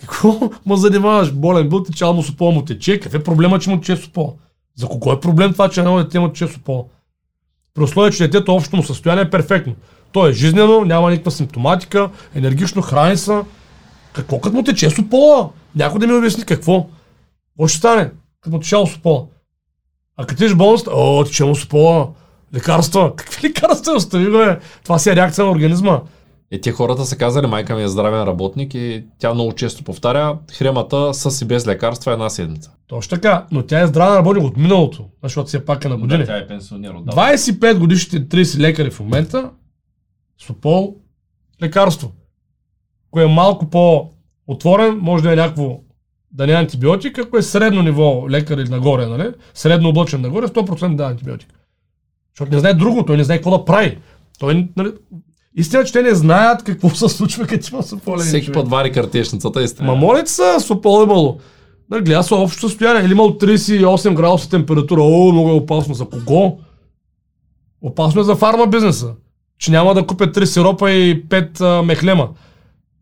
Какво 0.00 0.50
ма 0.66 0.76
занимаваш? 0.76 1.32
Болен 1.32 1.68
бил 1.68 1.82
ти, 1.82 1.92
чал 1.92 2.12
му 2.12 2.22
супол 2.22 2.52
му 2.52 2.64
тече. 2.64 3.00
Какъв 3.00 3.20
е 3.20 3.24
проблема, 3.24 3.58
че 3.58 3.70
му 3.70 3.80
тече 3.80 3.96
супол? 3.96 4.38
За 4.74 4.86
кого 4.86 5.12
е 5.12 5.20
проблем 5.20 5.52
това, 5.52 5.68
че 5.68 5.80
едно 5.80 5.96
дете 5.96 6.18
му 6.18 6.28
тече 6.28 6.48
супол? 6.48 6.88
При 7.74 7.82
условие, 7.82 8.10
че 8.10 8.28
детето 8.28 8.54
общото 8.54 8.76
му 8.76 8.82
състояние 8.82 9.24
е 9.24 9.30
перфектно. 9.30 9.74
То 10.12 10.28
е 10.28 10.32
жизнено, 10.32 10.84
няма 10.84 11.10
никаква 11.10 11.30
симптоматика, 11.30 12.10
енергично 12.34 12.82
храни 12.82 13.16
са. 13.16 13.44
Какво 14.12 14.40
като 14.40 14.56
му 14.56 14.62
тече 14.62 14.90
супола? 14.90 15.50
Някой 15.76 16.00
да 16.00 16.06
ми 16.06 16.12
обясни 16.12 16.44
какво? 16.44 16.86
Какво 17.48 17.68
стане, 17.68 18.10
като 18.40 18.56
му 18.56 18.60
тече 18.60 18.76
супола? 18.86 19.26
А 20.20 20.26
като 20.26 20.38
тиш 20.38 20.54
болност, 20.54 20.88
о, 20.92 21.24
тече 21.24 21.44
му 21.44 21.54
супола. 21.54 22.08
Лекарства. 22.54 23.12
Какви 23.16 23.48
лекарства 23.48 23.92
остави, 23.92 24.30
бе? 24.30 24.58
Това 24.84 24.98
си 24.98 25.10
е 25.10 25.16
реакция 25.16 25.44
на 25.44 25.50
организма. 25.50 26.00
И 26.50 26.60
те 26.60 26.72
хората 26.72 27.04
са 27.04 27.16
казали, 27.16 27.46
майка 27.46 27.76
ми 27.76 27.82
е 27.82 27.88
здравен 27.88 28.22
работник 28.22 28.74
и 28.74 29.04
тя 29.18 29.34
много 29.34 29.52
често 29.52 29.84
повтаря, 29.84 30.38
хремата 30.52 31.14
с 31.14 31.42
и 31.42 31.44
без 31.44 31.66
лекарства 31.66 32.12
една 32.12 32.30
седмица. 32.30 32.70
Точно 32.86 33.10
така, 33.10 33.46
но 33.50 33.62
тя 33.62 33.80
е 33.80 33.86
здравен 33.86 34.16
работник 34.16 34.44
от 34.44 34.56
миналото, 34.56 35.04
защото 35.22 35.46
все 35.46 35.64
пак 35.64 35.84
е 35.84 35.88
на 35.88 35.96
години. 35.96 36.20
Да, 36.20 36.26
тя 36.26 36.36
е 36.36 36.46
пенсионер. 36.46 36.92
Да. 36.92 37.12
25 37.12 37.78
годишните 37.78 38.36
30 38.36 38.60
лекари 38.60 38.90
в 38.90 39.00
момента, 39.00 39.50
Сопол, 40.38 40.96
лекарство. 41.62 42.12
Кое 43.10 43.24
е 43.24 43.28
малко 43.28 43.70
по-отворен, 43.70 44.98
може 44.98 45.22
да 45.22 45.32
е 45.32 45.36
някакво 45.36 45.80
да 46.32 46.46
не 46.46 46.52
е 46.52 46.56
антибиотик, 46.56 47.18
ако 47.18 47.38
е 47.38 47.42
средно 47.42 47.82
ниво 47.82 48.30
лекар 48.30 48.58
или 48.58 48.68
нагоре, 48.68 49.06
нали? 49.06 49.28
средно 49.54 49.88
облъчен 49.88 50.20
нагоре, 50.20 50.48
100% 50.48 50.96
да 50.96 51.04
е 51.04 51.06
антибиотик. 51.06 51.48
Защото 52.34 52.54
не 52.54 52.60
знае 52.60 52.74
друго, 52.74 53.04
той 53.04 53.16
не 53.16 53.24
знае 53.24 53.38
какво 53.38 53.58
да 53.58 53.64
прави. 53.64 53.98
Той, 54.38 54.68
нали, 54.76 54.92
Истина, 55.56 55.84
че 55.84 55.92
те 55.92 56.02
не 56.02 56.14
знаят 56.14 56.62
какво 56.62 56.90
се 56.90 57.08
случва, 57.08 57.46
като 57.46 57.68
има 57.72 57.82
сополен. 57.82 58.26
Всеки 58.26 58.52
път 58.52 58.68
вари 58.68 58.92
картешницата 58.92 59.62
и 59.62 59.68
стреля. 59.68 59.86
Ма 59.86 59.94
моля 59.94 60.26
са, 60.26 60.60
сопол 60.60 61.02
имало. 61.04 61.38
Нали, 61.90 62.02
гледа 62.02 62.22
се 62.22 62.34
общо 62.34 62.68
състояние. 62.68 63.02
Или 63.02 63.12
имал 63.12 63.28
38 63.28 64.14
градуса 64.14 64.50
температура. 64.50 65.02
О, 65.02 65.32
много 65.32 65.48
е 65.48 65.52
опасно. 65.52 65.94
За 65.94 66.04
кого? 66.04 66.58
Опасно 67.82 68.20
е 68.20 68.24
за 68.24 68.36
фарма 68.36 68.66
бизнеса. 68.66 69.14
Че 69.58 69.70
няма 69.70 69.94
да 69.94 70.06
купят 70.06 70.36
3 70.36 70.44
сиропа 70.44 70.90
и 70.90 71.28
5 71.28 71.60
а, 71.60 71.82
мехлема. 71.82 72.28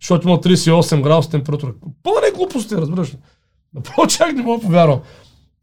Защото 0.00 0.28
има 0.28 0.40
38 0.40 1.02
градуса 1.02 1.30
температура. 1.30 1.74
Пълна 2.02 2.20
не 2.20 2.36
глупости, 2.36 2.76
разбираш 2.76 3.14
ли. 3.14 3.18
Направо 3.74 4.06
чак 4.08 4.32
не 4.32 4.42
мога 4.42 4.62
повярвам. 4.62 5.00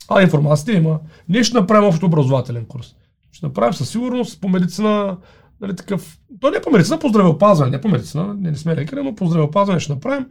А 0.09 0.21
информацията 0.21 0.71
има. 0.71 0.99
Ние 1.29 1.43
ще 1.43 1.57
направим 1.57 1.87
общо 1.87 2.05
образователен 2.05 2.65
курс. 2.65 2.95
Ще 3.31 3.45
направим 3.45 3.73
със 3.73 3.89
сигурност 3.89 4.41
по 4.41 4.49
медицина 4.49 5.17
Нали, 5.61 5.75
такъв... 5.75 6.19
То 6.39 6.51
не 6.51 6.57
е 6.57 6.61
по 6.61 6.71
медицина, 6.71 6.99
по 6.99 7.09
здравеопазване. 7.09 7.71
Не 7.71 7.81
по 7.81 7.87
медицина, 7.87 8.33
не, 8.33 8.51
не 8.51 8.57
сме 8.57 8.75
лекари, 8.75 9.03
но 9.03 9.15
по 9.15 9.27
здравеопазване 9.27 9.79
ще 9.79 9.93
направим. 9.93 10.25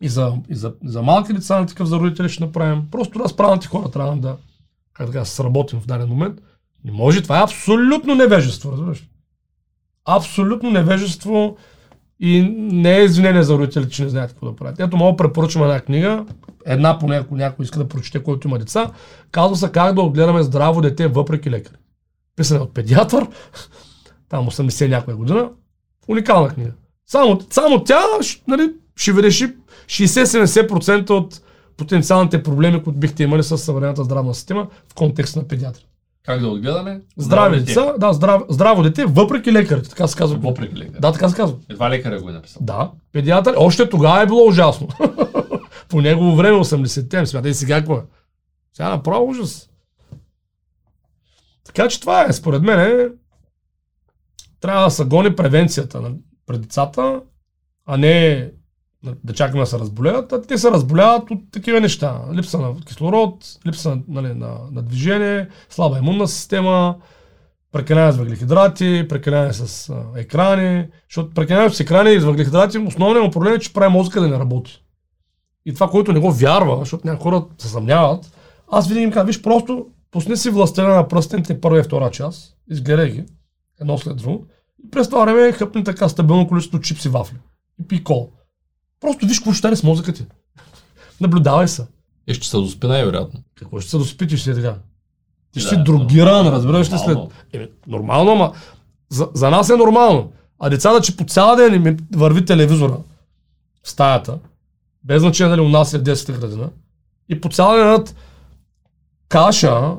И 0.00 0.08
за, 0.08 0.34
и 0.48 0.54
за, 0.54 0.74
за 0.84 1.02
малки 1.02 1.32
деца, 1.32 1.60
на 1.60 1.66
такъв 1.66 1.88
за 1.88 1.98
родители 1.98 2.28
ще 2.28 2.44
направим. 2.44 2.90
Просто 2.90 3.18
да 3.18 3.28
справяте 3.28 3.66
хора 3.66 3.90
трябва 3.90 4.16
да, 4.16 4.36
как 4.92 5.10
да 5.10 5.24
сработим 5.24 5.80
в 5.80 5.86
даден 5.86 6.08
момент. 6.08 6.40
Не 6.84 6.92
може, 6.92 7.22
това 7.22 7.38
е 7.38 7.42
абсолютно 7.42 8.14
невежество, 8.14 8.72
разбираш. 8.72 9.08
Абсолютно 10.04 10.70
невежество 10.70 11.56
и 12.22 12.42
не 12.56 12.98
е 12.98 13.04
извинение 13.04 13.42
за 13.42 13.58
родители, 13.58 13.90
че 13.90 14.02
не 14.04 14.08
знаят 14.08 14.30
какво 14.30 14.46
да 14.46 14.56
правят. 14.56 14.80
Ето, 14.80 14.96
мога 14.96 15.16
препоръчам 15.16 15.62
една 15.62 15.80
книга, 15.80 16.26
една 16.66 16.98
поне, 16.98 17.16
ако 17.16 17.36
някой 17.36 17.64
иска 17.64 17.78
да 17.78 17.88
прочете, 17.88 18.22
който 18.22 18.48
има 18.48 18.58
деца. 18.58 18.90
Казва 19.30 19.56
се 19.56 19.72
как 19.72 19.94
да 19.94 20.02
отгледаме 20.02 20.42
здраво 20.42 20.80
дете 20.80 21.08
въпреки 21.08 21.50
лекари. 21.50 21.74
Писане 22.36 22.60
от 22.60 22.74
педиатър, 22.74 23.26
там 24.28 24.46
80 24.46 24.88
някоя 24.88 25.16
година. 25.16 25.50
Уникална 26.08 26.48
книга. 26.48 26.72
Само, 27.06 27.40
само 27.50 27.84
тя 27.84 28.00
нали, 28.48 28.72
ще 28.96 29.12
ви 29.12 29.22
реши 29.22 29.54
60-70% 29.86 31.10
от 31.10 31.40
потенциалните 31.76 32.42
проблеми, 32.42 32.82
които 32.82 32.98
бихте 32.98 33.22
имали 33.22 33.42
с 33.42 33.58
съвременната 33.58 34.04
здравна 34.04 34.34
система 34.34 34.68
в 34.88 34.94
контекста 34.94 35.38
на 35.38 35.48
педиатри. 35.48 35.86
Как 36.24 36.40
да 36.40 36.48
отгледаме? 36.48 37.00
Здрави 37.16 37.60
деца, 37.60 37.94
да, 37.98 38.12
здрав, 38.12 38.42
здраво 38.48 38.82
дете, 38.82 39.04
въпреки 39.04 39.52
лекарите, 39.52 39.88
така 39.88 40.06
се 40.06 40.18
казва. 40.18 40.38
Въпреки 40.38 40.76
лекарите. 40.76 41.00
Да, 41.00 41.12
така 41.12 41.28
се 41.28 41.36
казва. 41.36 41.58
Едва 41.68 41.90
лекаря 41.90 42.20
го 42.20 42.28
е 42.28 42.32
написал. 42.32 42.62
Да, 42.64 42.90
педиатър, 43.12 43.54
още 43.56 43.88
тогава 43.88 44.22
е 44.22 44.26
било 44.26 44.46
ужасно. 44.46 44.88
По 45.88 46.00
негово 46.00 46.36
време 46.36 46.58
80-те, 46.58 47.26
смятай 47.26 47.50
и 47.50 47.54
сега 47.54 47.78
какво 47.78 47.94
е. 47.94 48.02
Сега 48.74 48.88
направо 48.88 49.28
ужас. 49.28 49.70
Така 51.64 51.88
че 51.88 52.00
това 52.00 52.24
е, 52.24 52.32
според 52.32 52.62
мен, 52.62 52.80
е 52.80 53.08
трябва 54.60 54.84
да 54.84 54.90
се 54.90 55.04
гони 55.04 55.36
превенцията 55.36 56.00
на, 56.00 56.10
пред 56.46 56.60
децата, 56.60 57.20
а 57.86 57.96
не 57.96 58.50
да 59.24 59.32
чакаме 59.32 59.60
да 59.60 59.66
се 59.66 59.78
разболеят, 59.78 60.32
а 60.32 60.42
те 60.42 60.58
се 60.58 60.70
разболяват 60.70 61.30
от 61.30 61.38
такива 61.52 61.80
неща. 61.80 62.20
Липса 62.34 62.58
на 62.58 62.80
кислород, 62.86 63.58
липса 63.66 63.98
нали, 64.08 64.34
на, 64.34 64.54
на 64.72 64.82
движение, 64.82 65.48
слаба 65.70 65.98
имунна 65.98 66.28
система, 66.28 66.96
прекаляване 67.72 68.12
с 68.12 68.16
въглехидрати, 68.16 69.06
прекаляване 69.08 69.52
с 69.52 69.90
а, 69.90 70.20
екрани, 70.20 70.86
защото 71.10 71.34
прекаляване 71.34 71.70
с 71.70 71.80
екрани 71.80 72.12
и 72.12 72.20
с 72.20 72.24
въглехидрати, 72.24 72.78
основният 72.78 73.32
проблем 73.32 73.54
е, 73.54 73.58
че 73.58 73.72
прави 73.72 73.92
мозъка 73.92 74.20
да 74.20 74.28
не 74.28 74.38
работи. 74.38 74.82
И 75.66 75.74
това, 75.74 75.88
което 75.88 76.12
не 76.12 76.20
го 76.20 76.32
вярва, 76.32 76.78
защото 76.78 77.06
някои 77.06 77.22
хора 77.22 77.44
се 77.58 77.68
съмняват, 77.68 78.36
аз 78.70 78.88
винаги 78.88 79.04
им 79.04 79.10
казвам, 79.10 79.26
виж, 79.26 79.42
просто 79.42 79.86
пусни 80.10 80.36
си 80.36 80.50
властена 80.50 80.88
на 80.88 81.08
пръстените 81.08 81.60
първа 81.60 81.80
и 81.80 81.82
втора 81.82 82.10
час, 82.10 82.54
изгледай 82.70 83.10
ги, 83.10 83.24
едно 83.80 83.98
след 83.98 84.16
друго. 84.16 84.46
И 84.86 84.90
през 84.90 85.08
това 85.08 85.24
време 85.24 85.52
хъпни 85.52 85.84
така 85.84 86.08
стабилно 86.08 86.48
количество 86.48 86.80
чипси 86.80 87.08
вафли. 87.08 87.36
И 87.80 87.88
пи 87.88 88.04
кол. 88.04 88.30
Просто 89.02 89.26
виж 89.26 89.38
какво 89.38 89.52
ще 89.52 89.58
стане 89.58 89.76
с 89.76 89.82
мозъка 89.82 90.12
ти. 90.12 90.24
Наблюдавай 91.20 91.68
се. 91.68 91.86
И 92.26 92.34
ще 92.34 92.46
се 92.46 92.56
доспи 92.56 92.86
най-вероятно. 92.86 93.40
Какво 93.54 93.80
ще 93.80 93.90
се 93.90 93.98
доспи, 93.98 94.28
че 94.28 94.36
ще 94.36 94.50
е 94.50 94.54
така? 94.54 94.74
Ти 95.52 95.60
Да, 95.60 95.60
ще 95.60 95.68
си 95.68 95.82
другиран, 95.82 96.34
нормално, 96.34 96.52
разбираш 96.52 96.92
ли 96.92 96.98
след... 96.98 97.18
Е, 97.52 97.68
нормално, 97.86 98.32
ама 98.32 98.52
за, 99.08 99.28
за 99.34 99.50
нас 99.50 99.70
е 99.70 99.76
нормално. 99.76 100.32
А 100.58 100.70
децата, 100.70 101.00
че 101.00 101.16
по 101.16 101.24
цял 101.24 101.56
ден 101.56 101.74
им 101.74 101.96
върви 102.14 102.44
телевизора 102.44 102.96
в 103.82 103.90
стаята, 103.90 104.38
без 105.04 105.22
значение 105.22 105.50
дали 105.50 105.60
у 105.60 105.68
нас 105.68 105.94
е 105.94 105.98
в 105.98 106.02
детската 106.02 106.38
градина, 106.38 106.70
и 107.28 107.40
по 107.40 107.48
цял 107.48 107.72
ден 107.72 108.04
каша 109.28 109.94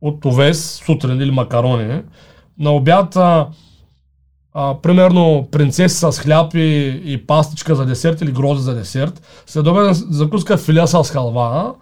от 0.00 0.24
овес 0.24 0.82
сутрин 0.86 1.20
или 1.20 1.30
макарони, 1.30 2.02
на 2.58 2.70
обяд 2.70 3.16
а, 4.58 4.80
примерно 4.82 5.48
принцеси 5.52 5.96
с 5.96 6.12
хляб 6.12 6.54
и, 6.54 7.02
и 7.04 7.26
пастичка 7.26 7.74
за 7.74 7.86
десерт 7.86 8.20
или 8.20 8.32
грози 8.32 8.62
за 8.62 8.74
десерт, 8.74 9.42
след 9.46 9.66
обед 9.66 9.94
закуска 9.94 10.56
филе 10.56 10.86
с 10.86 11.02
халва, 11.02 11.74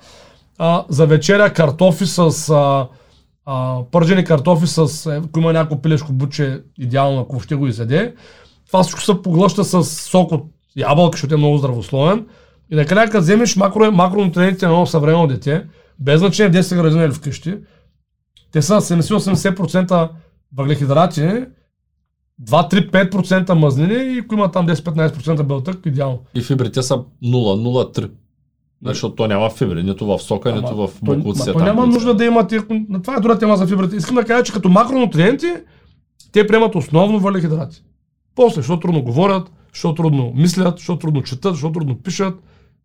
а, 0.58 0.84
за 0.88 1.06
вечеря 1.06 1.52
картофи 1.52 2.06
с 2.06 2.18
а, 2.50 2.88
а, 3.46 3.78
пържени 3.90 4.24
картофи 4.24 4.66
с, 4.66 5.06
е, 5.06 5.16
ако 5.16 5.38
има 5.38 5.52
някакво 5.52 5.82
пилешко 5.82 6.12
буче, 6.12 6.62
идеално, 6.78 7.20
ако 7.20 7.40
ще 7.40 7.54
го 7.54 7.66
изяде. 7.66 8.14
Това 8.66 8.82
всичко 8.82 9.00
се 9.00 9.22
поглъща 9.22 9.64
с 9.64 9.84
сок 9.84 10.32
от 10.32 10.44
ябълка, 10.76 11.16
защото 11.16 11.34
е 11.34 11.38
много 11.38 11.58
здравословен. 11.58 12.26
И 12.72 12.76
накрая, 12.76 13.06
като 13.06 13.20
вземеш 13.22 13.56
макро, 13.56 13.92
макронутриентите 13.92 14.66
на 14.66 14.72
едно 14.72 14.86
съвременно 14.86 15.26
дете, 15.26 15.66
без 15.98 16.20
значение 16.20 16.62
в 16.62 16.64
10 16.64 16.76
градина 16.76 17.04
или 17.04 17.12
вкъщи, 17.12 17.56
те 18.52 18.62
са 18.62 18.80
70-80% 18.80 20.08
въглехидрати, 20.56 21.44
2-3-5% 22.42 23.52
мазнини 23.52 24.14
и 24.14 24.18
ако 24.18 24.34
има 24.34 24.50
там 24.50 24.66
10-15% 24.68 25.42
белтък, 25.42 25.86
идеално. 25.86 26.18
И 26.34 26.42
фибрите 26.42 26.82
са 26.82 26.98
0,03. 27.24 28.10
Защото 28.84 29.14
то 29.14 29.26
няма 29.26 29.50
фибри, 29.50 29.82
нито 29.82 30.06
в 30.06 30.18
сока, 30.18 30.50
Ама 30.50 30.60
нито 30.60 30.76
в 30.76 30.90
буклуците. 31.02 31.52
той 31.52 31.62
няма 31.62 31.86
нужда 31.86 32.14
да 32.14 32.24
има 32.24 32.46
тия... 32.46 32.64
на 32.88 33.02
Това 33.02 33.16
е 33.16 33.20
друга 33.20 33.38
тема 33.38 33.56
за 33.56 33.66
фибрите. 33.66 33.96
Искам 33.96 34.16
да 34.16 34.24
кажа, 34.24 34.44
че 34.44 34.52
като 34.52 34.68
макронутриенти, 34.68 35.52
те 36.32 36.46
приемат 36.46 36.74
основно 36.74 37.20
въглехидрати. 37.20 37.84
После, 38.34 38.60
защото 38.60 38.80
трудно 38.80 39.02
говорят, 39.02 39.52
защото 39.72 39.94
трудно 39.94 40.32
мислят, 40.36 40.78
защото 40.78 40.98
трудно 40.98 41.22
четат, 41.22 41.54
защото 41.54 41.72
трудно 41.72 41.98
пишат, 42.02 42.34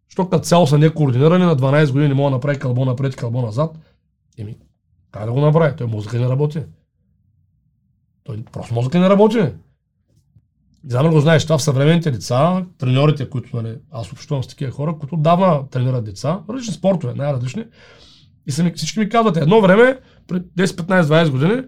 защото 0.09 0.29
като 0.29 0.43
цяло 0.43 0.67
са 0.67 0.77
некоординирани, 0.77 1.45
на 1.45 1.57
12 1.57 1.91
години 1.91 2.07
не 2.07 2.13
мога 2.13 2.29
да 2.29 2.35
направи 2.35 2.59
кълбо 2.59 2.85
напред, 2.85 3.15
кълбо 3.15 3.41
назад. 3.41 3.79
Еми, 4.37 4.55
как 5.11 5.25
да 5.25 5.31
го 5.31 5.41
направи? 5.41 5.75
Той 5.75 5.87
мозъка 5.87 6.19
не 6.19 6.29
работи. 6.29 6.59
Той 8.23 8.43
просто 8.51 8.73
мозъка 8.73 8.99
не 8.99 9.09
работи. 9.09 9.37
Не 10.83 10.89
знам 10.89 11.03
да 11.05 11.11
го 11.11 11.19
знаеш, 11.19 11.43
това 11.43 11.57
в 11.57 11.63
съвременните 11.63 12.11
деца, 12.11 12.65
треньорите, 12.77 13.29
които 13.29 13.55
нали, 13.61 13.75
аз 13.91 14.11
общувам 14.11 14.43
с 14.43 14.47
такива 14.47 14.71
хора, 14.71 14.95
които 14.99 15.17
давна 15.17 15.69
тренират 15.69 16.03
деца, 16.03 16.39
различни 16.49 16.73
спортове, 16.73 17.13
най-различни. 17.13 17.65
И 18.47 18.51
са 18.51 18.71
всички 18.75 18.99
ми 18.99 19.09
казват, 19.09 19.37
едно 19.37 19.61
време, 19.61 19.99
пред 20.27 20.43
10, 20.43 20.65
15, 20.65 21.01
20 21.01 21.29
години, 21.29 21.61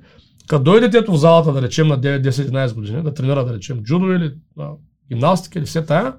като 0.47 0.63
дойде 0.63 0.87
детето 0.87 1.11
в 1.11 1.17
залата, 1.17 1.53
да 1.53 1.61
речем 1.61 1.87
на 1.87 1.99
9, 1.99 2.29
10, 2.29 2.29
11 2.29 2.73
години, 2.73 3.03
да 3.03 3.13
тренира, 3.13 3.45
да 3.45 3.53
речем, 3.53 3.83
джудо 3.83 4.11
или 4.11 4.33
а, 4.59 4.69
гимнастика 5.09 5.59
или 5.59 5.65
все 5.65 5.85
тая, 5.85 6.13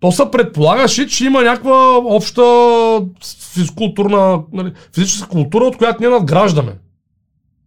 то 0.00 0.12
се 0.12 0.30
предполагаше, 0.32 1.06
че 1.06 1.26
има 1.26 1.42
някаква 1.42 1.96
обща 1.96 2.42
физкултурна, 3.54 4.42
нали, 4.52 4.72
физическа 4.94 5.28
култура, 5.28 5.64
от 5.64 5.76
която 5.76 6.00
ние 6.00 6.08
надграждаме 6.08 6.78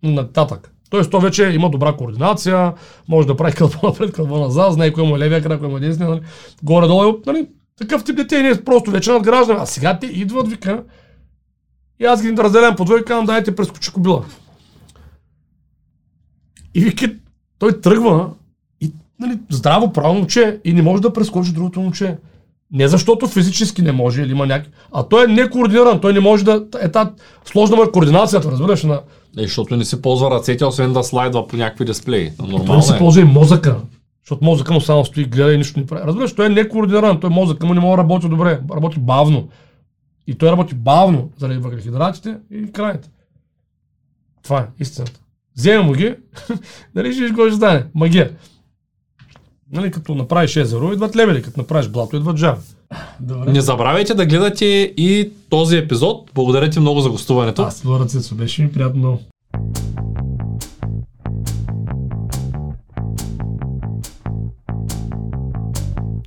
нататък. 0.04 0.74
Тоест, 0.90 1.12
то 1.12 1.20
вече 1.20 1.44
има 1.44 1.70
добра 1.70 1.94
координация, 1.94 2.74
може 3.08 3.28
да 3.28 3.38
прави 3.38 3.54
кълбо 3.54 3.78
напред, 3.84 4.14
кълбо 4.14 4.38
назад, 4.38 4.74
знае 4.74 4.94
кой 4.94 5.04
му 5.04 5.16
е 5.16 5.20
левия 5.20 5.44
крак, 5.44 5.60
кой 5.60 5.70
му 5.70 5.78
е 5.78 5.80
десния, 5.80 6.10
нали? 6.10 6.22
горе-долу, 6.64 7.18
нали? 7.26 7.48
такъв 7.78 8.04
тип 8.04 8.16
дете 8.16 8.36
и 8.36 8.42
ние 8.42 8.64
просто 8.64 8.92
вече 8.92 9.12
надграждаме. 9.12 9.60
А 9.60 9.66
сега 9.66 10.00
те 10.00 10.06
идват, 10.06 10.48
вика, 10.48 10.84
и 12.00 12.06
аз 12.06 12.22
ги 12.22 12.38
разделям 12.38 12.76
по 12.76 12.86
двойка, 12.86 13.06
казвам, 13.06 13.26
дайте 13.26 13.56
прескочи 13.56 13.94
кобила. 13.94 14.26
И 16.74 16.82
вика, 16.82 17.16
той 17.60 17.82
тръгва 17.82 18.30
и 18.82 18.92
нали, 19.20 19.40
здраво, 19.50 19.94
правилно 19.94 20.20
момче 20.20 20.62
и 20.64 20.74
не 20.74 20.82
може 20.82 21.02
да 21.02 21.14
прескочи 21.14 21.54
другото 21.54 21.82
момче. 21.82 22.18
Не 22.72 22.88
защото 22.88 23.28
физически 23.28 23.82
не 23.82 23.92
може 23.92 24.22
или 24.22 24.32
има 24.32 24.46
някакви, 24.48 24.72
а 24.92 25.04
той 25.04 25.24
е 25.24 25.28
некоординиран, 25.28 26.02
той 26.02 26.14
не 26.14 26.20
може 26.20 26.46
да, 26.46 26.66
е 26.82 26.92
та, 26.92 27.12
сложна 27.46 27.76
му 27.76 27.84
е 27.84 27.92
координацията, 27.92 28.52
разбираш, 28.52 28.84
на, 28.84 29.02
Е, 29.38 29.42
защото 29.42 29.76
не 29.76 29.86
си 29.86 30.02
ползва 30.02 30.32
ръцете, 30.32 30.66
освен 30.66 30.94
да 30.94 31.04
слайдва 31.04 31.48
по 31.48 31.58
някакви 31.58 31.86
дисплеи. 31.86 32.32
той 32.38 32.48
не 32.48 32.54
Нормално 32.54 32.82
си 32.82 32.96
е. 32.96 32.98
ползва 32.98 33.22
и 33.22 33.26
мозъка. 33.26 33.78
Защото 34.24 34.46
мозъка 34.46 34.74
му 34.74 34.82
само 34.82 35.06
стои, 35.06 35.26
гледа 35.26 35.54
и 35.54 35.58
нищо 35.58 35.80
не 35.80 35.86
прави. 35.86 36.08
Разбираш, 36.08 36.36
той 36.36 36.46
е 36.46 36.50
некоординиран, 36.50 37.20
той 37.20 37.30
мозъка 37.30 37.66
му 37.66 37.74
не 37.74 37.80
може 37.80 37.92
да 37.92 37.98
работи 37.98 38.30
добре, 38.30 38.60
работи 38.76 39.00
бавно. 39.00 39.48
И 40.28 40.36
той 40.36 40.52
работи 40.52 40.76
бавно 40.76 41.30
заради 41.38 41.60
въглехидратите 41.60 42.38
и 42.52 42.72
краите. 42.72 43.10
Това 44.44 44.60
е 44.60 44.66
истината. 44.80 45.20
Взема 45.58 45.84
му 45.84 45.94
ги, 45.94 46.16
нали 46.96 47.14
ще 47.14 47.28
какво 47.28 47.48
ще 47.48 47.56
стане. 47.56 47.86
Магия. 47.96 48.32
Нали, 49.72 49.92
като 49.92 50.16
направиш 50.16 50.56
езеро, 50.56 50.94
идват 50.94 51.16
лебеди, 51.16 51.42
като 51.42 51.60
направиш 51.60 51.90
блато, 51.90 52.16
идват 52.16 52.38
жаби. 52.38 52.62
Добре. 53.20 53.52
Не 53.52 53.62
забравяйте 53.62 54.14
да 54.14 54.26
гледате 54.26 54.66
и 54.98 55.32
този 55.50 55.78
епизод. 55.78 56.32
Благодаря 56.34 56.70
ти 56.70 56.80
много 56.80 57.02
за 57.02 57.10
гостуването. 57.10 57.62
Аз 57.62 57.86
Лора 57.86 58.06
Цецо, 58.06 58.36
беше 58.36 58.64
ми 58.64 58.72
приятно 58.72 59.00
много. 59.00 59.20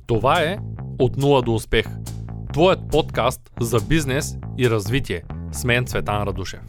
Това 0.07 0.41
е 0.41 0.57
От 0.99 1.17
нула 1.17 1.41
до 1.41 1.53
успех. 1.53 1.85
Твоят 2.53 2.79
подкаст 2.91 3.41
за 3.61 3.77
бизнес 3.89 4.37
и 4.57 4.69
развитие. 4.69 5.21
С 5.51 5.63
мен 5.63 5.85
Цветан 5.85 6.23
Радушев. 6.23 6.59